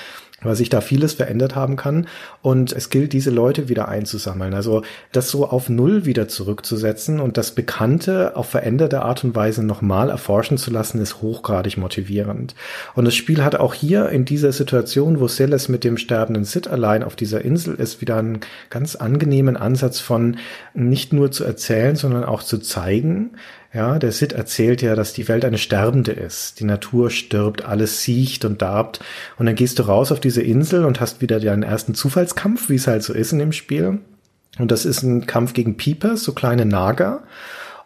weil 0.42 0.56
sich 0.56 0.68
da 0.68 0.80
vieles 0.80 1.14
verändert 1.14 1.54
haben 1.54 1.76
kann. 1.76 2.06
Und 2.40 2.72
es 2.72 2.90
gilt, 2.90 3.12
diese 3.12 3.30
Leute 3.30 3.68
wieder 3.68 3.88
einzusammeln. 3.88 4.54
Also 4.54 4.82
das 5.12 5.30
so 5.30 5.46
auf 5.48 5.68
Null 5.68 6.04
wieder 6.04 6.28
zurückzusetzen 6.28 7.20
und 7.20 7.36
das 7.36 7.52
Bekannte 7.52 8.36
auf 8.36 8.48
veränderte 8.48 9.02
Art 9.02 9.24
und 9.24 9.34
Weise 9.34 9.64
nochmal 9.64 10.10
erforschen 10.10 10.58
zu 10.58 10.70
lassen, 10.70 11.00
ist 11.00 11.22
hochgradig 11.22 11.76
motivierend. 11.76 12.54
Und 12.94 13.04
das 13.04 13.14
Spiel 13.14 13.44
hat 13.44 13.56
auch 13.56 13.74
hier 13.74 14.08
in 14.08 14.24
dieser 14.24 14.52
Situation, 14.52 15.20
wo 15.20 15.28
Celes 15.28 15.68
mit 15.68 15.84
dem 15.84 15.96
sterbenden 15.96 16.44
Sid 16.44 16.68
allein 16.68 17.02
auf 17.02 17.16
dieser 17.16 17.42
Insel 17.44 17.74
ist, 17.74 18.00
wieder 18.00 18.16
einen 18.16 18.40
ganz 18.70 18.96
angenehmen 18.96 19.56
Ansatz 19.56 20.00
von 20.00 20.36
nicht 20.74 21.12
nur 21.12 21.30
zu 21.30 21.44
erzählen, 21.44 21.96
sondern 21.96 22.24
auch 22.24 22.42
zu 22.42 22.58
zeigen, 22.58 23.32
ja, 23.74 23.98
der 23.98 24.12
Sid 24.12 24.34
erzählt 24.34 24.82
ja, 24.82 24.94
dass 24.94 25.14
die 25.14 25.28
Welt 25.28 25.44
eine 25.44 25.56
sterbende 25.56 26.12
ist. 26.12 26.60
Die 26.60 26.64
Natur 26.64 27.10
stirbt, 27.10 27.64
alles 27.64 28.02
siecht 28.02 28.44
und 28.44 28.60
darbt. 28.60 29.00
Und 29.38 29.46
dann 29.46 29.54
gehst 29.54 29.78
du 29.78 29.84
raus 29.84 30.12
auf 30.12 30.20
diese 30.20 30.42
Insel 30.42 30.84
und 30.84 31.00
hast 31.00 31.22
wieder 31.22 31.40
deinen 31.40 31.62
ersten 31.62 31.94
Zufallskampf, 31.94 32.68
wie 32.68 32.74
es 32.74 32.86
halt 32.86 33.02
so 33.02 33.14
ist 33.14 33.32
in 33.32 33.38
dem 33.38 33.52
Spiel. 33.52 34.00
Und 34.58 34.70
das 34.70 34.84
ist 34.84 35.02
ein 35.02 35.26
Kampf 35.26 35.54
gegen 35.54 35.78
Peepers, 35.78 36.22
so 36.22 36.32
kleine 36.32 36.66
Nager. 36.66 37.22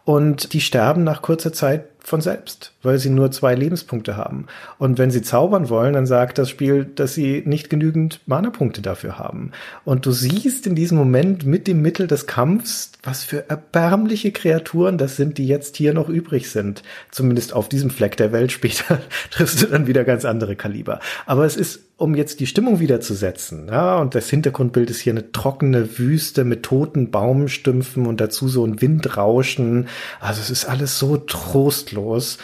Und 0.04 0.52
die 0.52 0.60
sterben 0.60 1.04
nach 1.04 1.22
kurzer 1.22 1.52
Zeit 1.52 1.84
von 2.00 2.20
selbst, 2.20 2.72
weil 2.86 2.98
sie 2.98 3.10
nur 3.10 3.30
zwei 3.30 3.54
Lebenspunkte 3.54 4.16
haben. 4.16 4.46
Und 4.78 4.98
wenn 4.98 5.10
sie 5.10 5.22
zaubern 5.22 5.68
wollen, 5.68 5.92
dann 5.92 6.06
sagt 6.06 6.38
das 6.38 6.48
Spiel, 6.48 6.84
dass 6.84 7.14
sie 7.14 7.42
nicht 7.44 7.68
genügend 7.68 8.20
Mana-Punkte 8.26 8.80
dafür 8.80 9.18
haben. 9.18 9.50
Und 9.84 10.06
du 10.06 10.12
siehst 10.12 10.66
in 10.66 10.74
diesem 10.74 10.96
Moment 10.96 11.44
mit 11.44 11.66
dem 11.66 11.82
Mittel 11.82 12.06
des 12.06 12.26
Kampfs, 12.26 12.92
was 13.02 13.24
für 13.24 13.50
erbärmliche 13.50 14.32
Kreaturen 14.32 14.98
das 14.98 15.16
sind, 15.16 15.38
die 15.38 15.46
jetzt 15.46 15.76
hier 15.76 15.92
noch 15.92 16.08
übrig 16.08 16.50
sind. 16.50 16.82
Zumindest 17.10 17.52
auf 17.52 17.68
diesem 17.68 17.90
Fleck 17.90 18.16
der 18.16 18.32
Welt. 18.32 18.52
Später 18.52 19.00
triffst 19.30 19.62
du 19.62 19.66
dann 19.66 19.86
wieder 19.86 20.04
ganz 20.04 20.24
andere 20.24 20.56
Kaliber. 20.56 21.00
Aber 21.26 21.44
es 21.44 21.56
ist, 21.56 21.80
um 21.98 22.14
jetzt 22.14 22.40
die 22.40 22.46
Stimmung 22.46 22.78
wieder 22.80 23.00
zu 23.00 23.14
setzen, 23.14 23.68
ja, 23.68 23.98
und 23.98 24.14
das 24.14 24.28
Hintergrundbild 24.30 24.90
ist 24.90 25.00
hier 25.00 25.12
eine 25.12 25.32
trockene 25.32 25.98
Wüste 25.98 26.44
mit 26.44 26.62
toten 26.62 27.10
Baumstümpfen 27.10 28.06
und 28.06 28.20
dazu 28.20 28.48
so 28.48 28.64
ein 28.66 28.80
Windrauschen. 28.80 29.88
Also 30.20 30.40
es 30.40 30.50
ist 30.50 30.66
alles 30.66 30.98
so 30.98 31.16
trostlos 31.16 31.96
los. 31.96 32.38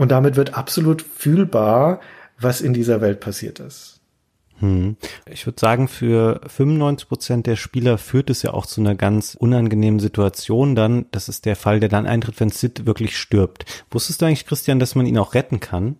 Und 0.00 0.12
damit 0.12 0.36
wird 0.36 0.54
absolut 0.54 1.02
fühlbar, 1.02 2.00
was 2.38 2.62
in 2.62 2.72
dieser 2.72 3.02
Welt 3.02 3.20
passiert 3.20 3.60
ist. 3.60 4.00
Hm. 4.58 4.96
Ich 5.26 5.44
würde 5.44 5.60
sagen, 5.60 5.88
für 5.88 6.40
95 6.46 7.06
Prozent 7.06 7.46
der 7.46 7.56
Spieler 7.56 7.98
führt 7.98 8.30
es 8.30 8.40
ja 8.40 8.54
auch 8.54 8.64
zu 8.64 8.80
einer 8.80 8.94
ganz 8.94 9.34
unangenehmen 9.34 10.00
Situation 10.00 10.74
dann. 10.74 11.04
Das 11.10 11.28
ist 11.28 11.44
der 11.44 11.54
Fall, 11.54 11.80
der 11.80 11.90
dann 11.90 12.06
eintritt, 12.06 12.40
wenn 12.40 12.48
Sid 12.48 12.86
wirklich 12.86 13.18
stirbt. 13.18 13.84
Wusstest 13.90 14.22
du 14.22 14.24
eigentlich, 14.24 14.46
Christian, 14.46 14.78
dass 14.78 14.94
man 14.94 15.04
ihn 15.04 15.18
auch 15.18 15.34
retten 15.34 15.60
kann? 15.60 15.96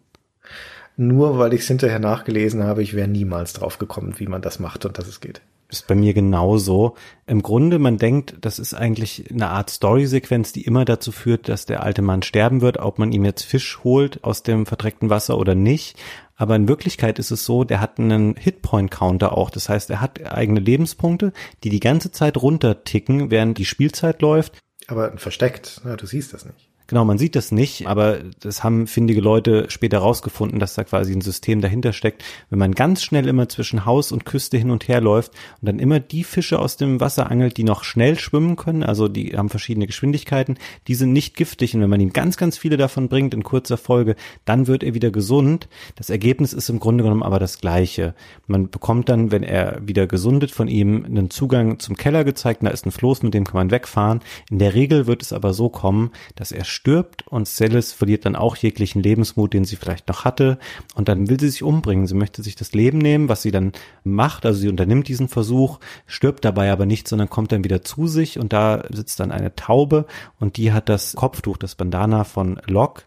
Nur 0.96 1.38
weil 1.38 1.52
ich 1.52 1.60
es 1.60 1.68
hinterher 1.68 1.98
nachgelesen 1.98 2.64
habe, 2.64 2.82
ich 2.82 2.94
wäre 2.94 3.06
niemals 3.06 3.52
drauf 3.52 3.76
gekommen, 3.76 4.14
wie 4.16 4.28
man 4.28 4.40
das 4.40 4.60
macht 4.60 4.86
und 4.86 4.96
dass 4.96 5.08
es 5.08 5.20
geht 5.20 5.42
ist 5.70 5.86
bei 5.86 5.94
mir 5.94 6.14
genauso. 6.14 6.96
Im 7.26 7.42
Grunde, 7.42 7.78
man 7.78 7.96
denkt, 7.96 8.36
das 8.40 8.58
ist 8.58 8.74
eigentlich 8.74 9.30
eine 9.30 9.48
Art 9.48 9.70
Story-Sequenz, 9.70 10.52
die 10.52 10.62
immer 10.62 10.84
dazu 10.84 11.12
führt, 11.12 11.48
dass 11.48 11.66
der 11.66 11.82
alte 11.82 12.02
Mann 12.02 12.22
sterben 12.22 12.60
wird, 12.60 12.78
ob 12.78 12.98
man 12.98 13.12
ihm 13.12 13.24
jetzt 13.24 13.44
Fisch 13.44 13.80
holt 13.84 14.24
aus 14.24 14.42
dem 14.42 14.66
verdreckten 14.66 15.10
Wasser 15.10 15.38
oder 15.38 15.54
nicht. 15.54 15.96
Aber 16.36 16.56
in 16.56 16.68
Wirklichkeit 16.68 17.18
ist 17.18 17.30
es 17.30 17.44
so, 17.44 17.64
der 17.64 17.80
hat 17.80 17.98
einen 17.98 18.34
Hitpoint-Counter 18.34 19.36
auch. 19.36 19.50
Das 19.50 19.68
heißt, 19.68 19.90
er 19.90 20.00
hat 20.00 20.24
eigene 20.32 20.60
Lebenspunkte, 20.60 21.32
die 21.64 21.68
die 21.68 21.80
ganze 21.80 22.12
Zeit 22.12 22.38
runterticken, 22.38 23.30
während 23.30 23.58
die 23.58 23.66
Spielzeit 23.66 24.22
läuft. 24.22 24.58
Aber 24.86 25.16
versteckt, 25.18 25.82
ja, 25.84 25.96
du 25.96 26.06
siehst 26.06 26.32
das 26.32 26.46
nicht. 26.46 26.69
Genau, 26.90 27.04
man 27.04 27.18
sieht 27.18 27.36
das 27.36 27.52
nicht, 27.52 27.86
aber 27.86 28.18
das 28.40 28.64
haben 28.64 28.88
findige 28.88 29.20
Leute 29.20 29.66
später 29.68 29.98
rausgefunden, 29.98 30.58
dass 30.58 30.74
da 30.74 30.82
quasi 30.82 31.12
ein 31.12 31.20
System 31.20 31.60
dahinter 31.60 31.92
steckt. 31.92 32.24
Wenn 32.48 32.58
man 32.58 32.72
ganz 32.72 33.04
schnell 33.04 33.28
immer 33.28 33.48
zwischen 33.48 33.84
Haus 33.84 34.10
und 34.10 34.24
Küste 34.24 34.58
hin 34.58 34.72
und 34.72 34.88
her 34.88 35.00
läuft 35.00 35.30
und 35.60 35.68
dann 35.68 35.78
immer 35.78 36.00
die 36.00 36.24
Fische 36.24 36.58
aus 36.58 36.76
dem 36.76 36.98
Wasser 36.98 37.30
angelt, 37.30 37.58
die 37.58 37.62
noch 37.62 37.84
schnell 37.84 38.18
schwimmen 38.18 38.56
können, 38.56 38.82
also 38.82 39.06
die 39.06 39.36
haben 39.36 39.50
verschiedene 39.50 39.86
Geschwindigkeiten, 39.86 40.58
die 40.88 40.96
sind 40.96 41.12
nicht 41.12 41.36
giftig 41.36 41.76
und 41.76 41.80
wenn 41.80 41.90
man 41.90 42.00
ihm 42.00 42.12
ganz, 42.12 42.36
ganz 42.36 42.58
viele 42.58 42.76
davon 42.76 43.08
bringt 43.08 43.34
in 43.34 43.44
kurzer 43.44 43.76
Folge, 43.76 44.16
dann 44.44 44.66
wird 44.66 44.82
er 44.82 44.92
wieder 44.92 45.12
gesund. 45.12 45.68
Das 45.94 46.10
Ergebnis 46.10 46.52
ist 46.52 46.70
im 46.70 46.80
Grunde 46.80 47.04
genommen 47.04 47.22
aber 47.22 47.38
das 47.38 47.60
gleiche. 47.60 48.16
Man 48.48 48.68
bekommt 48.68 49.08
dann, 49.08 49.30
wenn 49.30 49.44
er 49.44 49.78
wieder 49.86 50.08
gesundet 50.08 50.50
von 50.50 50.66
ihm, 50.66 51.04
einen 51.04 51.30
Zugang 51.30 51.78
zum 51.78 51.96
Keller 51.96 52.24
gezeigt, 52.24 52.64
da 52.64 52.70
ist 52.70 52.84
ein 52.84 52.90
Floß, 52.90 53.22
mit 53.22 53.32
dem 53.32 53.44
kann 53.44 53.58
man 53.58 53.70
wegfahren. 53.70 54.22
In 54.50 54.58
der 54.58 54.74
Regel 54.74 55.06
wird 55.06 55.22
es 55.22 55.32
aber 55.32 55.54
so 55.54 55.68
kommen, 55.68 56.10
dass 56.34 56.50
er 56.50 56.64
stirbt 56.80 57.26
und 57.28 57.46
Celis 57.46 57.92
verliert 57.92 58.24
dann 58.24 58.34
auch 58.34 58.56
jeglichen 58.56 59.02
Lebensmut, 59.02 59.52
den 59.52 59.66
sie 59.66 59.76
vielleicht 59.76 60.08
noch 60.08 60.24
hatte. 60.24 60.58
Und 60.94 61.08
dann 61.08 61.28
will 61.28 61.38
sie 61.38 61.50
sich 61.50 61.62
umbringen. 61.62 62.06
Sie 62.06 62.14
möchte 62.14 62.42
sich 62.42 62.56
das 62.56 62.72
Leben 62.72 62.96
nehmen, 62.96 63.28
was 63.28 63.42
sie 63.42 63.50
dann 63.50 63.72
macht, 64.02 64.46
also 64.46 64.60
sie 64.60 64.68
unternimmt 64.70 65.06
diesen 65.06 65.28
Versuch, 65.28 65.78
stirbt 66.06 66.42
dabei 66.42 66.72
aber 66.72 66.86
nicht, 66.86 67.06
sondern 67.06 67.28
kommt 67.28 67.52
dann 67.52 67.64
wieder 67.64 67.82
zu 67.82 68.06
sich. 68.06 68.38
Und 68.38 68.54
da 68.54 68.84
sitzt 68.88 69.20
dann 69.20 69.30
eine 69.30 69.54
Taube. 69.54 70.06
Und 70.38 70.56
die 70.56 70.72
hat 70.72 70.88
das 70.88 71.14
Kopftuch, 71.16 71.58
das 71.58 71.74
Bandana 71.74 72.24
von 72.24 72.60
Locke 72.66 73.02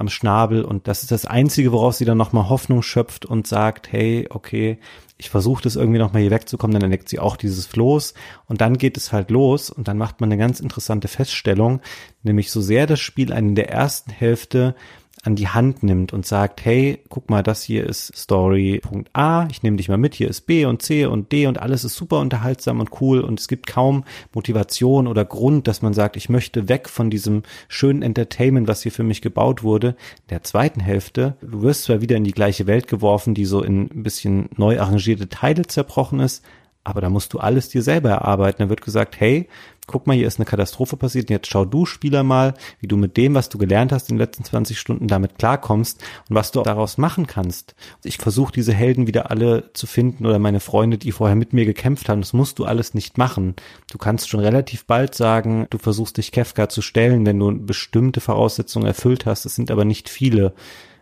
am 0.00 0.08
Schnabel 0.08 0.64
und 0.64 0.88
das 0.88 1.02
ist 1.02 1.12
das 1.12 1.26
Einzige, 1.26 1.72
woraus 1.72 1.98
sie 1.98 2.04
dann 2.04 2.18
nochmal 2.18 2.48
Hoffnung 2.48 2.82
schöpft 2.82 3.26
und 3.26 3.46
sagt, 3.46 3.92
hey, 3.92 4.26
okay, 4.30 4.78
ich 5.18 5.28
versuche 5.28 5.62
das 5.62 5.76
irgendwie 5.76 5.98
nochmal 5.98 6.22
hier 6.22 6.30
wegzukommen, 6.30 6.72
dann 6.72 6.84
entdeckt 6.84 7.10
sie 7.10 7.18
auch 7.18 7.36
dieses 7.36 7.66
Floß 7.66 8.14
und 8.46 8.62
dann 8.62 8.78
geht 8.78 8.96
es 8.96 9.12
halt 9.12 9.30
los 9.30 9.68
und 9.68 9.88
dann 9.88 9.98
macht 9.98 10.20
man 10.20 10.32
eine 10.32 10.40
ganz 10.40 10.58
interessante 10.58 11.06
Feststellung, 11.06 11.80
nämlich 12.22 12.50
so 12.50 12.62
sehr 12.62 12.86
das 12.86 13.00
Spiel 13.00 13.32
einen 13.32 13.50
in 13.50 13.54
der 13.54 13.68
ersten 13.68 14.10
Hälfte 14.10 14.74
an 15.22 15.36
die 15.36 15.48
Hand 15.48 15.82
nimmt 15.82 16.12
und 16.12 16.24
sagt, 16.24 16.64
hey, 16.64 17.00
guck 17.08 17.28
mal, 17.28 17.42
das 17.42 17.62
hier 17.62 17.86
ist 17.86 18.16
Story 18.16 18.80
Punkt 18.82 19.10
A, 19.12 19.46
ich 19.50 19.62
nehme 19.62 19.76
dich 19.76 19.88
mal 19.88 19.98
mit, 19.98 20.14
hier 20.14 20.28
ist 20.28 20.42
B 20.42 20.64
und 20.64 20.80
C 20.80 21.04
und 21.04 21.30
D 21.30 21.46
und 21.46 21.60
alles 21.60 21.84
ist 21.84 21.96
super 21.96 22.20
unterhaltsam 22.20 22.80
und 22.80 23.00
cool 23.00 23.20
und 23.20 23.38
es 23.38 23.46
gibt 23.46 23.66
kaum 23.66 24.04
Motivation 24.32 25.06
oder 25.06 25.24
Grund, 25.26 25.68
dass 25.68 25.82
man 25.82 25.92
sagt, 25.92 26.16
ich 26.16 26.30
möchte 26.30 26.68
weg 26.68 26.88
von 26.88 27.10
diesem 27.10 27.42
schönen 27.68 28.00
Entertainment, 28.02 28.66
was 28.66 28.82
hier 28.82 28.92
für 28.92 29.02
mich 29.02 29.20
gebaut 29.20 29.62
wurde. 29.62 29.94
der 30.30 30.42
zweiten 30.42 30.80
Hälfte, 30.80 31.36
du 31.42 31.62
wirst 31.62 31.84
zwar 31.84 32.00
wieder 32.00 32.16
in 32.16 32.24
die 32.24 32.32
gleiche 32.32 32.66
Welt 32.66 32.88
geworfen, 32.88 33.34
die 33.34 33.44
so 33.44 33.62
in 33.62 33.90
ein 33.92 34.02
bisschen 34.02 34.48
neu 34.56 34.80
arrangierte 34.80 35.28
Teile 35.28 35.66
zerbrochen 35.66 36.20
ist, 36.20 36.42
aber 36.82 37.02
da 37.02 37.10
musst 37.10 37.34
du 37.34 37.38
alles 37.38 37.68
dir 37.68 37.82
selber 37.82 38.10
erarbeiten. 38.10 38.62
Da 38.62 38.68
wird 38.70 38.80
gesagt, 38.80 39.20
hey, 39.20 39.48
guck 39.90 40.06
mal, 40.06 40.16
hier 40.16 40.26
ist 40.26 40.38
eine 40.38 40.46
Katastrophe 40.46 40.96
passiert 40.96 41.28
und 41.28 41.34
jetzt 41.34 41.48
schau 41.48 41.64
du, 41.64 41.84
Spieler 41.84 42.22
mal, 42.22 42.54
wie 42.80 42.86
du 42.86 42.96
mit 42.96 43.16
dem, 43.16 43.34
was 43.34 43.48
du 43.48 43.58
gelernt 43.58 43.92
hast 43.92 44.08
in 44.08 44.16
den 44.16 44.20
letzten 44.20 44.44
20 44.44 44.78
Stunden 44.78 45.08
damit 45.08 45.38
klarkommst 45.38 46.00
und 46.28 46.36
was 46.36 46.52
du 46.52 46.62
daraus 46.62 46.98
machen 46.98 47.26
kannst. 47.26 47.74
Ich 48.04 48.18
versuche 48.18 48.52
diese 48.52 48.72
Helden 48.72 49.06
wieder 49.06 49.30
alle 49.30 49.72
zu 49.72 49.86
finden 49.86 50.26
oder 50.26 50.38
meine 50.38 50.60
Freunde, 50.60 50.98
die 50.98 51.12
vorher 51.12 51.36
mit 51.36 51.52
mir 51.52 51.64
gekämpft 51.64 52.08
haben. 52.08 52.20
Das 52.20 52.32
musst 52.32 52.58
du 52.58 52.64
alles 52.64 52.94
nicht 52.94 53.18
machen. 53.18 53.54
Du 53.90 53.98
kannst 53.98 54.28
schon 54.28 54.40
relativ 54.40 54.86
bald 54.86 55.14
sagen, 55.14 55.66
du 55.70 55.78
versuchst 55.78 56.16
dich 56.16 56.32
Kefka 56.32 56.68
zu 56.68 56.82
stellen, 56.82 57.26
wenn 57.26 57.38
du 57.38 57.50
bestimmte 57.58 58.20
Voraussetzungen 58.20 58.86
erfüllt 58.86 59.26
hast. 59.26 59.44
Es 59.44 59.54
sind 59.54 59.70
aber 59.70 59.84
nicht 59.84 60.08
viele. 60.08 60.54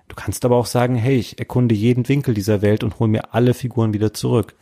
Du 0.09 0.17
kannst 0.17 0.45
aber 0.45 0.57
auch 0.57 0.67
sagen, 0.67 0.97
hey, 0.97 1.17
ich 1.17 1.39
erkunde 1.39 1.75
jeden 1.75 2.09
Winkel 2.09 2.35
dieser 2.35 2.63
Welt 2.63 2.83
und 2.83 2.99
hol 2.99 3.09
mir 3.09 3.35
alle 3.35 3.55
Figuren 3.55 3.93
wieder 3.93 4.15
zurück. 4.15 4.55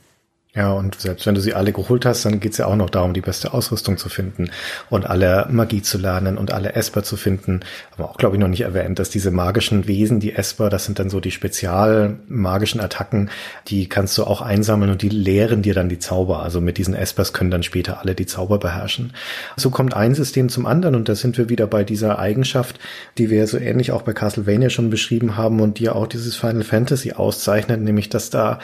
Ja, 0.56 0.72
und 0.72 0.98
selbst 0.98 1.26
wenn 1.26 1.34
du 1.34 1.42
sie 1.42 1.52
alle 1.52 1.70
geholt 1.70 2.06
hast, 2.06 2.24
dann 2.24 2.40
geht's 2.40 2.56
ja 2.56 2.64
auch 2.64 2.76
noch 2.76 2.88
darum, 2.88 3.12
die 3.12 3.20
beste 3.20 3.52
Ausrüstung 3.52 3.98
zu 3.98 4.08
finden 4.08 4.50
und 4.88 5.04
alle 5.04 5.46
Magie 5.50 5.82
zu 5.82 5.98
lernen 5.98 6.38
und 6.38 6.50
alle 6.50 6.72
Esper 6.72 7.02
zu 7.02 7.18
finden. 7.18 7.60
Aber 7.94 8.08
auch, 8.08 8.16
glaube 8.16 8.36
ich, 8.36 8.40
noch 8.40 8.48
nicht 8.48 8.62
erwähnt, 8.62 8.98
dass 8.98 9.10
diese 9.10 9.30
magischen 9.30 9.86
Wesen, 9.86 10.18
die 10.18 10.32
Esper, 10.34 10.70
das 10.70 10.86
sind 10.86 10.98
dann 10.98 11.10
so 11.10 11.20
die 11.20 11.30
spezial 11.30 12.16
magischen 12.26 12.80
Attacken, 12.80 13.28
die 13.68 13.86
kannst 13.86 14.16
du 14.16 14.24
auch 14.24 14.40
einsammeln 14.40 14.90
und 14.90 15.02
die 15.02 15.10
lehren 15.10 15.60
dir 15.60 15.74
dann 15.74 15.90
die 15.90 15.98
Zauber. 15.98 16.42
Also 16.42 16.62
mit 16.62 16.78
diesen 16.78 16.94
Espers 16.94 17.34
können 17.34 17.50
dann 17.50 17.62
später 17.62 18.00
alle 18.00 18.14
die 18.14 18.24
Zauber 18.24 18.58
beherrschen. 18.58 19.12
So 19.56 19.68
kommt 19.68 19.92
ein 19.92 20.14
System 20.14 20.48
zum 20.48 20.64
anderen 20.64 20.94
und 20.94 21.10
da 21.10 21.16
sind 21.16 21.36
wir 21.36 21.50
wieder 21.50 21.66
bei 21.66 21.84
dieser 21.84 22.18
Eigenschaft, 22.18 22.80
die 23.18 23.28
wir 23.28 23.46
so 23.46 23.58
ähnlich 23.58 23.92
auch 23.92 24.02
bei 24.02 24.14
Castlevania 24.14 24.70
schon 24.70 24.88
beschrieben 24.88 25.36
haben 25.36 25.60
und 25.60 25.80
die 25.80 25.84
ja 25.84 25.92
auch 25.92 26.06
dieses 26.06 26.34
Final 26.34 26.64
Fantasy 26.64 27.12
auszeichnet, 27.12 27.82
nämlich 27.82 28.08
dass 28.08 28.30
da 28.30 28.58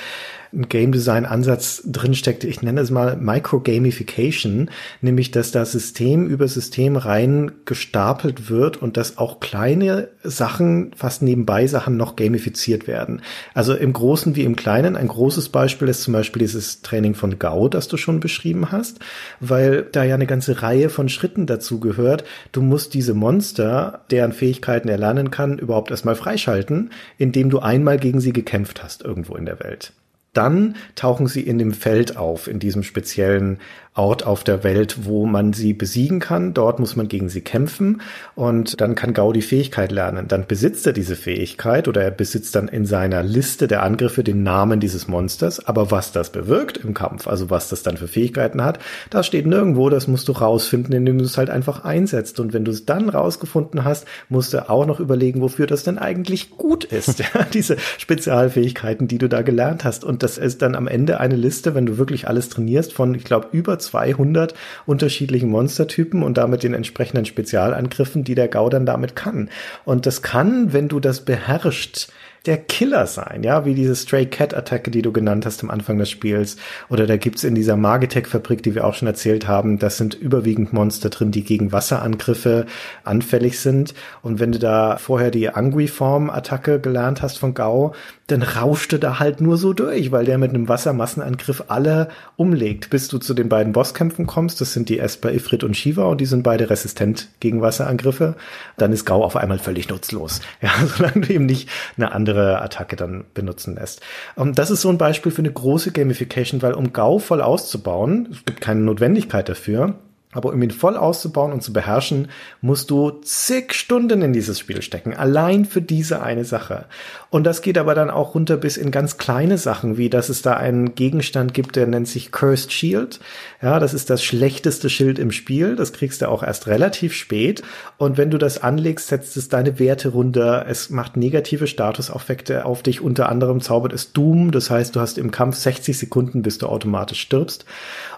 ein 0.52 0.68
Game 0.68 0.92
Design 0.92 1.24
Ansatz 1.24 1.82
drinsteckt. 1.86 2.44
Ich 2.44 2.62
nenne 2.62 2.80
es 2.80 2.90
mal 2.90 3.16
Micro-Gamification, 3.16 4.70
nämlich 5.00 5.30
dass 5.30 5.50
das 5.50 5.72
System 5.72 6.26
über 6.26 6.46
System 6.48 6.96
rein 6.96 7.52
gestapelt 7.64 8.50
wird 8.50 8.76
und 8.76 8.96
dass 8.96 9.18
auch 9.18 9.40
kleine 9.40 10.08
Sachen, 10.22 10.92
fast 10.96 11.22
nebenbei 11.22 11.66
Sachen 11.66 11.96
noch 11.96 12.16
gamifiziert 12.16 12.86
werden. 12.86 13.22
Also 13.54 13.74
im 13.74 13.92
Großen 13.92 14.36
wie 14.36 14.44
im 14.44 14.56
Kleinen. 14.56 14.96
Ein 14.96 15.08
großes 15.08 15.48
Beispiel 15.48 15.88
ist 15.88 16.02
zum 16.02 16.12
Beispiel 16.12 16.40
dieses 16.40 16.82
Training 16.82 17.14
von 17.14 17.38
Gau, 17.38 17.68
das 17.68 17.88
du 17.88 17.96
schon 17.96 18.20
beschrieben 18.20 18.70
hast, 18.70 19.00
weil 19.40 19.82
da 19.90 20.04
ja 20.04 20.14
eine 20.14 20.26
ganze 20.26 20.62
Reihe 20.62 20.90
von 20.90 21.08
Schritten 21.08 21.46
dazu 21.46 21.80
gehört. 21.80 22.24
Du 22.52 22.62
musst 22.62 22.94
diese 22.94 23.14
Monster, 23.14 24.04
deren 24.10 24.32
Fähigkeiten 24.32 24.88
er 24.88 24.98
lernen 24.98 25.30
kann, 25.30 25.58
überhaupt 25.58 25.90
erstmal 25.90 26.14
freischalten, 26.14 26.90
indem 27.18 27.50
du 27.50 27.60
einmal 27.60 27.98
gegen 27.98 28.20
sie 28.20 28.32
gekämpft 28.32 28.82
hast 28.82 29.02
irgendwo 29.02 29.34
in 29.36 29.46
der 29.46 29.60
Welt. 29.60 29.92
Dann 30.32 30.76
tauchen 30.94 31.26
sie 31.26 31.42
in 31.42 31.58
dem 31.58 31.72
Feld 31.72 32.16
auf, 32.16 32.48
in 32.48 32.58
diesem 32.58 32.82
speziellen 32.82 33.58
Ort 33.94 34.24
auf 34.24 34.42
der 34.42 34.64
Welt, 34.64 35.04
wo 35.04 35.26
man 35.26 35.52
sie 35.52 35.74
besiegen 35.74 36.18
kann. 36.18 36.54
Dort 36.54 36.80
muss 36.80 36.96
man 36.96 37.08
gegen 37.08 37.28
sie 37.28 37.42
kämpfen 37.42 38.00
und 38.34 38.80
dann 38.80 38.94
kann 38.94 39.12
Gau 39.12 39.34
die 39.34 39.42
Fähigkeit 39.42 39.92
lernen. 39.92 40.28
Dann 40.28 40.46
besitzt 40.46 40.86
er 40.86 40.94
diese 40.94 41.14
Fähigkeit 41.14 41.88
oder 41.88 42.02
er 42.02 42.10
besitzt 42.10 42.54
dann 42.54 42.68
in 42.68 42.86
seiner 42.86 43.22
Liste 43.22 43.68
der 43.68 43.82
Angriffe 43.82 44.24
den 44.24 44.42
Namen 44.42 44.80
dieses 44.80 45.08
Monsters. 45.08 45.66
Aber 45.66 45.90
was 45.90 46.10
das 46.10 46.30
bewirkt 46.30 46.78
im 46.78 46.94
Kampf, 46.94 47.26
also 47.26 47.50
was 47.50 47.68
das 47.68 47.82
dann 47.82 47.98
für 47.98 48.08
Fähigkeiten 48.08 48.64
hat, 48.64 48.78
das 49.10 49.26
steht 49.26 49.46
nirgendwo. 49.46 49.90
Das 49.90 50.08
musst 50.08 50.26
du 50.28 50.32
rausfinden, 50.32 50.94
indem 50.94 51.18
du 51.18 51.24
es 51.24 51.36
halt 51.36 51.50
einfach 51.50 51.84
einsetzt. 51.84 52.40
Und 52.40 52.54
wenn 52.54 52.64
du 52.64 52.70
es 52.70 52.86
dann 52.86 53.10
rausgefunden 53.10 53.84
hast, 53.84 54.06
musst 54.30 54.54
du 54.54 54.70
auch 54.70 54.86
noch 54.86 55.00
überlegen, 55.00 55.42
wofür 55.42 55.66
das 55.66 55.82
denn 55.82 55.98
eigentlich 55.98 56.56
gut 56.56 56.84
ist. 56.84 57.22
diese 57.52 57.76
Spezialfähigkeiten, 57.98 59.06
die 59.06 59.18
du 59.18 59.28
da 59.28 59.42
gelernt 59.42 59.84
hast. 59.84 60.02
Und 60.02 60.22
das 60.22 60.38
ist 60.38 60.62
dann 60.62 60.76
am 60.76 60.88
Ende 60.88 61.20
eine 61.20 61.36
Liste, 61.36 61.74
wenn 61.74 61.84
du 61.84 61.98
wirklich 61.98 62.26
alles 62.26 62.48
trainierst, 62.48 62.94
von, 62.94 63.14
ich 63.14 63.24
glaube, 63.24 63.48
über 63.52 63.81
200 63.82 64.54
unterschiedlichen 64.86 65.50
Monstertypen 65.50 66.22
und 66.22 66.38
damit 66.38 66.62
den 66.62 66.74
entsprechenden 66.74 67.26
Spezialangriffen, 67.26 68.24
die 68.24 68.34
der 68.34 68.48
Gau 68.48 68.68
dann 68.68 68.86
damit 68.86 69.16
kann. 69.16 69.50
Und 69.84 70.06
das 70.06 70.22
kann, 70.22 70.72
wenn 70.72 70.88
du 70.88 71.00
das 71.00 71.24
beherrschst, 71.24 72.12
der 72.46 72.58
Killer 72.58 73.06
sein, 73.06 73.42
ja, 73.44 73.64
wie 73.64 73.74
diese 73.74 73.94
Stray 73.94 74.26
Cat 74.26 74.54
Attacke, 74.54 74.90
die 74.90 75.02
du 75.02 75.12
genannt 75.12 75.46
hast 75.46 75.62
am 75.62 75.70
Anfang 75.70 75.98
des 75.98 76.10
Spiels. 76.10 76.56
Oder 76.88 77.06
da 77.06 77.16
gibt's 77.16 77.44
in 77.44 77.54
dieser 77.54 77.76
Magitech 77.76 78.26
Fabrik, 78.26 78.62
die 78.62 78.74
wir 78.74 78.84
auch 78.84 78.94
schon 78.94 79.06
erzählt 79.06 79.46
haben, 79.46 79.78
das 79.78 79.96
sind 79.96 80.14
überwiegend 80.14 80.72
Monster 80.72 81.10
drin, 81.10 81.30
die 81.30 81.44
gegen 81.44 81.72
Wasserangriffe 81.72 82.66
anfällig 83.04 83.60
sind. 83.60 83.94
Und 84.22 84.40
wenn 84.40 84.52
du 84.52 84.58
da 84.58 84.96
vorher 84.96 85.30
die 85.30 85.50
Angui-Form 85.50 86.30
Attacke 86.30 86.80
gelernt 86.80 87.22
hast 87.22 87.38
von 87.38 87.54
Gau, 87.54 87.94
dann 88.28 88.42
rauschte 88.42 88.98
da 88.98 89.18
halt 89.18 89.40
nur 89.40 89.56
so 89.56 89.72
durch, 89.72 90.12
weil 90.12 90.24
der 90.24 90.38
mit 90.38 90.50
einem 90.50 90.68
Wassermassenangriff 90.68 91.64
alle 91.68 92.08
umlegt, 92.36 92.88
bis 92.90 93.08
du 93.08 93.18
zu 93.18 93.34
den 93.34 93.48
beiden 93.48 93.72
Bosskämpfen 93.72 94.26
kommst. 94.26 94.60
Das 94.60 94.72
sind 94.72 94.88
die 94.88 94.98
Esper, 94.98 95.32
Ifrit 95.32 95.64
und 95.64 95.76
Shiva 95.76 96.04
und 96.04 96.20
die 96.20 96.26
sind 96.26 96.42
beide 96.42 96.70
resistent 96.70 97.28
gegen 97.40 97.60
Wasserangriffe. 97.60 98.36
Dann 98.76 98.92
ist 98.92 99.04
Gau 99.04 99.24
auf 99.24 99.36
einmal 99.36 99.58
völlig 99.58 99.88
nutzlos. 99.88 100.40
Ja, 100.62 100.70
solange 100.86 101.26
du 101.26 101.32
eben 101.32 101.46
nicht 101.46 101.68
eine 101.96 102.12
andere 102.12 102.62
Attacke 102.62 102.94
dann 102.94 103.24
benutzen 103.34 103.74
lässt. 103.74 104.00
Und 104.36 104.58
das 104.60 104.70
ist 104.70 104.82
so 104.82 104.90
ein 104.90 104.98
Beispiel 104.98 105.32
für 105.32 105.42
eine 105.42 105.50
große 105.50 105.90
Gamification, 105.90 106.62
weil 106.62 106.74
um 106.74 106.92
Gau 106.92 107.18
voll 107.18 107.42
auszubauen, 107.42 108.28
es 108.30 108.44
gibt 108.44 108.60
keine 108.60 108.80
Notwendigkeit 108.80 109.48
dafür, 109.48 109.96
aber 110.32 110.52
um 110.52 110.62
ihn 110.62 110.70
voll 110.70 110.96
auszubauen 110.96 111.52
und 111.52 111.62
zu 111.62 111.72
beherrschen, 111.74 112.28
musst 112.62 112.90
du 112.90 113.10
zig 113.22 113.74
Stunden 113.74 114.22
in 114.22 114.32
dieses 114.32 114.58
Spiel 114.58 114.80
stecken. 114.80 115.14
Allein 115.14 115.66
für 115.66 115.82
diese 115.82 116.22
eine 116.22 116.46
Sache. 116.46 116.86
Und 117.28 117.44
das 117.44 117.60
geht 117.60 117.76
aber 117.76 117.94
dann 117.94 118.10
auch 118.10 118.34
runter 118.34 118.56
bis 118.56 118.78
in 118.78 118.90
ganz 118.90 119.18
kleine 119.18 119.58
Sachen, 119.58 119.98
wie 119.98 120.08
dass 120.08 120.30
es 120.30 120.40
da 120.40 120.54
einen 120.54 120.94
Gegenstand 120.94 121.52
gibt, 121.52 121.76
der 121.76 121.86
nennt 121.86 122.08
sich 122.08 122.32
Cursed 122.32 122.72
Shield. 122.72 123.20
Ja, 123.60 123.78
das 123.78 123.92
ist 123.92 124.08
das 124.08 124.24
schlechteste 124.24 124.88
Schild 124.88 125.18
im 125.18 125.32
Spiel. 125.32 125.76
Das 125.76 125.92
kriegst 125.92 126.22
du 126.22 126.28
auch 126.28 126.42
erst 126.42 126.66
relativ 126.66 127.14
spät. 127.14 127.62
Und 127.98 128.16
wenn 128.16 128.30
du 128.30 128.38
das 128.38 128.62
anlegst, 128.62 129.08
setzt 129.08 129.36
es 129.36 129.50
deine 129.50 129.78
Werte 129.78 130.08
runter. 130.08 130.64
Es 130.66 130.88
macht 130.88 131.18
negative 131.18 131.66
Statuseffekte 131.66 132.64
auf 132.64 132.82
dich. 132.82 133.02
Unter 133.02 133.28
anderem 133.28 133.60
zaubert 133.60 133.92
es 133.92 134.12
Doom. 134.14 134.50
Das 134.50 134.70
heißt, 134.70 134.96
du 134.96 135.00
hast 135.00 135.18
im 135.18 135.30
Kampf 135.30 135.56
60 135.56 135.98
Sekunden, 135.98 136.40
bis 136.40 136.56
du 136.56 136.68
automatisch 136.68 137.20
stirbst. 137.20 137.66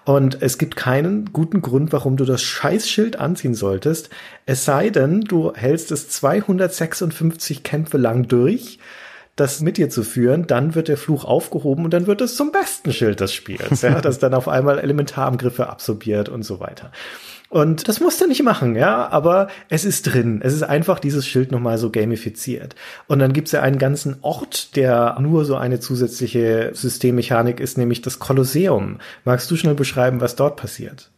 Und 0.05 0.43
es 0.43 0.59
gibt 0.59 0.77
keinen 0.77 1.33
guten 1.33 1.63
Grund, 1.63 1.93
warum 1.93 2.04
du 2.17 2.25
das 2.25 2.43
Scheißschild 2.43 3.19
anziehen 3.19 3.55
solltest. 3.55 4.11
Es 4.47 4.65
sei 4.65 4.91
denn, 4.91 5.23
du 5.23 5.53
hältst 5.55 5.91
es 5.91 6.09
256 6.09 7.63
Kämpfe 7.63 7.99
lang 7.99 8.29
durch 8.29 8.79
das 9.37 9.61
mit 9.61 9.79
dir 9.79 9.91
zu 9.91 10.05
führen, 10.05 10.47
dann 10.47 10.75
wird 10.75 10.89
der 10.89 10.97
Fluch 10.97 11.25
aufgehoben 11.25 11.85
und 11.85 11.93
dann 11.93 12.07
wird 12.07 12.21
es 12.21 12.37
zum 12.37 12.53
besten 12.53 12.93
Schild 12.93 13.21
des 13.21 13.35
Spiels, 13.35 13.83
ja, 13.83 14.01
das 14.01 14.19
dann 14.19 14.35
auf 14.35 14.49
einmal 14.49 14.79
Elementarangriffe 14.79 15.69
absorbiert 15.69 16.29
und 16.29 16.45
so 16.45 16.61
weiter. 16.61 16.93
Und 17.49 17.89
das 17.89 18.01
musst 18.01 18.21
du 18.21 18.27
nicht 18.27 18.43
machen, 18.43 18.75
ja, 18.75 19.09
aber 19.11 19.49
es 19.69 19.85
ist 19.85 20.13
drin. 20.13 20.41
Es 20.43 20.53
ist 20.53 20.65
einfach 20.65 20.99
dieses 20.99 21.27
Schild 21.27 21.53
nochmal 21.53 21.79
so 21.79 21.91
gamifiziert. 21.91 22.75
Und 23.07 23.21
dann 23.21 23.33
gibt's 23.33 23.53
ja 23.53 23.61
einen 23.61 23.79
ganzen 23.79 24.17
Ort, 24.23 24.75
der 24.75 25.17
nur 25.21 25.45
so 25.45 25.55
eine 25.55 25.79
zusätzliche 25.79 26.71
Systemmechanik 26.73 27.61
ist, 27.61 27.79
nämlich 27.79 28.03
das 28.03 28.19
Kolosseum. 28.19 28.99
Magst 29.25 29.51
du 29.51 29.57
schnell 29.57 29.75
beschreiben, 29.75 30.21
was 30.21 30.35
dort 30.35 30.57
passiert? 30.57 31.11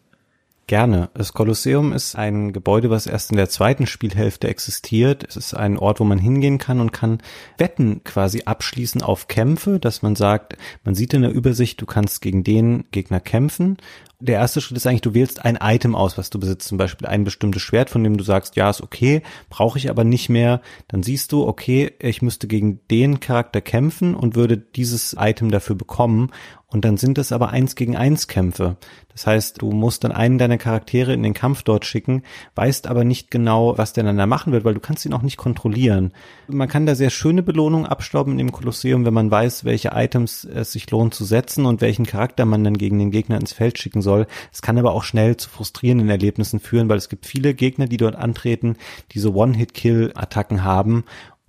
Gerne. 0.68 1.10
Das 1.14 1.32
Kolosseum 1.32 1.92
ist 1.92 2.16
ein 2.16 2.52
Gebäude, 2.52 2.90
was 2.90 3.06
erst 3.06 3.30
in 3.30 3.36
der 3.36 3.48
zweiten 3.48 3.86
Spielhälfte 3.86 4.48
existiert. 4.48 5.24
Es 5.28 5.36
ist 5.36 5.54
ein 5.54 5.78
Ort, 5.78 6.00
wo 6.00 6.04
man 6.04 6.18
hingehen 6.18 6.58
kann 6.58 6.80
und 6.80 6.92
kann 6.92 7.22
Wetten 7.56 8.02
quasi 8.02 8.42
abschließen 8.46 9.00
auf 9.00 9.28
Kämpfe, 9.28 9.78
dass 9.78 10.02
man 10.02 10.16
sagt, 10.16 10.56
man 10.82 10.96
sieht 10.96 11.14
in 11.14 11.22
der 11.22 11.30
Übersicht, 11.30 11.80
du 11.80 11.86
kannst 11.86 12.20
gegen 12.20 12.42
den 12.42 12.84
Gegner 12.90 13.20
kämpfen 13.20 13.76
der 14.18 14.36
erste 14.36 14.60
Schritt 14.60 14.76
ist 14.78 14.86
eigentlich, 14.86 15.02
du 15.02 15.14
wählst 15.14 15.44
ein 15.44 15.58
Item 15.60 15.94
aus, 15.94 16.16
was 16.16 16.30
du 16.30 16.40
besitzt, 16.40 16.68
zum 16.68 16.78
Beispiel 16.78 17.06
ein 17.06 17.24
bestimmtes 17.24 17.60
Schwert, 17.60 17.90
von 17.90 18.02
dem 18.02 18.16
du 18.16 18.24
sagst, 18.24 18.56
ja, 18.56 18.70
ist 18.70 18.80
okay, 18.80 19.22
brauche 19.50 19.78
ich 19.78 19.90
aber 19.90 20.04
nicht 20.04 20.30
mehr. 20.30 20.62
Dann 20.88 21.02
siehst 21.02 21.32
du, 21.32 21.46
okay, 21.46 21.92
ich 21.98 22.22
müsste 22.22 22.46
gegen 22.46 22.80
den 22.90 23.20
Charakter 23.20 23.60
kämpfen 23.60 24.14
und 24.14 24.34
würde 24.34 24.56
dieses 24.56 25.14
Item 25.18 25.50
dafür 25.50 25.76
bekommen. 25.76 26.30
Und 26.76 26.84
dann 26.84 26.98
sind 26.98 27.16
es 27.16 27.32
aber 27.32 27.48
eins 27.48 27.74
gegen 27.74 27.96
eins 27.96 28.28
Kämpfe. 28.28 28.76
Das 29.10 29.26
heißt, 29.26 29.62
du 29.62 29.70
musst 29.70 30.04
dann 30.04 30.12
einen 30.12 30.36
deiner 30.36 30.58
Charaktere 30.58 31.14
in 31.14 31.22
den 31.22 31.32
Kampf 31.32 31.62
dort 31.62 31.86
schicken, 31.86 32.22
weißt 32.54 32.86
aber 32.86 33.02
nicht 33.02 33.30
genau, 33.30 33.78
was 33.78 33.94
der 33.94 34.04
dann 34.04 34.18
da 34.18 34.26
machen 34.26 34.52
wird, 34.52 34.66
weil 34.66 34.74
du 34.74 34.80
kannst 34.80 35.06
ihn 35.06 35.14
auch 35.14 35.22
nicht 35.22 35.38
kontrollieren. 35.38 36.12
Man 36.48 36.68
kann 36.68 36.84
da 36.84 36.94
sehr 36.94 37.08
schöne 37.08 37.42
Belohnungen 37.42 37.86
abstauben 37.86 38.36
dem 38.36 38.52
Kolosseum, 38.52 39.06
wenn 39.06 39.14
man 39.14 39.30
weiß, 39.30 39.64
welche 39.64 39.92
Items 39.94 40.44
es 40.44 40.72
sich 40.72 40.90
lohnt 40.90 41.14
zu 41.14 41.24
setzen 41.24 41.64
und 41.64 41.80
welchen 41.80 42.04
Charakter 42.04 42.44
man 42.44 42.62
dann 42.62 42.76
gegen 42.76 42.98
den 42.98 43.10
Gegner 43.10 43.40
ins 43.40 43.54
Feld 43.54 43.78
schicken 43.78 44.02
soll. 44.02 44.26
Es 44.52 44.60
kann 44.60 44.76
aber 44.76 44.92
auch 44.92 45.02
schnell 45.02 45.38
zu 45.38 45.48
frustrierenden 45.48 46.10
Erlebnissen 46.10 46.60
führen, 46.60 46.90
weil 46.90 46.98
es 46.98 47.08
gibt 47.08 47.24
viele 47.24 47.54
Gegner, 47.54 47.86
die 47.86 47.96
dort 47.96 48.16
antreten, 48.16 48.76
die 49.12 49.18
so 49.18 49.32
One-Hit-Kill-Attacken 49.32 50.62
haben 50.62 51.04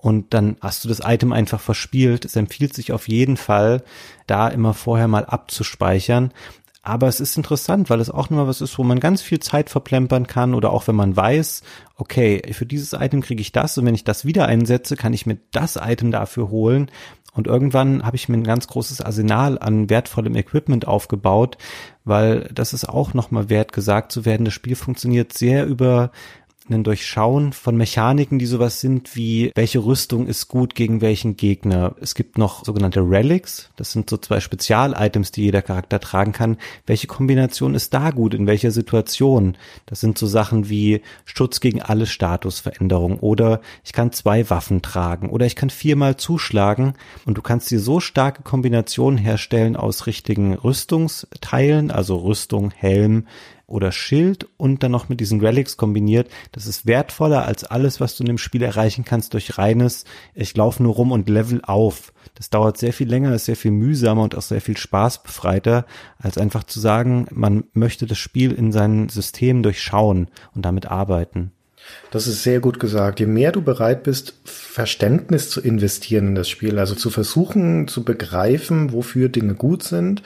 und 0.07 0.33
dann 0.33 0.55
hast 0.61 0.85
du 0.85 0.87
das 0.87 1.01
Item 1.03 1.33
einfach 1.33 1.59
verspielt. 1.59 2.23
Es 2.23 2.37
empfiehlt 2.37 2.73
sich 2.73 2.93
auf 2.93 3.09
jeden 3.09 3.35
Fall, 3.35 3.83
da 4.25 4.47
immer 4.47 4.73
vorher 4.73 5.09
mal 5.09 5.25
abzuspeichern. 5.25 6.31
Aber 6.81 7.09
es 7.09 7.19
ist 7.19 7.35
interessant, 7.35 7.89
weil 7.89 7.99
es 7.99 8.09
auch 8.09 8.29
nochmal 8.29 8.47
was 8.47 8.61
ist, 8.61 8.77
wo 8.77 8.83
man 8.83 9.01
ganz 9.01 9.21
viel 9.21 9.41
Zeit 9.41 9.69
verplempern 9.69 10.25
kann 10.25 10.53
oder 10.53 10.71
auch 10.71 10.87
wenn 10.87 10.95
man 10.95 11.17
weiß, 11.17 11.61
okay, 11.97 12.41
für 12.53 12.65
dieses 12.65 12.93
Item 12.93 13.19
kriege 13.19 13.41
ich 13.41 13.51
das 13.51 13.77
und 13.77 13.85
wenn 13.85 13.95
ich 13.95 14.05
das 14.05 14.23
wieder 14.23 14.45
einsetze, 14.45 14.95
kann 14.95 15.11
ich 15.11 15.25
mir 15.25 15.39
das 15.51 15.75
Item 15.75 16.11
dafür 16.11 16.49
holen. 16.51 16.89
Und 17.33 17.45
irgendwann 17.45 18.05
habe 18.05 18.15
ich 18.15 18.29
mir 18.29 18.37
ein 18.37 18.45
ganz 18.45 18.67
großes 18.67 19.01
Arsenal 19.01 19.59
an 19.59 19.89
wertvollem 19.89 20.37
Equipment 20.37 20.87
aufgebaut, 20.87 21.57
weil 22.05 22.49
das 22.53 22.71
ist 22.71 22.87
auch 22.87 23.13
nochmal 23.13 23.49
wert 23.49 23.73
gesagt 23.73 24.13
zu 24.13 24.23
werden. 24.23 24.45
Das 24.45 24.53
Spiel 24.53 24.77
funktioniert 24.77 25.33
sehr 25.33 25.65
über 25.65 26.11
ein 26.69 26.83
Durchschauen 26.83 27.53
von 27.53 27.77
Mechaniken, 27.77 28.39
die 28.39 28.45
sowas 28.45 28.81
sind 28.81 29.15
wie, 29.15 29.51
welche 29.55 29.79
Rüstung 29.79 30.27
ist 30.27 30.47
gut 30.47 30.75
gegen 30.75 31.01
welchen 31.01 31.37
Gegner. 31.37 31.95
Es 32.01 32.15
gibt 32.15 32.37
noch 32.37 32.65
sogenannte 32.65 33.01
Relics, 33.01 33.69
das 33.75 33.91
sind 33.91 34.09
so 34.09 34.17
zwei 34.17 34.39
Spezial-Items, 34.39 35.31
die 35.31 35.43
jeder 35.43 35.61
Charakter 35.61 35.99
tragen 35.99 36.31
kann. 36.31 36.57
Welche 36.85 37.07
Kombination 37.07 37.75
ist 37.75 37.93
da 37.93 38.11
gut, 38.11 38.33
in 38.33 38.47
welcher 38.47 38.71
Situation? 38.71 39.57
Das 39.85 39.99
sind 39.99 40.17
so 40.17 40.27
Sachen 40.27 40.69
wie 40.69 41.01
Schutz 41.25 41.59
gegen 41.59 41.81
alle 41.81 42.05
Statusveränderungen 42.05 43.19
oder 43.19 43.61
ich 43.83 43.93
kann 43.93 44.11
zwei 44.11 44.49
Waffen 44.49 44.81
tragen 44.81 45.29
oder 45.29 45.45
ich 45.45 45.55
kann 45.55 45.69
viermal 45.69 46.17
zuschlagen 46.17 46.93
und 47.25 47.37
du 47.37 47.41
kannst 47.41 47.71
dir 47.71 47.79
so 47.79 47.99
starke 47.99 48.43
Kombinationen 48.43 49.17
herstellen 49.17 49.75
aus 49.75 50.07
richtigen 50.07 50.53
Rüstungsteilen, 50.53 51.91
also 51.91 52.17
Rüstung, 52.17 52.71
Helm, 52.71 53.25
oder 53.67 53.91
Schild 53.91 54.47
und 54.57 54.81
dann 54.81 54.91
noch 54.91 55.09
mit 55.09 55.19
diesen 55.19 55.41
Relics 55.41 55.77
kombiniert, 55.77 56.29
das 56.53 56.65
ist 56.65 56.85
wertvoller 56.85 57.45
als 57.45 57.65
alles, 57.65 57.99
was 57.99 58.15
du 58.15 58.23
in 58.23 58.27
dem 58.27 58.37
Spiel 58.37 58.63
erreichen 58.63 59.05
kannst 59.05 59.33
durch 59.33 59.57
reines, 59.57 60.05
ich 60.33 60.55
laufe 60.55 60.81
nur 60.81 60.95
rum 60.95 61.11
und 61.11 61.29
level 61.29 61.61
auf. 61.63 62.13
Das 62.35 62.49
dauert 62.49 62.77
sehr 62.77 62.93
viel 62.93 63.09
länger, 63.09 63.33
ist 63.33 63.45
sehr 63.45 63.55
viel 63.55 63.71
mühsamer 63.71 64.23
und 64.23 64.35
auch 64.35 64.41
sehr 64.41 64.61
viel 64.61 64.77
spaßbefreiter, 64.77 65.85
als 66.17 66.37
einfach 66.37 66.63
zu 66.63 66.79
sagen, 66.79 67.27
man 67.31 67.65
möchte 67.73 68.05
das 68.05 68.17
Spiel 68.17 68.53
in 68.53 68.71
seinem 68.71 69.09
System 69.09 69.63
durchschauen 69.63 70.27
und 70.53 70.63
damit 70.63 70.85
arbeiten. 70.85 71.51
Das 72.11 72.27
ist 72.27 72.43
sehr 72.43 72.59
gut 72.59 72.79
gesagt. 72.79 73.19
Je 73.19 73.25
mehr 73.25 73.51
du 73.51 73.61
bereit 73.61 74.03
bist, 74.03 74.35
Verständnis 74.45 75.49
zu 75.49 75.61
investieren 75.61 76.27
in 76.29 76.35
das 76.35 76.49
Spiel, 76.49 76.79
also 76.79 76.95
zu 76.95 77.09
versuchen 77.09 77.87
zu 77.87 78.03
begreifen, 78.03 78.91
wofür 78.91 79.29
Dinge 79.29 79.55
gut 79.55 79.83
sind, 79.83 80.21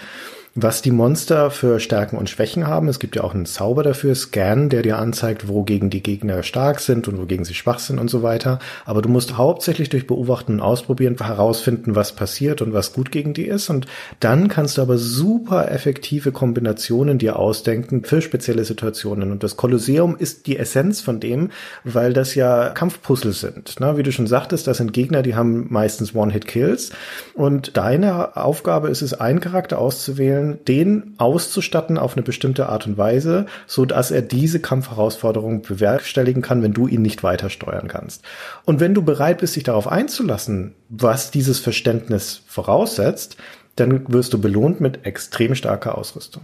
was 0.54 0.82
die 0.82 0.92
Monster 0.92 1.50
für 1.50 1.80
Stärken 1.80 2.18
und 2.18 2.30
Schwächen 2.30 2.68
haben. 2.68 2.90
Es 2.90 3.00
gibt 3.00 3.16
ja 3.16 3.24
auch 3.24 3.34
einen 3.34 3.46
Zauber 3.46 3.84
dafür, 3.84 4.16
Scan, 4.16 4.68
der 4.68 4.82
dir 4.82 4.98
anzeigt, 4.98 5.48
wogegen 5.48 5.90
die 5.90 6.04
Gegner 6.04 6.44
stark 6.44 6.82
sind 6.82 7.08
und 7.08 7.18
wogegen 7.18 7.46
sie 7.46 7.54
schwach 7.54 7.80
sind 7.80 8.00
und 8.00 8.10
so 8.10 8.22
weiter. 8.22 8.60
Aber 8.86 9.02
du 9.02 9.08
musst 9.08 9.38
hauptsächlich 9.38 9.88
durch 9.88 10.08
Beobachten 10.08 10.54
und 10.54 10.62
Ausprobieren 10.62 11.16
herausfinden, 11.18 11.96
was 11.96 12.14
passiert 12.14 12.62
und 12.62 12.74
was 12.74 12.92
gut 12.92 13.12
gegen 13.12 13.34
die 13.34 13.46
ist. 13.46 13.70
Und 13.70 13.86
dann 14.20 14.50
kannst 14.50 14.78
du 14.78 14.82
aber 14.82 14.98
super 14.98 15.72
effektive 15.72 16.34
Kombinationen 16.34 17.18
dir 17.18 17.40
ausdenken 17.40 18.04
für 18.04 18.22
spezielle 18.22 18.66
Situationen. 18.66 19.32
Und 19.32 19.44
das 19.44 19.56
Kolosseum 19.56 20.18
ist 20.18 20.48
die 20.48 20.58
Essenz 20.58 21.00
von 21.00 21.22
dem, 21.22 21.50
weil 21.86 22.12
das 22.12 22.36
ja 22.36 22.70
Kampfpuzzle 22.70 23.32
sind. 23.32 23.76
Na, 23.80 23.96
wie 23.96 24.04
du 24.04 24.12
schon 24.12 24.28
sagtest, 24.28 24.68
das 24.68 24.78
sind 24.78 24.92
Gegner, 24.92 25.22
die 25.22 25.36
haben 25.36 25.68
meistens 25.70 26.14
One-Hit-Kills. 26.14 26.92
Und 27.36 27.78
deine 27.78 28.36
Aufgabe 28.36 28.90
ist 28.90 29.02
es, 29.02 29.14
einen 29.14 29.40
Charakter 29.40 29.80
auszuwählen, 29.80 30.41
stellen, 30.42 30.66
den 30.66 31.14
auszustatten 31.18 31.98
auf 31.98 32.16
eine 32.16 32.24
bestimmte 32.24 32.70
Art 32.70 32.88
und 32.88 32.98
Weise, 32.98 33.46
so 33.68 33.86
dass 33.86 34.12
er 34.12 34.22
diese 34.22 34.60
Kampfherausforderung 34.60 35.62
bewerkstelligen 35.62 36.42
kann, 36.42 36.62
wenn 36.64 36.74
du 36.74 36.88
ihn 36.88 37.02
nicht 37.02 37.24
weiter 37.24 37.50
steuern 37.50 37.88
kannst. 37.88 38.24
Und 38.66 38.80
wenn 38.80 38.94
du 38.94 39.02
bereit 39.02 39.40
bist, 39.40 39.56
dich 39.56 39.64
darauf 39.64 39.88
einzulassen, 39.88 40.74
was 40.90 41.32
dieses 41.32 41.60
Verständnis 41.60 42.44
voraussetzt, 42.48 43.38
dann 43.76 44.12
wirst 44.12 44.34
du 44.34 44.42
belohnt 44.42 44.82
mit 44.82 45.06
extrem 45.06 45.56
starker 45.56 45.98
Ausrüstung. 45.98 46.44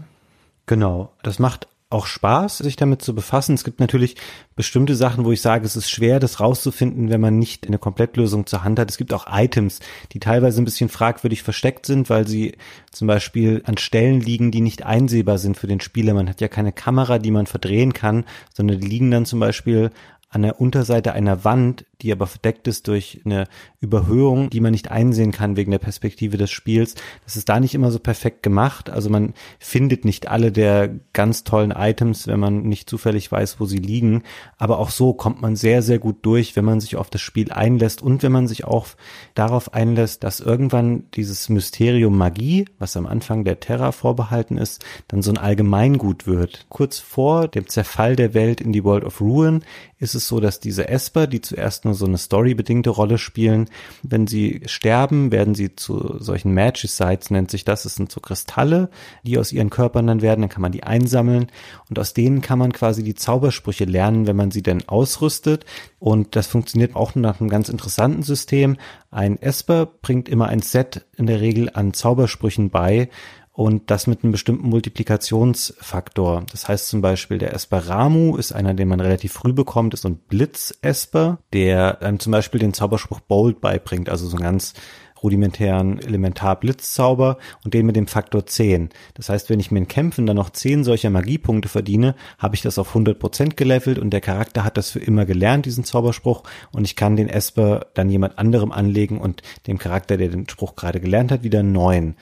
Genau, 0.66 1.12
das 1.24 1.40
macht 1.40 1.68
auch 1.90 2.06
Spaß, 2.06 2.58
sich 2.58 2.76
damit 2.76 3.02
zu 3.02 3.16
befassen. 3.16 3.56
Es 3.56 3.64
gibt 3.64 3.80
natürlich 3.80 4.18
bestimmte 4.56 4.96
Sachen, 4.96 5.24
wo 5.24 5.32
ich 5.32 5.42
sage, 5.42 5.66
es 5.66 5.78
ist 5.78 5.90
schwer, 5.90 6.20
das 6.20 6.42
rauszufinden, 6.42 7.10
wenn 7.10 7.22
man 7.22 7.40
nicht 7.40 7.66
eine 7.66 7.78
Komplettlösung 7.78 8.46
zur 8.46 8.66
Hand 8.66 8.78
hat. 8.78 8.90
Es 8.90 8.98
gibt 8.98 9.14
auch 9.14 9.26
Items, 9.32 9.80
die 10.12 10.20
teilweise 10.20 10.62
ein 10.62 10.66
bisschen 10.66 10.90
fragwürdig 10.90 11.44
versteckt 11.44 11.86
sind, 11.86 12.10
weil 12.10 12.28
sie 12.28 12.58
zum 12.92 13.08
Beispiel 13.08 13.62
an 13.66 13.78
Stellen 13.78 14.20
liegen, 14.20 14.52
die 14.52 14.62
nicht 14.62 14.84
einsehbar 14.84 15.38
sind 15.38 15.56
für 15.56 15.68
den 15.68 15.80
Spieler. 15.80 16.14
Man 16.14 16.28
hat 16.28 16.42
ja 16.42 16.50
keine 16.50 16.74
Kamera, 16.74 17.20
die 17.20 17.32
man 17.32 17.48
verdrehen 17.48 17.94
kann, 17.94 18.26
sondern 18.54 18.82
die 18.82 18.88
liegen 18.88 19.10
dann 19.10 19.26
zum 19.26 19.40
Beispiel 19.40 19.92
an 20.30 20.42
der 20.42 20.60
Unterseite 20.60 21.14
einer 21.14 21.46
Wand, 21.46 21.86
die 22.02 22.12
aber 22.12 22.28
verdeckt 22.28 22.68
ist 22.68 22.88
durch 22.88 23.22
eine 23.26 23.46
Überhöhung, 23.80 24.50
die 24.50 24.60
man 24.60 24.72
nicht 24.72 24.92
einsehen 24.92 25.32
kann 25.32 25.58
wegen 25.58 25.72
der 25.72 25.80
Perspektive 25.80 26.38
des 26.38 26.52
Spiels. 26.52 26.96
Das 27.24 27.36
ist 27.36 27.50
da 27.50 27.60
nicht 27.60 27.74
immer 27.74 27.92
so 27.92 28.00
perfekt 28.00 28.44
gemacht. 28.44 28.90
Also 28.90 29.10
man 29.10 29.34
findet 29.60 30.06
nicht 30.06 30.28
alle 30.28 30.52
der 30.52 30.90
ganz 31.14 31.44
tollen 31.44 31.72
Items, 31.72 32.28
wenn 32.28 32.40
man 32.40 32.64
nicht 32.64 32.90
zufällig 32.90 33.32
weiß, 33.32 33.60
wo 33.60 33.66
sie 33.66 33.78
liegen. 33.78 34.24
Aber 34.58 34.80
auch 34.80 34.92
so 34.92 35.14
kommt 35.14 35.42
man 35.42 35.56
sehr, 35.56 35.82
sehr 35.82 36.00
gut 36.00 36.18
durch, 36.22 36.56
wenn 36.56 36.66
man 36.66 36.80
sich 36.80 36.96
auf 36.96 37.10
das 37.10 37.22
Spiel 37.22 37.52
einlässt 37.52 38.02
und 38.02 38.24
wenn 38.24 38.32
man 38.32 38.48
sich 38.48 38.66
auch 38.66 38.88
darauf 39.34 39.74
einlässt, 39.74 40.24
dass 40.24 40.40
irgendwann 40.40 41.06
dieses 41.16 41.50
Mysterium 41.50 42.18
Magie, 42.18 42.66
was 42.78 42.96
am 42.96 43.08
Anfang 43.08 43.44
der 43.44 43.60
Terra 43.60 43.92
vorbehalten 43.92 44.58
ist, 44.58 44.86
dann 45.08 45.22
so 45.22 45.32
ein 45.32 45.38
Allgemeingut 45.38 46.28
wird. 46.28 46.66
Kurz 46.70 47.00
vor 47.00 47.48
dem 47.48 47.68
Zerfall 47.68 48.16
der 48.16 48.34
Welt 48.34 48.62
in 48.62 48.72
die 48.72 48.84
World 48.84 49.04
of 49.04 49.22
Ruin 49.22 49.64
ist 50.00 50.14
es 50.14 50.28
so, 50.28 50.40
dass 50.40 50.60
diese 50.60 50.88
Esper, 50.88 51.26
die 51.26 51.42
zuerst 51.42 51.86
nur 51.88 51.96
so 51.96 52.06
eine 52.06 52.18
storybedingte 52.18 52.90
Rolle 52.90 53.18
spielen. 53.18 53.70
Wenn 54.04 54.28
sie 54.28 54.62
sterben, 54.66 55.32
werden 55.32 55.56
sie 55.56 55.76
zu 55.76 56.18
solchen 56.20 56.54
Magicides, 56.54 57.32
nennt 57.32 57.52
sich 57.52 57.66
das. 57.66 57.84
Das 57.84 57.96
sind 57.96 58.12
so 58.12 58.20
Kristalle, 58.20 58.90
die 59.24 59.38
aus 59.38 59.52
ihren 59.52 59.70
Körpern 59.70 60.08
dann 60.08 60.22
werden. 60.22 60.42
Dann 60.42 60.50
kann 60.50 60.62
man 60.62 60.72
die 60.72 60.84
einsammeln 60.84 61.48
und 61.90 61.98
aus 61.98 62.14
denen 62.14 62.42
kann 62.42 62.60
man 62.60 62.74
quasi 62.74 63.04
die 63.04 63.16
Zaubersprüche 63.16 63.86
lernen, 63.86 64.28
wenn 64.28 64.36
man 64.36 64.52
sie 64.52 64.62
denn 64.62 64.88
ausrüstet. 64.88 65.66
Und 66.00 66.36
das 66.36 66.48
funktioniert 66.48 66.96
auch 66.96 67.16
nach 67.16 67.42
einem 67.42 67.50
ganz 67.50 67.70
interessanten 67.70 68.24
System. 68.24 68.78
Ein 69.10 69.42
Esper 69.42 69.86
bringt 69.86 70.30
immer 70.30 70.48
ein 70.48 70.62
Set 70.62 71.06
in 71.16 71.26
der 71.26 71.42
Regel 71.42 71.72
an 71.74 71.94
Zaubersprüchen 71.94 72.70
bei 72.70 73.10
und 73.58 73.90
das 73.90 74.06
mit 74.06 74.24
einem 74.24 74.32
bestimmten 74.32 74.70
Multiplikationsfaktor. 74.70 76.46
Das 76.52 76.68
heißt 76.68 76.90
zum 76.90 77.02
Beispiel, 77.02 77.40
der 77.40 77.56
Esperamu 77.56 78.38
ist 78.38 78.52
einer, 78.52 78.76
den 78.76 78.88
man 78.88 79.00
relativ 79.00 79.34
früh 79.34 79.52
bekommt, 79.52 79.96
ist 79.96 80.02
so 80.02 80.10
ein 80.10 80.20
Blitz-Esper, 80.20 81.40
der 81.54 82.04
einem 82.04 82.20
zum 82.20 82.34
Beispiel 82.34 82.60
den 82.60 82.76
Zauberspruch 82.76 83.20
Bold 83.20 83.60
beibringt, 83.60 84.10
also 84.10 84.28
so 84.28 84.38
einen 84.38 84.44
ganz 84.44 84.76
rudimentären 85.24 86.00
Elementar-Blitzzauber 86.00 87.38
und 87.64 87.74
den 87.74 87.86
mit 87.86 87.96
dem 87.96 88.08
Faktor 88.08 88.46
10. 88.46 88.90
Das 89.16 89.30
heißt, 89.30 89.50
wenn 89.50 89.60
ich 89.60 89.72
mir 89.72 89.80
in 89.80 89.88
Kämpfen 89.88 90.26
dann 90.26 90.36
noch 90.36 90.50
10 90.50 90.84
solcher 90.84 91.10
Magiepunkte 91.10 91.70
verdiene, 91.70 92.16
habe 92.38 92.56
ich 92.56 92.62
das 92.62 92.78
auf 92.78 92.96
100% 92.96 93.56
gelevelt 93.56 93.98
und 94.00 94.12
der 94.12 94.22
Charakter 94.22 94.64
hat 94.64 94.78
das 94.78 94.92
für 94.92 95.00
immer 95.00 95.26
gelernt, 95.26 95.66
diesen 95.66 95.84
Zauberspruch 95.84 96.44
und 96.72 96.86
ich 96.86 96.96
kann 96.96 97.16
den 97.16 97.30
Esper 97.30 97.88
dann 97.94 98.10
jemand 98.10 98.38
anderem 98.38 98.72
anlegen 98.72 99.20
und 99.20 99.42
dem 99.66 99.78
Charakter, 99.78 100.18
der 100.18 100.30
den 100.30 100.48
Spruch 100.48 100.76
gerade 100.76 101.00
gelernt 101.00 101.32
hat, 101.32 101.44
wieder 101.44 101.60
einen 101.60 101.72
neuen. 101.72 102.16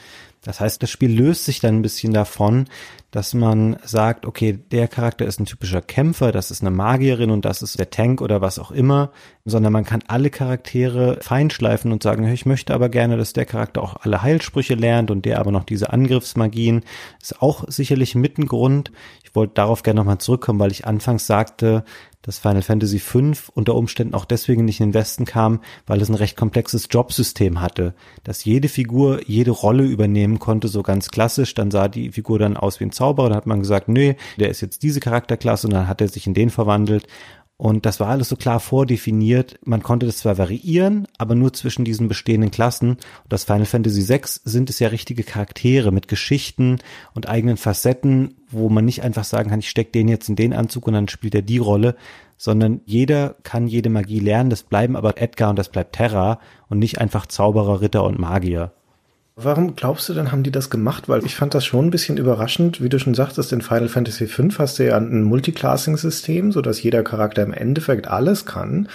Das 0.46 0.60
heißt, 0.60 0.82
das 0.82 0.89
Spiel 0.89 1.12
löst 1.12 1.46
sich 1.46 1.60
dann 1.60 1.78
ein 1.78 1.82
bisschen 1.82 2.14
davon, 2.14 2.66
dass 3.16 3.34
man 3.34 3.78
sagt, 3.86 4.26
okay, 4.26 4.59
der 4.72 4.89
Charakter 4.89 5.26
ist 5.26 5.39
ein 5.39 5.45
typischer 5.45 5.82
Kämpfer, 5.82 6.34
das 6.34 6.51
ist 6.51 6.59
eine 6.59 6.70
Magierin 6.70 7.32
und 7.32 7.45
das 7.45 7.61
ist 7.61 7.80
der 7.80 7.89
Tank 7.89 8.20
oder 8.20 8.41
was 8.41 8.59
auch 8.59 8.72
immer, 8.72 9.11
sondern 9.45 9.72
man 9.72 9.86
kann 9.86 10.03
alle 10.07 10.30
Charaktere 10.30 11.20
feinschleifen 11.22 11.93
und 11.93 12.03
sagen, 12.03 12.28
ich 12.28 12.45
möchte 12.45 12.74
aber 12.74 12.89
gerne, 12.89 13.16
dass 13.16 13.32
der 13.32 13.45
Charakter 13.45 13.82
auch 13.82 13.95
alle 14.01 14.22
Heilsprüche 14.22 14.76
lernt 14.76 15.11
und 15.11 15.24
der 15.24 15.39
aber 15.39 15.51
noch 15.51 15.63
diese 15.63 15.93
Angriffsmagien. 15.93 16.84
Ist 17.22 17.41
auch 17.41 17.63
sicherlich 17.70 18.16
mit 18.16 18.38
ein 18.38 18.47
Grund. 18.47 18.91
Ich 19.24 19.34
wollte 19.34 19.53
darauf 19.53 19.84
gerne 19.84 20.01
nochmal 20.01 20.18
zurückkommen, 20.18 20.59
weil 20.59 20.72
ich 20.72 20.86
anfangs 20.86 21.26
sagte, 21.26 21.86
dass 22.26 22.39
Final 22.39 22.63
Fantasy 22.63 22.97
V 22.97 23.34
unter 23.53 23.76
Umständen 23.76 24.16
auch 24.16 24.26
deswegen 24.26 24.66
nicht 24.66 24.80
in 24.80 24.89
den 24.89 24.93
Westen 24.95 25.26
kam, 25.26 25.61
weil 25.86 26.01
es 26.01 26.09
ein 26.09 26.16
recht 26.16 26.36
komplexes 26.36 26.88
Jobsystem 26.89 27.61
hatte, 27.61 27.93
dass 28.24 28.45
jede 28.45 28.68
Figur 28.68 29.22
jede 29.28 29.51
Rolle 29.51 29.84
übernehmen 29.84 30.39
konnte, 30.39 30.68
so 30.68 30.82
ganz 30.82 31.09
klassisch. 31.09 31.53
Dann 31.53 31.70
sah 31.70 31.88
die 31.88 32.11
Figur 32.11 32.39
dann 32.39 32.57
aus 32.57 32.80
wie 32.80 32.86
ein 32.86 32.91
Zauberer, 32.91 33.05
dann 33.14 33.36
hat 33.36 33.45
man 33.45 33.60
gesagt, 33.60 33.88
nö, 33.88 34.14
der 34.38 34.49
ist 34.49 34.62
jetzt 34.62 34.84
diese 34.84 34.99
Charakterklasse 34.99 35.68
und 35.68 35.74
dann 35.74 35.88
hat 35.88 36.01
er 36.01 36.08
sich 36.08 36.28
in 36.28 36.34
den 36.34 36.49
verwandelt. 36.49 37.08
Und 37.58 37.86
das 37.86 38.01
war 38.01 38.10
alles 38.10 38.28
so 38.28 38.36
klar 38.36 38.60
vordefiniert. 38.60 39.58
Man 39.64 39.82
konnte 39.82 40.06
das 40.06 40.18
zwar 40.18 40.38
variieren, 40.38 41.08
aber 41.18 41.36
nur 41.36 41.53
zwischen 41.53 41.86
diesen 41.86 42.10
bestehenden 42.10 42.51
Klassen. 42.51 42.89
Und 42.91 42.99
das 43.30 43.45
Final 43.45 43.66
Fantasy 43.66 44.10
VI 44.10 44.22
sind 44.43 44.70
es 44.70 44.80
ja 44.80 44.89
richtige 44.89 45.24
Charaktere 45.24 45.93
mit 45.93 46.10
Geschichten 46.10 46.80
und 47.14 47.30
eigenen 47.30 47.56
Facetten, 47.56 48.36
wo 48.49 48.68
man 48.68 48.84
nicht 48.84 49.03
einfach 49.03 49.24
sagen 49.24 49.49
kann, 49.49 49.60
ich 49.60 49.70
stecke 49.70 49.91
den 49.91 50.10
jetzt 50.10 50.28
in 50.28 50.36
den 50.36 50.53
Anzug 50.53 50.88
und 50.88 50.93
dann 50.93 51.08
spielt 51.08 51.34
er 51.34 51.43
die 51.43 51.60
Rolle, 51.60 51.95
sondern 52.36 52.82
jeder 52.84 53.36
kann 53.43 53.68
jede 53.68 53.89
Magie 53.89 54.20
lernen. 54.20 54.49
Das 54.49 54.64
bleiben 54.64 54.97
aber 54.97 55.22
Edgar 55.22 55.49
und 55.49 55.58
das 55.58 55.70
bleibt 55.70 55.95
Terra 55.95 56.39
und 56.68 56.80
nicht 56.80 56.99
einfach 56.99 57.26
Zauberer, 57.26 57.80
Ritter 57.80 58.03
und 58.03 58.20
Magier. 58.20 58.74
Warum 59.38 59.76
glaubst 59.76 60.08
du 60.08 60.14
denn, 60.14 60.32
haben 60.32 60.44
die 60.44 60.52
das 60.52 60.70
gemacht? 60.70 61.10
Weil 61.10 61.26
ich 61.26 61.36
fand 61.36 61.54
das 61.54 61.66
schon 61.66 61.88
ein 61.88 61.92
bisschen 61.92 62.16
überraschend. 62.16 62.82
Wie 62.82 62.88
du 62.88 63.00
schon 63.00 63.14
sagtest, 63.14 63.52
in 63.52 63.62
Final 63.62 63.90
Fantasy 63.90 64.28
V 64.28 64.48
hast 64.58 64.80
du 64.80 64.86
ja 64.86 64.96
ein 64.96 65.24
Multiclassing-System, 65.24 66.54
so 66.54 66.62
dass 66.62 66.82
jeder 66.82 67.04
Charakter 67.04 67.44
im 67.44 67.52
Endeffekt 67.52 68.08
alles 68.08 68.46
kann. 68.46 68.88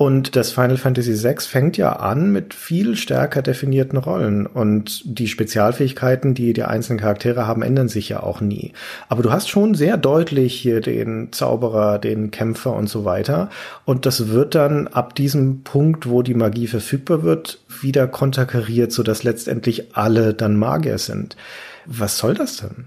Und 0.00 0.34
das 0.34 0.50
Final 0.50 0.78
Fantasy 0.78 1.22
VI 1.22 1.40
fängt 1.40 1.76
ja 1.76 1.92
an 1.92 2.32
mit 2.32 2.54
viel 2.54 2.96
stärker 2.96 3.42
definierten 3.42 3.98
Rollen 3.98 4.46
und 4.46 5.02
die 5.04 5.28
Spezialfähigkeiten, 5.28 6.32
die 6.32 6.54
die 6.54 6.62
einzelnen 6.62 7.00
Charaktere 7.00 7.46
haben, 7.46 7.60
ändern 7.60 7.88
sich 7.88 8.08
ja 8.08 8.22
auch 8.22 8.40
nie. 8.40 8.72
Aber 9.10 9.22
du 9.22 9.30
hast 9.30 9.50
schon 9.50 9.74
sehr 9.74 9.98
deutlich 9.98 10.54
hier 10.54 10.80
den 10.80 11.32
Zauberer, 11.32 11.98
den 11.98 12.30
Kämpfer 12.30 12.72
und 12.72 12.88
so 12.88 13.04
weiter. 13.04 13.50
Und 13.84 14.06
das 14.06 14.28
wird 14.28 14.54
dann 14.54 14.88
ab 14.88 15.14
diesem 15.14 15.64
Punkt, 15.64 16.08
wo 16.08 16.22
die 16.22 16.32
Magie 16.32 16.66
verfügbar 16.66 17.22
wird, 17.22 17.60
wieder 17.82 18.06
konterkariert, 18.06 18.92
sodass 18.92 19.22
letztendlich 19.22 19.94
alle 19.98 20.32
dann 20.32 20.56
Magier 20.56 20.96
sind. 20.96 21.36
Was 21.84 22.16
soll 22.16 22.32
das 22.32 22.56
denn? 22.56 22.86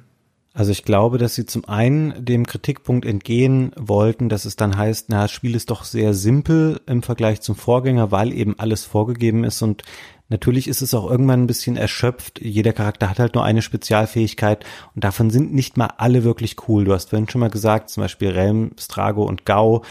Also 0.56 0.72
ich 0.72 0.84
glaube, 0.86 1.18
dass 1.18 1.34
sie 1.34 1.47
zum 1.47 1.65
einen 1.65 2.23
dem 2.23 2.45
Kritikpunkt 2.45 3.06
entgehen 3.06 3.72
wollten, 3.76 4.30
dass 4.30 4.45
es 4.45 4.56
dann 4.56 4.77
heißt, 4.77 5.10
na, 5.10 5.23
das 5.23 5.32
Spiel 5.32 5.56
ist 5.56 5.72
doch 5.72 5.84
sehr 5.84 6.14
simpel 6.14 6.80
im 6.86 7.02
Vergleich 7.02 7.41
zum 7.41 7.56
Vorgänger, 7.56 8.11
weil 8.11 8.32
eben 8.32 8.60
alles 8.60 8.86
vorgegeben 8.86 9.44
ist 9.45 9.64
und 9.64 9.82
natürlich 10.30 10.68
ist 10.68 10.84
es 10.84 10.94
auch 10.94 11.10
irgendwann 11.10 11.41
ein 11.41 11.48
bisschen 11.48 11.76
erschöpft. 11.76 12.40
Jeder 12.40 12.72
Charakter 12.72 13.10
hat 13.10 13.18
halt 13.18 13.34
nur 13.34 13.44
eine 13.44 13.64
Spezialfähigkeit 13.64 14.64
und 14.94 15.03
davon 15.03 15.32
sind 15.32 15.56
nicht 15.56 15.76
mal 15.76 15.90
alle 15.98 16.23
wirklich 16.23 16.56
cool. 16.68 16.86
Du 16.86 16.94
hast 16.94 17.10
vorhin 17.10 17.27
schon 17.27 17.41
mal 17.41 17.49
gesagt, 17.49 17.90
zum 17.90 18.02
Beispiel 18.02 18.30
Relm, 18.30 18.73
Strago 18.77 19.23
und 19.23 19.48
Gau, 19.48 19.82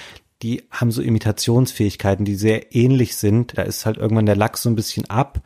die 0.42 0.62
haben 0.70 0.92
so 0.92 1.02
Imitationsfähigkeiten, 1.02 2.24
die 2.24 2.36
sehr 2.36 2.72
ähnlich 2.74 3.16
sind. 3.16 3.58
Da 3.58 3.62
ist 3.62 3.84
halt 3.84 3.96
irgendwann 3.96 4.26
der 4.26 4.36
Lachs 4.36 4.62
so 4.62 4.70
ein 4.70 4.76
bisschen 4.76 5.10
ab 5.10 5.40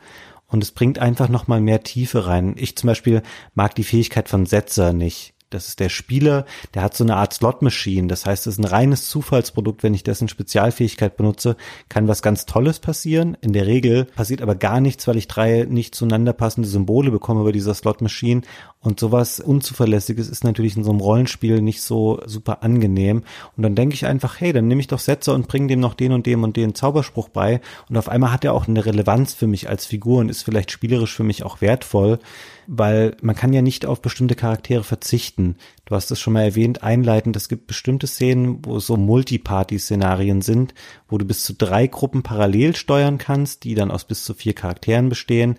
und 0.47 0.63
es 0.63 0.71
bringt 0.71 0.99
einfach 0.99 1.29
nochmal 1.29 1.61
mehr 1.61 1.83
Tiefe 1.83 2.25
rein. 2.25 2.55
Ich 2.57 2.75
zum 2.77 2.87
Beispiel 2.87 3.21
mag 3.53 3.75
die 3.75 3.83
Fähigkeit 3.83 4.29
von 4.29 4.45
Setzer 4.45 4.93
nicht. 4.93 5.33
Das 5.49 5.69
ist 5.69 5.79
der 5.79 5.87
Spieler, 5.87 6.45
der 6.73 6.81
hat 6.81 6.93
so 6.93 7.05
eine 7.05 7.15
Art 7.15 7.33
Slot-Machine. 7.33 8.07
Das 8.07 8.25
heißt, 8.25 8.47
es 8.47 8.55
ist 8.55 8.59
ein 8.59 8.65
reines 8.65 9.07
Zufallsprodukt. 9.07 9.81
Wenn 9.81 9.93
ich 9.93 10.03
dessen 10.03 10.27
Spezialfähigkeit 10.27 11.15
benutze, 11.15 11.55
kann 11.87 12.09
was 12.09 12.21
ganz 12.21 12.45
Tolles 12.45 12.79
passieren. 12.79 13.37
In 13.39 13.53
der 13.53 13.65
Regel 13.65 14.05
passiert 14.05 14.41
aber 14.41 14.55
gar 14.55 14.81
nichts, 14.81 15.07
weil 15.07 15.15
ich 15.15 15.29
drei 15.29 15.65
nicht 15.69 15.95
zueinander 15.95 16.33
passende 16.33 16.67
Symbole 16.67 17.11
bekomme 17.11 17.45
bei 17.45 17.53
dieser 17.53 17.73
Slot-Machine. 17.73 18.41
Und 18.87 19.01
sowas 19.01 19.41
Unzuverlässiges 19.41 20.29
ist 20.29 20.45
natürlich 20.45 20.77
in 20.77 20.85
so 20.85 20.91
einem 20.91 21.01
Rollenspiel 21.01 21.61
nicht 21.61 21.81
so 21.81 22.21
super 22.25 22.63
angenehm. 22.63 23.23
Und 23.57 23.63
dann 23.63 23.75
denke 23.75 23.95
ich 23.95 24.05
einfach, 24.05 24.39
hey, 24.39 24.53
dann 24.53 24.69
nehme 24.69 24.79
ich 24.79 24.87
doch 24.87 24.99
Setzer 24.99 25.33
und 25.33 25.49
bringe 25.49 25.67
dem 25.67 25.81
noch 25.81 25.93
den 25.93 26.13
und 26.13 26.25
dem 26.25 26.45
und 26.45 26.55
den 26.55 26.73
Zauberspruch 26.73 27.27
bei. 27.27 27.59
Und 27.89 27.97
auf 27.97 28.07
einmal 28.07 28.31
hat 28.31 28.45
er 28.45 28.53
auch 28.53 28.69
eine 28.69 28.85
Relevanz 28.85 29.33
für 29.33 29.45
mich 29.45 29.67
als 29.67 29.85
Figur 29.85 30.19
und 30.19 30.29
ist 30.29 30.43
vielleicht 30.43 30.71
spielerisch 30.71 31.13
für 31.13 31.25
mich 31.25 31.43
auch 31.43 31.59
wertvoll 31.59 32.19
weil 32.67 33.15
man 33.21 33.35
kann 33.35 33.53
ja 33.53 33.61
nicht 33.61 33.85
auf 33.85 34.01
bestimmte 34.01 34.35
Charaktere 34.35 34.83
verzichten. 34.83 35.55
Du 35.85 35.95
hast 35.95 36.11
es 36.11 36.19
schon 36.19 36.33
mal 36.33 36.43
erwähnt, 36.43 36.83
einleitend, 36.83 37.35
es 37.37 37.47
gibt 37.47 37.65
bestimmte 37.65 38.07
Szenen, 38.07 38.59
wo 38.65 38.79
so 38.79 38.97
Multiparty-Szenarien 38.97 40.41
sind, 40.41 40.73
wo 41.07 41.17
du 41.17 41.25
bis 41.25 41.43
zu 41.43 41.53
drei 41.53 41.87
Gruppen 41.87 42.23
parallel 42.23 42.75
steuern 42.75 43.17
kannst, 43.17 43.63
die 43.63 43.73
dann 43.73 43.89
aus 43.89 44.03
bis 44.03 44.25
zu 44.25 44.33
vier 44.33 44.53
Charakteren 44.53 45.07
bestehen 45.07 45.57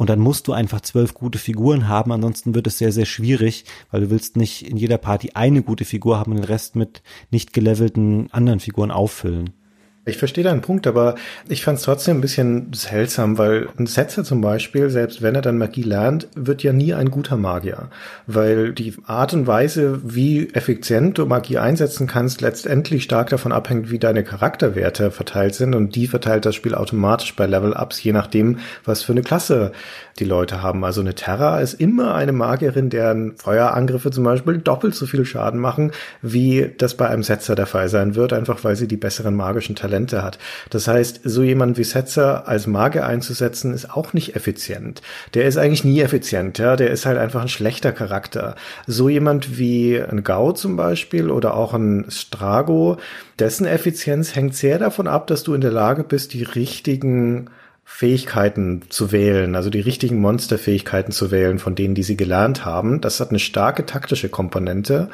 und 0.00 0.08
dann 0.08 0.18
musst 0.18 0.48
du 0.48 0.54
einfach 0.54 0.80
zwölf 0.80 1.12
gute 1.12 1.36
Figuren 1.38 1.86
haben, 1.86 2.10
ansonsten 2.10 2.54
wird 2.54 2.66
es 2.66 2.78
sehr, 2.78 2.90
sehr 2.90 3.04
schwierig, 3.04 3.66
weil 3.90 4.00
du 4.00 4.08
willst 4.08 4.34
nicht 4.34 4.66
in 4.66 4.78
jeder 4.78 4.96
Party 4.96 5.32
eine 5.34 5.62
gute 5.62 5.84
Figur 5.84 6.18
haben 6.18 6.30
und 6.30 6.38
den 6.38 6.44
Rest 6.44 6.74
mit 6.74 7.02
nicht 7.30 7.52
gelevelten 7.52 8.32
anderen 8.32 8.60
Figuren 8.60 8.92
auffüllen. 8.92 9.50
Ich 10.06 10.16
verstehe 10.16 10.44
deinen 10.44 10.62
Punkt, 10.62 10.86
aber 10.86 11.16
ich 11.46 11.62
fand 11.62 11.76
es 11.76 11.84
trotzdem 11.84 12.16
ein 12.16 12.20
bisschen 12.22 12.72
seltsam, 12.72 13.36
weil 13.36 13.68
ein 13.78 13.86
Setzer 13.86 14.24
zum 14.24 14.40
Beispiel, 14.40 14.88
selbst 14.88 15.20
wenn 15.20 15.34
er 15.34 15.42
dann 15.42 15.58
Magie 15.58 15.82
lernt, 15.82 16.26
wird 16.34 16.62
ja 16.62 16.72
nie 16.72 16.94
ein 16.94 17.10
guter 17.10 17.36
Magier. 17.36 17.90
Weil 18.26 18.72
die 18.72 18.94
Art 19.04 19.34
und 19.34 19.46
Weise, 19.46 20.00
wie 20.02 20.48
effizient 20.54 21.18
du 21.18 21.26
Magie 21.26 21.58
einsetzen 21.58 22.06
kannst, 22.06 22.40
letztendlich 22.40 23.02
stark 23.02 23.28
davon 23.28 23.52
abhängt, 23.52 23.90
wie 23.90 23.98
deine 23.98 24.24
Charakterwerte 24.24 25.10
verteilt 25.10 25.54
sind. 25.54 25.74
Und 25.74 25.94
die 25.94 26.06
verteilt 26.06 26.46
das 26.46 26.54
Spiel 26.54 26.74
automatisch 26.74 27.36
bei 27.36 27.44
Level-Ups, 27.44 28.02
je 28.02 28.12
nachdem, 28.12 28.58
was 28.86 29.02
für 29.02 29.12
eine 29.12 29.22
Klasse 29.22 29.72
die 30.18 30.24
Leute 30.24 30.62
haben. 30.62 30.82
Also 30.82 31.02
eine 31.02 31.14
Terra 31.14 31.60
ist 31.60 31.74
immer 31.74 32.14
eine 32.14 32.32
Magierin, 32.32 32.88
deren 32.88 33.36
Feuerangriffe 33.36 34.10
zum 34.10 34.24
Beispiel 34.24 34.58
doppelt 34.58 34.94
so 34.94 35.04
viel 35.04 35.26
Schaden 35.26 35.60
machen, 35.60 35.92
wie 36.22 36.72
das 36.78 36.94
bei 36.94 37.06
einem 37.06 37.22
Setzer 37.22 37.54
der 37.54 37.66
Fall 37.66 37.90
sein 37.90 38.14
wird, 38.14 38.32
einfach 38.32 38.64
weil 38.64 38.76
sie 38.76 38.88
die 38.88 38.96
besseren 38.96 39.36
magischen 39.36 39.76
Talente 39.76 39.89
Talente 39.90 40.22
hat. 40.22 40.38
Das 40.70 40.86
heißt, 40.86 41.20
so 41.24 41.42
jemand 41.42 41.76
wie 41.76 41.84
Setzer 41.84 42.46
als 42.48 42.66
Magier 42.66 43.06
einzusetzen, 43.06 43.74
ist 43.74 43.90
auch 43.90 44.12
nicht 44.12 44.36
effizient. 44.36 45.02
Der 45.34 45.46
ist 45.46 45.56
eigentlich 45.56 45.84
nie 45.84 46.00
effizient, 46.00 46.58
ja. 46.58 46.76
Der 46.76 46.90
ist 46.90 47.06
halt 47.06 47.18
einfach 47.18 47.42
ein 47.42 47.48
schlechter 47.48 47.92
Charakter. 47.92 48.54
So 48.86 49.08
jemand 49.08 49.58
wie 49.58 50.00
ein 50.00 50.22
Gau 50.22 50.52
zum 50.52 50.76
Beispiel 50.76 51.30
oder 51.30 51.54
auch 51.54 51.74
ein 51.74 52.06
Strago, 52.08 52.98
dessen 53.38 53.66
Effizienz 53.66 54.36
hängt 54.36 54.54
sehr 54.54 54.78
davon 54.78 55.08
ab, 55.08 55.26
dass 55.26 55.42
du 55.42 55.54
in 55.54 55.60
der 55.60 55.72
Lage 55.72 56.04
bist, 56.04 56.32
die 56.34 56.44
richtigen 56.44 57.50
Fähigkeiten 57.84 58.82
zu 58.88 59.12
wählen, 59.12 59.54
also 59.54 59.68
die 59.68 59.80
richtigen 59.80 60.20
Monsterfähigkeiten 60.20 61.12
zu 61.12 61.30
wählen, 61.30 61.58
von 61.58 61.74
denen, 61.74 61.94
die 61.94 62.02
sie 62.02 62.16
gelernt 62.16 62.64
haben. 62.64 63.00
Das 63.00 63.20
hat 63.20 63.28
eine 63.30 63.38
starke 63.38 63.84
taktische 63.84 64.28
Komponente. 64.28 65.10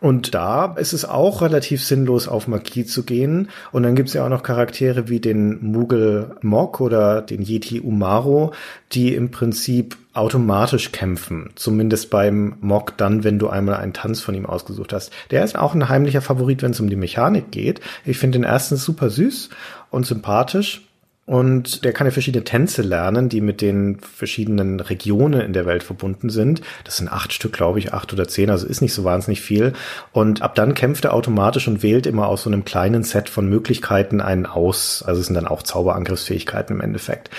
Und 0.00 0.34
da 0.34 0.74
ist 0.74 0.94
es 0.94 1.04
auch 1.04 1.42
relativ 1.42 1.84
sinnlos, 1.84 2.26
auf 2.26 2.48
Magie 2.48 2.84
zu 2.86 3.04
gehen. 3.04 3.50
Und 3.70 3.84
dann 3.84 3.94
gibt 3.94 4.08
es 4.08 4.14
ja 4.14 4.24
auch 4.24 4.30
noch 4.30 4.42
Charaktere 4.42 5.08
wie 5.08 5.20
den 5.20 5.64
Mugel 5.64 6.34
Mok 6.42 6.80
oder 6.80 7.22
den 7.22 7.42
Yeti 7.42 7.80
Umaro, 7.80 8.52
die 8.92 9.14
im 9.14 9.30
Prinzip 9.30 9.96
automatisch 10.14 10.92
kämpfen. 10.92 11.50
Zumindest 11.56 12.10
beim 12.10 12.56
Mock 12.60 12.96
dann, 12.96 13.22
wenn 13.22 13.38
du 13.38 13.48
einmal 13.48 13.76
einen 13.76 13.92
Tanz 13.92 14.20
von 14.20 14.34
ihm 14.34 14.46
ausgesucht 14.46 14.92
hast. 14.92 15.12
Der 15.30 15.44
ist 15.44 15.58
auch 15.58 15.74
ein 15.74 15.88
heimlicher 15.88 16.22
Favorit, 16.22 16.62
wenn 16.62 16.70
es 16.70 16.80
um 16.80 16.88
die 16.88 16.96
Mechanik 16.96 17.50
geht. 17.50 17.80
Ich 18.04 18.18
finde 18.18 18.38
den 18.38 18.44
ersten 18.44 18.76
super 18.76 19.10
süß 19.10 19.50
und 19.90 20.06
sympathisch. 20.06 20.82
Und 21.26 21.84
der 21.84 21.94
kann 21.94 22.06
ja 22.06 22.10
verschiedene 22.10 22.44
Tänze 22.44 22.82
lernen, 22.82 23.30
die 23.30 23.40
mit 23.40 23.62
den 23.62 23.98
verschiedenen 23.98 24.78
Regionen 24.78 25.40
in 25.40 25.54
der 25.54 25.64
Welt 25.64 25.82
verbunden 25.82 26.28
sind. 26.28 26.60
Das 26.84 26.98
sind 26.98 27.10
acht 27.10 27.32
Stück, 27.32 27.54
glaube 27.54 27.78
ich, 27.78 27.94
acht 27.94 28.12
oder 28.12 28.28
zehn, 28.28 28.50
also 28.50 28.66
ist 28.66 28.82
nicht 28.82 28.92
so 28.92 29.04
wahnsinnig 29.04 29.40
viel. 29.40 29.72
Und 30.12 30.42
ab 30.42 30.54
dann 30.54 30.74
kämpft 30.74 31.06
er 31.06 31.14
automatisch 31.14 31.66
und 31.66 31.82
wählt 31.82 32.06
immer 32.06 32.28
aus 32.28 32.42
so 32.42 32.50
einem 32.50 32.66
kleinen 32.66 33.04
Set 33.04 33.30
von 33.30 33.48
Möglichkeiten 33.48 34.20
einen 34.20 34.44
aus. 34.44 35.02
Also 35.06 35.22
es 35.22 35.28
sind 35.28 35.34
dann 35.34 35.46
auch 35.48 35.62
Zauberangriffsfähigkeiten 35.62 36.76
im 36.76 36.82
Endeffekt. 36.82 37.30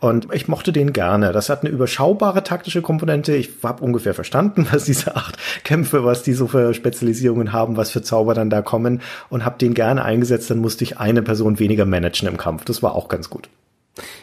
Und 0.00 0.28
ich 0.32 0.48
mochte 0.48 0.72
den 0.72 0.94
gerne. 0.94 1.32
Das 1.32 1.50
hat 1.50 1.60
eine 1.60 1.70
überschaubare 1.70 2.44
taktische 2.44 2.80
Komponente. 2.80 3.36
Ich 3.36 3.50
habe 3.62 3.84
ungefähr 3.84 4.14
verstanden, 4.14 4.66
was 4.72 4.84
diese 4.84 5.16
acht 5.16 5.36
Kämpfe, 5.64 6.02
was 6.02 6.22
die 6.22 6.32
so 6.32 6.46
für 6.46 6.72
Spezialisierungen 6.72 7.52
haben, 7.52 7.76
was 7.76 7.90
für 7.90 8.00
Zauber 8.00 8.32
dann 8.32 8.48
da 8.48 8.62
kommen 8.62 9.02
und 9.28 9.44
habe 9.44 9.58
den 9.58 9.74
gerne 9.74 10.02
eingesetzt. 10.02 10.50
Dann 10.50 10.58
musste 10.58 10.84
ich 10.84 10.96
eine 10.96 11.20
Person 11.20 11.58
weniger 11.58 11.84
managen 11.84 12.26
im 12.26 12.38
Kampf. 12.38 12.64
Das 12.64 12.82
war 12.82 12.94
auch 12.94 13.08
ganz 13.08 13.28
gut 13.28 13.33
gut. 13.34 13.50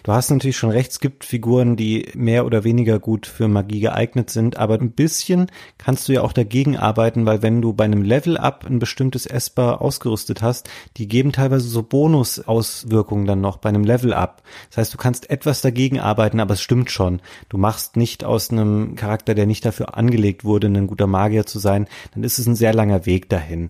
Du 0.03 0.11
hast 0.11 0.29
natürlich 0.29 0.57
schon 0.57 0.71
recht, 0.71 0.91
es 0.91 0.99
gibt 0.99 1.23
Figuren, 1.23 1.77
die 1.77 2.09
mehr 2.13 2.45
oder 2.45 2.65
weniger 2.65 2.99
gut 2.99 3.25
für 3.25 3.47
Magie 3.47 3.79
geeignet 3.79 4.29
sind, 4.29 4.57
aber 4.57 4.75
ein 4.75 4.91
bisschen 4.91 5.47
kannst 5.77 6.09
du 6.09 6.13
ja 6.13 6.23
auch 6.23 6.33
dagegen 6.33 6.75
arbeiten, 6.75 7.25
weil 7.25 7.41
wenn 7.41 7.61
du 7.61 7.71
bei 7.71 7.85
einem 7.85 8.01
Level-Up 8.01 8.65
ein 8.65 8.79
bestimmtes 8.79 9.25
Esper 9.25 9.81
ausgerüstet 9.81 10.41
hast, 10.41 10.69
die 10.97 11.07
geben 11.07 11.31
teilweise 11.31 11.69
so 11.69 11.83
Bonusauswirkungen 11.83 13.25
dann 13.25 13.39
noch 13.39 13.57
bei 13.57 13.69
einem 13.69 13.85
Level-Up. 13.85 14.43
Das 14.69 14.77
heißt, 14.77 14.93
du 14.93 14.97
kannst 14.97 15.29
etwas 15.29 15.61
dagegen 15.61 16.01
arbeiten, 16.01 16.41
aber 16.41 16.55
es 16.55 16.61
stimmt 16.61 16.91
schon. 16.91 17.21
Du 17.47 17.57
machst 17.57 17.95
nicht 17.95 18.25
aus 18.25 18.51
einem 18.51 18.95
Charakter, 18.95 19.35
der 19.35 19.45
nicht 19.45 19.63
dafür 19.63 19.97
angelegt 19.97 20.43
wurde, 20.43 20.67
ein 20.67 20.87
guter 20.87 21.07
Magier 21.07 21.45
zu 21.45 21.59
sein, 21.59 21.87
dann 22.13 22.25
ist 22.25 22.39
es 22.39 22.45
ein 22.45 22.55
sehr 22.55 22.73
langer 22.73 23.05
Weg 23.05 23.29
dahin. 23.29 23.69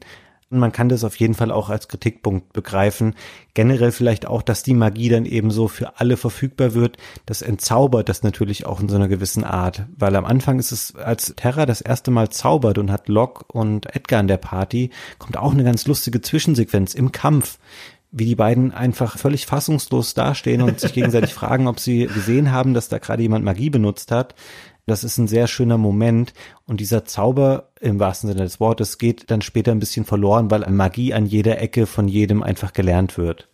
Man 0.60 0.72
kann 0.72 0.90
das 0.90 1.04
auf 1.04 1.16
jeden 1.16 1.34
Fall 1.34 1.52
auch 1.52 1.70
als 1.70 1.88
Kritikpunkt 1.88 2.54
begreifen. 2.54 3.16
Generell 3.54 3.92
vielleicht 3.92 4.26
auch, 4.26 4.42
dass 4.42 4.64
die 4.64 4.74
Magie 4.74 5.10
dann 5.10 5.26
eben 5.26 5.52
so 5.52 5.68
für 5.68 6.00
alle 6.00 6.18
verfügbar 6.18 6.74
wird. 6.74 6.98
Das 7.26 7.42
entzaubert 7.42 8.10
das 8.10 8.24
natürlich 8.24 8.66
auch 8.66 8.80
in 8.80 8.90
so 8.90 8.96
einer 8.96 9.08
gewissen 9.08 9.44
Art. 9.44 9.86
Weil 9.98 10.16
am 10.16 10.26
Anfang 10.26 10.60
ist 10.60 10.72
es, 10.72 10.96
als 10.96 11.34
Terra 11.36 11.66
das 11.66 11.82
erste 11.82 12.12
Mal 12.12 12.30
zaubert 12.30 12.78
und 12.78 12.92
hat 12.92 13.08
Locke 13.08 13.46
und 13.48 13.96
Edgar 13.96 14.20
in 14.20 14.28
der 14.28 14.38
Party, 14.38 14.92
kommt 15.20 15.38
auch 15.38 15.54
eine 15.54 15.64
ganz 15.64 15.88
lustige 15.88 16.22
Zwischensequenz 16.22 16.94
im 16.94 17.12
Kampf 17.12 17.58
wie 18.12 18.26
die 18.26 18.36
beiden 18.36 18.74
einfach 18.74 19.18
völlig 19.18 19.46
fassungslos 19.46 20.14
dastehen 20.14 20.62
und 20.62 20.82
sich 20.82 20.94
gegenseitig 20.94 21.34
fragen, 21.34 21.68
ob 21.68 21.80
sie 21.80 22.08
gesehen 22.08 22.52
haben, 22.52 22.74
dass 22.74 22.90
da 22.90 22.98
gerade 22.98 23.22
jemand 23.22 23.46
Magie 23.46 23.70
benutzt 23.70 24.12
hat. 24.12 24.36
Das 24.86 25.04
ist 25.04 25.18
ein 25.18 25.28
sehr 25.28 25.48
schöner 25.48 25.78
Moment 25.78 26.34
und 26.66 26.80
dieser 26.80 27.06
Zauber 27.06 27.70
im 27.80 28.00
wahrsten 28.00 28.30
Sinne 28.30 28.44
des 28.44 28.60
Wortes 28.60 28.98
geht 28.98 29.30
dann 29.30 29.42
später 29.42 29.72
ein 29.72 29.80
bisschen 29.80 30.06
verloren, 30.06 30.50
weil 30.50 30.70
Magie 30.70 31.14
an 31.14 31.26
jeder 31.26 31.60
Ecke 31.62 31.86
von 31.86 32.08
jedem 32.08 32.44
einfach 32.44 32.74
gelernt 32.74 33.18
wird. 33.18 33.48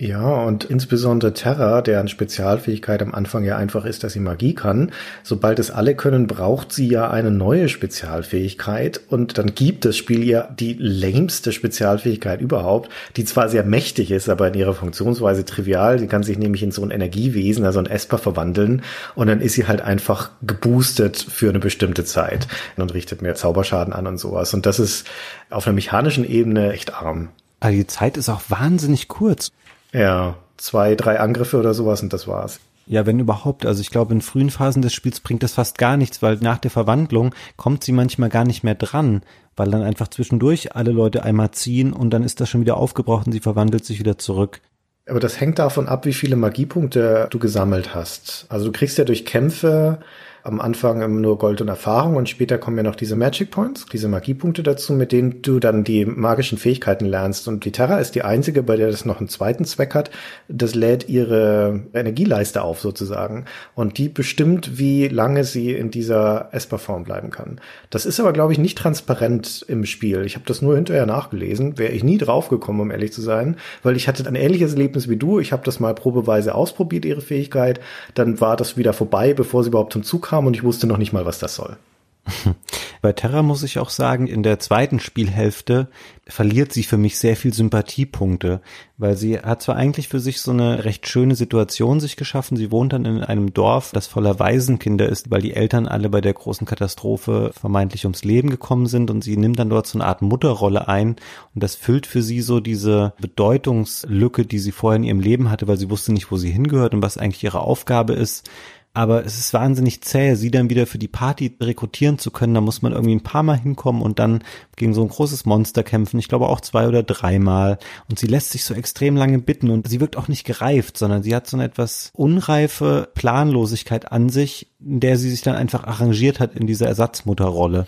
Ja, 0.00 0.44
und 0.44 0.62
insbesondere 0.62 1.32
Terra, 1.32 1.82
deren 1.82 2.06
Spezialfähigkeit 2.06 3.02
am 3.02 3.12
Anfang 3.12 3.42
ja 3.42 3.56
einfach 3.56 3.84
ist, 3.84 4.04
dass 4.04 4.12
sie 4.12 4.20
Magie 4.20 4.54
kann. 4.54 4.92
Sobald 5.24 5.58
es 5.58 5.72
alle 5.72 5.96
können, 5.96 6.28
braucht 6.28 6.72
sie 6.72 6.86
ja 6.86 7.10
eine 7.10 7.32
neue 7.32 7.68
Spezialfähigkeit 7.68 9.00
und 9.08 9.38
dann 9.38 9.56
gibt 9.56 9.84
das 9.84 9.96
Spiel 9.96 10.22
ihr 10.22 10.50
die 10.56 10.74
lämste 10.74 11.50
Spezialfähigkeit 11.50 12.40
überhaupt, 12.40 12.90
die 13.16 13.24
zwar 13.24 13.48
sehr 13.48 13.64
mächtig 13.64 14.12
ist, 14.12 14.28
aber 14.28 14.46
in 14.46 14.54
ihrer 14.54 14.72
Funktionsweise 14.72 15.44
trivial. 15.44 15.98
Sie 15.98 16.06
kann 16.06 16.22
sich 16.22 16.38
nämlich 16.38 16.62
in 16.62 16.70
so 16.70 16.84
ein 16.84 16.92
Energiewesen, 16.92 17.64
also 17.64 17.80
ein 17.80 17.86
Esper 17.86 18.18
verwandeln 18.18 18.82
und 19.16 19.26
dann 19.26 19.40
ist 19.40 19.54
sie 19.54 19.66
halt 19.66 19.80
einfach 19.80 20.30
geboostet 20.42 21.16
für 21.16 21.48
eine 21.48 21.58
bestimmte 21.58 22.04
Zeit 22.04 22.46
und 22.76 22.94
richtet 22.94 23.20
mehr 23.20 23.34
Zauberschaden 23.34 23.92
an 23.92 24.06
und 24.06 24.18
sowas. 24.18 24.54
Und 24.54 24.64
das 24.64 24.78
ist 24.78 25.08
auf 25.50 25.66
einer 25.66 25.74
mechanischen 25.74 26.24
Ebene 26.24 26.72
echt 26.72 26.94
arm. 26.94 27.30
Aber 27.58 27.72
die 27.72 27.88
Zeit 27.88 28.16
ist 28.16 28.28
auch 28.28 28.42
wahnsinnig 28.48 29.08
kurz. 29.08 29.50
Ja, 29.92 30.36
zwei, 30.56 30.94
drei 30.94 31.20
Angriffe 31.20 31.58
oder 31.58 31.74
sowas 31.74 32.02
und 32.02 32.12
das 32.12 32.26
war's. 32.26 32.60
Ja, 32.86 33.04
wenn 33.04 33.20
überhaupt. 33.20 33.66
Also 33.66 33.82
ich 33.82 33.90
glaube, 33.90 34.14
in 34.14 34.22
frühen 34.22 34.50
Phasen 34.50 34.80
des 34.80 34.94
Spiels 34.94 35.20
bringt 35.20 35.42
das 35.42 35.52
fast 35.52 35.76
gar 35.76 35.98
nichts, 35.98 36.22
weil 36.22 36.36
nach 36.40 36.58
der 36.58 36.70
Verwandlung 36.70 37.34
kommt 37.56 37.84
sie 37.84 37.92
manchmal 37.92 38.30
gar 38.30 38.44
nicht 38.44 38.64
mehr 38.64 38.74
dran, 38.74 39.22
weil 39.56 39.70
dann 39.70 39.82
einfach 39.82 40.08
zwischendurch 40.08 40.74
alle 40.74 40.92
Leute 40.92 41.22
einmal 41.22 41.50
ziehen 41.50 41.92
und 41.92 42.10
dann 42.10 42.24
ist 42.24 42.40
das 42.40 42.48
schon 42.48 42.62
wieder 42.62 42.78
aufgebraucht 42.78 43.26
und 43.26 43.32
sie 43.32 43.40
verwandelt 43.40 43.84
sich 43.84 43.98
wieder 43.98 44.16
zurück. 44.16 44.62
Aber 45.06 45.20
das 45.20 45.40
hängt 45.40 45.58
davon 45.58 45.86
ab, 45.86 46.06
wie 46.06 46.12
viele 46.12 46.36
Magiepunkte 46.36 47.28
du 47.30 47.38
gesammelt 47.38 47.94
hast. 47.94 48.46
Also 48.48 48.66
du 48.66 48.72
kriegst 48.72 48.96
ja 48.96 49.04
durch 49.04 49.26
Kämpfe 49.26 49.98
am 50.42 50.60
Anfang 50.60 51.20
nur 51.20 51.38
Gold 51.38 51.60
und 51.60 51.68
Erfahrung 51.68 52.16
und 52.16 52.28
später 52.28 52.58
kommen 52.58 52.76
ja 52.76 52.82
noch 52.82 52.96
diese 52.96 53.16
Magic 53.16 53.50
Points, 53.50 53.86
diese 53.92 54.08
Magiepunkte 54.08 54.62
dazu, 54.62 54.92
mit 54.92 55.12
denen 55.12 55.42
du 55.42 55.60
dann 55.60 55.84
die 55.84 56.04
magischen 56.04 56.58
Fähigkeiten 56.58 57.06
lernst. 57.06 57.48
Und 57.48 57.64
die 57.64 57.72
Terra 57.72 57.98
ist 57.98 58.14
die 58.14 58.22
einzige, 58.22 58.62
bei 58.62 58.76
der 58.76 58.90
das 58.90 59.04
noch 59.04 59.18
einen 59.18 59.28
zweiten 59.28 59.64
Zweck 59.64 59.94
hat. 59.94 60.10
Das 60.48 60.74
lädt 60.74 61.08
ihre 61.08 61.82
Energieleiste 61.92 62.62
auf 62.62 62.80
sozusagen. 62.80 63.44
Und 63.74 63.98
die 63.98 64.08
bestimmt, 64.08 64.78
wie 64.78 65.08
lange 65.08 65.44
sie 65.44 65.72
in 65.72 65.90
dieser 65.90 66.48
Esper-Form 66.52 67.04
bleiben 67.04 67.30
kann. 67.30 67.60
Das 67.90 68.06
ist 68.06 68.20
aber, 68.20 68.32
glaube 68.32 68.52
ich, 68.52 68.58
nicht 68.58 68.78
transparent 68.78 69.64
im 69.68 69.84
Spiel. 69.84 70.24
Ich 70.24 70.34
habe 70.34 70.46
das 70.46 70.62
nur 70.62 70.76
hinterher 70.76 71.06
nachgelesen. 71.06 71.78
Wäre 71.78 71.92
ich 71.92 72.04
nie 72.04 72.18
draufgekommen, 72.18 72.80
um 72.80 72.90
ehrlich 72.90 73.12
zu 73.12 73.20
sein, 73.20 73.56
weil 73.82 73.96
ich 73.96 74.08
hatte 74.08 74.26
ein 74.26 74.34
ähnliches 74.34 74.72
Erlebnis 74.72 75.08
wie 75.08 75.16
du. 75.16 75.40
Ich 75.40 75.52
habe 75.52 75.64
das 75.64 75.80
mal 75.80 75.94
probeweise 75.94 76.54
ausprobiert, 76.54 77.04
ihre 77.04 77.20
Fähigkeit. 77.20 77.80
Dann 78.14 78.40
war 78.40 78.56
das 78.56 78.76
wieder 78.76 78.92
vorbei, 78.92 79.34
bevor 79.34 79.62
sie 79.62 79.68
überhaupt 79.70 79.92
zum 79.92 80.02
Zug 80.02 80.27
kam 80.28 80.46
und 80.46 80.54
ich 80.54 80.62
wusste 80.62 80.86
noch 80.86 80.98
nicht 80.98 81.12
mal, 81.12 81.24
was 81.24 81.38
das 81.38 81.54
soll. 81.54 81.78
Bei 83.00 83.12
Terra 83.12 83.42
muss 83.42 83.62
ich 83.62 83.78
auch 83.78 83.90
sagen, 83.90 84.26
in 84.26 84.42
der 84.42 84.58
zweiten 84.58 85.00
Spielhälfte 85.00 85.88
verliert 86.26 86.72
sie 86.72 86.82
für 86.82 86.98
mich 86.98 87.18
sehr 87.18 87.36
viel 87.36 87.54
Sympathiepunkte, 87.54 88.60
weil 88.98 89.16
sie 89.16 89.38
hat 89.38 89.62
zwar 89.62 89.76
eigentlich 89.76 90.08
für 90.08 90.20
sich 90.20 90.40
so 90.40 90.50
eine 90.50 90.84
recht 90.84 91.08
schöne 91.08 91.36
Situation 91.36 92.00
sich 92.00 92.16
geschaffen. 92.16 92.56
Sie 92.56 92.70
wohnt 92.70 92.92
dann 92.92 93.04
in 93.04 93.22
einem 93.22 93.54
Dorf, 93.54 93.92
das 93.92 94.08
voller 94.08 94.38
Waisenkinder 94.38 95.08
ist, 95.08 95.30
weil 95.30 95.40
die 95.40 95.54
Eltern 95.54 95.86
alle 95.86 96.10
bei 96.10 96.20
der 96.20 96.34
großen 96.34 96.66
Katastrophe 96.66 97.52
vermeintlich 97.58 98.04
ums 98.04 98.24
Leben 98.24 98.50
gekommen 98.50 98.86
sind 98.86 99.10
und 99.10 99.24
sie 99.24 99.36
nimmt 99.36 99.58
dann 99.58 99.70
dort 99.70 99.86
so 99.86 99.98
eine 99.98 100.06
Art 100.06 100.20
Mutterrolle 100.20 100.88
ein 100.88 101.16
und 101.54 101.62
das 101.62 101.76
füllt 101.76 102.06
für 102.06 102.22
sie 102.22 102.42
so 102.42 102.60
diese 102.60 103.14
Bedeutungslücke, 103.20 104.44
die 104.44 104.58
sie 104.58 104.72
vorher 104.72 104.96
in 104.96 105.04
ihrem 105.04 105.20
Leben 105.20 105.50
hatte, 105.50 105.68
weil 105.68 105.78
sie 105.78 105.88
wusste 105.88 106.12
nicht, 106.12 106.30
wo 106.30 106.36
sie 106.36 106.50
hingehört 106.50 106.92
und 106.92 107.02
was 107.02 107.16
eigentlich 107.16 107.44
ihre 107.44 107.60
Aufgabe 107.60 108.12
ist 108.12 108.50
aber 108.94 109.24
es 109.24 109.38
ist 109.38 109.54
wahnsinnig 109.54 110.00
zäh, 110.02 110.34
sie 110.34 110.50
dann 110.50 110.70
wieder 110.70 110.86
für 110.86 110.98
die 110.98 111.08
Party 111.08 111.56
rekrutieren 111.60 112.18
zu 112.18 112.30
können. 112.30 112.54
Da 112.54 112.60
muss 112.60 112.82
man 112.82 112.92
irgendwie 112.92 113.14
ein 113.14 113.22
paar 113.22 113.42
Mal 113.42 113.58
hinkommen 113.58 114.02
und 114.02 114.18
dann 114.18 114.42
gegen 114.76 114.94
so 114.94 115.02
ein 115.02 115.08
großes 115.08 115.44
Monster 115.44 115.82
kämpfen. 115.82 116.18
Ich 116.18 116.28
glaube 116.28 116.48
auch 116.48 116.60
zwei 116.60 116.88
oder 116.88 117.02
dreimal. 117.02 117.78
Und 118.10 118.18
sie 118.18 118.26
lässt 118.26 118.50
sich 118.50 118.64
so 118.64 118.74
extrem 118.74 119.16
lange 119.16 119.38
bitten 119.38 119.70
und 119.70 119.88
sie 119.88 120.00
wirkt 120.00 120.16
auch 120.16 120.28
nicht 120.28 120.44
gereift, 120.44 120.98
sondern 120.98 121.22
sie 121.22 121.34
hat 121.34 121.46
so 121.46 121.56
eine 121.56 121.64
etwas 121.64 122.10
unreife 122.12 123.08
Planlosigkeit 123.14 124.10
an 124.10 124.30
sich, 124.30 124.68
in 124.80 125.00
der 125.00 125.16
sie 125.16 125.30
sich 125.30 125.42
dann 125.42 125.54
einfach 125.54 125.84
arrangiert 125.84 126.40
hat 126.40 126.54
in 126.54 126.66
dieser 126.66 126.86
Ersatzmutterrolle. 126.86 127.86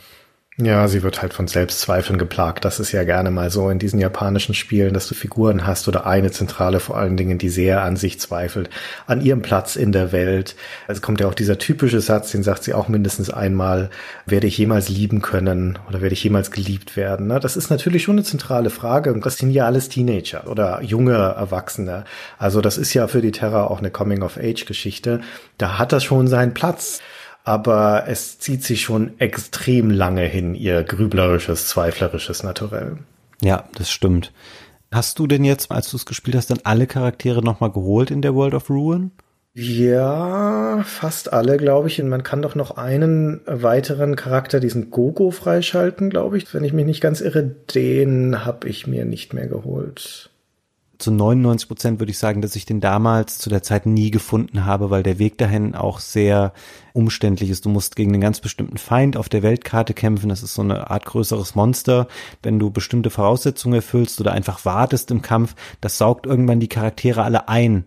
Ja, 0.63 0.89
sie 0.89 1.03
wird 1.03 1.23
halt 1.23 1.33
von 1.33 1.49
Selbstzweifeln 1.49 2.19
geplagt. 2.19 2.67
Das 2.67 2.81
ist 2.81 2.93
ja 2.93 3.05
gerne 3.05 3.31
mal 3.31 3.51
so 3.51 3.71
in 3.71 3.79
diesen 3.79 3.99
japanischen 3.99 4.55
Spielen, 4.55 4.93
dass 4.93 5.09
du 5.09 5.15
Figuren 5.15 5.67
hast 5.67 5.89
oder 5.89 6.07
eine 6.07 6.33
Zentrale 6.33 6.81
vor 6.81 6.99
allen 6.99 7.17
Dingen, 7.17 7.39
die 7.39 7.49
sehr 7.49 7.83
an 7.83 7.97
sich 7.97 8.21
zweifelt, 8.21 8.69
an 9.07 9.23
ihrem 9.23 9.41
Platz 9.41 9.77
in 9.77 9.91
der 9.91 10.13
Welt. 10.13 10.57
Es 10.87 11.01
kommt 11.01 11.21
ja 11.21 11.29
auch 11.29 11.35
dieser 11.35 11.57
typische 11.57 12.03
Satz, 12.03 12.33
den 12.33 12.43
sagt 12.43 12.65
sie 12.65 12.75
auch 12.75 12.89
mindestens 12.89 13.31
einmal, 13.31 13.89
werde 14.27 14.49
ich 14.49 14.59
jemals 14.59 14.91
lieben 14.91 15.23
können 15.23 15.79
oder 15.89 16.03
werde 16.03 16.13
ich 16.13 16.23
jemals 16.25 16.51
geliebt 16.51 16.95
werden? 16.95 17.31
Das 17.41 17.57
ist 17.57 17.71
natürlich 17.71 18.03
schon 18.03 18.17
eine 18.17 18.25
zentrale 18.25 18.69
Frage 18.69 19.15
und 19.15 19.25
das 19.25 19.39
sind 19.39 19.53
ja 19.53 19.65
alles 19.65 19.89
Teenager 19.89 20.47
oder 20.47 20.83
junge 20.83 21.15
Erwachsene. 21.15 22.05
Also 22.39 22.61
das 22.61 22.77
ist 22.77 22.93
ja 22.93 23.09
für 23.09 23.23
die 23.23 23.33
Terra 23.33 23.65
auch 23.65 23.79
eine 23.79 23.91
Coming-of-Age-Geschichte. 23.91 25.23
Da 25.57 25.79
hat 25.79 25.93
das 25.93 26.05
schon 26.05 26.29
seinen 26.29 26.53
Platz 26.53 27.01
aber 27.45 28.05
es 28.07 28.39
zieht 28.39 28.65
sich 28.65 28.83
schon 28.83 29.19
extrem 29.19 29.91
lange 29.91 30.23
hin, 30.23 30.55
ihr 30.55 30.83
grüblerisches, 30.83 31.69
zweiflerisches 31.69 32.43
Naturell. 32.43 32.99
Ja, 33.41 33.65
das 33.75 33.91
stimmt. 33.91 34.33
Hast 34.93 35.19
du 35.19 35.27
denn 35.27 35.45
jetzt, 35.45 35.71
als 35.71 35.91
du 35.91 35.97
es 35.97 36.07
gespielt 36.07 36.37
hast, 36.37 36.51
dann 36.51 36.61
alle 36.65 36.87
Charaktere 36.87 37.43
nochmal 37.43 37.71
geholt 37.71 38.11
in 38.11 38.23
der 38.23 38.35
World 38.35 38.55
of 38.55 38.71
Ruin? 38.71 39.13
Ja, 39.55 40.83
fast 40.85 41.33
alle, 41.33 41.57
glaube 41.57 41.89
ich. 41.89 42.01
Und 42.01 42.09
man 42.09 42.23
kann 42.23 42.43
doch 42.43 42.55
noch 42.55 42.77
einen 42.77 43.41
weiteren 43.47 44.17
Charakter, 44.17 44.61
diesen 44.61 44.91
Gogo, 44.91 45.31
freischalten, 45.31 46.11
glaube 46.11 46.39
ich. 46.39 46.53
Wenn 46.55 46.65
ich 46.65 46.73
mich 46.73 46.87
nicht 46.87 47.01
ganz 47.01 47.21
irre, 47.21 47.43
den 47.43 48.45
habe 48.45 48.69
ich 48.69 48.87
mir 48.87 49.05
nicht 49.05 49.33
mehr 49.33 49.49
geholt 49.49 50.30
zu 51.01 51.11
99 51.11 51.69
Prozent 51.69 52.01
würde 52.01 52.11
ich 52.11 52.19
sagen, 52.19 52.43
dass 52.43 52.57
ich 52.57 52.67
den 52.67 52.81
damals 52.81 53.39
zu 53.39 53.51
der 53.51 53.63
Zeit 53.63 53.87
nie 53.87 54.11
gefunden 54.11 54.65
habe, 54.65 54.91
weil 54.91 55.03
der 55.03 55.19
Weg 55.19 55.39
dahin 55.39 55.75
auch 55.75 55.99
sehr 55.99 56.53
umständlich 56.93 57.51
ist. 57.51 57.65
Du 57.65 57.69
musst 57.69 57.97
gegen 57.97 58.13
einen 58.13 58.21
ganz 58.21 58.41
bestimmten 58.41 58.79
Feind 58.79 59.17
auf 59.17 59.29
der 59.29 59.43
Weltkarte 59.43 59.95
kämpfen. 59.95 60.29
Das 60.29 60.43
ist 60.43 60.55
so 60.55 60.63
eine 60.63 60.91
Art 60.91 61.05
größeres 61.07 61.55
Monster. 61.55 62.07
Wenn 62.43 62.59
du 62.59 62.71
bestimmte 62.71 63.11
Voraussetzungen 63.11 63.75
erfüllst 63.75 64.21
oder 64.21 64.33
einfach 64.33 64.65
wartest 64.65 65.11
im 65.11 65.23
Kampf, 65.23 65.55
das 65.81 65.99
saugt 65.99 66.27
irgendwann 66.27 66.61
die 66.61 66.69
Charaktere 66.69 67.23
alle 67.23 67.49
ein. 67.49 67.85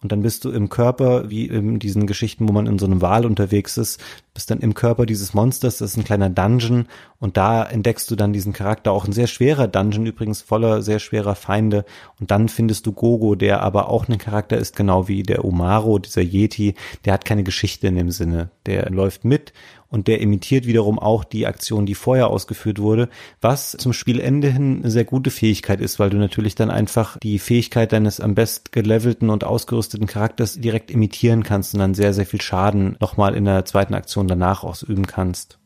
Und 0.00 0.12
dann 0.12 0.22
bist 0.22 0.44
du 0.44 0.50
im 0.50 0.68
Körper, 0.68 1.28
wie 1.28 1.46
in 1.46 1.80
diesen 1.80 2.06
Geschichten, 2.06 2.48
wo 2.48 2.52
man 2.52 2.66
in 2.66 2.78
so 2.78 2.86
einem 2.86 3.02
Wal 3.02 3.26
unterwegs 3.26 3.76
ist, 3.76 4.00
bist 4.32 4.50
dann 4.50 4.60
im 4.60 4.74
Körper 4.74 5.06
dieses 5.06 5.34
Monsters, 5.34 5.78
das 5.78 5.90
ist 5.90 5.96
ein 5.96 6.04
kleiner 6.04 6.30
Dungeon. 6.30 6.86
Und 7.18 7.36
da 7.36 7.64
entdeckst 7.64 8.08
du 8.08 8.14
dann 8.14 8.32
diesen 8.32 8.52
Charakter, 8.52 8.92
auch 8.92 9.06
ein 9.06 9.12
sehr 9.12 9.26
schwerer 9.26 9.66
Dungeon 9.66 10.06
übrigens, 10.06 10.40
voller 10.40 10.82
sehr 10.82 11.00
schwerer 11.00 11.34
Feinde. 11.34 11.84
Und 12.20 12.30
dann 12.30 12.48
findest 12.48 12.86
du 12.86 12.92
Gogo, 12.92 13.34
der 13.34 13.62
aber 13.62 13.88
auch 13.88 14.08
ein 14.08 14.18
Charakter 14.18 14.56
ist, 14.56 14.76
genau 14.76 15.08
wie 15.08 15.24
der 15.24 15.44
Umaro, 15.44 15.98
dieser 15.98 16.22
Yeti, 16.22 16.74
der 17.04 17.14
hat 17.14 17.24
keine 17.24 17.42
Geschichte 17.42 17.88
in 17.88 17.96
dem 17.96 18.12
Sinne, 18.12 18.50
der 18.66 18.88
läuft 18.90 19.24
mit 19.24 19.52
und 19.90 20.08
der 20.08 20.20
imitiert 20.20 20.66
wiederum 20.66 20.98
auch 20.98 21.24
die 21.24 21.46
Aktion, 21.46 21.86
die 21.86 21.94
vorher 21.94 22.28
ausgeführt 22.28 22.78
wurde, 22.78 23.08
was 23.40 23.72
zum 23.72 23.92
Spielende 23.92 24.50
hin 24.50 24.80
eine 24.82 24.90
sehr 24.90 25.04
gute 25.04 25.30
Fähigkeit 25.30 25.80
ist, 25.80 25.98
weil 25.98 26.10
du 26.10 26.16
natürlich 26.16 26.54
dann 26.54 26.70
einfach 26.70 27.18
die 27.18 27.38
Fähigkeit 27.38 27.92
deines 27.92 28.20
am 28.20 28.34
best 28.34 28.72
gelevelten 28.72 29.30
und 29.30 29.44
ausgerüsteten 29.44 30.06
Charakters 30.06 30.60
direkt 30.60 30.90
imitieren 30.90 31.42
kannst 31.42 31.74
und 31.74 31.80
dann 31.80 31.94
sehr, 31.94 32.12
sehr 32.12 32.26
viel 32.26 32.40
Schaden 32.40 32.96
nochmal 33.00 33.34
in 33.34 33.44
der 33.44 33.64
zweiten 33.64 33.94
Aktion 33.94 34.28
danach 34.28 34.62
ausüben 34.64 35.06
kannst. 35.06 35.57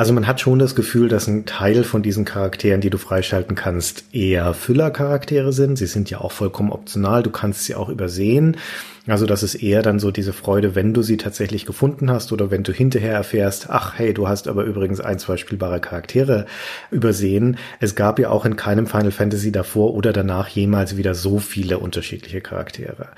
Also 0.00 0.14
man 0.14 0.26
hat 0.26 0.40
schon 0.40 0.58
das 0.58 0.74
Gefühl, 0.74 1.10
dass 1.10 1.26
ein 1.26 1.44
Teil 1.44 1.84
von 1.84 2.02
diesen 2.02 2.24
Charakteren, 2.24 2.80
die 2.80 2.88
du 2.88 2.96
freischalten 2.96 3.54
kannst, 3.54 4.04
eher 4.14 4.54
Füllercharaktere 4.54 5.52
sind. 5.52 5.76
Sie 5.76 5.84
sind 5.84 6.08
ja 6.08 6.22
auch 6.22 6.32
vollkommen 6.32 6.72
optional. 6.72 7.22
Du 7.22 7.28
kannst 7.28 7.64
sie 7.66 7.74
auch 7.74 7.90
übersehen. 7.90 8.56
Also 9.06 9.26
das 9.26 9.42
ist 9.42 9.56
eher 9.56 9.82
dann 9.82 9.98
so 9.98 10.10
diese 10.10 10.32
Freude, 10.32 10.74
wenn 10.74 10.94
du 10.94 11.02
sie 11.02 11.18
tatsächlich 11.18 11.66
gefunden 11.66 12.10
hast 12.10 12.32
oder 12.32 12.50
wenn 12.50 12.62
du 12.62 12.72
hinterher 12.72 13.12
erfährst, 13.12 13.68
ach 13.68 13.98
hey, 13.98 14.14
du 14.14 14.26
hast 14.26 14.48
aber 14.48 14.64
übrigens 14.64 15.02
ein, 15.02 15.18
zwei 15.18 15.36
spielbare 15.36 15.80
Charaktere 15.80 16.46
übersehen. 16.90 17.58
Es 17.78 17.94
gab 17.94 18.18
ja 18.18 18.30
auch 18.30 18.46
in 18.46 18.56
keinem 18.56 18.86
Final 18.86 19.10
Fantasy 19.10 19.52
davor 19.52 19.92
oder 19.92 20.14
danach 20.14 20.48
jemals 20.48 20.96
wieder 20.96 21.14
so 21.14 21.38
viele 21.38 21.78
unterschiedliche 21.78 22.40
Charaktere. 22.40 23.08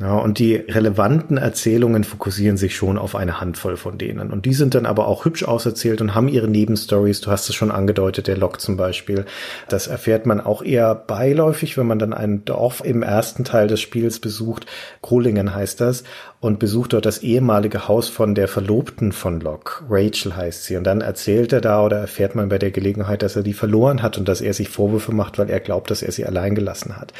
Ja, 0.00 0.16
und 0.16 0.40
die 0.40 0.56
relevanten 0.56 1.36
Erzählungen 1.36 2.02
fokussieren 2.02 2.56
sich 2.56 2.74
schon 2.74 2.98
auf 2.98 3.14
eine 3.14 3.40
Handvoll 3.40 3.76
von 3.76 3.96
denen. 3.96 4.32
Und 4.32 4.44
die 4.44 4.52
sind 4.52 4.74
dann 4.74 4.86
aber 4.86 5.06
auch 5.06 5.24
hübsch 5.24 5.44
auserzählt 5.44 6.00
und 6.00 6.16
haben 6.16 6.26
ihre 6.26 6.48
Nebenstories. 6.48 7.20
Du 7.20 7.30
hast 7.30 7.48
es 7.48 7.54
schon 7.54 7.70
angedeutet, 7.70 8.26
der 8.26 8.36
Lok 8.36 8.60
zum 8.60 8.76
Beispiel. 8.76 9.24
Das 9.68 9.86
erfährt 9.86 10.26
man 10.26 10.40
auch 10.40 10.62
eher 10.62 10.96
beiläufig, 10.96 11.78
wenn 11.78 11.86
man 11.86 12.00
dann 12.00 12.12
ein 12.12 12.44
Dorf 12.44 12.82
im 12.84 13.04
ersten 13.04 13.44
Teil 13.44 13.68
des 13.68 13.80
Spiels 13.80 14.18
besucht. 14.18 14.66
Krohlingen 15.00 15.54
heißt 15.54 15.80
das. 15.80 16.02
Und 16.40 16.58
besucht 16.58 16.92
dort 16.92 17.06
das 17.06 17.18
ehemalige 17.18 17.86
Haus 17.86 18.08
von 18.08 18.34
der 18.34 18.48
Verlobten 18.48 19.12
von 19.12 19.38
Locke. 19.40 19.84
Rachel 19.88 20.34
heißt 20.34 20.64
sie. 20.64 20.76
Und 20.76 20.84
dann 20.84 21.02
erzählt 21.02 21.52
er 21.52 21.60
da 21.60 21.84
oder 21.84 21.98
erfährt 21.98 22.34
man 22.34 22.48
bei 22.48 22.58
der 22.58 22.72
Gelegenheit, 22.72 23.22
dass 23.22 23.36
er 23.36 23.44
die 23.44 23.54
verloren 23.54 24.02
hat 24.02 24.18
und 24.18 24.26
dass 24.26 24.40
er 24.40 24.54
sich 24.54 24.70
Vorwürfe 24.70 25.12
macht, 25.12 25.38
weil 25.38 25.50
er 25.50 25.60
glaubt, 25.60 25.92
dass 25.92 26.02
er 26.02 26.10
sie 26.10 26.26
allein 26.26 26.56
gelassen 26.56 26.96
hat. 26.96 27.12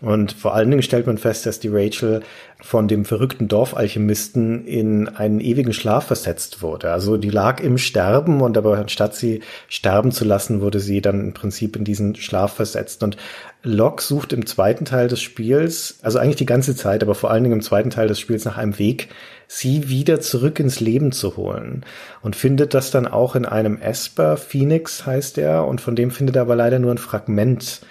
Und 0.00 0.32
vor 0.32 0.54
allen 0.54 0.70
Dingen 0.70 0.82
stellt 0.82 1.06
man 1.06 1.18
fest, 1.18 1.46
dass 1.46 1.60
die 1.60 1.70
Rachel 1.70 2.22
von 2.60 2.88
dem 2.88 3.04
verrückten 3.04 3.46
Dorfalchemisten 3.46 4.64
in 4.66 5.08
einen 5.08 5.40
ewigen 5.40 5.72
Schlaf 5.72 6.06
versetzt 6.06 6.62
wurde. 6.62 6.92
Also 6.92 7.16
die 7.16 7.30
lag 7.30 7.60
im 7.60 7.78
Sterben 7.78 8.40
und 8.40 8.56
aber 8.56 8.78
anstatt 8.78 9.14
sie 9.14 9.40
sterben 9.68 10.12
zu 10.12 10.24
lassen, 10.24 10.60
wurde 10.60 10.80
sie 10.80 11.00
dann 11.00 11.20
im 11.20 11.34
Prinzip 11.34 11.76
in 11.76 11.84
diesen 11.84 12.14
Schlaf 12.16 12.54
versetzt. 12.54 13.02
Und 13.02 13.16
Locke 13.62 14.02
sucht 14.02 14.32
im 14.32 14.46
zweiten 14.46 14.84
Teil 14.84 15.08
des 15.08 15.20
Spiels, 15.20 15.98
also 16.02 16.18
eigentlich 16.18 16.36
die 16.36 16.46
ganze 16.46 16.74
Zeit, 16.74 17.02
aber 17.02 17.14
vor 17.14 17.30
allen 17.30 17.44
Dingen 17.44 17.56
im 17.56 17.62
zweiten 17.62 17.90
Teil 17.90 18.08
des 18.08 18.18
Spiels 18.18 18.44
nach 18.44 18.56
einem 18.56 18.78
Weg, 18.78 19.08
sie 19.46 19.88
wieder 19.88 20.20
zurück 20.20 20.58
ins 20.58 20.80
Leben 20.80 21.12
zu 21.12 21.36
holen. 21.36 21.84
Und 22.22 22.36
findet 22.36 22.74
das 22.74 22.90
dann 22.90 23.06
auch 23.06 23.36
in 23.36 23.44
einem 23.44 23.78
Esper, 23.78 24.36
Phoenix 24.36 25.06
heißt 25.06 25.38
er, 25.38 25.66
und 25.66 25.80
von 25.80 25.96
dem 25.96 26.10
findet 26.10 26.36
er 26.36 26.42
aber 26.42 26.56
leider 26.56 26.78
nur 26.78 26.92
ein 26.92 26.98
Fragment 26.98 27.82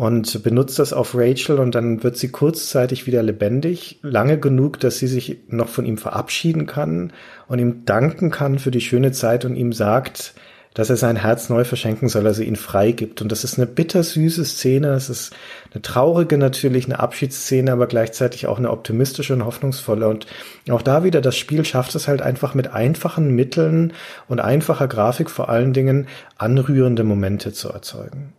und 0.00 0.42
benutzt 0.42 0.78
das 0.78 0.94
auf 0.94 1.14
Rachel 1.14 1.58
und 1.58 1.74
dann 1.74 2.02
wird 2.02 2.16
sie 2.16 2.30
kurzzeitig 2.30 3.06
wieder 3.06 3.22
lebendig, 3.22 3.98
lange 4.00 4.38
genug, 4.38 4.80
dass 4.80 4.96
sie 4.96 5.06
sich 5.06 5.40
noch 5.48 5.68
von 5.68 5.84
ihm 5.84 5.98
verabschieden 5.98 6.64
kann 6.64 7.12
und 7.48 7.58
ihm 7.58 7.84
danken 7.84 8.30
kann 8.30 8.58
für 8.58 8.70
die 8.70 8.80
schöne 8.80 9.12
Zeit 9.12 9.44
und 9.44 9.56
ihm 9.56 9.74
sagt, 9.74 10.32
dass 10.72 10.88
er 10.88 10.96
sein 10.96 11.16
Herz 11.16 11.50
neu 11.50 11.64
verschenken 11.64 12.08
soll, 12.08 12.26
also 12.26 12.42
ihn 12.42 12.56
freigibt. 12.56 13.20
Und 13.20 13.30
das 13.30 13.44
ist 13.44 13.58
eine 13.58 13.66
bittersüße 13.66 14.42
Szene. 14.46 14.94
Es 14.94 15.10
ist 15.10 15.34
eine 15.74 15.82
traurige 15.82 16.38
natürlich, 16.38 16.86
eine 16.86 16.98
Abschiedsszene, 16.98 17.70
aber 17.70 17.86
gleichzeitig 17.86 18.46
auch 18.46 18.56
eine 18.56 18.70
optimistische 18.70 19.34
und 19.34 19.44
hoffnungsvolle. 19.44 20.08
Und 20.08 20.24
auch 20.70 20.80
da 20.80 21.04
wieder, 21.04 21.20
das 21.20 21.36
Spiel 21.36 21.62
schafft 21.66 21.94
es 21.94 22.08
halt 22.08 22.22
einfach 22.22 22.54
mit 22.54 22.72
einfachen 22.72 23.34
Mitteln 23.34 23.92
und 24.28 24.40
einfacher 24.40 24.88
Grafik 24.88 25.28
vor 25.28 25.50
allen 25.50 25.74
Dingen 25.74 26.08
anrührende 26.38 27.04
Momente 27.04 27.52
zu 27.52 27.68
erzeugen. 27.68 28.32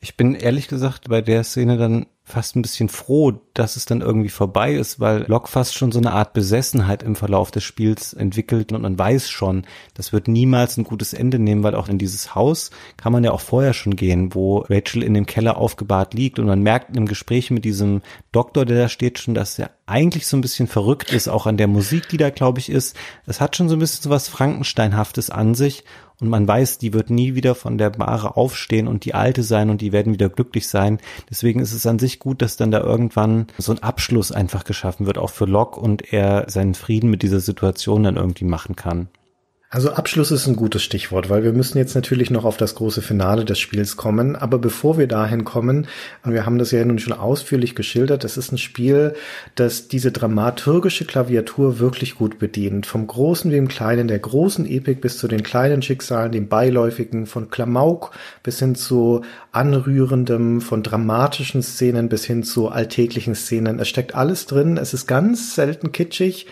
Ich 0.00 0.16
bin 0.16 0.34
ehrlich 0.34 0.68
gesagt 0.68 1.08
bei 1.08 1.20
der 1.20 1.44
Szene 1.44 1.76
dann 1.76 2.06
fast 2.28 2.56
ein 2.56 2.62
bisschen 2.62 2.88
froh, 2.88 3.32
dass 3.54 3.76
es 3.76 3.86
dann 3.86 4.02
irgendwie 4.02 4.28
vorbei 4.28 4.74
ist, 4.74 5.00
weil 5.00 5.24
Locke 5.28 5.48
fast 5.48 5.74
schon 5.74 5.92
so 5.92 5.98
eine 5.98 6.12
Art 6.12 6.34
Besessenheit 6.34 7.02
im 7.02 7.16
Verlauf 7.16 7.50
des 7.50 7.64
Spiels 7.64 8.12
entwickelt 8.12 8.70
und 8.72 8.82
man 8.82 8.98
weiß 8.98 9.30
schon, 9.30 9.66
das 9.94 10.12
wird 10.12 10.28
niemals 10.28 10.76
ein 10.76 10.84
gutes 10.84 11.14
Ende 11.14 11.38
nehmen, 11.38 11.62
weil 11.62 11.74
auch 11.74 11.88
in 11.88 11.98
dieses 11.98 12.34
Haus 12.34 12.70
kann 12.96 13.12
man 13.12 13.24
ja 13.24 13.32
auch 13.32 13.40
vorher 13.40 13.72
schon 13.72 13.96
gehen, 13.96 14.34
wo 14.34 14.58
Rachel 14.68 15.02
in 15.02 15.14
dem 15.14 15.26
Keller 15.26 15.56
aufgebahrt 15.56 16.14
liegt 16.14 16.38
und 16.38 16.46
man 16.46 16.62
merkt 16.62 16.96
im 16.96 17.06
Gespräch 17.06 17.50
mit 17.50 17.64
diesem 17.64 18.02
Doktor, 18.30 18.66
der 18.66 18.78
da 18.78 18.88
steht, 18.88 19.18
schon, 19.18 19.34
dass 19.34 19.58
er 19.58 19.70
eigentlich 19.86 20.26
so 20.26 20.36
ein 20.36 20.42
bisschen 20.42 20.68
verrückt 20.68 21.12
ist, 21.12 21.28
auch 21.28 21.46
an 21.46 21.56
der 21.56 21.66
Musik, 21.66 22.08
die 22.10 22.18
da, 22.18 22.28
glaube 22.28 22.58
ich, 22.58 22.68
ist. 22.68 22.94
Es 23.26 23.40
hat 23.40 23.56
schon 23.56 23.70
so 23.70 23.76
ein 23.76 23.78
bisschen 23.78 24.02
so 24.02 24.10
was 24.10 24.28
Frankensteinhaftes 24.28 25.30
an 25.30 25.54
sich 25.54 25.84
und 26.20 26.28
man 26.28 26.48
weiß, 26.48 26.78
die 26.78 26.92
wird 26.92 27.10
nie 27.10 27.34
wieder 27.34 27.54
von 27.54 27.78
der 27.78 27.90
Bahre 27.90 28.36
aufstehen 28.36 28.88
und 28.88 29.04
die 29.04 29.14
alte 29.14 29.44
sein 29.44 29.70
und 29.70 29.80
die 29.80 29.92
werden 29.92 30.12
wieder 30.12 30.28
glücklich 30.28 30.68
sein. 30.68 30.98
Deswegen 31.30 31.60
ist 31.60 31.72
es 31.72 31.86
an 31.86 32.00
sich 32.00 32.17
gut, 32.18 32.42
dass 32.42 32.56
dann 32.56 32.70
da 32.70 32.80
irgendwann 32.80 33.46
so 33.58 33.72
ein 33.72 33.82
Abschluss 33.82 34.32
einfach 34.32 34.64
geschaffen 34.64 35.06
wird, 35.06 35.18
auch 35.18 35.30
für 35.30 35.46
Locke 35.46 35.80
und 35.80 36.12
er 36.12 36.48
seinen 36.48 36.74
Frieden 36.74 37.10
mit 37.10 37.22
dieser 37.22 37.40
Situation 37.40 38.02
dann 38.02 38.16
irgendwie 38.16 38.44
machen 38.44 38.76
kann. 38.76 39.08
Also 39.70 39.90
Abschluss 39.90 40.30
ist 40.30 40.46
ein 40.46 40.56
gutes 40.56 40.82
Stichwort, 40.82 41.28
weil 41.28 41.44
wir 41.44 41.52
müssen 41.52 41.76
jetzt 41.76 41.94
natürlich 41.94 42.30
noch 42.30 42.46
auf 42.46 42.56
das 42.56 42.74
große 42.74 43.02
Finale 43.02 43.44
des 43.44 43.58
Spiels 43.58 43.98
kommen. 43.98 44.34
Aber 44.34 44.58
bevor 44.58 44.96
wir 44.96 45.06
dahin 45.06 45.44
kommen, 45.44 45.86
und 46.24 46.32
wir 46.32 46.46
haben 46.46 46.58
das 46.58 46.70
ja 46.70 46.82
nun 46.86 46.98
schon 46.98 47.12
ausführlich 47.12 47.74
geschildert, 47.74 48.24
es 48.24 48.38
ist 48.38 48.50
ein 48.50 48.56
Spiel, 48.56 49.12
das 49.56 49.86
diese 49.86 50.10
dramaturgische 50.10 51.04
Klaviatur 51.04 51.80
wirklich 51.80 52.14
gut 52.14 52.38
bedient. 52.38 52.86
Vom 52.86 53.06
Großen 53.06 53.50
wie 53.50 53.56
dem 53.56 53.68
Kleinen, 53.68 54.08
der 54.08 54.20
großen 54.20 54.64
Epik 54.64 55.02
bis 55.02 55.18
zu 55.18 55.28
den 55.28 55.42
kleinen 55.42 55.82
Schicksalen, 55.82 56.32
dem 56.32 56.48
Beiläufigen, 56.48 57.26
von 57.26 57.50
Klamauk 57.50 58.12
bis 58.42 58.60
hin 58.60 58.74
zu 58.74 59.20
anrührendem, 59.52 60.62
von 60.62 60.82
dramatischen 60.82 61.62
Szenen 61.62 62.08
bis 62.08 62.24
hin 62.24 62.42
zu 62.42 62.70
alltäglichen 62.70 63.34
Szenen. 63.34 63.80
Es 63.80 63.88
steckt 63.88 64.14
alles 64.14 64.46
drin. 64.46 64.78
Es 64.78 64.94
ist 64.94 65.06
ganz 65.06 65.54
selten 65.54 65.92
kitschig. 65.92 66.46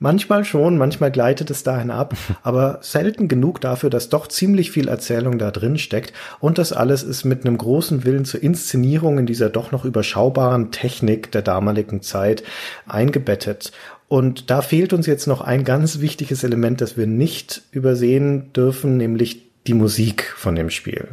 Manchmal 0.00 0.44
schon, 0.44 0.78
manchmal 0.78 1.10
gleitet 1.10 1.50
es 1.50 1.64
dahin 1.64 1.90
ab, 1.90 2.14
aber 2.42 2.78
selten 2.82 3.26
genug 3.26 3.60
dafür, 3.60 3.90
dass 3.90 4.08
doch 4.08 4.28
ziemlich 4.28 4.70
viel 4.70 4.88
Erzählung 4.88 5.38
da 5.38 5.50
drin 5.50 5.76
steckt. 5.76 6.12
Und 6.38 6.58
das 6.58 6.72
alles 6.72 7.02
ist 7.02 7.24
mit 7.24 7.44
einem 7.44 7.58
großen 7.58 8.04
Willen 8.04 8.24
zur 8.24 8.42
Inszenierung 8.42 9.18
in 9.18 9.26
dieser 9.26 9.50
doch 9.50 9.72
noch 9.72 9.84
überschaubaren 9.84 10.70
Technik 10.70 11.32
der 11.32 11.42
damaligen 11.42 12.00
Zeit 12.02 12.44
eingebettet. 12.86 13.72
Und 14.06 14.50
da 14.50 14.62
fehlt 14.62 14.92
uns 14.92 15.06
jetzt 15.06 15.26
noch 15.26 15.40
ein 15.40 15.64
ganz 15.64 16.00
wichtiges 16.00 16.44
Element, 16.44 16.80
das 16.80 16.96
wir 16.96 17.06
nicht 17.06 17.62
übersehen 17.72 18.52
dürfen, 18.52 18.96
nämlich 18.96 19.50
die 19.66 19.74
Musik 19.74 20.32
von 20.36 20.54
dem 20.54 20.70
Spiel. 20.70 21.08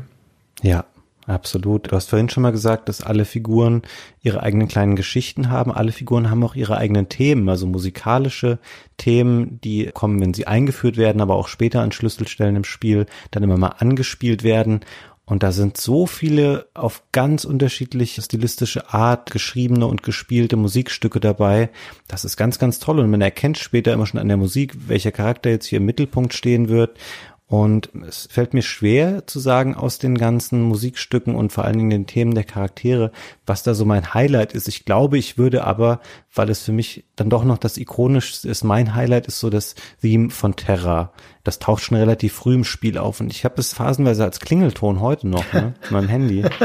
Ja, 0.62 0.86
Absolut. 1.27 1.91
Du 1.91 1.95
hast 1.95 2.10
vorhin 2.10 2.30
schon 2.30 2.43
mal 2.43 2.52
gesagt, 2.52 2.88
dass 2.88 3.02
alle 3.02 3.26
Figuren 3.26 3.81
ihre 4.22 4.43
eigenen 4.43 4.68
kleinen 4.68 4.95
Geschichten 4.95 5.49
haben. 5.49 5.72
Alle 5.72 5.91
Figuren 5.91 6.30
haben 6.30 6.43
auch 6.43 6.53
ihre 6.53 6.77
eigenen 6.77 7.10
Themen, 7.10 7.49
also 7.49 7.65
musikalische 7.65 8.60
Themen, 8.97 9.60
die 9.61 9.89
kommen, 9.91 10.22
wenn 10.22 10.35
sie 10.35 10.45
eingeführt 10.45 10.97
werden, 10.97 11.22
aber 11.22 11.35
auch 11.35 11.47
später 11.47 11.81
an 11.81 11.91
Schlüsselstellen 11.91 12.56
im 12.56 12.64
Spiel 12.64 13.07
dann 13.31 13.41
immer 13.41 13.57
mal 13.57 13.76
angespielt 13.80 14.43
werden. 14.43 14.81
Und 15.27 15.41
da 15.41 15.52
sind 15.52 15.77
so 15.77 16.06
viele 16.06 16.68
auf 16.76 17.02
ganz 17.11 17.45
unterschiedliche 17.45 18.22
stilistische 18.22 18.93
Art 18.93 19.31
geschriebene 19.31 19.88
und 19.88 20.03
gespielte 20.03 20.56
Musikstücke 20.56 21.19
dabei. 21.19 21.72
Das 22.07 22.26
ist 22.26 22.38
ganz, 22.38 22.60
ganz 22.60 22.77
toll. 22.77 22.99
Und 22.99 23.10
man 23.10 23.22
erkennt 23.22 23.57
später 23.57 23.91
immer 23.91 24.06
schon 24.06 24.19
an 24.19 24.27
der 24.27 24.38
Musik, 24.38 24.76
welcher 24.88 25.11
Charakter 25.11 25.49
jetzt 25.49 25.65
hier 25.65 25.77
im 25.77 25.85
Mittelpunkt 25.85 26.35
stehen 26.35 26.69
wird. 26.69 26.99
Und 27.48 27.92
es 28.08 28.28
fällt 28.32 28.56
mir 28.56 28.64
schwer 28.64 29.28
zu 29.28 29.40
sagen 29.40 29.76
aus 29.76 30.00
den 30.00 30.18
ganzen 30.18 30.64
Musikstücken 30.64 31.36
und 31.36 31.52
vor 31.52 31.64
allen 31.64 31.78
Dingen 31.78 31.90
den 31.92 32.08
Themen 32.08 32.34
der 32.34 32.44
Charaktere, 32.44 33.12
was 33.46 33.62
da 33.62 33.76
so 33.76 33.86
mein 33.86 34.16
Highlight 34.16 34.54
ist. 34.54 34.68
Ich 34.68 34.84
glaube, 34.84 35.20
ich 35.20 35.38
würde 35.38 35.64
aber, 35.64 36.00
weil 36.34 36.50
es 36.50 36.64
für 36.64 36.72
mich 36.72 37.06
dann 37.16 37.30
doch 37.30 37.44
noch 37.44 37.60
das 37.60 37.78
ikonischste 37.78 38.50
ist, 38.50 38.64
mein 38.64 38.96
Highlight 38.96 39.28
ist 39.28 39.40
so 39.40 39.52
das 39.52 39.76
Theme 40.02 40.32
von 40.32 40.56
Terra. 40.56 41.12
Das 41.44 41.60
taucht 41.60 41.84
schon 41.84 41.98
relativ 41.98 42.34
früh 42.34 42.56
im 42.56 42.64
Spiel 42.64 42.98
auf 42.98 43.20
und 43.20 43.32
ich 43.32 43.46
habe 43.46 43.62
es 43.62 43.74
phasenweise 43.74 44.24
als 44.24 44.40
Klingelton 44.40 45.00
heute 45.00 45.28
noch, 45.28 45.54
ne, 45.54 45.76
mit 45.82 45.92
meinem 45.92 46.10
Handy. 46.10 46.46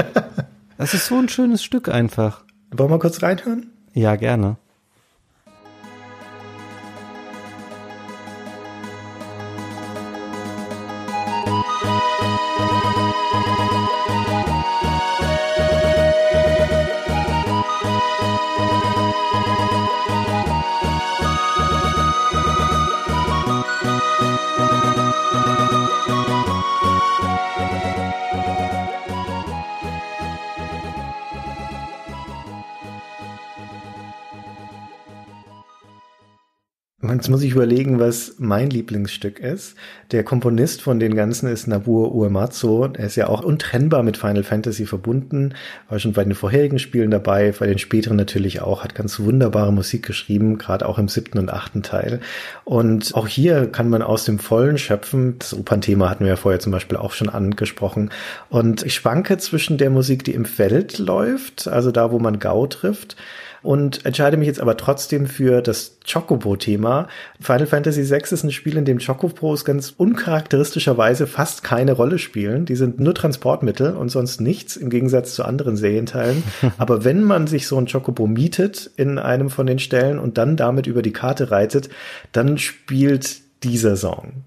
Das 0.79 0.95
ist 0.95 1.09
so 1.09 1.19
ein 1.19 1.29
schönes 1.29 1.63
Stück 1.63 1.91
einfach. 1.91 2.43
Wollen 2.71 2.91
wir 2.91 2.99
kurz 2.99 3.23
reinhören? 3.23 3.71
Ja, 3.93 4.17
gerne. 4.17 4.57
Jetzt 37.21 37.29
muss 37.29 37.43
ich 37.43 37.53
überlegen, 37.53 38.01
was 38.01 38.37
mein 38.39 38.71
Lieblingsstück 38.71 39.41
ist. 39.41 39.75
Der 40.11 40.25
Komponist 40.25 40.81
von 40.81 40.99
den 40.99 41.15
ganzen 41.15 41.51
ist 41.51 41.67
Nobuo 41.67 42.09
Uematsu. 42.09 42.85
Er 42.95 43.05
ist 43.05 43.17
ja 43.17 43.29
auch 43.29 43.45
untrennbar 43.45 44.03
mit 44.03 44.17
Final 44.17 44.43
Fantasy 44.43 44.87
verbunden, 44.87 45.53
war 45.91 45.99
schon 45.99 46.15
bei 46.15 46.25
den 46.25 46.35
vorherigen 46.35 46.79
Spielen 46.79 47.11
dabei, 47.11 47.53
bei 47.53 47.67
den 47.67 47.77
späteren 47.77 48.17
natürlich 48.17 48.63
auch, 48.63 48.83
hat 48.83 48.95
ganz 48.95 49.21
wunderbare 49.21 49.71
Musik 49.71 50.07
geschrieben, 50.07 50.57
gerade 50.57 50.89
auch 50.89 50.99
im 50.99 51.09
siebten 51.09 51.37
und 51.37 51.53
achten 51.53 51.83
Teil. 51.83 52.21
Und 52.65 53.15
auch 53.15 53.29
hier 53.29 53.67
kann 53.67 53.91
man 53.91 54.01
aus 54.01 54.25
dem 54.25 54.39
Vollen 54.39 54.79
schöpfen. 54.79 55.39
Das 55.41 55.53
Opernthema 55.53 56.09
hatten 56.09 56.25
wir 56.25 56.31
ja 56.31 56.37
vorher 56.37 56.61
zum 56.61 56.73
Beispiel 56.73 56.97
auch 56.97 57.13
schon 57.13 57.29
angesprochen. 57.29 58.09
Und 58.49 58.83
ich 58.83 58.95
schwanke 58.95 59.37
zwischen 59.37 59.77
der 59.77 59.91
Musik, 59.91 60.25
die 60.25 60.33
im 60.33 60.47
Feld 60.47 60.97
läuft, 60.97 61.69
also 61.69 61.91
da, 61.91 62.13
wo 62.13 62.19
man 62.19 62.39
Gau 62.39 62.67
trifft, 62.67 63.17
und 63.63 64.05
entscheide 64.07 64.37
mich 64.37 64.47
jetzt 64.47 64.61
aber 64.61 64.77
trotzdem 64.77 65.27
für 65.27 65.63
das 65.63 65.99
Chocobo-Thema. 66.11 67.09
Final 67.41 67.67
Fantasy 67.67 68.09
VI 68.09 68.23
ist 68.31 68.45
ein 68.45 68.53
Spiel, 68.53 68.77
in 68.77 68.85
dem 68.85 68.99
Chocobos 68.99 69.65
ganz 69.65 69.93
uncharakteristischerweise 69.97 71.27
fast 71.27 71.63
keine 71.63 71.93
Rolle 71.93 72.19
spielen. 72.19 72.65
Die 72.65 72.77
sind 72.77 73.01
nur 73.01 73.15
Transportmittel 73.15 73.95
und 73.95 74.09
sonst 74.09 74.41
nichts, 74.41 74.77
im 74.77 74.91
Gegensatz 74.91 75.35
zu 75.35 75.45
anderen 75.45 75.77
Serienteilen. 75.77 76.43
aber 76.79 77.05
wenn 77.05 77.23
man 77.23 77.47
sich 77.47 77.67
so 77.67 77.77
ein 77.77 77.87
Chocobo 77.87 78.27
mietet 78.27 78.91
in 78.97 79.19
einem 79.19 79.51
von 79.51 79.67
den 79.67 79.79
Stellen 79.79 80.19
und 80.19 80.39
dann 80.39 80.57
damit 80.57 80.87
über 80.87 81.03
die 81.03 81.13
Karte 81.13 81.51
reitet, 81.51 81.91
dann 82.33 82.59
spielt 82.59 83.41
dieser 83.63 83.97
Song. 83.97 84.45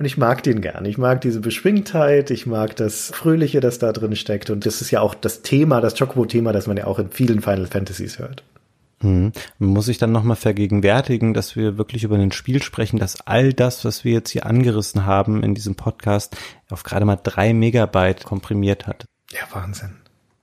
Und 0.00 0.06
ich 0.06 0.16
mag 0.16 0.42
den 0.42 0.62
gern. 0.62 0.86
Ich 0.86 0.96
mag 0.96 1.20
diese 1.20 1.40
Beschwingtheit, 1.40 2.30
ich 2.30 2.46
mag 2.46 2.74
das 2.74 3.12
Fröhliche, 3.14 3.60
das 3.60 3.78
da 3.78 3.92
drin 3.92 4.16
steckt. 4.16 4.48
Und 4.48 4.64
das 4.64 4.80
ist 4.80 4.90
ja 4.90 5.02
auch 5.02 5.14
das 5.14 5.42
Thema, 5.42 5.82
das 5.82 5.94
Chocobo-Thema, 5.94 6.54
das 6.54 6.66
man 6.66 6.78
ja 6.78 6.86
auch 6.86 6.98
in 6.98 7.10
vielen 7.10 7.42
Final 7.42 7.66
Fantasies 7.66 8.18
hört. 8.18 8.42
Hm. 9.02 9.32
Muss 9.58 9.84
sich 9.84 9.98
dann 9.98 10.10
nochmal 10.10 10.36
vergegenwärtigen, 10.36 11.34
dass 11.34 11.54
wir 11.54 11.76
wirklich 11.76 12.02
über 12.02 12.16
ein 12.16 12.32
Spiel 12.32 12.62
sprechen, 12.62 12.98
dass 12.98 13.20
all 13.26 13.52
das, 13.52 13.84
was 13.84 14.02
wir 14.02 14.12
jetzt 14.12 14.30
hier 14.30 14.46
angerissen 14.46 15.04
haben 15.04 15.42
in 15.42 15.54
diesem 15.54 15.74
Podcast, 15.74 16.34
auf 16.70 16.82
gerade 16.82 17.04
mal 17.04 17.20
drei 17.22 17.52
Megabyte 17.52 18.24
komprimiert 18.24 18.86
hat. 18.86 19.04
Ja, 19.30 19.42
Wahnsinn 19.52 19.96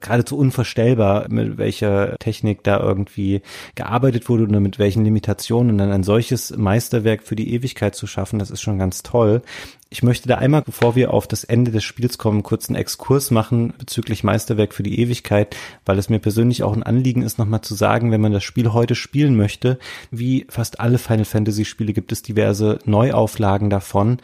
geradezu 0.07 0.37
unvorstellbar, 0.37 1.27
mit 1.29 1.57
welcher 1.57 2.17
Technik 2.17 2.63
da 2.63 2.79
irgendwie 2.79 3.41
gearbeitet 3.75 4.29
wurde 4.29 4.43
oder 4.43 4.59
mit 4.59 4.79
welchen 4.79 5.03
Limitationen 5.03 5.71
und 5.71 5.77
dann 5.77 5.91
ein 5.91 6.03
solches 6.03 6.55
Meisterwerk 6.55 7.23
für 7.23 7.35
die 7.35 7.53
Ewigkeit 7.53 7.95
zu 7.95 8.07
schaffen, 8.07 8.39
das 8.39 8.49
ist 8.49 8.61
schon 8.61 8.79
ganz 8.79 9.03
toll. 9.03 9.41
Ich 9.89 10.03
möchte 10.03 10.27
da 10.27 10.35
einmal, 10.35 10.63
bevor 10.63 10.95
wir 10.95 11.13
auf 11.13 11.27
das 11.27 11.43
Ende 11.45 11.71
des 11.71 11.83
Spiels 11.83 12.17
kommen, 12.17 12.43
kurz 12.43 12.67
einen 12.67 12.75
Exkurs 12.75 13.31
machen 13.31 13.73
bezüglich 13.77 14.23
Meisterwerk 14.23 14.73
für 14.73 14.83
die 14.83 14.99
Ewigkeit, 14.99 15.55
weil 15.85 15.97
es 15.97 16.09
mir 16.09 16.19
persönlich 16.19 16.63
auch 16.63 16.73
ein 16.73 16.83
Anliegen 16.83 17.21
ist, 17.21 17.37
nochmal 17.37 17.61
zu 17.61 17.73
sagen, 17.73 18.11
wenn 18.11 18.21
man 18.21 18.33
das 18.33 18.43
Spiel 18.43 18.73
heute 18.73 18.95
spielen 18.95 19.37
möchte, 19.37 19.79
wie 20.11 20.45
fast 20.49 20.79
alle 20.79 20.97
Final 20.97 21.25
Fantasy 21.25 21.63
Spiele 21.63 21.93
gibt 21.93 22.11
es 22.11 22.21
diverse 22.21 22.79
Neuauflagen 22.85 23.69
davon, 23.69 24.17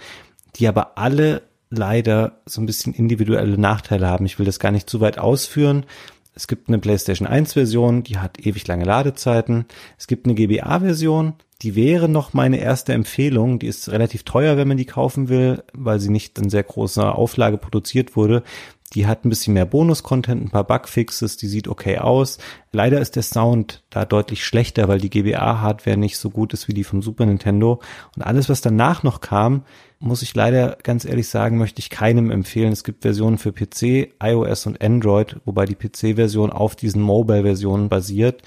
die 0.56 0.68
aber 0.68 0.98
alle 0.98 1.44
leider 1.78 2.42
so 2.46 2.62
ein 2.62 2.66
bisschen 2.66 2.94
individuelle 2.94 3.58
Nachteile 3.58 4.08
haben. 4.08 4.26
Ich 4.26 4.40
will 4.40 4.46
das 4.46 4.60
gar 4.60 4.72
nicht 4.72 4.90
zu 4.90 5.02
weit 5.02 5.18
ausführen. 5.18 5.86
Es 6.36 6.48
gibt 6.48 6.68
eine 6.68 6.80
PlayStation 6.80 7.28
1 7.28 7.54
Version, 7.54 8.04
die 8.04 8.18
hat 8.18 8.40
ewig 8.46 8.68
lange 8.68 8.86
Ladezeiten. 8.86 9.66
Es 9.98 10.08
gibt 10.08 10.26
eine 10.26 10.36
GBA 10.36 10.80
Version, 10.80 11.34
die 11.62 11.76
wäre 11.76 12.10
noch 12.10 12.34
meine 12.34 12.58
erste 12.58 12.94
Empfehlung. 12.94 13.60
Die 13.60 13.68
ist 13.68 13.90
relativ 13.90 14.24
teuer, 14.24 14.58
wenn 14.58 14.68
man 14.68 14.78
die 14.78 14.86
kaufen 14.86 15.30
will, 15.30 15.64
weil 15.74 16.00
sie 16.00 16.10
nicht 16.10 16.38
in 16.40 16.50
sehr 16.50 16.64
großer 16.64 17.16
Auflage 17.16 17.58
produziert 17.58 18.16
wurde. 18.16 18.44
Die 18.96 19.08
hat 19.08 19.26
ein 19.26 19.30
bisschen 19.30 19.54
mehr 19.54 19.66
Bonus-Content, 19.66 20.44
ein 20.44 20.50
paar 20.50 20.66
Bugfixes, 20.66 21.38
die 21.38 21.48
sieht 21.48 21.68
okay 21.68 21.98
aus. 21.98 22.38
Leider 22.72 23.02
ist 23.02 23.16
der 23.16 23.24
Sound 23.24 23.84
da 23.90 24.06
deutlich 24.06 24.46
schlechter, 24.46 24.88
weil 24.88 25.00
die 25.00 25.10
GBA-Hardware 25.10 25.98
nicht 25.98 26.18
so 26.18 26.30
gut 26.30 26.54
ist 26.54 26.68
wie 26.68 26.74
die 26.74 26.84
vom 26.84 27.02
Super 27.02 27.26
Nintendo. 27.26 27.82
Und 28.16 28.22
alles, 28.22 28.50
was 28.50 28.62
danach 28.62 29.04
noch 29.04 29.22
kam, 29.22 29.64
muss 30.00 30.22
ich 30.22 30.36
leider 30.36 30.78
ganz 30.84 31.06
ehrlich 31.06 31.30
sagen, 31.30 31.58
möchte 31.58 31.80
ich 31.80 31.90
keinem 31.90 32.30
empfehlen. 32.30 32.74
Es 32.74 32.84
gibt 32.84 33.04
Versionen 33.04 33.38
für 33.38 33.54
PC, 33.54 34.14
iOS 34.22 34.66
und 34.68 34.84
Android, 34.84 35.38
wobei 35.46 35.66
die 35.66 35.76
PC-Version 35.76 36.52
auf 36.52 36.76
diesen 36.76 37.02
Mobile-Versionen 37.02 37.90
basiert. 37.90 38.42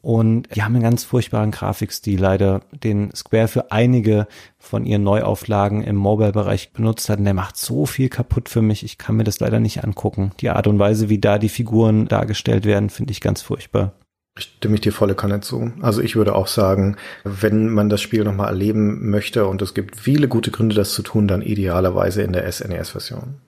Und 0.00 0.54
die 0.54 0.62
haben 0.62 0.74
einen 0.74 0.82
ganz 0.82 1.02
furchtbaren 1.02 1.50
Grafikstil 1.50 2.20
leider, 2.20 2.60
den 2.84 3.12
Square 3.14 3.48
für 3.48 3.72
einige 3.72 4.28
von 4.56 4.86
ihren 4.86 5.02
Neuauflagen 5.02 5.82
im 5.82 5.96
Mobile-Bereich 5.96 6.72
benutzt 6.72 7.08
hat. 7.08 7.18
Und 7.18 7.24
der 7.24 7.34
macht 7.34 7.56
so 7.56 7.84
viel 7.84 8.08
kaputt 8.08 8.48
für 8.48 8.62
mich. 8.62 8.84
Ich 8.84 8.96
kann 8.96 9.16
mir 9.16 9.24
das 9.24 9.40
leider 9.40 9.58
nicht 9.58 9.82
angucken. 9.82 10.30
Die 10.40 10.50
Art 10.50 10.68
und 10.68 10.78
Weise, 10.78 11.08
wie 11.08 11.18
da 11.18 11.38
die 11.38 11.48
Figuren 11.48 12.06
dargestellt 12.06 12.64
werden, 12.64 12.90
finde 12.90 13.10
ich 13.10 13.20
ganz 13.20 13.42
furchtbar. 13.42 13.92
Stimme 14.38 14.76
ich 14.76 14.82
dir 14.82 14.92
volle 14.92 15.16
Kanne 15.16 15.40
zu. 15.40 15.72
Also 15.80 16.00
ich 16.00 16.14
würde 16.14 16.36
auch 16.36 16.46
sagen, 16.46 16.96
wenn 17.24 17.68
man 17.68 17.88
das 17.88 18.00
Spiel 18.00 18.22
nochmal 18.22 18.48
erleben 18.48 19.10
möchte 19.10 19.46
und 19.46 19.62
es 19.62 19.74
gibt 19.74 19.96
viele 19.96 20.28
gute 20.28 20.52
Gründe, 20.52 20.76
das 20.76 20.92
zu 20.92 21.02
tun, 21.02 21.26
dann 21.26 21.42
idealerweise 21.42 22.22
in 22.22 22.32
der 22.32 22.50
SNES-Version. 22.50 23.40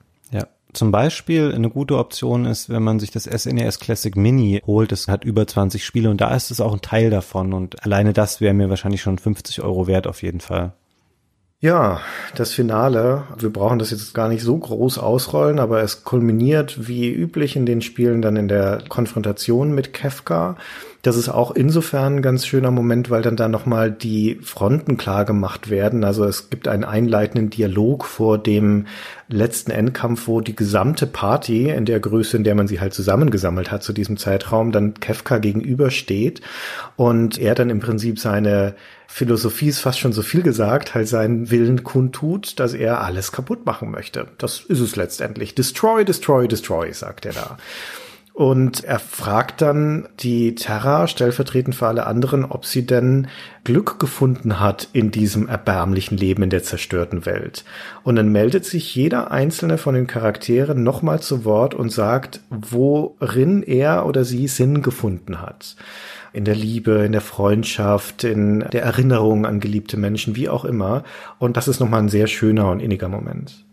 Zum 0.73 0.91
Beispiel 0.91 1.53
eine 1.53 1.69
gute 1.69 1.97
Option 1.97 2.45
ist, 2.45 2.69
wenn 2.69 2.83
man 2.83 2.99
sich 2.99 3.11
das 3.11 3.25
SNES 3.25 3.75
e 3.75 3.79
Classic 3.79 4.15
Mini 4.15 4.61
holt, 4.65 4.91
das 4.91 5.07
hat 5.07 5.25
über 5.25 5.45
20 5.45 5.83
Spiele 5.83 6.09
und 6.09 6.21
da 6.21 6.33
ist 6.33 6.49
es 6.49 6.61
auch 6.61 6.73
ein 6.73 6.81
Teil 6.81 7.09
davon 7.09 7.53
und 7.53 7.83
alleine 7.83 8.13
das 8.13 8.39
wäre 8.39 8.53
mir 8.53 8.69
wahrscheinlich 8.69 9.01
schon 9.01 9.17
50 9.17 9.61
Euro 9.61 9.87
wert 9.87 10.07
auf 10.07 10.21
jeden 10.23 10.39
Fall. 10.39 10.73
Ja, 11.59 11.99
das 12.33 12.53
Finale, 12.53 13.25
wir 13.37 13.51
brauchen 13.51 13.77
das 13.77 13.91
jetzt 13.91 14.15
gar 14.15 14.29
nicht 14.29 14.41
so 14.41 14.57
groß 14.57 14.97
ausrollen, 14.97 15.59
aber 15.59 15.83
es 15.83 16.03
kulminiert 16.03 16.87
wie 16.87 17.11
üblich 17.11 17.55
in 17.55 17.67
den 17.67 17.83
Spielen 17.83 18.23
dann 18.23 18.35
in 18.35 18.47
der 18.47 18.83
Konfrontation 18.89 19.75
mit 19.75 19.93
Kefka. 19.93 20.57
Das 21.01 21.15
ist 21.15 21.29
auch 21.29 21.51
insofern 21.51 22.17
ein 22.17 22.21
ganz 22.21 22.45
schöner 22.45 22.69
Moment, 22.69 23.09
weil 23.09 23.23
dann 23.23 23.35
da 23.35 23.47
nochmal 23.47 23.91
die 23.91 24.39
Fronten 24.43 24.97
klar 24.97 25.25
gemacht 25.25 25.71
werden. 25.71 26.03
Also 26.03 26.25
es 26.25 26.51
gibt 26.51 26.67
einen 26.67 26.83
einleitenden 26.83 27.49
Dialog 27.49 28.05
vor 28.05 28.37
dem 28.37 28.85
letzten 29.27 29.71
Endkampf, 29.71 30.27
wo 30.27 30.41
die 30.41 30.55
gesamte 30.55 31.07
Party 31.07 31.69
in 31.69 31.85
der 31.85 31.99
Größe, 31.99 32.37
in 32.37 32.43
der 32.43 32.53
man 32.53 32.67
sie 32.67 32.79
halt 32.79 32.93
zusammengesammelt 32.93 33.71
hat 33.71 33.81
zu 33.81 33.93
diesem 33.93 34.17
Zeitraum, 34.17 34.71
dann 34.71 34.93
Kefka 34.93 35.39
gegenübersteht 35.39 36.41
und 36.97 37.39
er 37.39 37.55
dann 37.55 37.71
im 37.71 37.79
Prinzip 37.79 38.19
seine 38.19 38.75
Philosophie 39.07 39.67
ist 39.67 39.79
fast 39.79 39.99
schon 39.99 40.13
so 40.13 40.21
viel 40.21 40.41
gesagt, 40.41 40.93
halt 40.95 41.07
seinen 41.07 41.51
Willen 41.51 41.83
kundtut, 41.83 42.59
dass 42.59 42.73
er 42.73 43.01
alles 43.01 43.33
kaputt 43.33 43.65
machen 43.65 43.91
möchte. 43.91 44.27
Das 44.37 44.61
ist 44.61 44.79
es 44.79 44.95
letztendlich. 44.95 45.53
Destroy, 45.53 46.05
destroy, 46.05 46.47
destroy, 46.47 46.93
sagt 46.93 47.25
er 47.25 47.33
da. 47.33 47.57
Und 48.41 48.83
er 48.85 48.97
fragt 48.97 49.61
dann 49.61 50.07
die 50.19 50.55
Terra, 50.55 51.05
stellvertretend 51.05 51.75
für 51.75 51.85
alle 51.85 52.07
anderen, 52.07 52.43
ob 52.43 52.65
sie 52.65 52.87
denn 52.87 53.27
Glück 53.63 53.99
gefunden 53.99 54.59
hat 54.59 54.89
in 54.93 55.11
diesem 55.11 55.47
erbärmlichen 55.47 56.17
Leben 56.17 56.41
in 56.41 56.49
der 56.49 56.63
zerstörten 56.63 57.27
Welt. 57.27 57.63
Und 58.01 58.15
dann 58.15 58.31
meldet 58.31 58.65
sich 58.65 58.95
jeder 58.95 59.29
einzelne 59.29 59.77
von 59.77 59.93
den 59.93 60.07
Charakteren 60.07 60.81
nochmal 60.81 61.19
zu 61.19 61.45
Wort 61.45 61.75
und 61.75 61.91
sagt, 61.91 62.39
worin 62.49 63.61
er 63.61 64.07
oder 64.07 64.25
sie 64.25 64.47
Sinn 64.47 64.81
gefunden 64.81 65.39
hat. 65.39 65.75
In 66.33 66.43
der 66.43 66.55
Liebe, 66.55 66.93
in 67.05 67.11
der 67.11 67.21
Freundschaft, 67.21 68.23
in 68.23 68.61
der 68.73 68.81
Erinnerung 68.81 69.45
an 69.45 69.59
geliebte 69.59 69.97
Menschen, 69.97 70.35
wie 70.35 70.49
auch 70.49 70.65
immer. 70.65 71.03
Und 71.37 71.57
das 71.57 71.67
ist 71.67 71.79
nochmal 71.79 72.01
ein 72.01 72.09
sehr 72.09 72.25
schöner 72.25 72.71
und 72.71 72.79
inniger 72.79 73.07
Moment. 73.07 73.65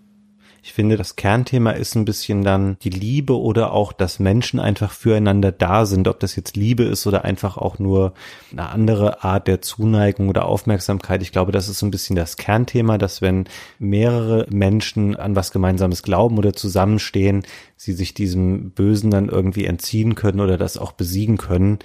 Ich 0.62 0.72
finde, 0.72 0.96
das 0.96 1.16
Kernthema 1.16 1.70
ist 1.70 1.94
ein 1.94 2.04
bisschen 2.04 2.42
dann 2.42 2.76
die 2.82 2.90
Liebe 2.90 3.38
oder 3.38 3.72
auch, 3.72 3.92
dass 3.92 4.18
Menschen 4.18 4.58
einfach 4.58 4.92
füreinander 4.92 5.52
da 5.52 5.86
sind. 5.86 6.08
Ob 6.08 6.20
das 6.20 6.36
jetzt 6.36 6.56
Liebe 6.56 6.82
ist 6.84 7.06
oder 7.06 7.24
einfach 7.24 7.56
auch 7.56 7.78
nur 7.78 8.12
eine 8.50 8.68
andere 8.68 9.22
Art 9.22 9.46
der 9.46 9.62
Zuneigung 9.62 10.28
oder 10.28 10.46
Aufmerksamkeit. 10.46 11.22
Ich 11.22 11.32
glaube, 11.32 11.52
das 11.52 11.68
ist 11.68 11.78
so 11.78 11.86
ein 11.86 11.90
bisschen 11.90 12.16
das 12.16 12.36
Kernthema, 12.36 12.98
dass 12.98 13.22
wenn 13.22 13.44
mehrere 13.78 14.46
Menschen 14.50 15.16
an 15.16 15.36
was 15.36 15.52
Gemeinsames 15.52 16.02
glauben 16.02 16.38
oder 16.38 16.52
zusammenstehen, 16.52 17.44
sie 17.76 17.92
sich 17.92 18.14
diesem 18.14 18.70
Bösen 18.70 19.10
dann 19.10 19.28
irgendwie 19.28 19.64
entziehen 19.64 20.16
können 20.16 20.40
oder 20.40 20.58
das 20.58 20.76
auch 20.76 20.92
besiegen 20.92 21.36
können. 21.38 21.78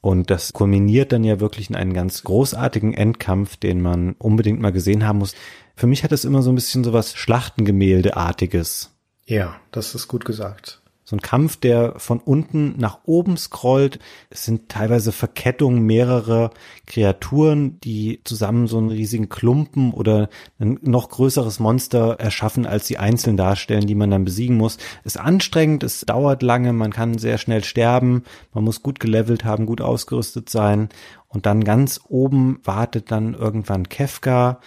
Und 0.00 0.30
das 0.30 0.52
kulminiert 0.52 1.10
dann 1.10 1.24
ja 1.24 1.40
wirklich 1.40 1.70
in 1.70 1.76
einen 1.76 1.92
ganz 1.92 2.22
großartigen 2.22 2.94
Endkampf, 2.94 3.56
den 3.56 3.80
man 3.80 4.14
unbedingt 4.18 4.60
mal 4.60 4.70
gesehen 4.70 5.04
haben 5.06 5.18
muss. 5.18 5.34
Für 5.76 5.86
mich 5.86 6.02
hat 6.02 6.12
es 6.12 6.24
immer 6.24 6.40
so 6.40 6.50
ein 6.50 6.54
bisschen 6.54 6.84
so 6.84 6.94
was 6.94 7.14
Schlachtengemäldeartiges. 7.14 8.92
Ja, 9.26 9.56
das 9.72 9.94
ist 9.94 10.08
gut 10.08 10.24
gesagt. 10.24 10.80
So 11.04 11.14
ein 11.14 11.20
Kampf, 11.20 11.56
der 11.56 11.94
von 11.98 12.18
unten 12.18 12.74
nach 12.78 13.00
oben 13.04 13.36
scrollt. 13.36 14.00
Es 14.30 14.44
sind 14.44 14.68
teilweise 14.70 15.12
Verkettungen 15.12 15.82
mehrerer 15.82 16.50
Kreaturen, 16.86 17.78
die 17.80 18.22
zusammen 18.24 18.66
so 18.66 18.78
einen 18.78 18.88
riesigen 18.88 19.28
Klumpen 19.28 19.92
oder 19.92 20.30
ein 20.58 20.78
noch 20.82 21.10
größeres 21.10 21.60
Monster 21.60 22.16
erschaffen, 22.18 22.66
als 22.66 22.88
sie 22.88 22.96
einzeln 22.96 23.36
darstellen, 23.36 23.86
die 23.86 23.94
man 23.94 24.10
dann 24.10 24.24
besiegen 24.24 24.56
muss. 24.56 24.78
Ist 25.04 25.20
anstrengend, 25.20 25.84
es 25.84 26.00
dauert 26.00 26.42
lange, 26.42 26.72
man 26.72 26.90
kann 26.90 27.18
sehr 27.18 27.38
schnell 27.38 27.62
sterben, 27.62 28.24
man 28.52 28.64
muss 28.64 28.82
gut 28.82 28.98
gelevelt 28.98 29.44
haben, 29.44 29.66
gut 29.66 29.82
ausgerüstet 29.82 30.48
sein. 30.48 30.88
Und 31.28 31.46
dann 31.46 31.62
ganz 31.62 32.00
oben 32.08 32.60
wartet 32.64 33.12
dann 33.12 33.34
irgendwann 33.34 33.88
Kefka, 33.88 34.58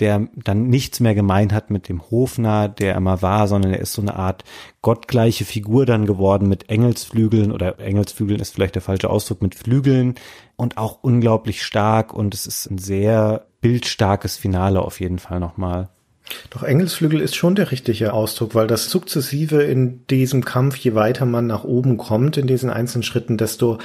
der 0.00 0.28
dann 0.34 0.68
nichts 0.68 1.00
mehr 1.00 1.14
gemein 1.14 1.52
hat 1.52 1.70
mit 1.70 1.88
dem 1.88 2.10
Hofner, 2.10 2.68
der 2.68 2.94
er 2.94 3.00
mal 3.00 3.22
war, 3.22 3.48
sondern 3.48 3.72
er 3.72 3.80
ist 3.80 3.92
so 3.92 4.02
eine 4.02 4.16
Art 4.16 4.44
gottgleiche 4.82 5.44
Figur 5.44 5.86
dann 5.86 6.06
geworden 6.06 6.48
mit 6.48 6.70
Engelsflügeln 6.70 7.52
oder 7.52 7.78
Engelsflügeln 7.78 8.40
ist 8.40 8.54
vielleicht 8.54 8.74
der 8.74 8.82
falsche 8.82 9.10
Ausdruck, 9.10 9.42
mit 9.42 9.54
Flügeln 9.54 10.14
und 10.56 10.78
auch 10.78 10.98
unglaublich 11.02 11.62
stark 11.62 12.12
und 12.12 12.34
es 12.34 12.46
ist 12.46 12.70
ein 12.70 12.78
sehr 12.78 13.46
bildstarkes 13.60 14.36
Finale 14.36 14.82
auf 14.82 15.00
jeden 15.00 15.18
Fall 15.18 15.40
nochmal. 15.40 15.88
Doch 16.50 16.62
Engelsflügel 16.62 17.20
ist 17.20 17.36
schon 17.36 17.54
der 17.54 17.70
richtige 17.70 18.12
Ausdruck, 18.12 18.54
weil 18.54 18.66
das 18.66 18.90
sukzessive 18.90 19.62
in 19.62 20.06
diesem 20.08 20.44
Kampf, 20.44 20.76
je 20.76 20.94
weiter 20.94 21.26
man 21.26 21.46
nach 21.46 21.64
oben 21.64 21.96
kommt 21.96 22.36
in 22.36 22.46
diesen 22.46 22.70
einzelnen 22.70 23.02
Schritten, 23.02 23.38
desto 23.38 23.78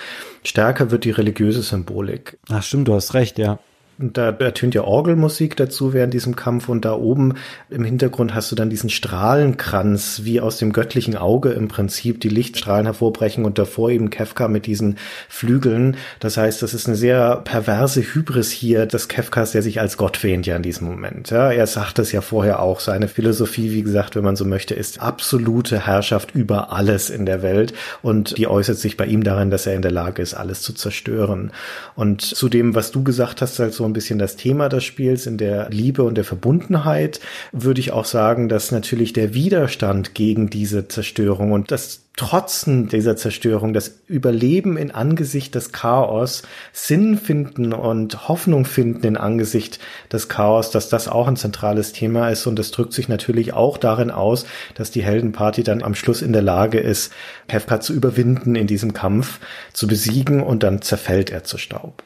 stärker 0.43 0.91
wird 0.91 1.05
die 1.05 1.11
religiöse 1.11 1.61
Symbolik. 1.61 2.37
Ach 2.49 2.63
stimmt, 2.63 2.87
du 2.87 2.93
hast 2.93 3.13
recht, 3.13 3.37
ja. 3.37 3.59
Und 3.99 4.17
da 4.17 4.29
ertönt 4.31 4.73
ja 4.73 4.83
Orgelmusik 4.83 5.55
dazu 5.55 5.93
während 5.93 6.13
diesem 6.13 6.35
Kampf 6.35 6.67
und 6.67 6.83
da 6.83 6.93
oben 6.93 7.35
im 7.69 7.83
Hintergrund 7.83 8.33
hast 8.33 8.51
du 8.51 8.55
dann 8.55 8.71
diesen 8.71 8.89
Strahlenkranz, 8.89 10.21
wie 10.23 10.41
aus 10.41 10.57
dem 10.57 10.73
göttlichen 10.73 11.15
Auge 11.15 11.51
im 11.51 11.67
Prinzip 11.67 12.19
die 12.19 12.29
Lichtstrahlen 12.29 12.87
hervorbrechen 12.87 13.45
und 13.45 13.59
davor 13.59 13.91
eben 13.91 14.09
Kefka 14.09 14.47
mit 14.47 14.65
diesen 14.65 14.97
Flügeln. 15.29 15.97
Das 16.19 16.37
heißt, 16.37 16.63
das 16.63 16.73
ist 16.73 16.87
eine 16.87 16.95
sehr 16.95 17.37
perverse 17.37 18.01
Hybris 18.01 18.49
hier 18.49 18.87
des 18.87 19.07
Kefkas, 19.07 19.51
der 19.51 19.61
sich 19.61 19.79
als 19.79 19.97
Gott 19.97 20.23
wähnt 20.23 20.47
ja 20.47 20.55
in 20.55 20.63
diesem 20.63 20.87
Moment. 20.87 21.29
Ja, 21.29 21.51
er 21.51 21.67
sagt 21.67 21.99
es 21.99 22.11
ja 22.11 22.21
vorher 22.21 22.61
auch. 22.61 22.79
Seine 22.79 23.07
Philosophie, 23.07 23.71
wie 23.71 23.83
gesagt, 23.83 24.15
wenn 24.15 24.23
man 24.23 24.35
so 24.35 24.45
möchte, 24.45 24.73
ist 24.73 25.01
absolute 25.01 25.85
Herrschaft 25.85 26.33
über 26.33 26.73
alles 26.73 27.11
in 27.11 27.27
der 27.27 27.43
Welt 27.43 27.73
und 28.01 28.37
die 28.37 28.47
äußert 28.47 28.79
sich 28.79 28.97
bei 28.97 29.05
ihm 29.05 29.23
darin, 29.23 29.51
dass 29.51 29.67
er 29.67 29.75
in 29.75 29.83
der 29.83 29.91
Lage 29.91 30.21
ist, 30.21 30.33
alles 30.33 30.61
zu 30.61 30.73
zerstören. 30.73 31.51
Und 31.95 32.21
zu 32.21 32.49
dem, 32.49 32.73
was 32.73 32.91
du 32.91 33.03
gesagt 33.03 33.41
hast, 33.41 33.59
also 33.59 33.82
so 33.83 33.89
ein 33.89 33.93
bisschen 33.93 34.17
das 34.17 34.37
Thema 34.37 34.69
des 34.69 34.85
Spiels 34.85 35.27
in 35.27 35.37
der 35.37 35.69
Liebe 35.69 36.03
und 36.03 36.15
der 36.15 36.23
Verbundenheit, 36.23 37.19
würde 37.51 37.81
ich 37.81 37.91
auch 37.91 38.05
sagen, 38.05 38.47
dass 38.47 38.71
natürlich 38.71 39.11
der 39.11 39.33
Widerstand 39.33 40.15
gegen 40.15 40.49
diese 40.49 40.87
Zerstörung 40.87 41.51
und 41.51 41.69
das 41.69 41.99
Trotzen 42.15 42.87
dieser 42.87 43.17
Zerstörung, 43.17 43.73
das 43.73 43.99
Überleben 44.07 44.77
in 44.77 44.91
Angesicht 44.91 45.53
des 45.53 45.73
Chaos, 45.73 46.43
Sinn 46.71 47.17
finden 47.17 47.73
und 47.73 48.29
Hoffnung 48.29 48.63
finden 48.63 49.05
in 49.05 49.17
Angesicht 49.17 49.79
des 50.13 50.29
Chaos, 50.29 50.71
dass 50.71 50.87
das 50.87 51.09
auch 51.09 51.27
ein 51.27 51.35
zentrales 51.35 51.91
Thema 51.91 52.29
ist 52.29 52.47
und 52.47 52.57
das 52.57 52.71
drückt 52.71 52.93
sich 52.93 53.09
natürlich 53.09 53.53
auch 53.53 53.77
darin 53.77 54.11
aus, 54.11 54.45
dass 54.75 54.91
die 54.91 55.03
Heldenparty 55.03 55.63
dann 55.63 55.83
am 55.83 55.95
Schluss 55.95 56.21
in 56.21 56.31
der 56.31 56.43
Lage 56.43 56.79
ist, 56.79 57.11
Kefka 57.49 57.81
zu 57.81 57.93
überwinden 57.93 58.55
in 58.55 58.67
diesem 58.67 58.93
Kampf, 58.93 59.39
zu 59.73 59.87
besiegen 59.87 60.41
und 60.41 60.63
dann 60.63 60.81
zerfällt 60.81 61.31
er 61.31 61.43
zu 61.43 61.57
Staub. 61.57 62.03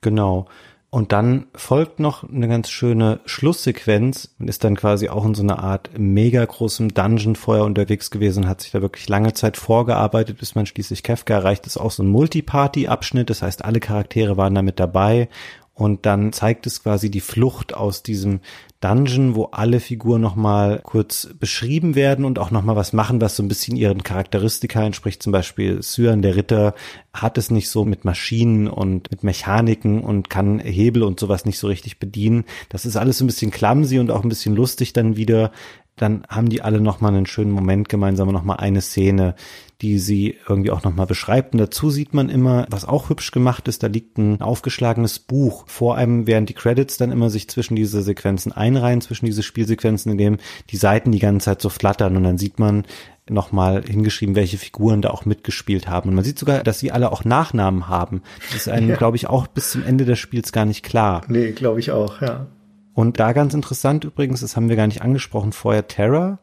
Genau. 0.00 0.46
Und 0.94 1.10
dann 1.10 1.46
folgt 1.56 1.98
noch 1.98 2.22
eine 2.22 2.46
ganz 2.46 2.70
schöne 2.70 3.18
Schlusssequenz 3.24 4.32
und 4.38 4.48
ist 4.48 4.62
dann 4.62 4.76
quasi 4.76 5.08
auch 5.08 5.24
in 5.24 5.34
so 5.34 5.42
einer 5.42 5.58
Art 5.58 5.90
mega 5.98 6.44
großem 6.44 6.94
Dungeon 6.94 7.34
vorher 7.34 7.64
unterwegs 7.64 8.12
gewesen, 8.12 8.46
hat 8.46 8.60
sich 8.60 8.70
da 8.70 8.80
wirklich 8.80 9.08
lange 9.08 9.32
Zeit 9.32 9.56
vorgearbeitet, 9.56 10.38
bis 10.38 10.54
man 10.54 10.66
schließlich 10.66 11.02
Kefka 11.02 11.34
erreicht. 11.34 11.66
Das 11.66 11.74
ist 11.74 11.82
auch 11.82 11.90
so 11.90 12.04
ein 12.04 12.10
Multiparty-Abschnitt, 12.10 13.28
das 13.28 13.42
heißt, 13.42 13.64
alle 13.64 13.80
Charaktere 13.80 14.36
waren 14.36 14.54
da 14.54 14.62
mit 14.62 14.78
dabei 14.78 15.28
und 15.74 16.06
dann 16.06 16.32
zeigt 16.32 16.66
es 16.68 16.82
quasi 16.82 17.10
die 17.10 17.20
Flucht 17.20 17.74
aus 17.74 18.04
diesem 18.04 18.40
Dungeon, 18.80 19.34
wo 19.34 19.46
alle 19.46 19.80
Figuren 19.80 20.20
nochmal 20.20 20.80
kurz 20.84 21.28
beschrieben 21.40 21.96
werden 21.96 22.24
und 22.24 22.38
auch 22.38 22.52
nochmal 22.52 22.76
was 22.76 22.92
machen, 22.92 23.20
was 23.20 23.34
so 23.34 23.42
ein 23.42 23.48
bisschen 23.48 23.76
ihren 23.76 24.04
Charakteristika 24.04 24.84
entspricht. 24.84 25.22
Zum 25.22 25.32
Beispiel 25.32 25.80
Cyan, 25.80 26.22
der 26.22 26.36
Ritter, 26.36 26.74
hat 27.12 27.38
es 27.38 27.50
nicht 27.50 27.70
so 27.70 27.84
mit 27.84 28.04
Maschinen 28.04 28.68
und 28.68 29.10
mit 29.10 29.24
Mechaniken 29.24 30.02
und 30.02 30.30
kann 30.30 30.60
Hebel 30.60 31.02
und 31.02 31.18
sowas 31.18 31.44
nicht 31.44 31.58
so 31.58 31.66
richtig 31.66 31.98
bedienen. 31.98 32.44
Das 32.68 32.86
ist 32.86 32.96
alles 32.96 33.18
so 33.18 33.24
ein 33.24 33.28
bisschen 33.28 33.50
clumsy 33.50 33.98
und 33.98 34.12
auch 34.12 34.22
ein 34.22 34.28
bisschen 34.28 34.54
lustig 34.54 34.92
dann 34.92 35.16
wieder 35.16 35.50
dann 35.96 36.24
haben 36.28 36.48
die 36.48 36.62
alle 36.62 36.80
nochmal 36.80 37.14
einen 37.14 37.26
schönen 37.26 37.52
Moment 37.52 37.88
gemeinsam, 37.88 38.28
nochmal 38.32 38.56
eine 38.56 38.80
Szene, 38.80 39.36
die 39.80 39.98
sie 39.98 40.36
irgendwie 40.48 40.70
auch 40.70 40.84
nochmal 40.84 41.06
beschreibt. 41.06 41.52
Und 41.52 41.58
dazu 41.58 41.90
sieht 41.90 42.14
man 42.14 42.28
immer, 42.28 42.66
was 42.70 42.84
auch 42.84 43.08
hübsch 43.08 43.32
gemacht 43.32 43.68
ist, 43.68 43.82
da 43.82 43.88
liegt 43.88 44.18
ein 44.18 44.40
aufgeschlagenes 44.40 45.18
Buch 45.18 45.64
vor 45.66 45.96
einem, 45.96 46.26
während 46.26 46.48
die 46.48 46.54
Credits 46.54 46.96
dann 46.96 47.12
immer 47.12 47.30
sich 47.30 47.48
zwischen 47.48 47.74
diese 47.76 48.02
Sequenzen 48.02 48.52
einreihen, 48.52 49.00
zwischen 49.00 49.26
diese 49.26 49.42
Spielsequenzen, 49.42 50.12
in 50.12 50.18
dem 50.18 50.36
die 50.70 50.76
Seiten 50.76 51.12
die 51.12 51.18
ganze 51.18 51.46
Zeit 51.46 51.60
so 51.60 51.68
flattern 51.68 52.16
und 52.16 52.22
dann 52.22 52.38
sieht 52.38 52.58
man 52.58 52.84
nochmal 53.28 53.82
hingeschrieben, 53.82 54.36
welche 54.36 54.58
Figuren 54.58 55.00
da 55.00 55.10
auch 55.10 55.24
mitgespielt 55.24 55.88
haben. 55.88 56.10
Und 56.10 56.14
man 56.14 56.24
sieht 56.24 56.38
sogar, 56.38 56.62
dass 56.62 56.78
sie 56.78 56.92
alle 56.92 57.10
auch 57.10 57.24
Nachnamen 57.24 57.88
haben. 57.88 58.22
Das 58.52 58.62
ist 58.62 58.68
einem, 58.68 58.90
ja. 58.90 58.96
glaube 58.96 59.16
ich, 59.16 59.28
auch 59.28 59.46
bis 59.46 59.70
zum 59.70 59.82
Ende 59.82 60.04
des 60.04 60.18
Spiels 60.18 60.52
gar 60.52 60.66
nicht 60.66 60.84
klar. 60.84 61.22
Nee, 61.28 61.52
glaube 61.52 61.80
ich 61.80 61.90
auch, 61.90 62.20
ja. 62.20 62.48
Und 62.92 63.18
da 63.18 63.32
ganz 63.32 63.54
interessant 63.54 64.04
übrigens, 64.04 64.40
das 64.40 64.56
haben 64.56 64.68
wir 64.68 64.76
gar 64.76 64.86
nicht 64.86 65.02
angesprochen 65.02 65.52
vorher, 65.52 65.88
Terra 65.88 66.38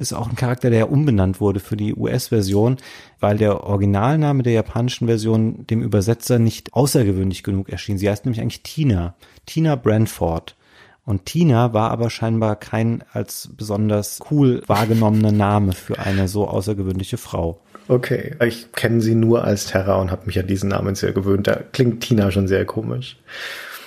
ist 0.00 0.12
auch 0.12 0.28
ein 0.28 0.36
Charakter, 0.36 0.70
der 0.70 0.80
ja 0.80 0.84
umbenannt 0.86 1.40
wurde 1.40 1.60
für 1.60 1.76
die 1.76 1.94
US-Version, 1.94 2.78
weil 3.20 3.36
der 3.36 3.64
Originalname 3.64 4.42
der 4.42 4.54
japanischen 4.54 5.06
Version 5.06 5.66
dem 5.66 5.82
Übersetzer 5.82 6.38
nicht 6.38 6.72
außergewöhnlich 6.72 7.42
genug 7.42 7.68
erschien. 7.68 7.98
Sie 7.98 8.08
heißt 8.08 8.24
nämlich 8.24 8.40
eigentlich 8.40 8.62
Tina, 8.62 9.14
Tina 9.46 9.76
Brandford. 9.76 10.56
Und 11.04 11.26
Tina 11.26 11.72
war 11.72 11.90
aber 11.90 12.08
scheinbar 12.10 12.56
kein 12.56 13.02
als 13.12 13.50
besonders 13.56 14.20
cool 14.30 14.62
wahrgenommener 14.66 15.32
Name 15.32 15.72
für 15.72 15.98
eine 15.98 16.28
so 16.28 16.46
außergewöhnliche 16.46 17.16
Frau. 17.16 17.60
Okay, 17.88 18.36
ich 18.44 18.72
kenne 18.72 19.00
sie 19.00 19.14
nur 19.14 19.44
als 19.44 19.66
Terra 19.66 19.96
und 19.96 20.10
habe 20.10 20.26
mich 20.26 20.38
an 20.38 20.46
diesen 20.46 20.68
Namen 20.68 20.94
sehr 20.94 21.12
gewöhnt. 21.12 21.46
Da 21.46 21.56
klingt 21.72 22.02
Tina 22.02 22.30
schon 22.30 22.46
sehr 22.46 22.64
komisch. 22.64 23.16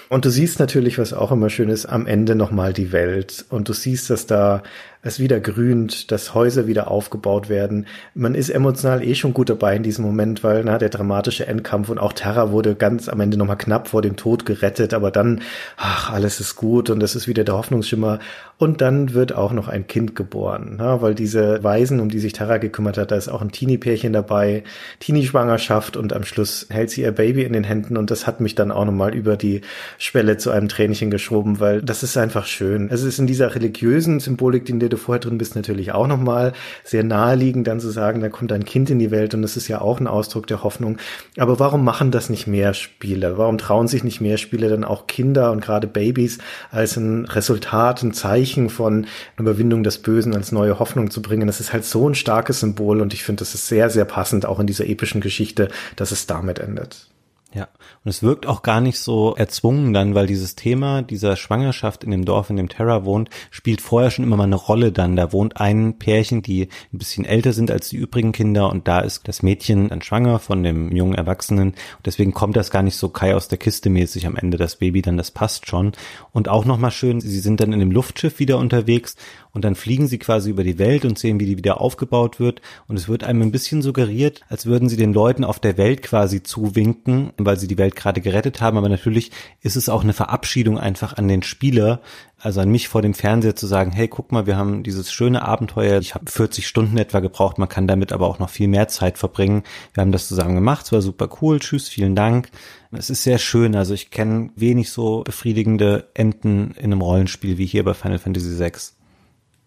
Und 0.09 0.25
du 0.25 0.29
siehst 0.29 0.59
natürlich, 0.59 0.99
was 0.99 1.13
auch 1.13 1.31
immer 1.31 1.49
schön 1.49 1.69
ist, 1.69 1.85
am 1.85 2.05
Ende 2.05 2.35
nochmal 2.35 2.73
die 2.73 2.91
Welt. 2.91 3.45
Und 3.49 3.69
du 3.69 3.73
siehst, 3.73 4.09
dass 4.09 4.27
da 4.27 4.61
es 5.03 5.19
wieder 5.19 5.41
grünt, 5.41 6.11
dass 6.11 6.33
Häuser 6.33 6.65
wieder 6.65 6.89
aufgebaut 6.89 7.49
werden. 7.49 7.85
Man 8.15 8.35
ist 8.35 8.49
emotional 8.49 9.03
eh 9.03 9.15
schon 9.15 9.33
gut 9.33 9.49
dabei 9.49 9.75
in 9.75 9.83
diesem 9.83 10.05
Moment, 10.05 10.45
weil 10.45 10.63
na, 10.63 10.77
der 10.77 10.87
dramatische 10.87 11.45
Endkampf 11.45 11.89
und 11.89 11.99
auch 11.99 12.13
Terra 12.13 12.51
wurde 12.51 12.73
ganz 12.75 13.09
am 13.09 13.19
Ende 13.19 13.35
nochmal 13.37 13.57
knapp 13.57 13.89
vor 13.89 14.01
dem 14.01 14.15
Tod 14.15 14.45
gerettet, 14.45 14.93
aber 14.93 15.11
dann, 15.11 15.41
ach, 15.75 16.09
alles 16.11 16.39
ist 16.39 16.55
gut 16.55 16.89
und 16.89 17.01
das 17.01 17.15
ist 17.15 17.27
wieder 17.27 17.43
der 17.43 17.55
Hoffnungsschimmer. 17.55 18.19
Und 18.57 18.79
dann 18.79 19.13
wird 19.13 19.35
auch 19.35 19.51
noch 19.51 19.67
ein 19.67 19.87
Kind 19.87 20.15
geboren, 20.15 20.75
na, 20.77 21.01
weil 21.01 21.15
diese 21.15 21.61
Waisen, 21.63 21.99
um 21.99 22.07
die 22.07 22.19
sich 22.19 22.31
Terra 22.31 22.57
gekümmert 22.57 22.97
hat, 22.97 23.11
da 23.11 23.17
ist 23.17 23.27
auch 23.27 23.41
ein 23.41 23.51
Teenie-Pärchen 23.51 24.13
dabei, 24.13 24.63
Teenie-Schwangerschaft 25.01 25.97
und 25.97 26.13
am 26.13 26.23
Schluss 26.23 26.67
hält 26.69 26.91
sie 26.91 27.01
ihr 27.01 27.11
Baby 27.11 27.43
in 27.43 27.51
den 27.51 27.65
Händen 27.65 27.97
und 27.97 28.09
das 28.09 28.25
hat 28.25 28.39
mich 28.39 28.55
dann 28.55 28.71
auch 28.71 28.85
nochmal 28.85 29.13
über 29.13 29.35
die 29.35 29.61
Schwelle 29.97 30.37
zu 30.37 30.49
einem 30.49 30.69
Tränchen 30.69 31.11
geschoben, 31.11 31.59
weil 31.59 31.81
das 31.81 32.03
ist 32.03 32.15
einfach 32.15 32.45
schön. 32.45 32.87
Es 32.89 33.03
ist 33.03 33.19
in 33.19 33.27
dieser 33.27 33.53
religiösen 33.53 34.21
Symbolik, 34.21 34.69
in 34.69 34.79
der 34.79 34.92
du 34.93 34.97
vorher 34.97 35.19
drin 35.19 35.37
bist, 35.37 35.55
natürlich 35.55 35.91
auch 35.91 36.07
nochmal 36.07 36.53
sehr 36.83 37.03
naheliegend, 37.03 37.67
dann 37.67 37.79
zu 37.79 37.89
sagen, 37.89 38.21
da 38.21 38.29
kommt 38.29 38.51
ein 38.51 38.65
Kind 38.65 38.89
in 38.89 38.99
die 38.99 39.11
Welt 39.11 39.33
und 39.33 39.41
das 39.41 39.57
ist 39.57 39.67
ja 39.67 39.81
auch 39.81 39.99
ein 39.99 40.07
Ausdruck 40.07 40.47
der 40.47 40.63
Hoffnung. 40.63 40.97
Aber 41.37 41.59
warum 41.59 41.83
machen 41.83 42.11
das 42.11 42.29
nicht 42.29 42.47
mehr 42.47 42.73
Spiele? 42.73 43.37
Warum 43.37 43.57
trauen 43.57 43.87
sich 43.87 44.03
nicht 44.03 44.21
mehr 44.21 44.37
Spiele 44.37 44.69
dann 44.69 44.83
auch 44.83 45.07
Kinder 45.07 45.51
und 45.51 45.61
gerade 45.61 45.87
Babys 45.87 46.37
als 46.71 46.97
ein 46.97 47.25
Resultat, 47.25 48.03
ein 48.03 48.13
Zeichen 48.13 48.69
von 48.69 49.07
Überwindung 49.37 49.83
des 49.83 49.99
Bösen 49.99 50.35
als 50.35 50.51
neue 50.51 50.79
Hoffnung 50.79 51.11
zu 51.11 51.21
bringen? 51.21 51.47
Das 51.47 51.59
ist 51.59 51.73
halt 51.73 51.85
so 51.85 52.09
ein 52.09 52.15
starkes 52.15 52.59
Symbol 52.59 53.01
und 53.01 53.13
ich 53.13 53.23
finde, 53.23 53.41
das 53.41 53.53
ist 53.53 53.67
sehr, 53.67 53.89
sehr 53.89 54.05
passend 54.05 54.45
auch 54.45 54.59
in 54.59 54.67
dieser 54.67 54.87
epischen 54.87 55.21
Geschichte, 55.21 55.69
dass 55.95 56.11
es 56.11 56.27
damit 56.27 56.59
endet. 56.59 57.12
Ja, 57.55 57.67
und 58.03 58.09
es 58.09 58.23
wirkt 58.23 58.47
auch 58.47 58.63
gar 58.63 58.81
nicht 58.81 58.99
so 58.99 59.35
erzwungen 59.35 59.93
dann, 59.93 60.15
weil 60.15 60.25
dieses 60.25 60.55
Thema 60.55 61.03
dieser 61.03 61.35
Schwangerschaft 61.35 62.03
in 62.03 62.09
dem 62.09 62.25
Dorf, 62.25 62.49
in 62.49 62.55
dem 62.57 62.67
Terra 62.67 63.05
wohnt, 63.05 63.29
spielt 63.51 63.79
vorher 63.79 64.09
schon 64.09 64.25
immer 64.25 64.37
mal 64.37 64.45
eine 64.45 64.55
Rolle 64.55 64.91
dann. 64.91 65.15
Da 65.15 65.31
wohnt 65.31 65.57
ein 65.57 65.99
Pärchen, 65.99 66.41
die 66.41 66.69
ein 66.91 66.97
bisschen 66.97 67.25
älter 67.25 67.53
sind 67.53 67.69
als 67.69 67.89
die 67.89 67.97
übrigen 67.97 68.31
Kinder 68.31 68.71
und 68.71 68.87
da 68.87 69.01
ist 69.01 69.27
das 69.27 69.43
Mädchen 69.43 69.89
dann 69.89 70.01
schwanger 70.01 70.39
von 70.39 70.63
dem 70.63 70.95
jungen 70.95 71.13
Erwachsenen 71.13 71.69
und 71.69 72.05
deswegen 72.05 72.33
kommt 72.33 72.57
das 72.57 72.71
gar 72.71 72.81
nicht 72.81 72.97
so 72.97 73.09
Kai 73.09 73.35
aus 73.35 73.49
der 73.49 73.59
Kiste 73.59 73.91
mäßig 73.91 74.25
am 74.25 74.35
Ende, 74.35 74.57
das 74.57 74.77
Baby 74.77 75.03
dann, 75.03 75.17
das 75.17 75.29
passt 75.29 75.67
schon. 75.67 75.91
Und 76.31 76.49
auch 76.49 76.65
nochmal 76.65 76.91
schön, 76.91 77.21
sie 77.21 77.39
sind 77.39 77.59
dann 77.59 77.71
in 77.71 77.79
dem 77.79 77.91
Luftschiff 77.91 78.39
wieder 78.39 78.57
unterwegs 78.57 79.15
und 79.53 79.63
dann 79.63 79.75
fliegen 79.75 80.07
sie 80.07 80.17
quasi 80.17 80.49
über 80.49 80.63
die 80.63 80.79
Welt 80.79 81.05
und 81.05 81.17
sehen, 81.17 81.39
wie 81.39 81.45
die 81.45 81.57
wieder 81.57 81.79
aufgebaut 81.79 82.39
wird. 82.39 82.61
Und 82.87 82.97
es 82.97 83.07
wird 83.07 83.23
einem 83.23 83.43
ein 83.43 83.51
bisschen 83.51 83.81
suggeriert, 83.83 84.41
als 84.49 84.65
würden 84.65 84.89
sie 84.89 84.97
den 84.97 85.13
Leuten 85.13 85.43
auf 85.43 85.59
der 85.59 85.77
Welt 85.77 86.01
quasi 86.01 86.41
zuwinken, 86.41 87.33
weil 87.37 87.57
sie 87.57 87.67
die 87.67 87.77
Welt 87.77 87.95
gerade 87.95 88.19
gerettet 88.19 88.61
haben, 88.61 88.77
aber 88.77 88.89
natürlich 88.89 89.31
ist 89.61 89.75
es 89.75 89.89
auch 89.89 90.03
eine 90.03 90.13
Verabschiedung 90.13 90.79
einfach 90.79 91.13
an 91.13 91.27
den 91.27 91.43
Spieler, 91.43 92.01
also 92.39 92.61
an 92.61 92.69
mich 92.69 92.89
vor 92.89 93.01
dem 93.01 93.13
Fernseher 93.13 93.55
zu 93.55 93.67
sagen, 93.67 93.91
hey, 93.91 94.07
guck 94.07 94.31
mal, 94.31 94.47
wir 94.47 94.57
haben 94.57 94.83
dieses 94.83 95.13
schöne 95.13 95.43
Abenteuer, 95.43 95.99
ich 95.99 96.15
habe 96.15 96.29
40 96.29 96.67
Stunden 96.67 96.97
etwa 96.97 97.19
gebraucht, 97.19 97.57
man 97.57 97.69
kann 97.69 97.87
damit 97.87 98.11
aber 98.11 98.27
auch 98.27 98.39
noch 98.39 98.49
viel 98.49 98.67
mehr 98.67 98.87
Zeit 98.87 99.17
verbringen. 99.17 99.63
Wir 99.93 100.01
haben 100.01 100.11
das 100.11 100.27
zusammen 100.27 100.55
gemacht, 100.55 100.85
es 100.85 100.91
war 100.91 101.01
super 101.01 101.29
cool, 101.41 101.59
tschüss, 101.59 101.87
vielen 101.87 102.15
Dank. 102.15 102.49
Es 102.91 103.09
ist 103.09 103.23
sehr 103.23 103.37
schön, 103.37 103.75
also 103.75 103.93
ich 103.93 104.11
kenne 104.11 104.49
wenig 104.55 104.89
so 104.89 105.23
befriedigende 105.23 106.09
Enden 106.15 106.71
in 106.71 106.85
einem 106.85 107.01
Rollenspiel 107.01 107.57
wie 107.57 107.65
hier 107.65 107.83
bei 107.83 107.93
Final 107.93 108.19
Fantasy 108.19 108.59
VI. 108.59 109.02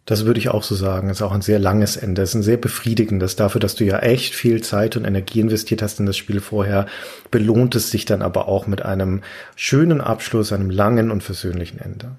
Das 0.07 0.25
würde 0.25 0.39
ich 0.39 0.49
auch 0.49 0.63
so 0.63 0.77
sagen. 0.77 1.11
Es 1.11 1.19
ist 1.19 1.23
auch 1.23 1.33
ein 1.33 1.43
sehr 1.43 1.59
langes 1.59 1.97
Ende. 1.97 2.23
Es 2.23 2.31
ist 2.31 2.37
ein 2.37 2.43
sehr 2.45 2.57
befriedigendes 2.57 3.35
dafür, 3.35 3.61
dass 3.61 3.75
du 3.75 3.85
ja 3.85 3.99
echt 3.99 4.37
viel 4.37 4.63
Zeit 4.63 4.97
und 4.97 5.05
Energie 5.05 5.41
investiert 5.41 5.83
hast 5.83 5.99
in 5.99 6.07
das 6.07 6.17
Spiel 6.17 6.41
vorher. 6.41 6.87
Belohnt 7.33 7.75
es 7.75 7.91
sich 7.91 8.05
dann 8.05 8.23
aber 8.23 8.47
auch 8.47 8.69
mit 8.69 8.83
einem 8.83 9.23
schönen 9.57 10.01
Abschluss, 10.01 10.53
einem 10.53 10.71
langen 10.71 11.11
und 11.11 11.25
versöhnlichen 11.25 11.81
Ende. 11.81 12.13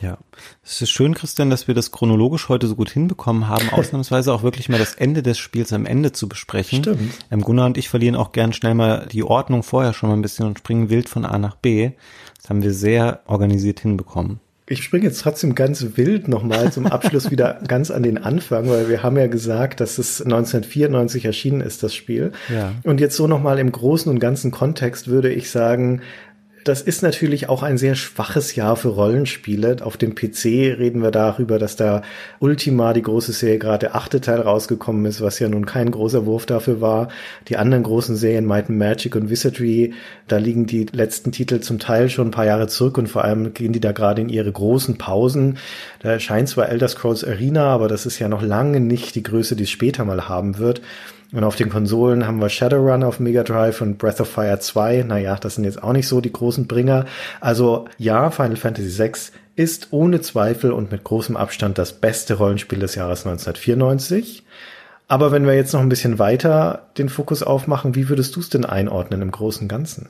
Ja, 0.00 0.16
es 0.64 0.80
ist 0.80 0.90
schön, 0.90 1.14
Christian, 1.14 1.50
dass 1.50 1.66
wir 1.66 1.74
das 1.74 1.90
chronologisch 1.90 2.48
heute 2.48 2.68
so 2.68 2.76
gut 2.76 2.90
hinbekommen 2.90 3.48
haben, 3.48 3.68
ausnahmsweise 3.72 4.32
auch 4.32 4.44
wirklich 4.44 4.68
mal 4.68 4.78
das 4.78 4.94
Ende 4.94 5.24
des 5.24 5.38
Spiels 5.38 5.72
am 5.72 5.86
Ende 5.86 6.12
zu 6.12 6.28
besprechen. 6.28 6.84
Stimmt. 6.84 7.14
Ähm, 7.32 7.40
Gunnar 7.40 7.66
und 7.66 7.78
ich 7.78 7.88
verlieren 7.88 8.14
auch 8.14 8.30
gern 8.30 8.52
schnell 8.52 8.74
mal 8.74 9.08
die 9.10 9.24
Ordnung 9.24 9.64
vorher 9.64 9.92
schon 9.92 10.08
mal 10.08 10.16
ein 10.16 10.22
bisschen 10.22 10.46
und 10.46 10.60
springen 10.60 10.88
wild 10.88 11.08
von 11.08 11.24
A 11.24 11.36
nach 11.38 11.56
B. 11.56 11.90
Das 12.36 12.48
haben 12.48 12.62
wir 12.62 12.72
sehr 12.72 13.22
organisiert 13.26 13.80
hinbekommen. 13.80 14.38
Ich 14.70 14.84
springe 14.84 15.04
jetzt 15.04 15.22
trotzdem 15.22 15.54
ganz 15.54 15.96
wild 15.96 16.28
nochmal 16.28 16.70
zum 16.72 16.86
Abschluss 16.86 17.30
wieder 17.30 17.58
ganz 17.66 17.90
an 17.90 18.02
den 18.02 18.18
Anfang, 18.18 18.68
weil 18.68 18.88
wir 18.88 19.02
haben 19.02 19.16
ja 19.16 19.26
gesagt, 19.26 19.80
dass 19.80 19.98
es 19.98 20.20
1994 20.20 21.24
erschienen 21.24 21.60
ist, 21.60 21.82
das 21.82 21.94
Spiel. 21.94 22.32
Ja. 22.52 22.72
Und 22.84 23.00
jetzt 23.00 23.16
so 23.16 23.26
nochmal 23.26 23.58
im 23.58 23.72
großen 23.72 24.10
und 24.12 24.18
ganzen 24.18 24.50
Kontext 24.50 25.08
würde 25.08 25.32
ich 25.32 25.50
sagen, 25.50 26.02
das 26.68 26.82
ist 26.82 27.02
natürlich 27.02 27.48
auch 27.48 27.62
ein 27.62 27.78
sehr 27.78 27.94
schwaches 27.94 28.54
Jahr 28.54 28.76
für 28.76 28.88
Rollenspiele. 28.88 29.78
Auf 29.80 29.96
dem 29.96 30.14
PC 30.14 30.44
reden 30.78 31.02
wir 31.02 31.10
darüber, 31.10 31.58
dass 31.58 31.76
da 31.76 32.02
Ultima, 32.40 32.92
die 32.92 33.00
große 33.00 33.32
Serie, 33.32 33.58
gerade 33.58 33.86
der 33.86 33.96
achte 33.96 34.20
Teil 34.20 34.40
rausgekommen 34.40 35.06
ist, 35.06 35.22
was 35.22 35.38
ja 35.38 35.48
nun 35.48 35.64
kein 35.64 35.90
großer 35.90 36.26
Wurf 36.26 36.44
dafür 36.44 36.82
war. 36.82 37.08
Die 37.48 37.56
anderen 37.56 37.84
großen 37.84 38.16
Serien, 38.16 38.44
Might 38.44 38.68
and 38.68 38.78
Magic 38.78 39.16
und 39.16 39.30
Wizardry, 39.30 39.94
da 40.26 40.36
liegen 40.36 40.66
die 40.66 40.84
letzten 40.92 41.32
Titel 41.32 41.60
zum 41.60 41.78
Teil 41.78 42.10
schon 42.10 42.28
ein 42.28 42.32
paar 42.32 42.44
Jahre 42.44 42.66
zurück 42.66 42.98
und 42.98 43.08
vor 43.08 43.24
allem 43.24 43.54
gehen 43.54 43.72
die 43.72 43.80
da 43.80 43.92
gerade 43.92 44.20
in 44.20 44.28
ihre 44.28 44.52
großen 44.52 44.98
Pausen. 44.98 45.56
Da 46.00 46.10
erscheint 46.10 46.50
zwar 46.50 46.68
Elder 46.68 46.88
Scrolls 46.88 47.24
Arena, 47.24 47.64
aber 47.64 47.88
das 47.88 48.04
ist 48.04 48.18
ja 48.18 48.28
noch 48.28 48.42
lange 48.42 48.80
nicht 48.80 49.14
die 49.14 49.22
Größe, 49.22 49.56
die 49.56 49.64
es 49.64 49.70
später 49.70 50.04
mal 50.04 50.28
haben 50.28 50.58
wird. 50.58 50.82
Und 51.32 51.44
auf 51.44 51.56
den 51.56 51.68
Konsolen 51.68 52.26
haben 52.26 52.40
wir 52.40 52.48
Shadowrun 52.48 53.02
auf 53.02 53.20
Mega 53.20 53.42
Drive 53.42 53.82
und 53.82 53.98
Breath 53.98 54.20
of 54.20 54.28
Fire 54.28 54.58
2. 54.58 55.04
Naja, 55.06 55.36
das 55.36 55.56
sind 55.56 55.64
jetzt 55.64 55.82
auch 55.82 55.92
nicht 55.92 56.08
so 56.08 56.22
die 56.22 56.32
großen 56.32 56.66
Bringer. 56.66 57.04
Also 57.40 57.86
ja, 57.98 58.30
Final 58.30 58.56
Fantasy 58.56 58.98
VI 58.98 59.12
ist 59.54 59.88
ohne 59.90 60.20
Zweifel 60.22 60.72
und 60.72 60.90
mit 60.90 61.04
großem 61.04 61.36
Abstand 61.36 61.76
das 61.76 61.92
beste 61.92 62.34
Rollenspiel 62.34 62.78
des 62.78 62.94
Jahres 62.94 63.26
1994. 63.26 64.44
Aber 65.06 65.32
wenn 65.32 65.46
wir 65.46 65.54
jetzt 65.54 65.72
noch 65.74 65.80
ein 65.80 65.88
bisschen 65.88 66.18
weiter 66.18 66.88
den 66.96 67.08
Fokus 67.08 67.42
aufmachen, 67.42 67.94
wie 67.94 68.08
würdest 68.08 68.36
du 68.36 68.40
es 68.40 68.48
denn 68.48 68.64
einordnen 68.64 69.20
im 69.20 69.30
Großen 69.30 69.62
und 69.62 69.68
Ganzen? 69.68 70.08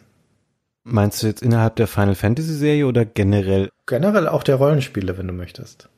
Meinst 0.84 1.22
du 1.22 1.26
jetzt 1.26 1.42
innerhalb 1.42 1.76
der 1.76 1.86
Final 1.86 2.14
Fantasy 2.14 2.54
Serie 2.54 2.86
oder 2.86 3.04
generell? 3.04 3.70
Generell 3.86 4.28
auch 4.28 4.42
der 4.42 4.56
Rollenspiele, 4.56 5.18
wenn 5.18 5.26
du 5.26 5.32
möchtest. 5.32 5.88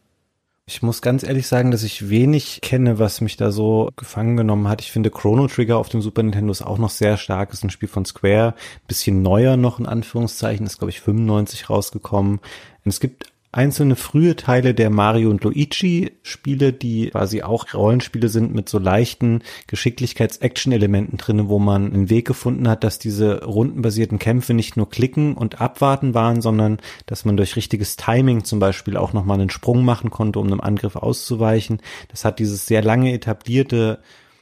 Ich 0.73 0.83
muss 0.83 1.03
ganz 1.03 1.25
ehrlich 1.25 1.49
sagen, 1.49 1.73
dass 1.73 1.83
ich 1.83 2.11
wenig 2.11 2.61
kenne, 2.63 3.01
was 3.01 3.21
mich 3.21 3.37
da 3.37 3.51
so 3.51 3.91
gefangen 3.97 4.37
genommen 4.37 4.69
hat. 4.69 4.81
Ich 4.81 4.93
finde 4.93 5.11
Chrono 5.11 5.49
Trigger 5.49 5.79
auf 5.79 5.89
dem 5.89 6.01
Super 6.01 6.23
Nintendo 6.23 6.53
ist 6.53 6.63
auch 6.63 6.79
noch 6.79 6.91
sehr 6.91 7.17
stark. 7.17 7.53
Ist 7.53 7.65
ein 7.65 7.71
Spiel 7.71 7.89
von 7.89 8.05
Square. 8.05 8.55
Bisschen 8.87 9.21
neuer 9.21 9.57
noch 9.57 9.81
in 9.81 9.87
Anführungszeichen. 9.87 10.65
Ist, 10.65 10.79
glaube 10.79 10.91
ich, 10.91 11.01
95 11.01 11.69
rausgekommen. 11.69 12.39
Und 12.85 12.89
es 12.89 13.01
gibt 13.01 13.30
einzelne 13.53 13.97
frühe 13.97 14.37
Teile 14.37 14.75
der 14.75 14.91
Mario 14.91 15.29
und 15.31 15.43
Luigi 15.43 16.13
Spiele, 16.23 16.73
die 16.73 17.11
quasi 17.11 17.43
auch 17.43 17.75
Rollenspiele 17.75 18.29
sind 18.29 18.55
mit 18.55 18.69
so 18.69 18.79
leichten 18.79 19.43
Geschicklichkeits-Action-Elementen 19.67 21.17
drinne, 21.17 21.49
wo 21.49 21.59
man 21.59 21.93
einen 21.93 22.11
Weg 22.11 22.29
gefunden 22.29 22.69
hat, 22.69 22.85
dass 22.85 23.01
diese 23.01 23.45
rundenbasierten 23.45 24.21
Kämpfe 24.21 24.55
nicht 24.55 24.77
nur 24.77 24.89
klicken 24.89 25.35
und 25.35 25.61
abwarten 25.61 26.15
waren, 26.15 26.43
sondern 26.43 26.79
dass 27.07 27.25
man 27.25 27.37
durch 27.37 27.57
richtiges 27.57 27.97
Timing 27.97 28.45
zum 28.45 28.61
Beispiel 28.61 28.97
auch 28.97 29.13
nochmal 29.13 29.41
einen 29.41 29.51
Sprung 29.51 29.85
machen 29.85 30.11
konnte, 30.11 30.39
um 30.39 30.47
einem 30.47 30.61
Angriff 30.61 30.95
auszuweichen. 30.95 31.83
Das 32.09 32.25
hat 32.25 32.39
dieses 32.39 32.67
sehr 32.67 32.83
lange 32.83 33.13
etablierte, 33.13 33.99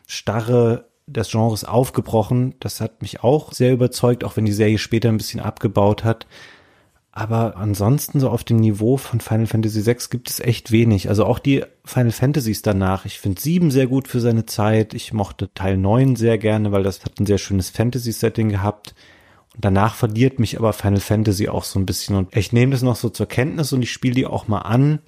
starre 0.06 0.89
des 1.06 1.30
Genres 1.30 1.64
aufgebrochen. 1.64 2.55
Das 2.60 2.82
hat 2.82 3.01
mich 3.01 3.22
auch 3.24 3.52
sehr 3.52 3.72
überzeugt, 3.72 4.22
auch 4.24 4.36
wenn 4.36 4.44
die 4.44 4.52
Serie 4.52 4.78
später 4.78 5.09
ein 5.09 5.16
bisschen 5.16 5.40
abgebaut 5.40 6.05
hat. 6.05 6.26
Aber 7.18 7.56
ansonsten 7.56 8.20
so 8.20 8.30
auf 8.30 8.44
dem 8.44 8.58
Niveau 8.58 8.96
von 8.96 9.18
Final 9.18 9.48
Fantasy 9.48 9.84
VI 9.84 9.96
gibt 10.08 10.30
es 10.30 10.38
echt 10.38 10.70
wenig. 10.70 11.08
Also 11.08 11.24
auch 11.24 11.40
die 11.40 11.64
Final 11.84 12.12
Fantasies 12.12 12.62
danach. 12.62 13.06
Ich 13.06 13.18
finde 13.18 13.40
sieben 13.40 13.72
sehr 13.72 13.88
gut 13.88 14.06
für 14.06 14.20
seine 14.20 14.46
Zeit. 14.46 14.94
Ich 14.94 15.12
mochte 15.12 15.52
Teil 15.52 15.78
neun 15.78 16.14
sehr 16.14 16.38
gerne, 16.38 16.70
weil 16.70 16.84
das 16.84 17.04
hat 17.04 17.18
ein 17.18 17.26
sehr 17.26 17.38
schönes 17.38 17.70
Fantasy-Setting 17.70 18.50
gehabt. 18.50 18.94
Und 19.52 19.64
danach 19.64 19.96
verliert 19.96 20.38
mich 20.38 20.56
aber 20.60 20.72
Final 20.72 21.00
Fantasy 21.00 21.48
auch 21.48 21.64
so 21.64 21.80
ein 21.80 21.86
bisschen. 21.86 22.14
Und 22.14 22.36
ich 22.36 22.52
nehme 22.52 22.70
das 22.70 22.82
noch 22.82 22.94
so 22.94 23.08
zur 23.08 23.26
Kenntnis 23.26 23.72
und 23.72 23.82
ich 23.82 23.90
spiele 23.90 24.14
die 24.14 24.26
auch 24.26 24.46
mal 24.46 24.60
an. 24.60 25.00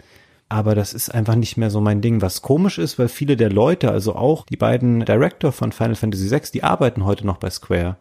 Aber 0.48 0.74
das 0.74 0.94
ist 0.94 1.14
einfach 1.14 1.36
nicht 1.36 1.58
mehr 1.58 1.70
so 1.70 1.80
mein 1.80 2.00
Ding. 2.00 2.22
Was 2.22 2.42
komisch 2.42 2.78
ist, 2.78 2.98
weil 2.98 3.06
viele 3.06 3.36
der 3.36 3.52
Leute, 3.52 3.92
also 3.92 4.16
auch 4.16 4.46
die 4.46 4.56
beiden 4.56 5.04
Director 5.04 5.52
von 5.52 5.70
Final 5.70 5.94
Fantasy 5.94 6.28
VI, 6.28 6.40
die 6.54 6.64
arbeiten 6.64 7.04
heute 7.04 7.24
noch 7.24 7.36
bei 7.36 7.50
Square 7.50 7.98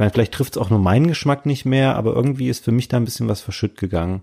meine, 0.00 0.10
vielleicht 0.10 0.32
trifft 0.32 0.56
es 0.56 0.58
auch 0.58 0.70
nur 0.70 0.80
meinen 0.80 1.06
Geschmack 1.06 1.46
nicht 1.46 1.64
mehr, 1.64 1.94
aber 1.94 2.14
irgendwie 2.14 2.48
ist 2.48 2.64
für 2.64 2.72
mich 2.72 2.88
da 2.88 2.96
ein 2.96 3.04
bisschen 3.04 3.28
was 3.28 3.40
verschütt 3.40 3.76
gegangen. 3.76 4.22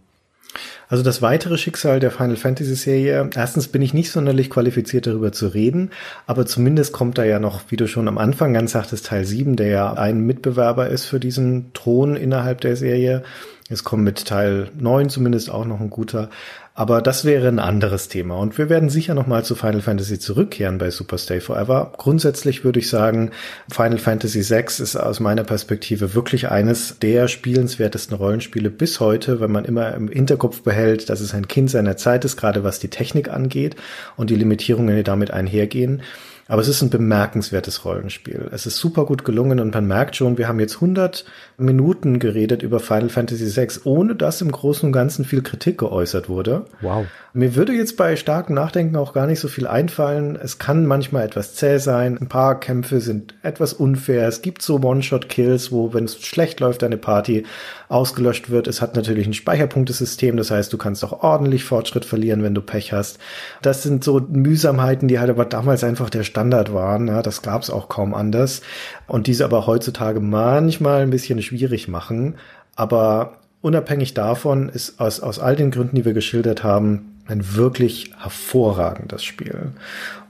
Also 0.89 1.03
das 1.03 1.21
weitere 1.21 1.57
Schicksal 1.57 1.99
der 1.99 2.11
Final 2.11 2.37
Fantasy 2.37 2.75
Serie, 2.75 3.29
erstens 3.35 3.67
bin 3.67 3.81
ich 3.81 3.93
nicht 3.93 4.11
sonderlich 4.11 4.49
qualifiziert 4.49 5.05
darüber 5.05 5.31
zu 5.31 5.47
reden, 5.47 5.91
aber 6.25 6.45
zumindest 6.45 6.93
kommt 6.93 7.17
da 7.17 7.25
ja 7.25 7.39
noch, 7.39 7.61
wie 7.69 7.75
du 7.75 7.87
schon 7.87 8.07
am 8.07 8.17
Anfang 8.17 8.53
ganz 8.53 8.71
sagtest, 8.71 9.07
Teil 9.07 9.25
7, 9.25 9.55
der 9.55 9.67
ja 9.67 9.93
ein 9.93 10.21
Mitbewerber 10.21 10.87
ist 10.87 11.05
für 11.05 11.19
diesen 11.19 11.73
Thron 11.73 12.15
innerhalb 12.15 12.61
der 12.61 12.75
Serie. 12.75 13.23
Es 13.69 13.83
kommt 13.83 14.03
mit 14.03 14.25
Teil 14.25 14.69
9 14.79 15.09
zumindest 15.09 15.49
auch 15.49 15.65
noch 15.65 15.81
ein 15.81 15.89
guter. 15.89 16.29
Aber 16.77 17.01
das 17.01 17.25
wäre 17.25 17.47
ein 17.47 17.57
anderes 17.57 18.07
Thema. 18.07 18.37
Und 18.37 18.59
wir 18.59 18.69
werden 18.69 18.89
sicher 18.89 19.15
nochmal 19.15 19.43
zu 19.43 19.55
Final 19.55 19.81
Fantasy 19.81 20.19
zurückkehren 20.19 20.77
bei 20.77 20.91
Super 20.91 21.17
Stay 21.17 21.39
Forever. 21.39 21.91
Grundsätzlich 21.97 22.63
würde 22.63 22.77
ich 22.77 22.87
sagen, 22.87 23.31
Final 23.67 23.97
Fantasy 23.97 24.47
VI 24.47 24.83
ist 24.83 24.95
aus 24.95 25.19
meiner 25.19 25.43
Perspektive 25.43 26.13
wirklich 26.13 26.51
eines 26.51 26.99
der 26.99 27.29
spielenswertesten 27.29 28.15
Rollenspiele 28.15 28.69
bis 28.69 28.99
heute, 28.99 29.39
wenn 29.39 29.51
man 29.51 29.65
immer 29.65 29.91
im 29.95 30.07
Hinterkopf 30.07 30.61
behält, 30.61 31.09
dass 31.09 31.19
es 31.19 31.33
ein 31.33 31.47
Kind 31.47 31.71
seiner 31.71 31.97
Zeit 31.97 32.23
ist, 32.25 32.37
gerade 32.37 32.63
was 32.63 32.77
die 32.77 32.89
Technik 32.89 33.33
angeht 33.33 33.75
und 34.15 34.29
die 34.29 34.35
Limitierungen, 34.35 34.95
die 34.95 35.03
damit 35.03 35.31
einhergehen. 35.31 36.03
Aber 36.47 36.61
es 36.61 36.67
ist 36.67 36.81
ein 36.81 36.89
bemerkenswertes 36.89 37.85
Rollenspiel. 37.85 38.49
Es 38.51 38.65
ist 38.65 38.77
super 38.77 39.05
gut 39.05 39.25
gelungen 39.25 39.59
und 39.59 39.73
man 39.73 39.85
merkt 39.85 40.15
schon, 40.15 40.37
wir 40.37 40.47
haben 40.47 40.59
jetzt 40.59 40.75
100 40.75 41.25
Minuten 41.57 42.19
geredet 42.19 42.63
über 42.63 42.79
Final 42.79 43.09
Fantasy 43.09 43.55
VI, 43.55 43.67
ohne 43.83 44.15
dass 44.15 44.41
im 44.41 44.51
Großen 44.51 44.87
und 44.87 44.93
Ganzen 44.93 45.25
viel 45.25 45.41
Kritik 45.41 45.79
geäußert 45.79 46.29
wurde. 46.29 46.65
Wow. 46.81 47.05
Mir 47.33 47.55
würde 47.55 47.73
jetzt 47.73 47.97
bei 47.97 48.15
starkem 48.15 48.55
Nachdenken 48.55 48.95
auch 48.95 49.13
gar 49.13 49.27
nicht 49.27 49.39
so 49.39 49.47
viel 49.47 49.67
einfallen. 49.67 50.35
Es 50.41 50.57
kann 50.57 50.87
manchmal 50.87 51.23
etwas 51.23 51.53
zäh 51.53 51.77
sein. 51.77 52.17
Ein 52.19 52.29
paar 52.29 52.59
Kämpfe 52.59 52.99
sind 52.99 53.35
etwas 53.43 53.73
unfair. 53.73 54.27
Es 54.27 54.41
gibt 54.41 54.63
so 54.63 54.81
One-Shot-Kills, 54.81 55.71
wo, 55.71 55.93
wenn 55.93 56.05
es 56.05 56.19
schlecht 56.19 56.59
läuft, 56.61 56.83
eine 56.83 56.97
Party 56.97 57.45
ausgelöscht 57.89 58.49
wird. 58.49 58.67
Es 58.67 58.81
hat 58.81 58.95
natürlich 58.95 59.27
ein 59.27 59.35
Speicherpunktesystem. 59.35 60.35
Das 60.35 60.49
heißt, 60.49 60.73
du 60.73 60.79
kannst 60.79 61.03
auch 61.05 61.21
ordentlich 61.21 61.63
Fortschritt 61.63 62.05
verlieren, 62.05 62.41
wenn 62.41 62.55
du 62.55 62.61
Pech 62.61 62.91
hast. 62.91 63.19
Das 63.61 63.83
sind 63.83 64.03
so 64.03 64.19
Mühsamkeiten, 64.19 65.07
die 65.07 65.19
halt 65.19 65.29
aber 65.29 65.45
damals 65.45 65.83
einfach 65.83 66.09
der 66.09 66.23
Standard 66.37 66.71
waren. 66.71 67.07
Ja, 67.07 67.23
das 67.23 67.41
gab 67.41 67.63
es 67.63 67.71
auch 67.71 67.89
kaum 67.89 68.13
anders. 68.13 68.61
Und 69.07 69.25
diese 69.25 69.43
aber 69.43 69.65
heutzutage 69.65 70.19
manchmal 70.19 71.01
ein 71.01 71.09
bisschen 71.09 71.41
schwierig 71.41 71.87
machen. 71.87 72.35
Aber 72.75 73.39
unabhängig 73.61 74.13
davon 74.13 74.69
ist 74.69 74.99
aus, 74.99 75.19
aus 75.19 75.39
all 75.39 75.55
den 75.55 75.71
Gründen, 75.71 75.95
die 75.95 76.05
wir 76.05 76.13
geschildert 76.13 76.63
haben, 76.63 77.17
ein 77.25 77.55
wirklich 77.55 78.11
hervorragendes 78.19 79.23
Spiel. 79.23 79.71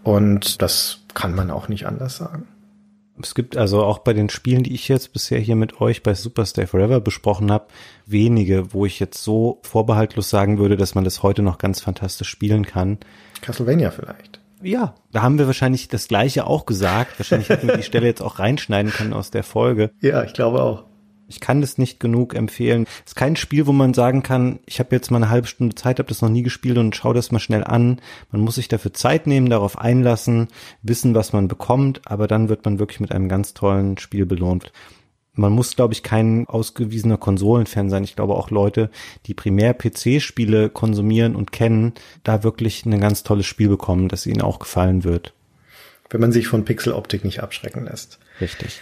Und 0.03 0.61
das 0.61 0.99
kann 1.13 1.35
man 1.35 1.51
auch 1.51 1.67
nicht 1.67 1.85
anders 1.85 2.15
sagen. 2.15 2.47
Es 3.21 3.35
gibt 3.35 3.57
also 3.57 3.83
auch 3.83 3.99
bei 3.99 4.13
den 4.13 4.29
Spielen, 4.29 4.63
die 4.63 4.75
ich 4.75 4.87
jetzt 4.87 5.11
bisher 5.11 5.39
hier 5.39 5.55
mit 5.57 5.81
euch 5.81 6.03
bei 6.03 6.13
Super 6.13 6.45
Stay 6.45 6.67
Forever 6.67 7.01
besprochen 7.01 7.51
habe, 7.51 7.65
wenige, 8.05 8.73
wo 8.73 8.85
ich 8.85 8.99
jetzt 8.99 9.21
so 9.21 9.59
vorbehaltlos 9.63 10.29
sagen 10.29 10.57
würde, 10.57 10.77
dass 10.77 10.95
man 10.95 11.03
das 11.03 11.21
heute 11.21 11.41
noch 11.41 11.57
ganz 11.57 11.81
fantastisch 11.81 12.29
spielen 12.29 12.65
kann. 12.65 12.97
Castlevania 13.41 13.91
vielleicht. 13.91 14.36
Ja, 14.61 14.95
da 15.11 15.21
haben 15.21 15.37
wir 15.37 15.47
wahrscheinlich 15.47 15.87
das 15.87 16.07
gleiche 16.07 16.47
auch 16.47 16.65
gesagt. 16.65 17.19
Wahrscheinlich 17.19 17.49
hätten 17.49 17.67
wir 17.67 17.77
die 17.77 17.83
Stelle 17.83 18.07
jetzt 18.07 18.21
auch 18.21 18.39
reinschneiden 18.39 18.91
können 18.91 19.13
aus 19.13 19.31
der 19.31 19.43
Folge. 19.43 19.91
Ja, 20.01 20.23
ich 20.23 20.33
glaube 20.33 20.61
auch. 20.61 20.85
Ich 21.29 21.41
kann 21.41 21.59
das 21.59 21.77
nicht 21.77 21.99
genug 21.99 22.33
empfehlen. 22.33 22.85
Es 23.03 23.11
ist 23.11 23.15
kein 23.15 23.35
Spiel, 23.35 23.67
wo 23.67 23.73
man 23.73 23.93
sagen 23.93 24.23
kann, 24.23 24.59
ich 24.65 24.79
habe 24.79 24.95
jetzt 24.95 25.11
mal 25.11 25.17
eine 25.17 25.29
halbe 25.29 25.47
Stunde 25.47 25.75
Zeit, 25.75 25.99
habe 25.99 26.07
das 26.07 26.21
noch 26.21 26.29
nie 26.29 26.41
gespielt 26.41 26.77
und 26.77 26.95
schau 26.95 27.11
das 27.11 27.31
mal 27.31 27.39
schnell 27.39 27.65
an. 27.65 27.99
Man 28.31 28.41
muss 28.41 28.55
sich 28.55 28.69
dafür 28.69 28.93
Zeit 28.93 29.27
nehmen, 29.27 29.49
darauf 29.49 29.77
einlassen, 29.77 30.47
wissen, 30.83 31.15
was 31.15 31.33
man 31.33 31.49
bekommt, 31.49 32.01
aber 32.05 32.27
dann 32.27 32.47
wird 32.47 32.63
man 32.63 32.79
wirklich 32.79 33.01
mit 33.01 33.11
einem 33.11 33.27
ganz 33.27 33.53
tollen 33.53 33.97
Spiel 33.97 34.25
belohnt. 34.25 34.71
Man 35.37 35.53
muss, 35.53 35.75
glaube 35.75 35.93
ich, 35.93 36.03
kein 36.03 36.47
ausgewiesener 36.47 37.17
Konsolenfan 37.17 37.89
sein. 37.89 38.03
Ich 38.03 38.15
glaube 38.15 38.33
auch 38.33 38.49
Leute, 38.49 38.89
die 39.25 39.33
primär 39.33 39.73
PC-Spiele 39.73 40.69
konsumieren 40.69 41.35
und 41.35 41.51
kennen, 41.51 41.93
da 42.23 42.43
wirklich 42.43 42.85
ein 42.85 42.99
ganz 42.99 43.23
tolles 43.23 43.45
Spiel 43.45 43.69
bekommen, 43.69 44.09
das 44.09 44.25
ihnen 44.25 44.41
auch 44.41 44.59
gefallen 44.59 45.03
wird. 45.03 45.33
Wenn 46.09 46.21
man 46.21 46.31
sich 46.31 46.47
von 46.47 46.65
Pixeloptik 46.65 47.23
nicht 47.23 47.43
abschrecken 47.43 47.85
lässt. 47.85 48.19
Richtig. 48.41 48.81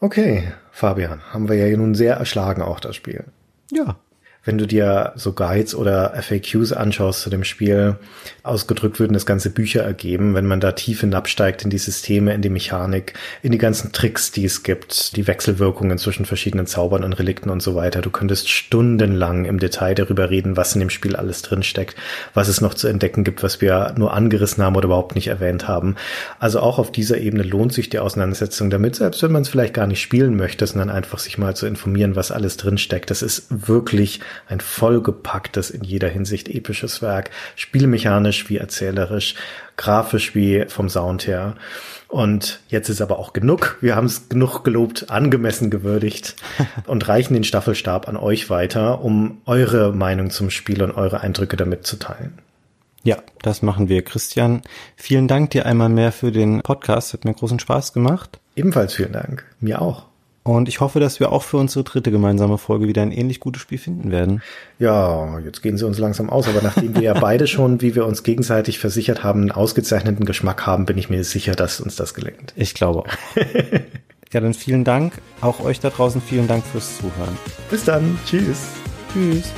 Okay, 0.00 0.52
Fabian, 0.70 1.20
haben 1.32 1.48
wir 1.48 1.56
ja 1.56 1.76
nun 1.76 1.94
sehr 1.94 2.14
erschlagen 2.16 2.62
auch 2.62 2.80
das 2.80 2.96
Spiel. 2.96 3.24
Ja, 3.70 3.96
wenn 4.44 4.58
du 4.58 4.66
dir 4.66 5.12
so 5.14 5.32
Guides 5.32 5.74
oder 5.74 6.14
FAQs 6.20 6.72
anschaust 6.72 7.22
zu 7.22 7.30
dem 7.30 7.44
Spiel, 7.44 7.96
ausgedrückt 8.42 8.98
würden 8.98 9.12
das 9.12 9.26
ganze 9.26 9.50
Bücher 9.50 9.82
ergeben, 9.82 10.34
wenn 10.34 10.46
man 10.46 10.60
da 10.60 10.72
tief 10.72 11.00
hinabsteigt 11.00 11.62
in 11.62 11.70
die 11.70 11.78
Systeme, 11.78 12.34
in 12.34 12.42
die 12.42 12.48
Mechanik, 12.48 13.14
in 13.42 13.52
die 13.52 13.58
ganzen 13.58 13.92
Tricks, 13.92 14.32
die 14.32 14.44
es 14.44 14.64
gibt, 14.64 15.16
die 15.16 15.28
Wechselwirkungen 15.28 15.96
zwischen 15.98 16.24
verschiedenen 16.24 16.66
Zaubern 16.66 17.04
und 17.04 17.12
Relikten 17.12 17.50
und 17.50 17.62
so 17.62 17.76
weiter. 17.76 18.02
Du 18.02 18.10
könntest 18.10 18.48
stundenlang 18.48 19.44
im 19.44 19.60
Detail 19.60 19.94
darüber 19.94 20.30
reden, 20.30 20.56
was 20.56 20.74
in 20.74 20.80
dem 20.80 20.90
Spiel 20.90 21.14
alles 21.14 21.42
drinsteckt, 21.42 21.94
was 22.34 22.48
es 22.48 22.60
noch 22.60 22.74
zu 22.74 22.88
entdecken 22.88 23.22
gibt, 23.22 23.44
was 23.44 23.60
wir 23.60 23.94
nur 23.96 24.12
angerissen 24.12 24.64
haben 24.64 24.74
oder 24.74 24.86
überhaupt 24.86 25.14
nicht 25.14 25.28
erwähnt 25.28 25.68
haben. 25.68 25.94
Also 26.40 26.58
auch 26.58 26.78
auf 26.78 26.90
dieser 26.90 27.18
Ebene 27.18 27.44
lohnt 27.44 27.72
sich 27.72 27.90
die 27.90 28.00
Auseinandersetzung 28.00 28.70
damit, 28.70 28.96
selbst 28.96 29.22
wenn 29.22 29.32
man 29.32 29.42
es 29.42 29.48
vielleicht 29.48 29.74
gar 29.74 29.86
nicht 29.86 30.02
spielen 30.02 30.36
möchte, 30.36 30.66
sondern 30.66 30.90
einfach 30.90 31.20
sich 31.20 31.38
mal 31.38 31.54
zu 31.54 31.66
informieren, 31.66 32.16
was 32.16 32.32
alles 32.32 32.56
drinsteckt. 32.56 33.10
Das 33.10 33.22
ist 33.22 33.46
wirklich 33.48 34.20
ein 34.48 34.60
vollgepacktes, 34.60 35.70
in 35.70 35.84
jeder 35.84 36.08
Hinsicht 36.08 36.48
episches 36.48 37.02
Werk, 37.02 37.30
spielmechanisch 37.56 38.48
wie 38.48 38.56
erzählerisch, 38.56 39.34
grafisch 39.76 40.34
wie 40.34 40.64
vom 40.68 40.88
Sound 40.88 41.26
her. 41.26 41.56
Und 42.08 42.60
jetzt 42.68 42.90
ist 42.90 43.00
aber 43.00 43.18
auch 43.18 43.32
genug. 43.32 43.78
Wir 43.80 43.96
haben 43.96 44.04
es 44.04 44.28
genug 44.28 44.64
gelobt, 44.64 45.10
angemessen 45.10 45.70
gewürdigt 45.70 46.36
und 46.86 47.08
reichen 47.08 47.34
den 47.34 47.44
Staffelstab 47.44 48.08
an 48.08 48.16
euch 48.16 48.50
weiter, 48.50 49.02
um 49.02 49.40
eure 49.46 49.92
Meinung 49.92 50.30
zum 50.30 50.50
Spiel 50.50 50.82
und 50.82 50.92
eure 50.92 51.20
Eindrücke 51.20 51.56
damit 51.56 51.86
zu 51.86 51.96
teilen. 51.96 52.38
Ja, 53.04 53.16
das 53.42 53.62
machen 53.62 53.88
wir. 53.88 54.02
Christian, 54.02 54.62
vielen 54.94 55.26
Dank 55.26 55.50
dir 55.50 55.66
einmal 55.66 55.88
mehr 55.88 56.12
für 56.12 56.30
den 56.30 56.60
Podcast. 56.60 57.12
Hat 57.12 57.24
mir 57.24 57.34
großen 57.34 57.58
Spaß 57.58 57.92
gemacht. 57.92 58.38
Ebenfalls 58.54 58.94
vielen 58.94 59.12
Dank. 59.12 59.44
Mir 59.58 59.82
auch. 59.82 60.11
Und 60.44 60.68
ich 60.68 60.80
hoffe, 60.80 60.98
dass 60.98 61.20
wir 61.20 61.30
auch 61.30 61.44
für 61.44 61.56
unsere 61.56 61.84
dritte 61.84 62.10
gemeinsame 62.10 62.58
Folge 62.58 62.88
wieder 62.88 63.02
ein 63.02 63.12
ähnlich 63.12 63.38
gutes 63.38 63.62
Spiel 63.62 63.78
finden 63.78 64.10
werden. 64.10 64.42
Ja, 64.80 65.38
jetzt 65.38 65.62
gehen 65.62 65.76
sie 65.76 65.86
uns 65.86 65.98
langsam 65.98 66.30
aus, 66.30 66.48
aber 66.48 66.62
nachdem 66.62 66.96
wir 66.96 67.02
ja 67.02 67.14
beide 67.14 67.46
schon, 67.46 67.80
wie 67.80 67.94
wir 67.94 68.06
uns 68.06 68.24
gegenseitig 68.24 68.80
versichert 68.80 69.22
haben, 69.22 69.42
einen 69.42 69.52
ausgezeichneten 69.52 70.24
Geschmack 70.24 70.66
haben, 70.66 70.84
bin 70.84 70.98
ich 70.98 71.08
mir 71.08 71.22
sicher, 71.22 71.52
dass 71.52 71.80
uns 71.80 71.94
das 71.94 72.12
gelingt. 72.14 72.52
Ich 72.56 72.74
glaube 72.74 73.00
auch. 73.00 73.06
ja, 74.32 74.40
dann 74.40 74.54
vielen 74.54 74.82
Dank. 74.82 75.12
Auch 75.40 75.60
euch 75.60 75.78
da 75.78 75.90
draußen 75.90 76.20
vielen 76.20 76.48
Dank 76.48 76.64
fürs 76.64 76.98
Zuhören. 76.98 77.38
Bis 77.70 77.84
dann. 77.84 78.18
Tschüss. 78.26 78.66
Tschüss. 79.12 79.52